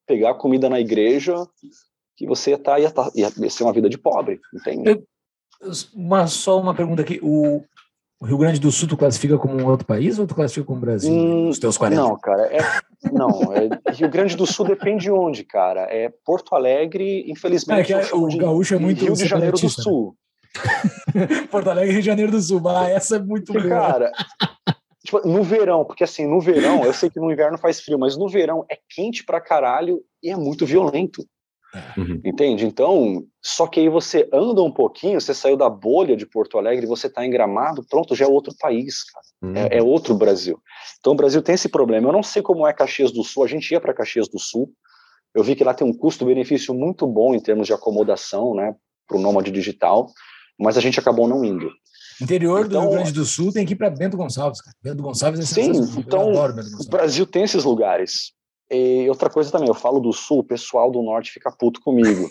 pegar 0.06 0.34
comida 0.34 0.68
na 0.68 0.78
igreja, 0.80 1.34
que 2.16 2.26
você 2.26 2.50
ia, 2.50 2.58
tá, 2.58 2.78
ia, 2.78 2.90
tá, 2.90 3.10
ia 3.14 3.30
ser 3.50 3.64
uma 3.64 3.72
vida 3.72 3.88
de 3.88 3.98
pobre, 3.98 4.40
entende? 4.54 4.90
Eu- 4.90 5.04
Uma, 5.94 6.26
só 6.26 6.60
uma 6.60 6.74
pergunta 6.74 7.02
aqui. 7.02 7.18
O, 7.22 7.62
O 8.24 8.26
Rio 8.26 8.38
Grande 8.38 8.58
do 8.58 8.72
Sul 8.72 8.88
tu 8.88 8.96
classifica 8.96 9.36
como 9.36 9.54
um 9.54 9.66
outro 9.66 9.86
país 9.86 10.18
ou 10.18 10.26
tu 10.26 10.34
classifica 10.34 10.66
como 10.66 10.80
Brasil? 10.80 11.12
Hum, 11.12 11.50
os 11.50 11.58
teus 11.58 11.76
40? 11.76 12.00
Não, 12.00 12.18
cara, 12.18 12.46
é, 12.46 12.58
não, 13.12 13.52
é, 13.52 13.92
Rio 13.92 14.08
Grande 14.08 14.34
do 14.34 14.46
Sul 14.46 14.64
depende 14.64 15.02
de 15.04 15.10
onde, 15.10 15.44
cara. 15.44 15.82
É 15.90 16.10
Porto 16.24 16.54
Alegre, 16.54 17.30
infelizmente. 17.30 17.92
É 17.92 18.00
que 18.00 18.08
é- 18.08 18.14
o 18.14 18.26
de 18.26 18.38
gaúcho 18.38 18.76
é 18.76 18.78
muito 18.78 19.04
Rio 19.04 19.12
de 19.12 19.26
Janeiro 19.26 19.58
do 19.58 19.64
né? 19.64 19.68
Sul. 19.68 20.16
Porto 21.50 21.68
Alegre 21.68 21.90
e 21.90 21.92
Rio 21.92 22.00
de 22.00 22.06
Janeiro 22.06 22.32
do 22.32 22.40
Sul. 22.40 22.66
Ah, 22.66 22.88
essa 22.88 23.16
é 23.16 23.18
muito 23.18 23.52
boa. 23.52 23.68
cara, 23.68 24.10
tipo, 25.04 25.20
no 25.28 25.42
verão, 25.42 25.84
porque 25.84 26.04
assim, 26.04 26.26
no 26.26 26.40
verão, 26.40 26.82
eu 26.82 26.94
sei 26.94 27.10
que 27.10 27.20
no 27.20 27.30
inverno 27.30 27.58
faz 27.58 27.82
frio, 27.82 27.98
mas 27.98 28.16
no 28.16 28.26
verão 28.26 28.64
é 28.70 28.78
quente 28.88 29.22
pra 29.22 29.38
caralho 29.38 30.00
e 30.22 30.30
é 30.30 30.36
muito 30.36 30.64
violento. 30.64 31.22
Uhum. 31.96 32.20
Entende? 32.24 32.64
Então, 32.66 33.24
só 33.42 33.66
que 33.66 33.80
aí 33.80 33.88
você 33.88 34.28
anda 34.32 34.62
um 34.62 34.70
pouquinho, 34.70 35.20
você 35.20 35.34
saiu 35.34 35.56
da 35.56 35.68
bolha 35.68 36.16
de 36.16 36.26
Porto 36.26 36.56
Alegre, 36.58 36.86
você 36.86 37.08
tá 37.08 37.24
em 37.24 37.30
Gramado, 37.30 37.84
pronto, 37.88 38.14
já 38.14 38.24
é 38.24 38.28
outro 38.28 38.54
país, 38.58 39.02
cara. 39.04 39.24
Uhum. 39.42 39.56
É, 39.56 39.78
é 39.78 39.82
outro 39.82 40.14
Brasil. 40.14 40.58
Então, 41.00 41.12
o 41.12 41.16
Brasil 41.16 41.42
tem 41.42 41.54
esse 41.54 41.68
problema. 41.68 42.08
Eu 42.08 42.12
não 42.12 42.22
sei 42.22 42.42
como 42.42 42.66
é 42.66 42.72
Caxias 42.72 43.10
do 43.12 43.22
Sul, 43.24 43.44
a 43.44 43.48
gente 43.48 43.70
ia 43.70 43.80
para 43.80 43.92
Caxias 43.94 44.28
do 44.28 44.38
Sul, 44.38 44.70
eu 45.34 45.42
vi 45.42 45.56
que 45.56 45.64
lá 45.64 45.74
tem 45.74 45.86
um 45.86 45.92
custo-benefício 45.92 46.72
muito 46.72 47.06
bom 47.06 47.34
em 47.34 47.40
termos 47.40 47.66
de 47.66 47.72
acomodação, 47.72 48.54
né, 48.54 48.74
para 49.08 49.16
o 49.16 49.20
nômade 49.20 49.50
digital, 49.50 50.06
mas 50.58 50.76
a 50.78 50.80
gente 50.80 50.98
acabou 51.00 51.26
não 51.26 51.44
indo. 51.44 51.70
Interior 52.22 52.68
do 52.68 52.76
Então- 52.76 52.82
Rio 52.82 52.90
Grande 52.92 53.12
do 53.12 53.24
Sul 53.24 53.52
tem 53.52 53.66
que 53.66 53.72
ir 53.72 53.76
para 53.76 53.90
Bento 53.90 54.16
Gonçalves, 54.16 54.60
cara. 54.60 54.76
Bento 54.80 55.02
Gonçalves 55.02 55.40
é 55.40 55.42
Sim, 55.44 55.72
então, 55.98 56.32
O. 56.32 56.88
Brasil 56.88 57.26
tem 57.26 57.42
esses 57.42 57.64
lugares. 57.64 58.32
E 58.74 59.08
outra 59.08 59.30
coisa 59.30 59.50
também, 59.50 59.68
eu 59.68 59.74
falo 59.74 60.00
do 60.00 60.12
sul, 60.12 60.40
o 60.40 60.44
pessoal 60.44 60.90
do 60.90 61.02
norte 61.02 61.30
fica 61.30 61.50
puto 61.50 61.80
comigo. 61.80 62.28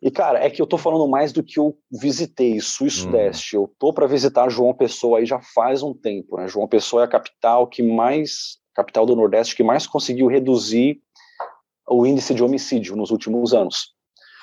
E, 0.00 0.10
cara, 0.10 0.42
é 0.42 0.48
que 0.48 0.60
eu 0.60 0.66
tô 0.66 0.78
falando 0.78 1.06
mais 1.06 1.32
do 1.32 1.42
que 1.42 1.58
eu 1.58 1.76
visitei, 1.90 2.60
sul 2.60 2.86
e 2.86 2.90
sudeste. 2.90 3.54
Eu 3.54 3.72
tô 3.78 3.92
para 3.92 4.06
visitar 4.06 4.48
João 4.48 4.74
Pessoa 4.74 5.18
aí 5.18 5.26
já 5.26 5.40
faz 5.54 5.82
um 5.82 5.92
tempo, 5.92 6.36
né? 6.36 6.48
João 6.48 6.66
Pessoa 6.66 7.02
é 7.02 7.04
a 7.04 7.08
capital 7.08 7.66
que 7.66 7.82
mais, 7.82 8.58
capital 8.74 9.04
do 9.04 9.16
Nordeste, 9.16 9.54
que 9.54 9.62
mais 9.62 9.86
conseguiu 9.86 10.26
reduzir 10.26 11.00
o 11.88 12.06
índice 12.06 12.34
de 12.34 12.42
homicídio 12.42 12.96
nos 12.96 13.10
últimos 13.10 13.52
anos. 13.52 13.94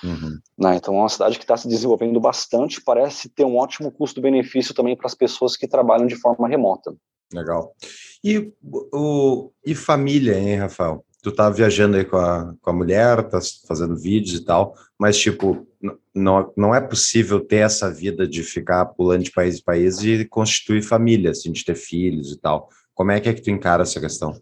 Uhum. 0.04 0.40
né? 0.58 0.78
Então 0.78 0.96
é 0.96 1.00
uma 1.00 1.10
cidade 1.10 1.38
que 1.38 1.44
está 1.44 1.56
se 1.56 1.68
desenvolvendo 1.68 2.20
bastante, 2.20 2.82
parece 2.82 3.30
ter 3.30 3.46
um 3.46 3.58
ótimo 3.58 3.92
custo-benefício 3.92 4.74
também 4.74 4.96
para 4.96 5.06
as 5.06 5.14
pessoas 5.14 5.56
que 5.56 5.68
trabalham 5.68 6.08
de 6.08 6.16
forma 6.16 6.48
remota. 6.48 6.92
Legal. 7.32 7.76
E, 8.24 8.52
o, 8.94 9.52
e 9.66 9.76
família, 9.76 10.40
hein, 10.40 10.56
Rafael? 10.56 11.06
Tu 11.22 11.32
tá 11.32 11.50
viajando 11.50 11.98
aí 11.98 12.06
com 12.06 12.18
a, 12.18 12.56
com 12.62 12.70
a 12.70 12.74
mulher, 12.74 13.30
tá 13.30 13.40
fazendo 13.68 13.96
vídeos 13.96 14.40
e 14.40 14.44
tal, 14.44 14.76
mas, 15.00 15.18
tipo, 15.18 15.68
não, 16.14 16.52
não 16.58 16.74
é 16.74 16.82
possível 16.82 17.40
ter 17.40 17.58
essa 17.58 17.92
vida 17.92 18.28
de 18.28 18.44
ficar 18.44 18.86
pulando 18.86 19.24
de 19.24 19.32
país 19.32 19.60
em 19.60 19.64
país 19.64 20.02
e 20.02 20.26
constituir 20.26 20.82
família, 20.82 21.32
assim, 21.32 21.52
de 21.52 21.64
ter 21.64 21.76
filhos 21.76 22.32
e 22.32 22.40
tal. 22.40 22.70
Como 22.94 23.12
é 23.12 23.20
que 23.20 23.30
é 23.30 23.34
que 23.34 23.42
tu 23.42 23.52
encara 23.52 23.84
essa 23.84 24.00
questão? 24.00 24.40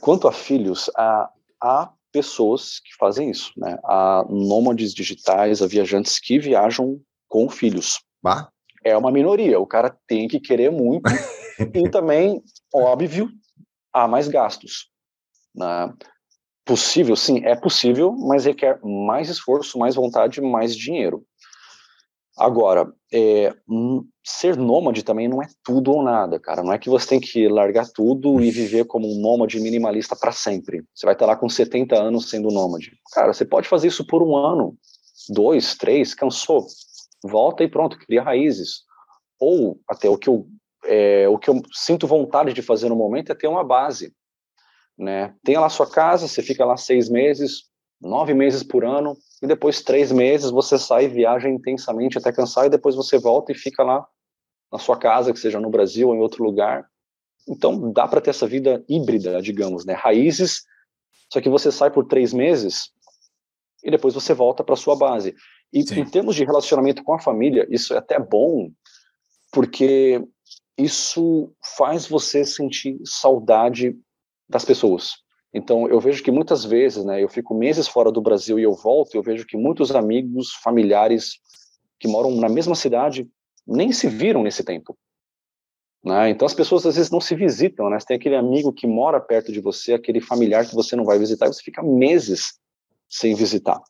Quanto 0.00 0.26
a 0.26 0.32
filhos, 0.32 0.90
há, 0.96 1.30
há 1.60 1.92
pessoas 2.10 2.80
que 2.80 2.94
fazem 2.98 3.30
isso, 3.30 3.50
né? 3.56 3.78
Há 3.84 4.24
nômades 4.30 4.94
digitais, 4.94 5.60
há 5.60 5.66
viajantes 5.66 6.18
que 6.18 6.38
viajam 6.38 7.00
com 7.28 7.48
filhos. 7.50 8.00
Bah, 8.22 8.48
É 8.84 8.96
uma 8.96 9.10
minoria, 9.10 9.58
o 9.58 9.66
cara 9.66 9.96
tem 10.06 10.28
que 10.28 10.38
querer 10.38 10.70
muito 10.70 11.04
e 11.74 11.88
também, 11.88 12.42
óbvio, 12.72 13.30
há 13.92 14.06
mais 14.06 14.28
gastos. 14.28 14.90
Né? 15.54 15.92
Possível, 16.64 17.14
sim, 17.14 17.44
é 17.44 17.54
possível, 17.54 18.12
mas 18.12 18.46
requer 18.46 18.78
mais 18.82 19.28
esforço, 19.28 19.78
mais 19.78 19.94
vontade, 19.94 20.40
mais 20.40 20.74
dinheiro. 20.74 21.24
Agora, 22.36 22.92
é, 23.12 23.54
hum, 23.68 24.04
ser 24.24 24.56
nômade 24.56 25.04
também 25.04 25.28
não 25.28 25.40
é 25.40 25.46
tudo 25.62 25.92
ou 25.92 26.02
nada, 26.02 26.40
cara. 26.40 26.64
Não 26.64 26.72
é 26.72 26.78
que 26.78 26.90
você 26.90 27.06
tem 27.06 27.20
que 27.20 27.46
largar 27.48 27.86
tudo 27.86 28.42
e 28.42 28.50
viver 28.50 28.86
como 28.86 29.06
um 29.06 29.20
nômade 29.20 29.60
minimalista 29.60 30.16
para 30.16 30.32
sempre. 30.32 30.82
Você 30.92 31.06
vai 31.06 31.14
estar 31.14 31.26
lá 31.26 31.36
com 31.36 31.48
70 31.48 31.94
anos 31.94 32.28
sendo 32.28 32.50
nômade. 32.50 32.92
Cara, 33.12 33.32
você 33.32 33.44
pode 33.44 33.68
fazer 33.68 33.86
isso 33.86 34.04
por 34.04 34.20
um 34.20 34.36
ano, 34.36 34.76
dois, 35.28 35.76
três, 35.76 36.12
cansou. 36.12 36.66
Volta 37.22 37.62
e 37.62 37.68
pronto, 37.68 37.98
cria 37.98 38.22
raízes. 38.22 38.82
Ou 39.38 39.78
até 39.88 40.08
o 40.08 40.18
que 40.18 40.28
eu, 40.28 40.48
é, 40.86 41.28
o 41.28 41.38
que 41.38 41.48
eu 41.48 41.62
sinto 41.72 42.06
vontade 42.06 42.52
de 42.52 42.62
fazer 42.62 42.88
no 42.88 42.96
momento 42.96 43.30
é 43.30 43.34
ter 43.34 43.46
uma 43.46 43.62
base. 43.62 44.12
Né? 44.96 45.34
Tenha 45.42 45.60
lá 45.60 45.68
sua 45.68 45.90
casa, 45.90 46.28
você 46.28 46.42
fica 46.42 46.64
lá 46.64 46.76
seis 46.76 47.08
meses, 47.08 47.64
nove 48.00 48.34
meses 48.34 48.62
por 48.62 48.84
ano, 48.84 49.16
e 49.42 49.46
depois 49.46 49.82
três 49.82 50.12
meses 50.12 50.50
você 50.50 50.78
sai 50.78 51.06
e 51.06 51.08
viaja 51.08 51.48
intensamente 51.48 52.18
até 52.18 52.32
cansar, 52.32 52.66
e 52.66 52.70
depois 52.70 52.94
você 52.94 53.18
volta 53.18 53.52
e 53.52 53.56
fica 53.56 53.82
lá 53.82 54.06
na 54.72 54.78
sua 54.78 54.96
casa, 54.96 55.32
que 55.32 55.38
seja 55.38 55.60
no 55.60 55.70
Brasil 55.70 56.08
ou 56.08 56.14
em 56.14 56.20
outro 56.20 56.44
lugar. 56.44 56.86
Então 57.48 57.92
dá 57.92 58.08
para 58.08 58.20
ter 58.20 58.30
essa 58.30 58.46
vida 58.46 58.84
híbrida, 58.88 59.40
digamos, 59.42 59.84
né? 59.84 59.94
Raízes, 59.94 60.62
só 61.32 61.40
que 61.40 61.48
você 61.48 61.70
sai 61.70 61.90
por 61.90 62.06
três 62.06 62.32
meses 62.32 62.92
e 63.82 63.90
depois 63.90 64.14
você 64.14 64.32
volta 64.32 64.64
para 64.64 64.76
sua 64.76 64.96
base. 64.96 65.34
E 65.72 65.82
Sim. 65.82 66.00
em 66.00 66.04
termos 66.04 66.36
de 66.36 66.44
relacionamento 66.44 67.02
com 67.02 67.12
a 67.12 67.18
família, 67.18 67.66
isso 67.68 67.92
é 67.92 67.98
até 67.98 68.18
bom, 68.18 68.70
porque 69.52 70.22
isso 70.78 71.52
faz 71.76 72.06
você 72.06 72.44
sentir 72.44 72.98
saudade 73.04 73.94
das 74.48 74.64
pessoas. 74.64 75.12
Então, 75.52 75.88
eu 75.88 76.00
vejo 76.00 76.22
que 76.22 76.32
muitas 76.32 76.64
vezes, 76.64 77.04
né, 77.04 77.22
eu 77.22 77.28
fico 77.28 77.54
meses 77.54 77.86
fora 77.86 78.10
do 78.10 78.20
Brasil 78.20 78.58
e 78.58 78.64
eu 78.64 78.72
volto, 78.72 79.14
eu 79.14 79.22
vejo 79.22 79.46
que 79.46 79.56
muitos 79.56 79.94
amigos, 79.94 80.52
familiares 80.54 81.38
que 81.98 82.08
moram 82.08 82.34
na 82.36 82.48
mesma 82.48 82.74
cidade 82.74 83.28
nem 83.66 83.92
se 83.92 84.08
viram 84.08 84.42
nesse 84.42 84.64
tempo. 84.64 84.98
Né? 86.04 86.30
Então, 86.30 86.44
as 86.44 86.52
pessoas 86.52 86.84
às 86.84 86.96
vezes 86.96 87.10
não 87.10 87.20
se 87.20 87.34
visitam, 87.34 87.88
né? 87.88 87.98
Você 87.98 88.06
tem 88.06 88.16
aquele 88.16 88.36
amigo 88.36 88.72
que 88.72 88.86
mora 88.86 89.18
perto 89.18 89.50
de 89.50 89.60
você, 89.60 89.94
aquele 89.94 90.20
familiar 90.20 90.66
que 90.66 90.74
você 90.74 90.94
não 90.94 91.04
vai 91.04 91.18
visitar, 91.18 91.46
e 91.46 91.52
você 91.52 91.62
fica 91.62 91.82
meses 91.82 92.58
sem 93.08 93.34
visitar. 93.34 93.80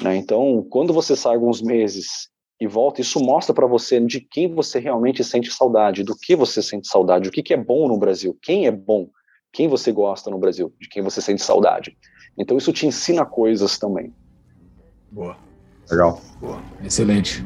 Né? 0.00 0.16
Então, 0.16 0.66
quando 0.70 0.92
você 0.92 1.14
sai 1.14 1.34
alguns 1.34 1.60
meses 1.60 2.30
e 2.58 2.66
volta, 2.66 3.00
isso 3.00 3.20
mostra 3.20 3.54
para 3.54 3.66
você 3.66 4.00
de 4.00 4.20
quem 4.20 4.54
você 4.54 4.78
realmente 4.78 5.22
sente 5.22 5.50
saudade, 5.50 6.04
do 6.04 6.16
que 6.16 6.34
você 6.34 6.62
sente 6.62 6.88
saudade, 6.88 7.28
o 7.28 7.32
que, 7.32 7.42
que 7.42 7.52
é 7.52 7.56
bom 7.56 7.88
no 7.88 7.98
Brasil, 7.98 8.38
quem 8.40 8.66
é 8.66 8.70
bom, 8.70 9.10
quem 9.52 9.68
você 9.68 9.92
gosta 9.92 10.30
no 10.30 10.38
Brasil, 10.38 10.72
de 10.80 10.88
quem 10.88 11.02
você 11.02 11.20
sente 11.20 11.42
saudade. 11.42 11.96
Então, 12.38 12.56
isso 12.56 12.72
te 12.72 12.86
ensina 12.86 13.24
coisas 13.24 13.78
também. 13.78 14.12
Boa, 15.10 15.36
legal. 15.90 16.20
boa. 16.40 16.62
Excelente. 16.82 17.44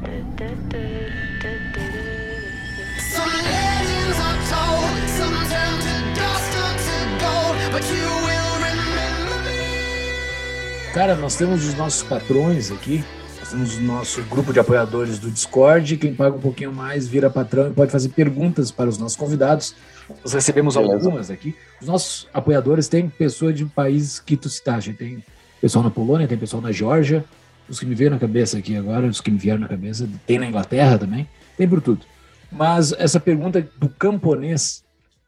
Cara, 10.93 11.15
nós 11.15 11.35
temos 11.35 11.65
os 11.65 11.75
nossos 11.75 12.01
patrões 12.01 12.71
aqui. 12.71 13.03
Nós 13.39 13.49
temos 13.49 13.77
o 13.77 13.81
nosso 13.81 14.23
grupo 14.23 14.53
de 14.53 14.59
apoiadores 14.59 15.19
do 15.19 15.29
Discord. 15.29 15.97
Quem 15.97 16.15
paga 16.15 16.37
um 16.37 16.39
pouquinho 16.39 16.71
mais 16.73 17.05
vira 17.05 17.29
patrão 17.29 17.67
e 17.67 17.73
pode 17.73 17.91
fazer 17.91 18.09
perguntas 18.09 18.71
para 18.71 18.89
os 18.89 18.97
nossos 18.97 19.17
convidados. 19.17 19.75
Nós 20.09 20.33
recebemos 20.33 20.75
Beleza. 20.75 20.93
algumas 20.93 21.31
aqui. 21.31 21.55
Os 21.81 21.87
nossos 21.87 22.27
apoiadores 22.33 22.87
têm 22.87 23.09
pessoa 23.09 23.51
de 23.51 23.65
países 23.65 24.19
que 24.19 24.37
tu 24.37 24.49
citaste. 24.49 24.93
Tem 24.93 25.23
pessoal 25.59 25.83
na 25.83 25.91
Polônia, 25.91 26.27
tem 26.27 26.37
pessoal 26.37 26.61
na 26.61 26.71
Geórgia. 26.71 27.25
Os 27.67 27.79
que 27.79 27.85
me 27.85 27.95
vieram 27.95 28.15
na 28.15 28.19
cabeça 28.19 28.57
aqui 28.57 28.75
agora, 28.77 29.07
os 29.07 29.19
que 29.19 29.29
me 29.29 29.37
vieram 29.37 29.59
na 29.59 29.67
cabeça, 29.67 30.07
tem 30.25 30.39
na 30.39 30.47
Inglaterra 30.47 30.97
também. 30.97 31.27
Tem 31.57 31.67
por 31.67 31.81
tudo. 31.81 32.05
Mas 32.51 32.93
essa 32.93 33.19
pergunta 33.19 33.67
do 33.77 33.89
camponês 33.89 34.83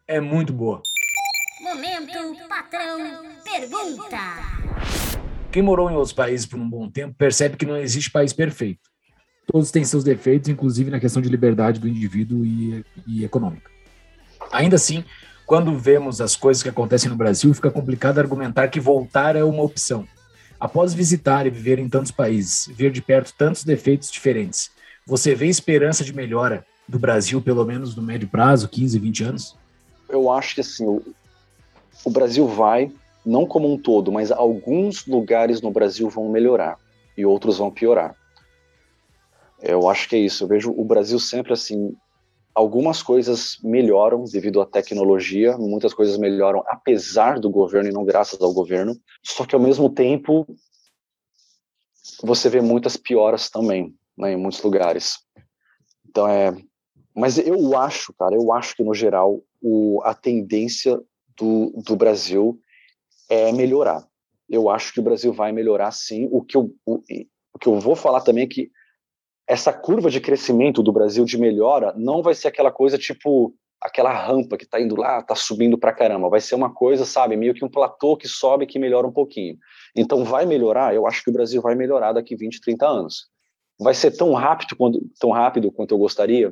é 0.08 0.22
muito 0.22 0.54
boa. 0.54 0.82
Momento 1.62 2.48
patrão 2.48 2.98
pergunta. 3.44 4.18
Quem 5.52 5.62
morou 5.62 5.90
em 5.90 5.96
outros 5.96 6.14
países 6.14 6.46
por 6.46 6.60
um 6.60 6.70
bom 6.70 6.90
tempo 6.90 7.16
percebe 7.18 7.58
que 7.58 7.66
não 7.66 7.76
existe 7.76 8.10
país 8.10 8.32
perfeito. 8.32 8.90
Todos 9.46 9.72
têm 9.72 9.84
seus 9.84 10.04
defeitos, 10.04 10.48
inclusive 10.48 10.92
na 10.92 11.00
questão 11.00 11.22
de 11.22 11.28
liberdade 11.28 11.80
do 11.80 11.88
indivíduo 11.88 12.46
e, 12.46 12.86
e 13.08 13.24
econômica. 13.26 13.70
Ainda 14.52 14.76
assim, 14.76 15.04
quando 15.46 15.78
vemos 15.78 16.22
as 16.22 16.36
coisas 16.36 16.62
que 16.62 16.70
acontecem 16.70 17.10
no 17.10 17.16
Brasil, 17.16 17.54
fica 17.54 17.72
complicado 17.72 18.20
argumentar 18.20 18.68
que 18.68 18.80
voltar 18.80 19.36
é 19.36 19.44
uma 19.44 19.64
opção. 19.64 20.08
Após 20.60 20.94
visitar 20.94 21.48
e 21.48 21.50
viver 21.50 21.80
em 21.80 21.88
tantos 21.88 22.12
países, 22.12 22.68
ver 22.76 22.92
de 22.92 23.02
perto 23.02 23.34
tantos 23.38 23.64
defeitos 23.64 24.12
diferentes, 24.12 24.72
você 25.06 25.34
vê 25.34 25.48
esperança 25.48 26.04
de 26.04 26.14
melhora 26.14 26.66
do 26.88 27.00
Brasil, 27.00 27.42
pelo 27.42 27.66
menos 27.66 27.96
no 27.96 28.02
médio 28.02 28.28
prazo, 28.28 28.68
15, 28.68 29.00
20 29.00 29.24
anos? 29.24 29.56
Eu 30.10 30.32
acho 30.32 30.56
que 30.56 30.62
assim, 30.62 30.86
o, 30.86 31.02
o 32.04 32.10
Brasil 32.10 32.48
vai, 32.48 32.92
não 33.26 33.46
como 33.46 33.72
um 33.72 33.78
todo, 33.78 34.12
mas 34.12 34.32
alguns 34.32 35.06
lugares 35.06 35.62
no 35.62 35.72
Brasil 35.72 36.10
vão 36.10 36.30
melhorar 36.30 36.78
e 37.18 37.26
outros 37.26 37.58
vão 37.58 37.72
piorar. 37.72 38.16
Eu 39.62 39.90
acho 39.90 40.08
que 40.08 40.16
é 40.16 40.20
isso. 40.20 40.44
Eu 40.44 40.48
vejo 40.48 40.74
o 40.76 40.84
Brasil 40.86 41.20
sempre 41.20 41.54
assim. 41.54 41.96
Algumas 42.54 43.02
coisas 43.02 43.58
melhoram 43.64 44.24
devido 44.26 44.62
à 44.62 44.66
tecnologia, 44.66 45.58
muitas 45.58 45.94
coisas 45.94 46.18
melhoram 46.18 46.64
apesar 46.68 47.40
do 47.40 47.50
governo 47.50 47.90
e 47.90 47.94
não 47.94 48.04
graças 48.04 48.42
ao 48.42 48.54
governo. 48.54 49.00
Só 49.24 49.46
que 49.46 49.56
ao 49.56 49.62
mesmo 49.62 49.90
tempo 49.90 50.46
você 52.24 52.50
vê 52.50 52.60
muitas 52.60 52.98
pioras 52.98 53.50
também, 53.50 53.96
né, 54.18 54.34
em 54.34 54.38
muitos 54.38 54.62
lugares. 54.62 55.20
Então 56.08 56.28
é 56.28 56.52
mas 57.16 57.38
eu 57.38 57.78
acho, 57.78 58.14
cara, 58.14 58.36
eu 58.36 58.54
acho 58.54 58.76
que 58.76 58.84
no 58.84 58.94
geral 58.94 59.42
o, 59.62 60.02
a 60.06 60.14
tendência 60.14 60.98
do, 61.38 61.74
do 61.86 61.96
Brasil 61.96 62.58
é 63.30 63.52
melhorar. 63.52 64.08
Eu 64.48 64.70
acho 64.70 64.94
que 64.94 65.00
o 65.00 65.04
Brasil 65.04 65.34
vai 65.34 65.52
melhorar 65.52 65.92
sim. 65.92 66.30
O 66.32 66.42
que 66.42 66.56
eu, 66.56 66.74
o, 66.86 67.02
o 67.54 67.60
que 67.60 67.68
eu 67.68 67.80
vou 67.80 67.96
falar 67.96 68.22
também 68.22 68.46
é 68.46 68.48
que 68.48 68.72
essa 69.50 69.74
curva 69.74 70.12
de 70.12 70.22
crescimento 70.22 70.84
do 70.84 70.92
Brasil 70.92 71.26
de 71.26 71.36
melhora 71.36 71.92
não 71.98 72.22
vai 72.22 72.36
ser 72.36 72.50
aquela 72.50 72.72
coisa 72.72 73.00
tipo 73.00 73.52
aquela 73.82 74.14
rampa 74.14 74.58
que 74.58 74.66
está 74.66 74.80
indo 74.80 74.96
lá, 74.96 75.20
está 75.20 75.34
subindo 75.34 75.78
para 75.78 75.94
caramba. 75.94 76.30
Vai 76.30 76.42
ser 76.42 76.54
uma 76.54 76.72
coisa, 76.72 77.04
sabe, 77.06 77.36
meio 77.36 77.54
que 77.54 77.66
um 77.66 77.70
platô 77.70 78.16
que 78.16 78.28
sobe 78.28 78.68
que 78.68 78.78
melhora 78.78 79.08
um 79.08 79.12
pouquinho. 79.12 79.58
Então 79.96 80.24
vai 80.24 80.46
melhorar, 80.46 80.94
eu 80.94 81.08
acho 81.08 81.24
que 81.24 81.30
o 81.30 81.34
Brasil 81.34 81.62
vai 81.62 81.74
melhorar 81.74 82.14
daqui 82.14 82.36
20, 82.36 82.62
30 82.62 82.86
anos. 82.86 83.28
Vai 83.80 83.96
ser 83.96 84.12
tão 84.12 84.34
rápido 84.34 84.76
quanto, 84.76 85.02
tão 85.20 85.32
rápido 85.32 85.72
quanto 85.72 85.96
eu 85.96 85.98
gostaria? 85.98 86.52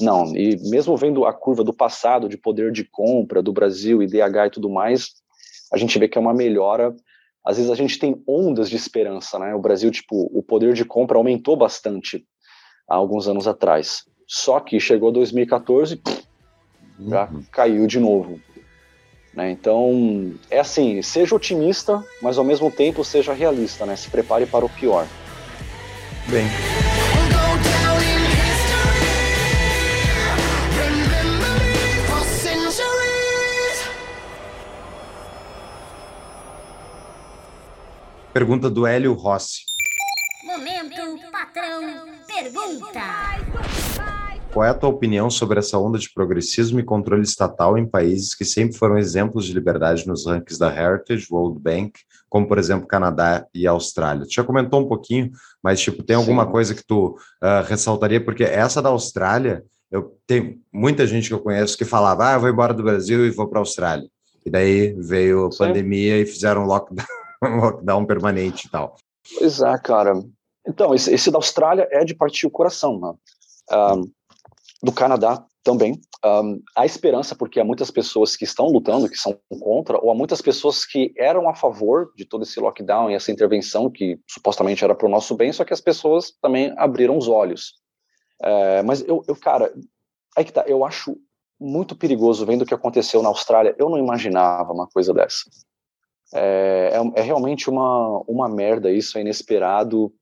Não, 0.00 0.36
e 0.36 0.56
mesmo 0.68 0.96
vendo 0.96 1.24
a 1.24 1.32
curva 1.32 1.64
do 1.64 1.72
passado 1.72 2.28
de 2.28 2.36
poder 2.36 2.72
de 2.72 2.84
compra 2.84 3.40
do 3.40 3.52
Brasil, 3.52 4.02
IDH 4.02 4.46
e 4.46 4.50
tudo 4.50 4.68
mais, 4.68 5.12
a 5.72 5.78
gente 5.78 5.98
vê 5.98 6.08
que 6.08 6.18
é 6.18 6.20
uma 6.20 6.34
melhora. 6.34 6.94
Às 7.44 7.56
vezes 7.56 7.70
a 7.70 7.74
gente 7.74 7.98
tem 7.98 8.22
ondas 8.26 8.70
de 8.70 8.76
esperança, 8.76 9.38
né? 9.38 9.54
O 9.54 9.60
Brasil, 9.60 9.90
tipo, 9.90 10.30
o 10.32 10.42
poder 10.42 10.74
de 10.74 10.84
compra 10.84 11.18
aumentou 11.18 11.56
bastante 11.56 12.24
há 12.88 12.94
alguns 12.94 13.26
anos 13.26 13.48
atrás. 13.48 14.04
Só 14.26 14.60
que 14.60 14.78
chegou 14.78 15.10
2014, 15.10 16.00
já 17.08 17.24
uhum. 17.24 17.42
caiu 17.50 17.86
de 17.86 17.98
novo. 17.98 18.40
Né? 19.34 19.50
Então, 19.50 20.34
é 20.50 20.60
assim, 20.60 21.00
seja 21.02 21.34
otimista, 21.34 22.04
mas 22.20 22.38
ao 22.38 22.44
mesmo 22.44 22.70
tempo 22.70 23.04
seja 23.04 23.32
realista, 23.32 23.84
né? 23.86 23.96
Se 23.96 24.10
prepare 24.10 24.46
para 24.46 24.64
o 24.64 24.68
pior. 24.68 25.06
Bem. 26.28 26.46
Pergunta 38.32 38.70
do 38.70 38.86
Hélio 38.86 39.12
Rossi. 39.12 39.60
Momento, 40.42 41.20
patrão, 41.30 41.82
pergunta. 42.26 43.00
Qual 44.50 44.64
é 44.64 44.70
a 44.70 44.74
tua 44.74 44.88
opinião 44.88 45.28
sobre 45.28 45.58
essa 45.58 45.76
onda 45.76 45.98
de 45.98 46.10
progressismo 46.10 46.80
e 46.80 46.82
controle 46.82 47.22
estatal 47.22 47.76
em 47.76 47.86
países 47.86 48.34
que 48.34 48.44
sempre 48.44 48.76
foram 48.76 48.96
exemplos 48.96 49.44
de 49.44 49.52
liberdade 49.52 50.06
nos 50.06 50.24
rankings 50.24 50.58
da 50.58 50.74
Heritage, 50.74 51.26
World 51.30 51.60
Bank, 51.60 52.00
como 52.30 52.48
por 52.48 52.56
exemplo 52.56 52.88
Canadá 52.88 53.46
e 53.54 53.66
Austrália? 53.66 54.24
Tu 54.24 54.32
já 54.32 54.42
comentou 54.42 54.80
um 54.80 54.88
pouquinho, 54.88 55.30
mas 55.62 55.78
tipo, 55.78 56.02
tem 56.02 56.16
alguma 56.16 56.46
Sim. 56.46 56.50
coisa 56.50 56.74
que 56.74 56.84
tu 56.86 57.18
uh, 57.42 57.66
ressaltaria? 57.66 58.24
Porque 58.24 58.44
essa 58.44 58.80
da 58.80 58.88
Austrália, 58.88 59.62
eu 59.90 60.16
tenho 60.26 60.58
muita 60.72 61.06
gente 61.06 61.28
que 61.28 61.34
eu 61.34 61.40
conheço 61.40 61.76
que 61.76 61.84
falava, 61.84 62.30
ah, 62.30 62.34
eu 62.34 62.40
vou 62.40 62.48
embora 62.48 62.72
do 62.72 62.82
Brasil 62.82 63.26
e 63.26 63.30
vou 63.30 63.46
para 63.46 63.58
a 63.58 63.60
Austrália. 63.60 64.08
E 64.44 64.50
daí 64.50 64.94
veio 64.98 65.48
a 65.48 65.52
Sim. 65.52 65.58
pandemia 65.58 66.18
e 66.18 66.26
fizeram 66.26 66.64
lockdown, 66.64 67.06
lockdown 67.60 68.06
permanente 68.06 68.66
e 68.66 68.70
tal. 68.70 68.96
Pois 69.38 69.60
é, 69.60 69.78
cara. 69.78 70.14
Então, 70.66 70.94
esse, 70.94 71.12
esse 71.12 71.30
da 71.30 71.38
Austrália 71.38 71.88
é 71.90 72.04
de 72.04 72.14
partir 72.14 72.46
o 72.46 72.50
coração, 72.50 72.98
né? 73.00 73.14
Um, 73.72 74.10
do 74.82 74.92
Canadá 74.92 75.44
também. 75.62 76.00
Um, 76.24 76.60
há 76.76 76.86
esperança 76.86 77.34
porque 77.34 77.58
há 77.58 77.64
muitas 77.64 77.90
pessoas 77.90 78.36
que 78.36 78.44
estão 78.44 78.66
lutando, 78.66 79.08
que 79.08 79.16
são 79.16 79.38
contra, 79.60 79.98
ou 79.98 80.10
há 80.10 80.14
muitas 80.14 80.40
pessoas 80.40 80.84
que 80.84 81.12
eram 81.16 81.48
a 81.48 81.54
favor 81.54 82.12
de 82.16 82.24
todo 82.24 82.42
esse 82.42 82.60
lockdown 82.60 83.10
e 83.10 83.14
essa 83.14 83.32
intervenção 83.32 83.90
que 83.90 84.18
supostamente 84.28 84.84
era 84.84 84.94
para 84.94 85.06
o 85.06 85.10
nosso 85.10 85.34
bem, 85.34 85.52
só 85.52 85.64
que 85.64 85.72
as 85.72 85.80
pessoas 85.80 86.32
também 86.40 86.72
abriram 86.76 87.16
os 87.16 87.28
olhos. 87.28 87.74
É, 88.40 88.82
mas 88.82 89.02
eu, 89.02 89.22
eu, 89.26 89.36
cara, 89.36 89.72
aí 90.36 90.44
que 90.44 90.52
tá, 90.52 90.64
eu 90.66 90.84
acho 90.84 91.16
muito 91.60 91.94
perigoso 91.94 92.44
vendo 92.44 92.62
o 92.62 92.66
que 92.66 92.74
aconteceu 92.74 93.22
na 93.22 93.28
Austrália. 93.28 93.74
Eu 93.78 93.88
não 93.88 93.98
imaginava 93.98 94.72
uma 94.72 94.88
coisa 94.88 95.14
dessa. 95.14 95.48
É, 96.34 96.92
é, 96.94 97.20
é 97.20 97.22
realmente 97.22 97.68
uma, 97.68 98.22
uma 98.26 98.48
merda 98.48 98.90
isso, 98.90 99.18
é 99.18 99.20
inesperado. 99.20 100.12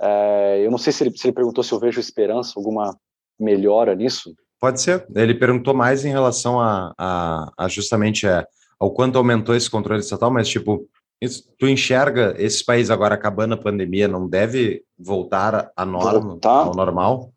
É, 0.00 0.62
eu 0.64 0.70
não 0.70 0.78
sei 0.78 0.92
se 0.92 1.04
ele, 1.04 1.16
se 1.16 1.26
ele 1.26 1.34
perguntou 1.34 1.64
se 1.64 1.72
eu 1.72 1.80
vejo 1.80 2.00
esperança, 2.00 2.54
alguma 2.56 2.96
melhora 3.38 3.94
nisso? 3.94 4.34
Pode 4.60 4.80
ser. 4.80 5.06
Ele 5.14 5.34
perguntou 5.34 5.74
mais 5.74 6.04
em 6.04 6.10
relação 6.10 6.60
a, 6.60 6.94
a, 6.96 7.52
a 7.56 7.68
justamente 7.68 8.26
a, 8.26 8.40
é, 8.40 8.46
ao 8.78 8.92
quanto 8.92 9.18
aumentou 9.18 9.54
esse 9.54 9.70
controle 9.70 10.00
estatal, 10.00 10.30
mas 10.30 10.48
tipo, 10.48 10.88
isso, 11.20 11.50
tu 11.58 11.66
enxerga 11.66 12.34
esse 12.38 12.64
país 12.64 12.90
agora 12.90 13.14
acabando 13.14 13.54
a 13.54 13.58
pandemia, 13.58 14.06
não 14.06 14.28
deve 14.28 14.84
voltar 14.98 15.70
à 15.74 15.84
norma, 15.84 16.20
voltar? 16.20 16.66
ao 16.66 16.74
normal? 16.74 17.32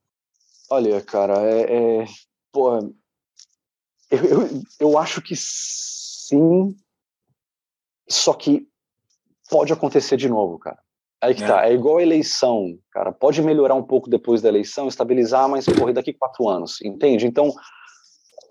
Olha, 0.70 1.02
cara, 1.02 1.40
é, 1.42 2.02
é 2.02 2.06
eu, 4.12 4.24
eu, 4.24 4.62
eu 4.80 4.98
acho 4.98 5.22
que 5.22 5.34
sim, 5.36 6.76
só 8.10 8.34
que 8.34 8.68
pode 9.50 9.74
acontecer 9.74 10.18
de 10.18 10.30
novo, 10.30 10.58
cara. 10.58 10.80
Aí 11.22 11.36
que 11.36 11.44
é. 11.44 11.48
tá, 11.48 11.68
é 11.68 11.74
igual 11.74 11.98
a 11.98 12.02
eleição, 12.02 12.78
cara. 12.92 13.12
Pode 13.12 13.42
melhorar 13.42 13.76
um 13.76 13.84
pouco 13.84 14.10
depois 14.10 14.42
da 14.42 14.48
eleição, 14.48 14.88
estabilizar, 14.88 15.50
mas 15.50 15.66
correr 15.66 15.94
daqui 15.94 16.14
quatro 16.14 16.48
anos, 16.48 16.82
entende? 16.82 17.28
Então, 17.28 17.54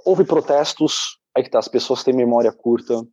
houve 0.04 0.24
protestos, 0.24 1.18
aí 1.34 1.42
que 1.42 1.50
tá, 1.50 1.58
as 1.58 1.68
pessoas 1.68 2.04
têm 2.04 2.14
memória 2.14 2.52
curta, 2.52 3.06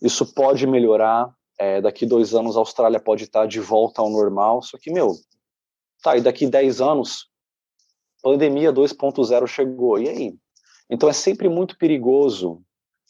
isso 0.00 0.32
pode 0.32 0.66
melhorar. 0.66 1.32
É, 1.56 1.80
daqui 1.80 2.04
dois 2.04 2.34
anos 2.34 2.56
a 2.56 2.60
Austrália 2.60 2.98
pode 2.98 3.24
estar 3.24 3.46
de 3.46 3.60
volta 3.60 4.02
ao 4.02 4.10
normal, 4.10 4.60
só 4.60 4.76
que, 4.76 4.90
meu, 4.90 5.14
tá, 6.02 6.16
e 6.16 6.20
daqui 6.20 6.48
dez 6.48 6.80
anos, 6.80 7.28
pandemia 8.20 8.72
2.0 8.72 9.46
chegou, 9.46 9.98
e 9.98 10.08
aí? 10.08 10.34
Então 10.90 11.08
é 11.08 11.12
sempre 11.12 11.48
muito 11.48 11.78
perigoso 11.78 12.60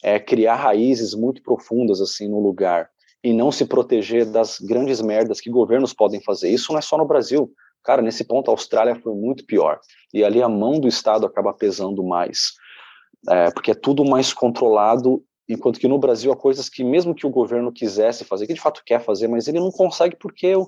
é, 0.03 0.19
criar 0.19 0.55
raízes 0.55 1.13
muito 1.13 1.41
profundas 1.41 2.01
assim 2.01 2.27
no 2.27 2.39
lugar 2.39 2.89
e 3.23 3.33
não 3.33 3.51
se 3.51 3.65
proteger 3.65 4.25
das 4.25 4.59
grandes 4.59 5.01
merdas 5.01 5.41
que 5.41 5.49
governos 5.49 5.93
podem 5.93 6.21
fazer. 6.21 6.49
Isso 6.49 6.71
não 6.71 6.79
é 6.79 6.81
só 6.81 6.97
no 6.97 7.07
Brasil. 7.07 7.51
Cara, 7.83 8.01
nesse 8.01 8.23
ponto 8.23 8.49
a 8.49 8.53
Austrália 8.53 8.95
foi 8.95 9.15
muito 9.15 9.45
pior. 9.45 9.79
E 10.13 10.23
ali 10.23 10.41
a 10.41 10.49
mão 10.49 10.79
do 10.79 10.87
Estado 10.87 11.25
acaba 11.25 11.53
pesando 11.53 12.03
mais. 12.03 12.53
É, 13.29 13.49
porque 13.49 13.71
é 13.71 13.75
tudo 13.75 14.05
mais 14.05 14.31
controlado, 14.31 15.23
enquanto 15.49 15.79
que 15.79 15.87
no 15.87 15.97
Brasil 15.97 16.31
há 16.31 16.35
coisas 16.35 16.69
que, 16.69 16.83
mesmo 16.83 17.15
que 17.15 17.25
o 17.25 17.31
governo 17.31 17.71
quisesse 17.71 18.23
fazer, 18.23 18.45
que 18.45 18.53
de 18.53 18.61
fato 18.61 18.83
quer 18.85 19.03
fazer, 19.03 19.27
mas 19.27 19.47
ele 19.47 19.59
não 19.59 19.71
consegue 19.71 20.15
porque 20.15 20.55
o 20.55 20.67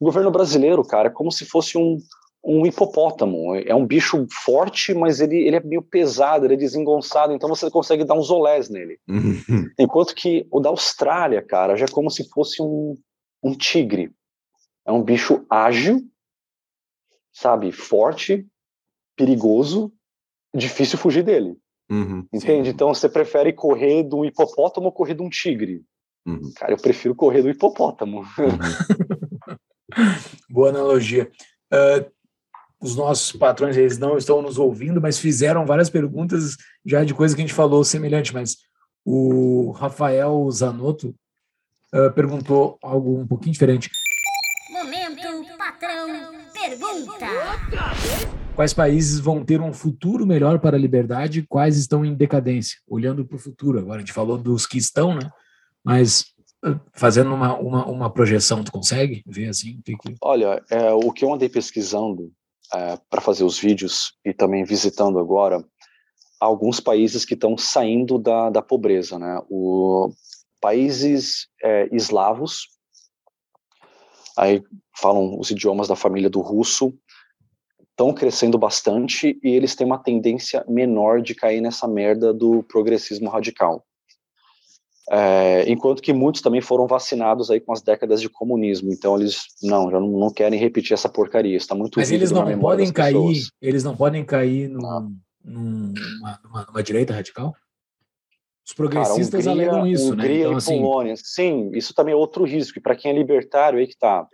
governo 0.00 0.30
brasileiro, 0.30 0.82
cara, 0.84 1.08
é 1.08 1.12
como 1.12 1.30
se 1.30 1.44
fosse 1.44 1.78
um, 1.78 1.98
um 2.44 2.66
hipopótamo. 2.66 3.54
É 3.56 3.74
um 3.74 3.86
bicho 3.86 4.26
forte, 4.30 4.92
mas 4.92 5.20
ele, 5.20 5.36
ele 5.36 5.56
é 5.56 5.60
meio 5.60 5.82
pesado, 5.82 6.44
ele 6.44 6.54
é 6.54 6.58
desengonçado, 6.58 7.32
então 7.32 7.48
você 7.48 7.70
consegue 7.70 8.04
dar 8.04 8.14
uns 8.14 8.30
olés 8.30 8.68
nele. 8.68 8.98
Uhum. 9.08 9.70
Enquanto 9.78 10.14
que 10.14 10.46
o 10.50 10.60
da 10.60 10.68
Austrália, 10.68 11.40
cara, 11.40 11.76
já 11.76 11.86
é 11.86 11.88
como 11.88 12.10
se 12.10 12.28
fosse 12.28 12.60
um, 12.60 12.96
um 13.42 13.54
tigre. 13.54 14.12
É 14.86 14.92
um 14.92 15.02
bicho 15.02 15.46
ágil, 15.48 16.02
sabe, 17.32 17.72
forte, 17.72 18.46
perigoso, 19.16 19.90
difícil 20.54 20.98
fugir 20.98 21.24
dele. 21.24 21.56
Uhum, 21.90 22.26
Entende? 22.32 22.68
Sim. 22.68 22.74
Então 22.74 22.94
você 22.94 23.08
prefere 23.08 23.52
correr 23.52 24.02
de 24.02 24.14
um 24.14 24.24
hipopótamo 24.24 24.86
ou 24.86 24.92
correr 24.92 25.14
de 25.14 25.22
um 25.22 25.30
tigre? 25.30 25.82
Uhum. 26.26 26.52
Cara, 26.56 26.72
eu 26.72 26.78
prefiro 26.78 27.14
correr 27.14 27.42
do 27.42 27.50
hipopótamo. 27.50 28.20
Uhum. 28.20 29.56
Boa 30.50 30.70
analogia. 30.70 31.30
Uh, 31.72 32.13
os 32.84 32.94
nossos 32.94 33.32
patrões 33.32 33.78
eles 33.78 33.96
não 33.96 34.18
estão 34.18 34.42
nos 34.42 34.58
ouvindo, 34.58 35.00
mas 35.00 35.18
fizeram 35.18 35.64
várias 35.64 35.88
perguntas 35.88 36.54
já 36.84 37.02
de 37.02 37.14
coisa 37.14 37.34
que 37.34 37.40
a 37.40 37.44
gente 37.46 37.54
falou 37.54 37.82
semelhante, 37.82 38.34
mas 38.34 38.58
o 39.02 39.70
Rafael 39.70 40.46
Zanotto 40.50 41.14
uh, 41.94 42.12
perguntou 42.14 42.78
algo 42.82 43.18
um 43.18 43.26
pouquinho 43.26 43.54
diferente. 43.54 43.90
Momento, 44.70 45.56
patrão, 45.56 46.08
pergunta. 46.52 47.26
Quais 48.54 48.74
países 48.74 49.18
vão 49.18 49.42
ter 49.42 49.62
um 49.62 49.72
futuro 49.72 50.26
melhor 50.26 50.58
para 50.58 50.76
a 50.76 50.80
liberdade 50.80 51.40
e 51.40 51.46
quais 51.46 51.78
estão 51.78 52.04
em 52.04 52.14
decadência? 52.14 52.78
Olhando 52.86 53.24
para 53.24 53.36
o 53.36 53.40
futuro, 53.40 53.78
agora 53.78 53.96
a 53.96 54.00
gente 54.00 54.12
falou 54.12 54.36
dos 54.36 54.66
que 54.66 54.76
estão, 54.76 55.14
né? 55.14 55.30
Mas 55.82 56.26
fazendo 56.92 57.32
uma, 57.34 57.56
uma, 57.56 57.86
uma 57.86 58.10
projeção, 58.10 58.62
tu 58.62 58.70
consegue 58.70 59.22
ver 59.26 59.48
assim? 59.48 59.80
Que... 59.82 59.94
Olha, 60.20 60.62
é, 60.70 60.92
o 60.92 61.10
que 61.12 61.24
eu 61.24 61.32
andei 61.32 61.48
pesquisando 61.48 62.30
é, 62.72 62.98
para 63.10 63.20
fazer 63.20 63.44
os 63.44 63.58
vídeos 63.58 64.14
e 64.24 64.32
também 64.32 64.64
visitando 64.64 65.18
agora 65.18 65.64
alguns 66.40 66.80
países 66.80 67.24
que 67.24 67.34
estão 67.34 67.56
saindo 67.56 68.18
da, 68.18 68.50
da 68.50 68.62
pobreza, 68.62 69.18
né? 69.18 69.40
O, 69.48 70.10
países 70.60 71.48
é, 71.62 71.88
eslavos, 71.94 72.68
aí 74.36 74.62
falam 74.96 75.38
os 75.38 75.50
idiomas 75.50 75.88
da 75.88 75.94
família 75.94 76.30
do 76.30 76.40
russo, 76.40 76.92
estão 77.90 78.12
crescendo 78.12 78.58
bastante 78.58 79.38
e 79.42 79.48
eles 79.50 79.74
têm 79.74 79.86
uma 79.86 80.02
tendência 80.02 80.64
menor 80.66 81.20
de 81.20 81.34
cair 81.34 81.60
nessa 81.60 81.86
merda 81.86 82.32
do 82.32 82.62
progressismo 82.62 83.28
radical. 83.28 83.84
É, 85.10 85.70
enquanto 85.70 86.00
que 86.02 86.12
muitos 86.14 86.40
também 86.40 86.60
foram 86.62 86.86
vacinados 86.86 87.50
aí 87.50 87.60
com 87.60 87.72
as 87.72 87.82
décadas 87.82 88.20
de 88.22 88.28
comunismo. 88.28 88.90
Então 88.92 89.16
eles 89.18 89.42
não, 89.62 89.90
já 89.90 90.00
não, 90.00 90.08
não 90.08 90.30
querem 90.32 90.58
repetir 90.58 90.94
essa 90.94 91.08
porcaria. 91.08 91.56
Está 91.56 91.74
muito 91.74 91.98
Mas 91.98 92.10
eles 92.10 92.30
não 92.30 92.58
podem 92.58 92.90
cair, 92.92 93.12
pessoas. 93.12 93.50
eles 93.60 93.84
não 93.84 93.94
podem 93.96 94.24
cair 94.24 94.68
num- 94.68 94.86
Ah. 94.86 95.00
num- 95.44 95.92
numa, 95.92 96.40
numa- 96.42 96.64
numa 96.66 96.82
direita 96.82 97.12
radical? 97.12 97.54
Os 98.66 98.72
Cara, 98.72 98.76
progressistas 98.76 99.46
Hungria, 99.46 99.68
alegam 99.70 99.86
isso, 99.86 100.14
né? 100.16 100.22
Hungria 100.24 100.40
Então, 100.40 100.52
e 100.52 100.56
assim, 100.56 100.80
Polônia. 100.80 101.14
Sim, 101.18 101.70
isso 101.74 101.92
também 101.94 102.14
é 102.14 102.16
outro 102.16 102.44
risco. 102.44 102.78
E 102.78 102.82
para 102.82 102.96
quem 102.96 103.10
é 103.10 103.14
libertário 103.14 103.78
aí 103.78 103.86
que 103.86 103.98
tá, 103.98 104.26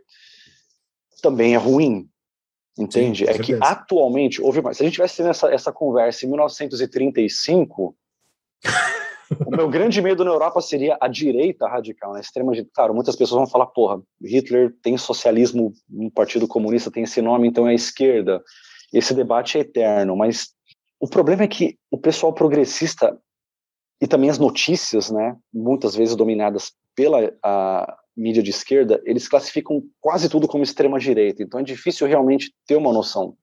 também 1.21 1.55
é 1.55 1.57
ruim. 1.57 2.09
Entende? 2.79 3.25
Sim, 3.27 3.31
é 3.33 3.39
que 3.39 3.55
atualmente, 3.61 4.41
houve 4.41 4.63
mais. 4.63 4.77
Se 4.77 4.85
a 4.85 4.87
gente 4.87 4.95
tivesse 4.95 5.21
essa, 5.23 5.49
essa 5.53 5.73
conversa 5.73 6.25
em 6.25 6.29
1935, 6.29 7.97
o 9.47 9.51
meu 9.51 9.69
grande 9.69 10.01
medo 10.03 10.25
na 10.25 10.31
Europa 10.31 10.61
seria 10.61 10.97
a 11.01 11.09
direita 11.09 11.69
radical, 11.69 12.13
né? 12.13 12.21
Extrema 12.21 12.53
direita. 12.53 12.71
Claro, 12.75 12.95
muitas 12.95 13.17
pessoas 13.17 13.39
vão 13.39 13.47
falar, 13.47 13.67
porra, 13.67 14.03
Hitler 14.23 14.75
tem 14.83 14.97
socialismo 14.97 15.73
no 15.89 16.11
Partido 16.11 16.49
Comunista, 16.49 16.91
tem 16.91 17.05
esse 17.05 17.23
nome, 17.23 17.49
então 17.49 17.67
é 17.67 17.71
a 17.71 17.75
esquerda. 17.75 18.43
Esse 18.93 19.15
debate 19.15 19.57
é 19.57 19.61
eterno, 19.61 20.17
mas 20.17 20.49
o 20.99 21.09
problema 21.09 21.45
é 21.45 21.49
que 21.49 21.79
o 21.91 21.99
pessoal 21.99 22.33
progressista 22.33 23.17
e 24.01 24.07
também 24.07 24.31
as 24.31 24.39
notícias, 24.39 25.11
né, 25.11 25.37
muitas 25.53 25.95
vezes 25.95 26.17
dominadas 26.17 26.73
pela 26.97 27.33
a 27.43 27.97
mídia 28.17 28.43
de 28.43 28.51
esquerda, 28.51 29.01
eles 29.05 29.29
classificam 29.29 29.83
quase 30.01 30.29
tudo 30.29 30.49
como 30.49 30.63
extrema 30.63 30.99
direita. 30.99 31.43
Então 31.43 31.61
é 31.61 31.63
difícil 31.63 32.07
realmente 32.07 32.53
ter 32.67 32.77
uma 32.77 32.93
noção 32.93 33.37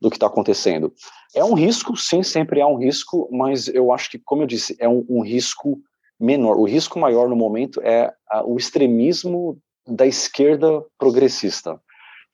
do 0.00 0.10
que 0.10 0.16
está 0.16 0.26
acontecendo. 0.26 0.92
É 1.34 1.44
um 1.44 1.54
risco, 1.54 1.96
sim, 1.96 2.22
sempre 2.22 2.60
é 2.60 2.66
um 2.66 2.76
risco, 2.76 3.28
mas 3.32 3.68
eu 3.68 3.92
acho 3.92 4.10
que, 4.10 4.18
como 4.18 4.42
eu 4.42 4.46
disse, 4.46 4.76
é 4.78 4.88
um, 4.88 5.04
um 5.08 5.22
risco 5.22 5.80
menor. 6.18 6.56
O 6.58 6.64
risco 6.64 6.98
maior 6.98 7.28
no 7.28 7.36
momento 7.36 7.80
é 7.82 8.12
a- 8.30 8.44
o 8.44 8.56
extremismo 8.56 9.58
da 9.86 10.06
esquerda 10.06 10.84
progressista 10.98 11.80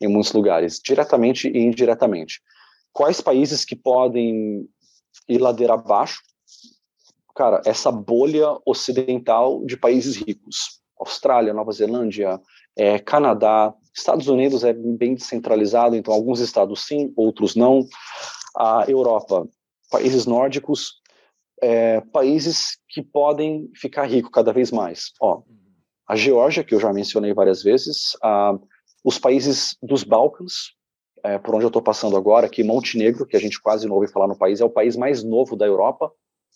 em 0.01 0.09
muitos 0.09 0.33
lugares, 0.33 0.81
diretamente 0.83 1.49
e 1.49 1.59
indiretamente. 1.59 2.41
Quais 2.93 3.21
países 3.21 3.65
que 3.65 3.77
podem 3.77 4.67
ir 5.29 5.39
ladeira 5.39 5.75
abaixo? 5.75 6.21
Cara, 7.35 7.63
essa 7.65 7.91
bolha 7.91 8.59
ocidental 8.67 9.65
de 9.65 9.77
países 9.77 10.17
ricos. 10.17 10.81
Austrália, 10.99 11.55
Nova 11.55 11.73
Zelândia, 11.73 12.39
é, 12.77 12.99
Canadá, 12.99 13.75
Estados 13.95 14.29
Unidos 14.29 14.65
é 14.65 14.73
bem 14.73 15.15
descentralizado, 15.15 15.97
então 15.97 16.15
alguns 16.15 16.41
estados 16.41 16.87
sim, 16.87 17.13
outros 17.17 17.55
não. 17.57 17.87
A 18.57 18.85
Europa, 18.89 19.49
países 19.91 20.27
nórdicos, 20.27 21.01
é, 21.63 22.01
países 22.01 22.79
que 22.89 23.03
podem 23.03 23.71
ficar 23.75 24.07
ricos 24.07 24.31
cada 24.33 24.53
vez 24.53 24.71
mais. 24.71 25.13
Ó, 25.21 25.43
a 26.09 26.17
Geórgia, 26.17 26.65
que 26.65 26.75
eu 26.75 26.81
já 26.81 26.93
mencionei 26.93 27.33
várias 27.35 27.63
vezes, 27.63 28.17
a, 28.23 28.59
os 29.05 29.19
países 29.19 29.77
dos 29.83 30.03
Balcãs, 30.03 30.75
é, 31.23 31.39
por 31.39 31.55
onde 31.55 31.65
eu 31.65 31.69
estou 31.69 31.83
passando 31.83 32.17
agora, 32.17 32.47
aqui 32.47 32.65
Montenegro, 32.65 33.27
que 33.27 33.37
a 33.37 33.41
gente 33.41 33.61
quase 33.61 33.87
não 33.87 33.95
ouve 33.95 34.09
falar 34.09 34.27
no 34.27 34.37
país, 34.37 34.61
é 34.61 34.65
o 34.65 34.71
país 34.71 34.97
mais 34.97 35.23
novo 35.23 35.55
da 35.55 35.67
Europa, 35.67 36.11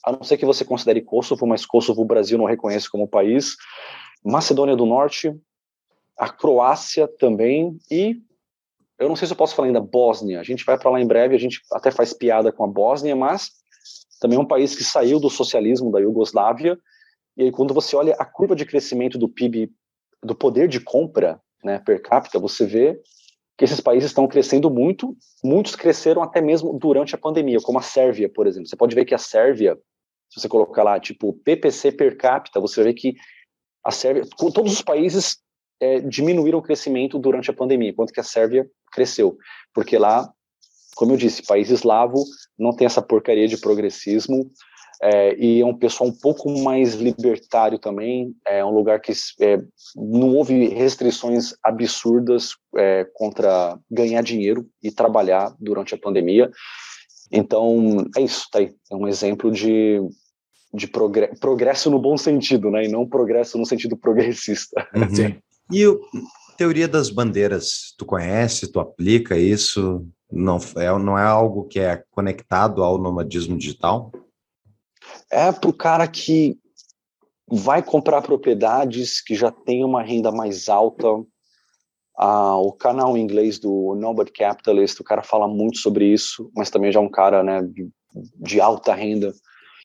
a 0.04 0.12
não 0.12 0.22
ser 0.22 0.36
que 0.36 0.46
você 0.46 0.64
considere 0.64 1.00
Kosovo, 1.00 1.46
mas 1.46 1.64
Kosovo 1.64 2.02
o 2.02 2.06
Brasil 2.06 2.36
não 2.36 2.44
reconhece 2.44 2.90
como 2.90 3.08
país. 3.08 3.56
Macedônia 4.24 4.76
do 4.76 4.86
Norte, 4.86 5.34
a 6.18 6.28
Croácia 6.28 7.08
também 7.18 7.78
e 7.90 8.22
eu 8.98 9.08
não 9.08 9.16
sei 9.16 9.26
se 9.26 9.32
eu 9.32 9.36
posso 9.36 9.54
falar 9.54 9.68
ainda 9.68 9.80
Bósnia. 9.80 10.40
A 10.40 10.44
gente 10.44 10.64
vai 10.64 10.78
para 10.78 10.90
lá 10.90 11.00
em 11.00 11.06
breve, 11.06 11.34
a 11.34 11.38
gente 11.38 11.60
até 11.72 11.90
faz 11.90 12.12
piada 12.12 12.52
com 12.52 12.64
a 12.64 12.68
Bósnia, 12.68 13.16
mas 13.16 13.50
também 14.20 14.38
é 14.38 14.40
um 14.40 14.46
país 14.46 14.76
que 14.76 14.84
saiu 14.84 15.18
do 15.18 15.28
socialismo 15.28 15.90
da 15.90 16.00
Iugoslávia. 16.00 16.78
E 17.36 17.42
aí 17.42 17.50
quando 17.50 17.74
você 17.74 17.96
olha 17.96 18.14
a 18.18 18.24
curva 18.24 18.54
de 18.54 18.64
crescimento 18.64 19.18
do 19.18 19.28
PIB, 19.28 19.70
do 20.22 20.34
poder 20.34 20.68
de 20.68 20.80
compra, 20.80 21.40
né, 21.62 21.80
per 21.80 22.00
capita, 22.00 22.38
você 22.38 22.64
vê 22.64 23.00
que 23.56 23.64
esses 23.64 23.80
países 23.80 24.10
estão 24.10 24.26
crescendo 24.26 24.70
muito. 24.70 25.16
Muitos 25.42 25.76
cresceram 25.76 26.22
até 26.22 26.40
mesmo 26.40 26.78
durante 26.78 27.14
a 27.14 27.18
pandemia, 27.18 27.58
como 27.60 27.78
a 27.78 27.82
Sérvia, 27.82 28.28
por 28.28 28.46
exemplo. 28.46 28.68
Você 28.68 28.76
pode 28.76 28.94
ver 28.94 29.04
que 29.04 29.14
a 29.14 29.18
Sérvia, 29.18 29.76
se 30.30 30.40
você 30.40 30.48
colocar 30.48 30.82
lá, 30.82 30.98
tipo, 30.98 31.32
PPC 31.44 31.92
per 31.92 32.16
capita, 32.16 32.60
você 32.60 32.82
ver 32.82 32.94
que 32.94 33.14
a 33.84 33.90
Sérvia, 33.90 34.24
todos 34.36 34.72
os 34.72 34.82
países 34.82 35.38
é, 35.84 36.00
diminuíram 36.00 36.58
o 36.58 36.62
crescimento 36.62 37.18
durante 37.18 37.50
a 37.50 37.54
pandemia, 37.54 37.90
enquanto 37.90 38.12
que 38.12 38.20
a 38.20 38.24
Sérvia 38.24 38.66
cresceu, 38.90 39.36
porque 39.74 39.98
lá, 39.98 40.30
como 40.96 41.12
eu 41.12 41.16
disse, 41.16 41.42
país 41.42 41.70
eslavo 41.70 42.24
não 42.58 42.74
tem 42.74 42.86
essa 42.86 43.02
porcaria 43.02 43.46
de 43.46 43.58
progressismo 43.58 44.50
é, 45.02 45.36
e 45.36 45.60
é 45.60 45.66
um 45.66 45.76
pessoal 45.76 46.08
um 46.08 46.12
pouco 46.12 46.48
mais 46.62 46.94
libertário 46.94 47.78
também, 47.78 48.34
é 48.46 48.64
um 48.64 48.70
lugar 48.70 49.00
que 49.00 49.12
é, 49.40 49.60
não 49.94 50.34
houve 50.34 50.68
restrições 50.68 51.52
absurdas 51.62 52.50
é, 52.76 53.06
contra 53.12 53.78
ganhar 53.90 54.22
dinheiro 54.22 54.66
e 54.82 54.90
trabalhar 54.90 55.54
durante 55.60 55.94
a 55.94 55.98
pandemia. 55.98 56.50
Então, 57.30 58.06
é 58.16 58.22
isso, 58.22 58.46
tá 58.50 58.60
aí. 58.60 58.72
É 58.90 58.94
um 58.94 59.08
exemplo 59.08 59.50
de, 59.50 60.00
de 60.72 60.86
progresso, 60.86 61.40
progresso 61.40 61.90
no 61.90 61.98
bom 61.98 62.16
sentido, 62.16 62.70
né? 62.70 62.84
E 62.84 62.88
não 62.88 63.08
progresso 63.08 63.58
no 63.58 63.66
sentido 63.66 63.96
progressista. 63.96 64.88
Uhum. 64.94 65.14
Sim. 65.14 65.36
E 65.70 65.86
o, 65.86 66.00
teoria 66.56 66.88
das 66.88 67.10
bandeiras, 67.10 67.94
tu 67.96 68.04
conhece, 68.04 68.70
tu 68.70 68.80
aplica 68.80 69.36
isso? 69.36 70.06
Não 70.30 70.58
é, 70.76 70.98
não 70.98 71.18
é 71.18 71.24
algo 71.24 71.64
que 71.64 71.78
é 71.78 72.02
conectado 72.10 72.82
ao 72.82 72.98
nomadismo 72.98 73.56
digital? 73.56 74.10
É 75.30 75.52
para 75.52 75.70
o 75.70 75.72
cara 75.72 76.08
que 76.08 76.58
vai 77.46 77.82
comprar 77.82 78.22
propriedades 78.22 79.20
que 79.20 79.34
já 79.34 79.50
tem 79.50 79.84
uma 79.84 80.02
renda 80.02 80.32
mais 80.32 80.68
alta. 80.68 81.06
Ah, 82.16 82.56
o 82.56 82.72
canal 82.72 83.16
em 83.16 83.22
inglês 83.22 83.58
do 83.58 83.94
Nobody 83.96 84.32
Capitalist, 84.32 85.00
o 85.00 85.04
cara 85.04 85.22
fala 85.22 85.48
muito 85.48 85.78
sobre 85.78 86.06
isso, 86.06 86.50
mas 86.54 86.70
também 86.70 86.90
já 86.90 87.00
é 87.00 87.02
um 87.02 87.10
cara 87.10 87.42
né, 87.42 87.62
de, 87.62 87.90
de 88.36 88.60
alta 88.60 88.94
renda. 88.94 89.32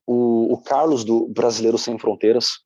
O, 0.06 0.54
o 0.54 0.58
Carlos 0.62 1.04
do 1.04 1.28
Brasileiro 1.28 1.78
Sem 1.78 1.98
Fronteiras 1.98 2.60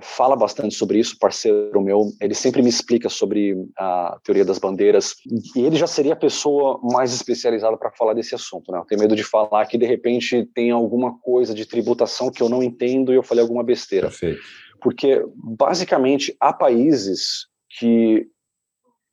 fala 0.00 0.34
bastante 0.34 0.74
sobre 0.74 0.98
isso, 0.98 1.18
parceiro 1.18 1.80
meu. 1.80 2.10
Ele 2.20 2.34
sempre 2.34 2.60
me 2.60 2.68
explica 2.68 3.08
sobre 3.08 3.54
a 3.78 4.18
teoria 4.24 4.44
das 4.44 4.58
bandeiras 4.58 5.14
e 5.54 5.60
ele 5.60 5.76
já 5.76 5.86
seria 5.86 6.14
a 6.14 6.16
pessoa 6.16 6.80
mais 6.82 7.12
especializada 7.12 7.76
para 7.76 7.92
falar 7.92 8.14
desse 8.14 8.34
assunto. 8.34 8.72
Né? 8.72 8.78
Eu 8.78 8.84
tenho 8.84 9.00
medo 9.00 9.14
de 9.14 9.22
falar 9.22 9.66
que 9.66 9.78
de 9.78 9.86
repente 9.86 10.44
tem 10.54 10.70
alguma 10.70 11.18
coisa 11.20 11.54
de 11.54 11.66
tributação 11.66 12.30
que 12.30 12.42
eu 12.42 12.48
não 12.48 12.62
entendo 12.62 13.12
e 13.12 13.16
eu 13.16 13.22
falei 13.22 13.42
alguma 13.42 13.62
besteira 13.62 14.08
Perfeito. 14.08 14.40
porque 14.82 15.24
basicamente 15.36 16.36
há 16.40 16.52
países 16.52 17.46
que 17.78 18.26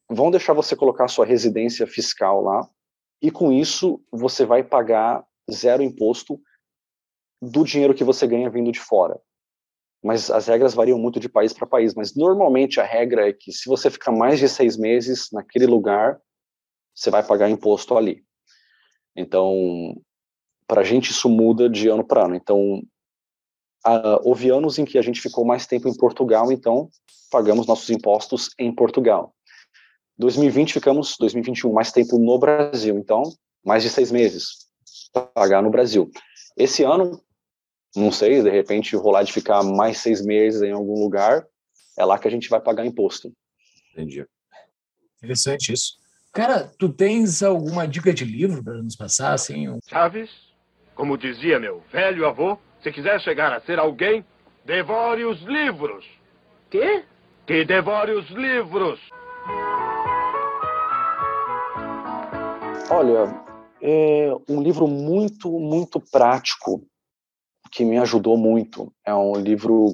vão 0.09 0.31
deixar 0.31 0.53
você 0.53 0.75
colocar 0.75 1.07
sua 1.07 1.25
residência 1.25 1.85
fiscal 1.85 2.41
lá 2.41 2.67
e 3.21 3.29
com 3.29 3.51
isso 3.51 4.01
você 4.11 4.43
vai 4.43 4.63
pagar 4.63 5.23
zero 5.51 5.84
imposto 5.84 6.39
do 7.39 7.63
dinheiro 7.63 7.93
que 7.93 8.03
você 8.03 8.25
ganha 8.25 8.49
vindo 8.49 8.71
de 8.71 8.79
fora. 8.79 9.19
Mas 10.07 10.31
as 10.31 10.47
regras 10.47 10.73
variam 10.73 10.97
muito 10.97 11.19
de 11.19 11.27
país 11.27 11.51
para 11.51 11.67
país. 11.67 11.93
Mas 11.93 12.15
normalmente 12.15 12.79
a 12.79 12.84
regra 12.85 13.27
é 13.27 13.34
que 13.34 13.51
se 13.51 13.67
você 13.67 13.91
ficar 13.91 14.13
mais 14.13 14.39
de 14.39 14.47
seis 14.47 14.77
meses 14.77 15.27
naquele 15.34 15.65
lugar, 15.65 16.17
você 16.95 17.11
vai 17.11 17.21
pagar 17.21 17.49
imposto 17.49 17.97
ali. 17.97 18.23
Então, 19.13 20.01
para 20.65 20.79
a 20.79 20.84
gente 20.85 21.11
isso 21.11 21.27
muda 21.27 21.69
de 21.69 21.89
ano 21.89 22.05
para 22.05 22.23
ano. 22.23 22.35
Então, 22.35 22.81
houve 24.23 24.49
anos 24.49 24.79
em 24.79 24.85
que 24.85 24.97
a 24.97 25.01
gente 25.01 25.19
ficou 25.19 25.43
mais 25.43 25.67
tempo 25.67 25.89
em 25.89 25.97
Portugal, 25.97 26.53
então 26.53 26.89
pagamos 27.29 27.67
nossos 27.67 27.89
impostos 27.89 28.49
em 28.57 28.73
Portugal. 28.73 29.35
2020 30.17 30.71
ficamos, 30.71 31.17
2021, 31.19 31.73
mais 31.73 31.91
tempo 31.91 32.17
no 32.17 32.39
Brasil, 32.39 32.97
então 32.97 33.23
mais 33.61 33.84
de 33.84 33.89
seis 33.89 34.09
meses 34.09 34.67
pagar 35.34 35.61
no 35.61 35.69
Brasil. 35.69 36.09
Esse 36.55 36.84
ano, 36.84 37.21
não 37.98 38.11
sei, 38.11 38.41
de 38.44 38.49
repente 38.49 38.95
rolar 38.95 39.24
de 39.24 39.34
ficar 39.34 39.64
mais 39.64 39.98
seis 39.98 40.24
meses 40.24 40.61
em 40.61 40.72
algum 40.72 41.02
lugar, 41.03 41.45
é 41.98 42.06
lá 42.06 42.18
que 42.19 42.28
a 42.28 42.32
gente 42.32 42.48
vai 42.49 42.60
pagar 42.61 42.86
imposto. 42.86 43.32
Entendi. 43.91 44.26
Interessante 45.18 45.74
isso. 45.74 45.98
Cara, 46.32 46.72
tu 46.78 46.90
tens 46.90 47.41
alguma 47.41 47.88
dica 47.88 48.14
de 48.14 48.24
livro 48.24 48.64
para 48.64 48.76
nos 48.84 48.95
passar, 48.95 49.34
assim? 49.34 49.68
um- 49.68 49.80
Chaves, 49.88 50.30
como 50.94 51.18
dizia 51.18 51.60
meu 51.60 51.82
velho 51.91 52.28
avô, 52.28 52.57
se 52.84 52.91
quiser 52.91 53.19
chegar 53.22 53.52
a 53.52 53.60
ser 53.61 53.80
alguém, 53.80 54.24
devore 54.64 55.26
os 55.26 55.41
livros. 55.41 56.06
Quê? 56.69 57.03
Que 57.48 57.65
devore 57.65 58.11
os 58.11 58.30
livros. 58.30 58.99
Olha, 62.90 63.26
é 63.82 64.30
um 64.48 64.61
livro 64.61 64.88
muito, 64.88 65.49
muito 65.60 65.99
prático 65.99 66.86
que 67.72 67.85
me 67.85 67.98
ajudou 67.98 68.38
muito. 68.38 68.91
É 69.06 69.14
um 69.14 69.35
livro 69.35 69.94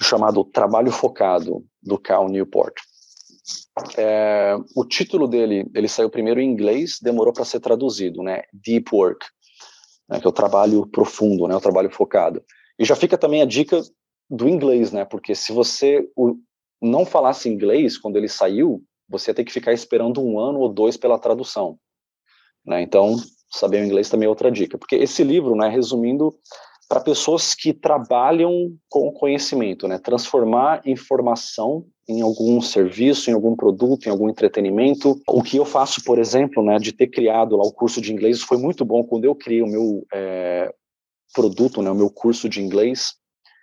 chamado 0.00 0.44
Trabalho 0.44 0.90
Focado, 0.90 1.64
do 1.82 1.98
Cal 1.98 2.28
Newport. 2.28 2.74
É, 3.96 4.56
o 4.74 4.84
título 4.84 5.28
dele, 5.28 5.70
ele 5.74 5.88
saiu 5.88 6.10
primeiro 6.10 6.40
em 6.40 6.50
inglês, 6.50 6.98
demorou 7.00 7.32
para 7.32 7.44
ser 7.44 7.60
traduzido, 7.60 8.22
né? 8.22 8.42
Deep 8.52 8.94
Work, 8.94 9.24
né? 10.08 10.20
que 10.20 10.26
é 10.26 10.30
o 10.30 10.32
trabalho 10.32 10.86
profundo, 10.86 11.46
né? 11.46 11.54
O 11.54 11.60
trabalho 11.60 11.90
focado. 11.90 12.42
E 12.78 12.84
já 12.84 12.96
fica 12.96 13.16
também 13.16 13.42
a 13.42 13.46
dica 13.46 13.80
do 14.28 14.48
inglês, 14.48 14.92
né? 14.92 15.04
Porque 15.04 15.34
se 15.34 15.52
você 15.52 16.06
não 16.80 17.06
falasse 17.06 17.48
inglês 17.48 17.96
quando 17.96 18.16
ele 18.16 18.28
saiu, 18.28 18.82
você 19.08 19.32
ter 19.32 19.44
que 19.44 19.52
ficar 19.52 19.72
esperando 19.72 20.22
um 20.22 20.38
ano 20.38 20.58
ou 20.60 20.72
dois 20.72 20.96
pela 20.96 21.18
tradução. 21.18 21.78
Né? 22.64 22.82
Então, 22.82 23.16
saber 23.50 23.82
o 23.82 23.84
inglês 23.84 24.10
também 24.10 24.26
é 24.26 24.28
outra 24.28 24.50
dica. 24.50 24.76
Porque 24.76 24.96
esse 24.96 25.22
livro, 25.22 25.54
né, 25.54 25.68
resumindo, 25.68 26.34
para 26.88 27.00
pessoas 27.00 27.54
que 27.54 27.72
trabalham 27.72 28.76
com 28.88 29.12
conhecimento, 29.12 29.88
né? 29.88 29.98
Transformar 29.98 30.82
informação 30.86 31.86
em 32.08 32.22
algum 32.22 32.60
serviço, 32.60 33.28
em 33.28 33.34
algum 33.34 33.56
produto, 33.56 34.06
em 34.06 34.10
algum 34.10 34.28
entretenimento. 34.28 35.20
O 35.28 35.42
que 35.42 35.56
eu 35.56 35.64
faço, 35.64 36.02
por 36.04 36.18
exemplo, 36.18 36.62
né, 36.62 36.78
de 36.78 36.92
ter 36.92 37.08
criado 37.08 37.56
lá 37.56 37.64
o 37.64 37.72
curso 37.72 38.00
de 38.00 38.12
inglês, 38.12 38.42
foi 38.42 38.58
muito 38.58 38.84
bom 38.84 39.02
quando 39.02 39.24
eu 39.24 39.34
criei 39.34 39.62
o 39.62 39.66
meu 39.66 40.06
é, 40.12 40.72
produto, 41.34 41.82
né, 41.82 41.90
o 41.90 41.94
meu 41.94 42.08
curso 42.08 42.48
de 42.48 42.62
inglês. 42.62 43.14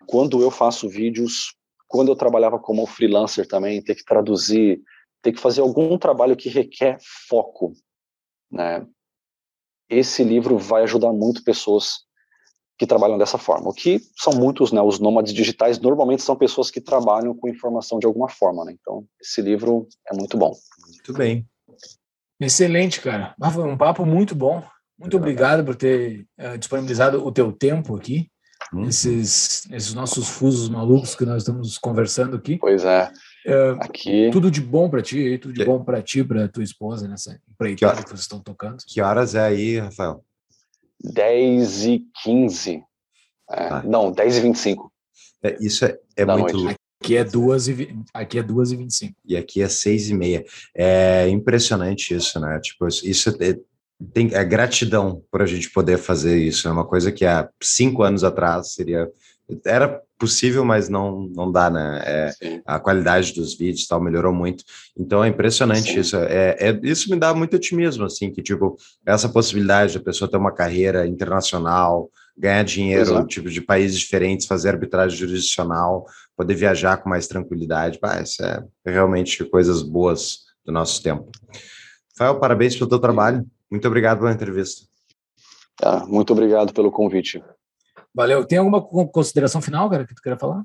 Quando 0.06 0.42
eu 0.42 0.52
faço 0.52 0.90
vídeos, 0.90 1.56
quando 1.88 2.12
eu 2.12 2.16
trabalhava 2.16 2.60
como 2.60 2.86
freelancer 2.86 3.48
também, 3.48 3.82
ter 3.82 3.96
que 3.96 4.04
traduzir, 4.04 4.82
ter 5.22 5.32
que 5.32 5.40
fazer 5.40 5.62
algum 5.62 5.98
trabalho 5.98 6.36
que 6.36 6.50
requer 6.50 6.98
foco, 7.30 7.72
né? 8.52 8.86
Esse 9.90 10.24
livro 10.24 10.58
vai 10.58 10.84
ajudar 10.84 11.14
muito 11.14 11.44
pessoas 11.44 12.00
que 12.78 12.88
trabalham 12.88 13.18
dessa 13.18 13.38
forma. 13.38 13.70
O 13.70 13.74
que 13.74 14.02
são 14.18 14.34
muitos, 14.34 14.72
né, 14.72 14.82
os 14.82 15.00
nômades 15.00 15.34
digitais 15.34 15.80
normalmente 15.80 16.24
são 16.24 16.36
pessoas 16.36 16.72
que 16.72 16.82
trabalham 16.82 17.36
com 17.36 17.48
informação 17.48 18.00
de 18.00 18.06
alguma 18.06 18.28
forma, 18.30 18.66
né? 18.66 18.76
Então, 18.80 19.06
esse 19.22 19.42
livro 19.42 19.88
é 20.12 20.16
muito 20.16 20.38
bom. 20.38 20.54
Muito 20.88 21.14
bem. 21.14 21.46
Excelente, 22.40 23.00
cara. 23.02 23.36
Ah, 23.42 23.52
foi 23.52 23.64
um 23.64 23.78
papo 23.78 24.06
muito 24.06 24.36
bom. 24.36 24.64
Muito 25.00 25.18
obrigado 25.18 25.64
por 25.64 25.76
ter 25.76 26.26
uh, 26.40 26.58
disponibilizado 26.58 27.26
o 27.26 27.32
teu 27.32 27.52
tempo 27.52 27.96
aqui, 27.96 28.30
Hum. 28.74 28.88
esses, 28.88 29.70
esses 29.72 29.94
nossos 29.94 30.28
fusos 30.30 30.70
malucos 30.70 31.16
que 31.16 31.26
nós 31.26 31.44
estamos 31.44 31.78
conversando 31.78 32.38
aqui. 32.38 32.58
Pois 32.58 32.84
é, 32.86 33.12
Uh, 33.46 33.76
aqui 33.82 34.30
tudo 34.32 34.50
de 34.50 34.62
bom 34.62 34.90
para 34.90 35.02
ti, 35.02 35.38
tudo 35.38 35.54
de 35.54 35.60
Que- 35.60 35.66
bom 35.66 35.84
para 35.84 36.02
ti, 36.02 36.24
para 36.24 36.48
tua 36.48 36.64
esposa 36.64 37.10
nessa 37.10 37.34
Que 37.34 37.40
empreitada 37.52 37.92
hora- 37.96 38.04
que 38.04 38.10
vocês 38.10 38.22
estão 38.22 38.40
tocando. 38.40 38.78
Que 38.88 39.02
horas 39.02 39.36
é 39.36 39.42
aí, 39.42 39.80
Rafael? 39.80 40.24
10 41.04 41.86
e 41.86 42.06
15. 42.24 42.84
É, 43.52 43.68
Tá. 43.70 43.84
Não, 43.84 44.12
10 44.12 44.38
e 44.38 44.42
25. 44.42 44.92
É, 45.44 45.58
isso 45.60 45.86
é, 45.86 45.98
é 46.16 46.26
muito 46.26 46.42
noite. 46.54 46.56
louco. 46.56 46.76
Aqui 47.04 47.18
é 47.18 47.24
duas 47.26 47.68
e 47.68 47.74
vi- 47.74 48.00
aqui 48.14 48.40
é 48.40 48.44
duas 48.44 48.72
e 48.72 48.78
vinte 48.78 48.92
e 48.92 48.96
cinco. 48.96 49.16
E 49.26 49.36
aqui 49.36 49.62
é 49.62 49.68
seis 49.68 50.10
e 50.10 50.14
meia. 50.14 50.46
É 50.74 51.28
impressionante 51.28 52.16
isso, 52.16 52.40
né? 52.40 52.58
Tipo, 52.62 52.88
isso 52.88 53.30
é, 53.42 53.60
tem, 54.14 54.34
é 54.34 54.42
gratidão 54.46 55.22
por 55.30 55.42
a 55.42 55.46
gente 55.46 55.70
poder 55.70 55.98
fazer 55.98 56.38
isso. 56.38 56.66
É 56.66 56.72
uma 56.72 56.86
coisa 56.86 57.12
que 57.12 57.26
há 57.26 57.50
cinco 57.62 58.04
anos 58.04 58.24
atrás 58.24 58.74
seria 58.74 59.12
era 59.66 60.02
possível, 60.24 60.64
mas 60.64 60.88
não 60.88 61.28
não 61.36 61.52
dá, 61.52 61.70
né? 61.70 62.02
É, 62.06 62.62
a 62.66 62.80
qualidade 62.80 63.34
dos 63.34 63.54
vídeos 63.58 63.86
tal 63.86 64.02
melhorou 64.02 64.32
muito. 64.32 64.64
Então 64.98 65.22
é 65.22 65.28
impressionante 65.28 65.92
Sim. 65.92 66.00
isso. 66.00 66.16
É, 66.16 66.56
é- 66.58 66.80
isso 66.82 67.10
me 67.10 67.20
dá 67.20 67.34
muito 67.34 67.58
otimismo, 67.58 68.06
assim, 68.06 68.32
que 68.32 68.42
tipo 68.42 68.78
essa 69.06 69.28
possibilidade 69.28 69.98
da 69.98 70.04
pessoa 70.04 70.32
ter 70.32 70.38
uma 70.38 70.54
carreira 70.54 71.06
internacional, 71.06 72.10
ganhar 72.38 72.64
dinheiro, 72.64 73.18
é. 73.18 73.26
tipo 73.26 73.50
de 73.50 73.60
países 73.60 74.00
diferentes, 74.00 74.48
fazer 74.48 74.70
arbitragem 74.70 75.18
jurisdicional, 75.18 76.06
poder 76.38 76.56
viajar 76.56 76.96
com 76.98 77.10
mais 77.10 77.28
tranquilidade. 77.28 78.00
Pá, 78.00 78.22
isso 78.22 78.42
é 78.42 78.64
realmente 78.86 79.44
coisas 79.44 79.82
boas 79.82 80.40
do 80.66 80.72
nosso 80.72 81.04
tempo. 81.04 81.30
Rafael, 82.18 82.40
parabéns 82.40 82.78
pelo 82.78 82.90
teu 82.90 83.00
trabalho. 83.00 83.46
Muito 83.70 83.86
obrigado 83.86 84.20
pela 84.20 84.32
entrevista. 84.32 84.88
Tá, 85.76 86.06
muito 86.08 86.32
obrigado 86.32 86.72
pelo 86.72 86.90
convite. 86.90 87.44
Valeu. 88.16 88.46
Tem 88.46 88.58
alguma 88.60 88.82
co- 88.82 89.08
consideração 89.08 89.62
final, 89.62 89.90
cara, 89.90 90.06
que 90.06 90.14
tu 90.14 90.22
queira 90.22 90.38
falar? 90.38 90.64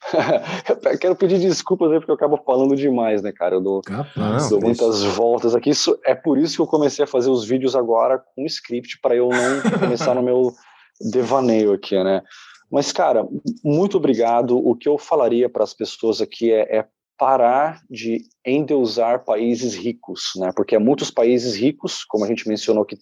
Eu 0.92 0.98
quero 0.98 1.16
pedir 1.16 1.38
desculpas 1.38 1.90
aí 1.90 1.98
porque 1.98 2.10
eu 2.10 2.14
acabo 2.14 2.36
falando 2.44 2.76
demais, 2.76 3.22
né, 3.22 3.32
cara? 3.32 3.54
Eu 3.54 3.60
dou, 3.62 3.80
Capaz. 3.80 4.50
Dou 4.50 4.58
isso. 4.58 4.60
muitas 4.60 5.02
voltas 5.02 5.54
aqui. 5.54 5.70
Isso, 5.70 5.98
é 6.04 6.14
por 6.14 6.36
isso 6.36 6.56
que 6.56 6.60
eu 6.62 6.66
comecei 6.66 7.04
a 7.04 7.08
fazer 7.08 7.30
os 7.30 7.44
vídeos 7.44 7.74
agora 7.74 8.22
com 8.34 8.44
script, 8.44 8.98
para 9.00 9.16
eu 9.16 9.30
não 9.30 9.78
começar 9.80 10.14
no 10.14 10.22
meu 10.22 10.52
devaneio 11.00 11.72
aqui, 11.72 11.94
né? 12.04 12.22
Mas, 12.70 12.92
cara, 12.92 13.26
muito 13.64 13.96
obrigado. 13.96 14.58
O 14.58 14.76
que 14.76 14.88
eu 14.88 14.98
falaria 14.98 15.48
para 15.48 15.64
as 15.64 15.72
pessoas 15.72 16.20
aqui 16.20 16.52
é, 16.52 16.78
é 16.80 16.86
parar 17.16 17.80
de 17.88 18.18
endeusar 18.44 19.24
países 19.24 19.74
ricos, 19.74 20.32
né? 20.36 20.50
Porque 20.54 20.76
há 20.76 20.80
muitos 20.80 21.10
países 21.10 21.54
ricos, 21.56 22.04
como 22.04 22.24
a 22.24 22.28
gente 22.28 22.46
mencionou, 22.46 22.84
que 22.84 22.98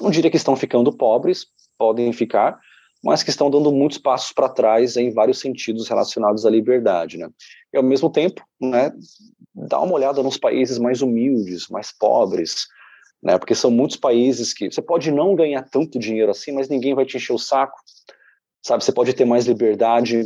não 0.00 0.10
diria 0.10 0.30
que 0.30 0.36
estão 0.38 0.56
ficando 0.56 0.96
pobres, 0.96 1.46
podem 1.76 2.10
ficar, 2.12 2.58
mas 3.02 3.22
que 3.22 3.30
estão 3.30 3.50
dando 3.50 3.72
muitos 3.72 3.98
passos 3.98 4.32
para 4.32 4.48
trás 4.48 4.96
em 4.96 5.12
vários 5.12 5.38
sentidos 5.38 5.88
relacionados 5.88 6.44
à 6.44 6.50
liberdade, 6.50 7.16
né? 7.16 7.28
E 7.72 7.76
ao 7.76 7.82
mesmo 7.82 8.10
tempo, 8.10 8.42
né, 8.60 8.92
dá 9.54 9.80
uma 9.80 9.94
olhada 9.94 10.22
nos 10.22 10.36
países 10.36 10.78
mais 10.78 11.02
humildes, 11.02 11.68
mais 11.68 11.92
pobres, 11.92 12.66
né? 13.22 13.38
Porque 13.38 13.54
são 13.54 13.70
muitos 13.70 13.96
países 13.96 14.52
que 14.52 14.70
você 14.70 14.82
pode 14.82 15.10
não 15.10 15.34
ganhar 15.34 15.62
tanto 15.62 15.98
dinheiro 15.98 16.30
assim, 16.30 16.52
mas 16.52 16.68
ninguém 16.68 16.94
vai 16.94 17.04
te 17.04 17.16
encher 17.16 17.32
o 17.32 17.38
saco, 17.38 17.78
sabe? 18.64 18.84
Você 18.84 18.92
pode 18.92 19.12
ter 19.14 19.24
mais 19.24 19.46
liberdade. 19.46 20.24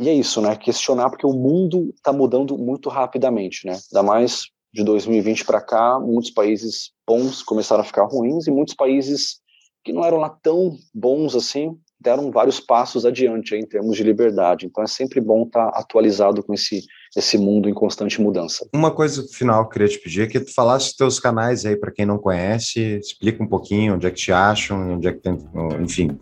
E 0.00 0.08
é 0.08 0.12
isso, 0.12 0.40
né? 0.40 0.56
Questionar 0.56 1.10
porque 1.10 1.26
o 1.26 1.32
mundo 1.32 1.92
está 1.94 2.12
mudando 2.12 2.56
muito 2.56 2.88
rapidamente, 2.88 3.66
né? 3.66 3.78
Ainda 3.92 4.02
mais 4.02 4.46
de 4.72 4.84
2020 4.84 5.44
para 5.44 5.60
cá, 5.60 5.98
muitos 5.98 6.30
países 6.30 6.92
bons 7.06 7.42
começaram 7.42 7.80
a 7.82 7.84
ficar 7.84 8.04
ruins 8.04 8.46
e 8.46 8.50
muitos 8.50 8.74
países 8.74 9.40
que 9.82 9.92
não 9.92 10.04
eram 10.04 10.18
lá 10.18 10.28
tão 10.28 10.76
bons 10.94 11.34
assim 11.34 11.78
deram 12.00 12.30
vários 12.30 12.60
passos 12.60 13.04
adiante 13.04 13.54
aí, 13.54 13.60
em 13.60 13.66
termos 13.66 13.96
de 13.96 14.02
liberdade. 14.02 14.66
Então 14.66 14.82
é 14.82 14.86
sempre 14.86 15.20
bom 15.20 15.44
estar 15.44 15.68
atualizado 15.68 16.42
com 16.42 16.54
esse 16.54 16.84
esse 17.16 17.38
mundo 17.38 17.68
em 17.68 17.74
constante 17.74 18.20
mudança. 18.20 18.68
Uma 18.74 18.90
coisa 18.90 19.26
final 19.32 19.62
que 19.62 19.68
eu 19.68 19.72
queria 19.72 19.88
te 19.88 19.98
pedir 19.98 20.22
é 20.22 20.26
que 20.26 20.40
tu 20.40 20.54
falasse 20.54 20.96
teus 20.96 21.18
canais 21.18 21.64
aí 21.64 21.76
para 21.76 21.90
quem 21.90 22.04
não 22.04 22.18
conhece, 22.18 22.98
explica 22.98 23.42
um 23.42 23.48
pouquinho 23.48 23.94
onde 23.94 24.06
é 24.06 24.10
que 24.10 24.16
te 24.16 24.32
acham, 24.32 24.96
onde 24.96 25.08
é 25.08 25.12
que 25.12 25.20
tem, 25.20 25.38
enfim, 25.82 26.18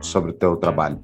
sobre 0.00 0.30
o 0.30 0.34
teu 0.34 0.56
trabalho. 0.56 0.98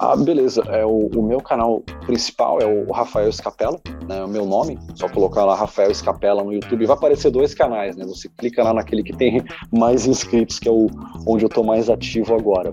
Ah, 0.00 0.14
beleza. 0.14 0.62
É, 0.68 0.86
o, 0.86 1.08
o 1.08 1.22
meu 1.22 1.40
canal 1.40 1.82
principal 2.06 2.60
é 2.60 2.64
o 2.64 2.90
Rafael 2.92 3.28
Escapela, 3.28 3.80
né? 4.08 4.18
É 4.18 4.24
o 4.24 4.28
meu 4.28 4.46
nome. 4.46 4.78
Só 4.94 5.08
colocar 5.08 5.44
lá 5.44 5.56
Rafael 5.56 5.90
Escapela 5.90 6.44
no 6.44 6.52
YouTube. 6.52 6.86
Vai 6.86 6.96
aparecer 6.96 7.32
dois 7.32 7.52
canais, 7.52 7.96
né? 7.96 8.06
Você 8.06 8.28
clica 8.28 8.62
lá 8.62 8.72
naquele 8.72 9.02
que 9.02 9.12
tem 9.12 9.42
mais 9.72 10.06
inscritos, 10.06 10.60
que 10.60 10.68
é 10.68 10.72
o 10.72 10.86
onde 11.26 11.44
eu 11.44 11.48
tô 11.48 11.64
mais 11.64 11.90
ativo 11.90 12.36
agora. 12.36 12.72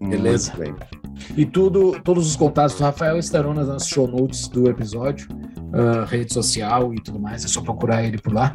Beleza. 0.00 0.52
E 1.36 1.44
tudo, 1.44 2.00
todos 2.02 2.26
os 2.26 2.36
contatos 2.36 2.76
do 2.76 2.82
Rafael 2.82 3.18
estarão 3.18 3.52
nas 3.52 3.86
show 3.86 4.08
notes 4.08 4.48
do 4.48 4.68
episódio, 4.68 5.28
ah, 5.72 6.04
rede 6.04 6.32
social 6.32 6.94
e 6.94 7.02
tudo 7.02 7.20
mais. 7.20 7.44
É 7.44 7.48
só 7.48 7.60
procurar 7.60 8.02
ele 8.02 8.18
por 8.18 8.32
lá. 8.32 8.52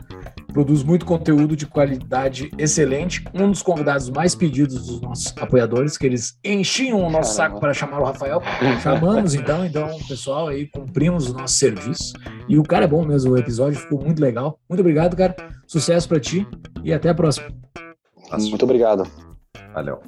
Produz 0.52 0.84
muito 0.84 1.06
conteúdo 1.06 1.56
de 1.56 1.68
qualidade 1.68 2.50
excelente. 2.58 3.24
Um 3.34 3.52
dos 3.52 3.62
convidados 3.62 4.10
mais 4.10 4.34
pedidos 4.34 4.88
dos 4.88 5.02
nossos 5.02 5.34
apoiadores, 5.38 5.98
que 5.98 6.06
eles 6.06 6.40
enchiam 6.44 7.00
o 7.00 7.10
nosso 7.10 7.36
Caramba. 7.36 7.54
saco 7.56 7.60
para 7.60 7.74
chamar 7.74 8.00
o 8.00 8.06
Rafael. 8.06 8.42
Chamamos 8.82 9.36
então, 9.36 9.66
então, 9.66 9.98
pessoal, 10.08 10.48
aí 10.48 10.68
cumprimos 10.68 11.30
o 11.30 11.34
nosso 11.34 11.56
serviço. 11.56 12.14
E 12.48 12.58
o 12.58 12.64
cara 12.64 12.86
é 12.86 12.88
bom 12.88 13.06
mesmo, 13.06 13.34
o 13.34 13.38
episódio 13.38 13.80
ficou 13.80 14.02
muito 14.02 14.22
legal. 14.22 14.58
Muito 14.70 14.80
obrigado, 14.80 15.16
cara. 15.16 15.36
Sucesso 15.68 16.08
para 16.08 16.20
ti 16.20 16.48
e 16.84 16.94
até 16.94 17.10
a 17.10 17.14
próxima. 17.14 17.48
Muito 18.32 18.64
obrigado. 18.64 19.06
Valeu. 19.74 20.00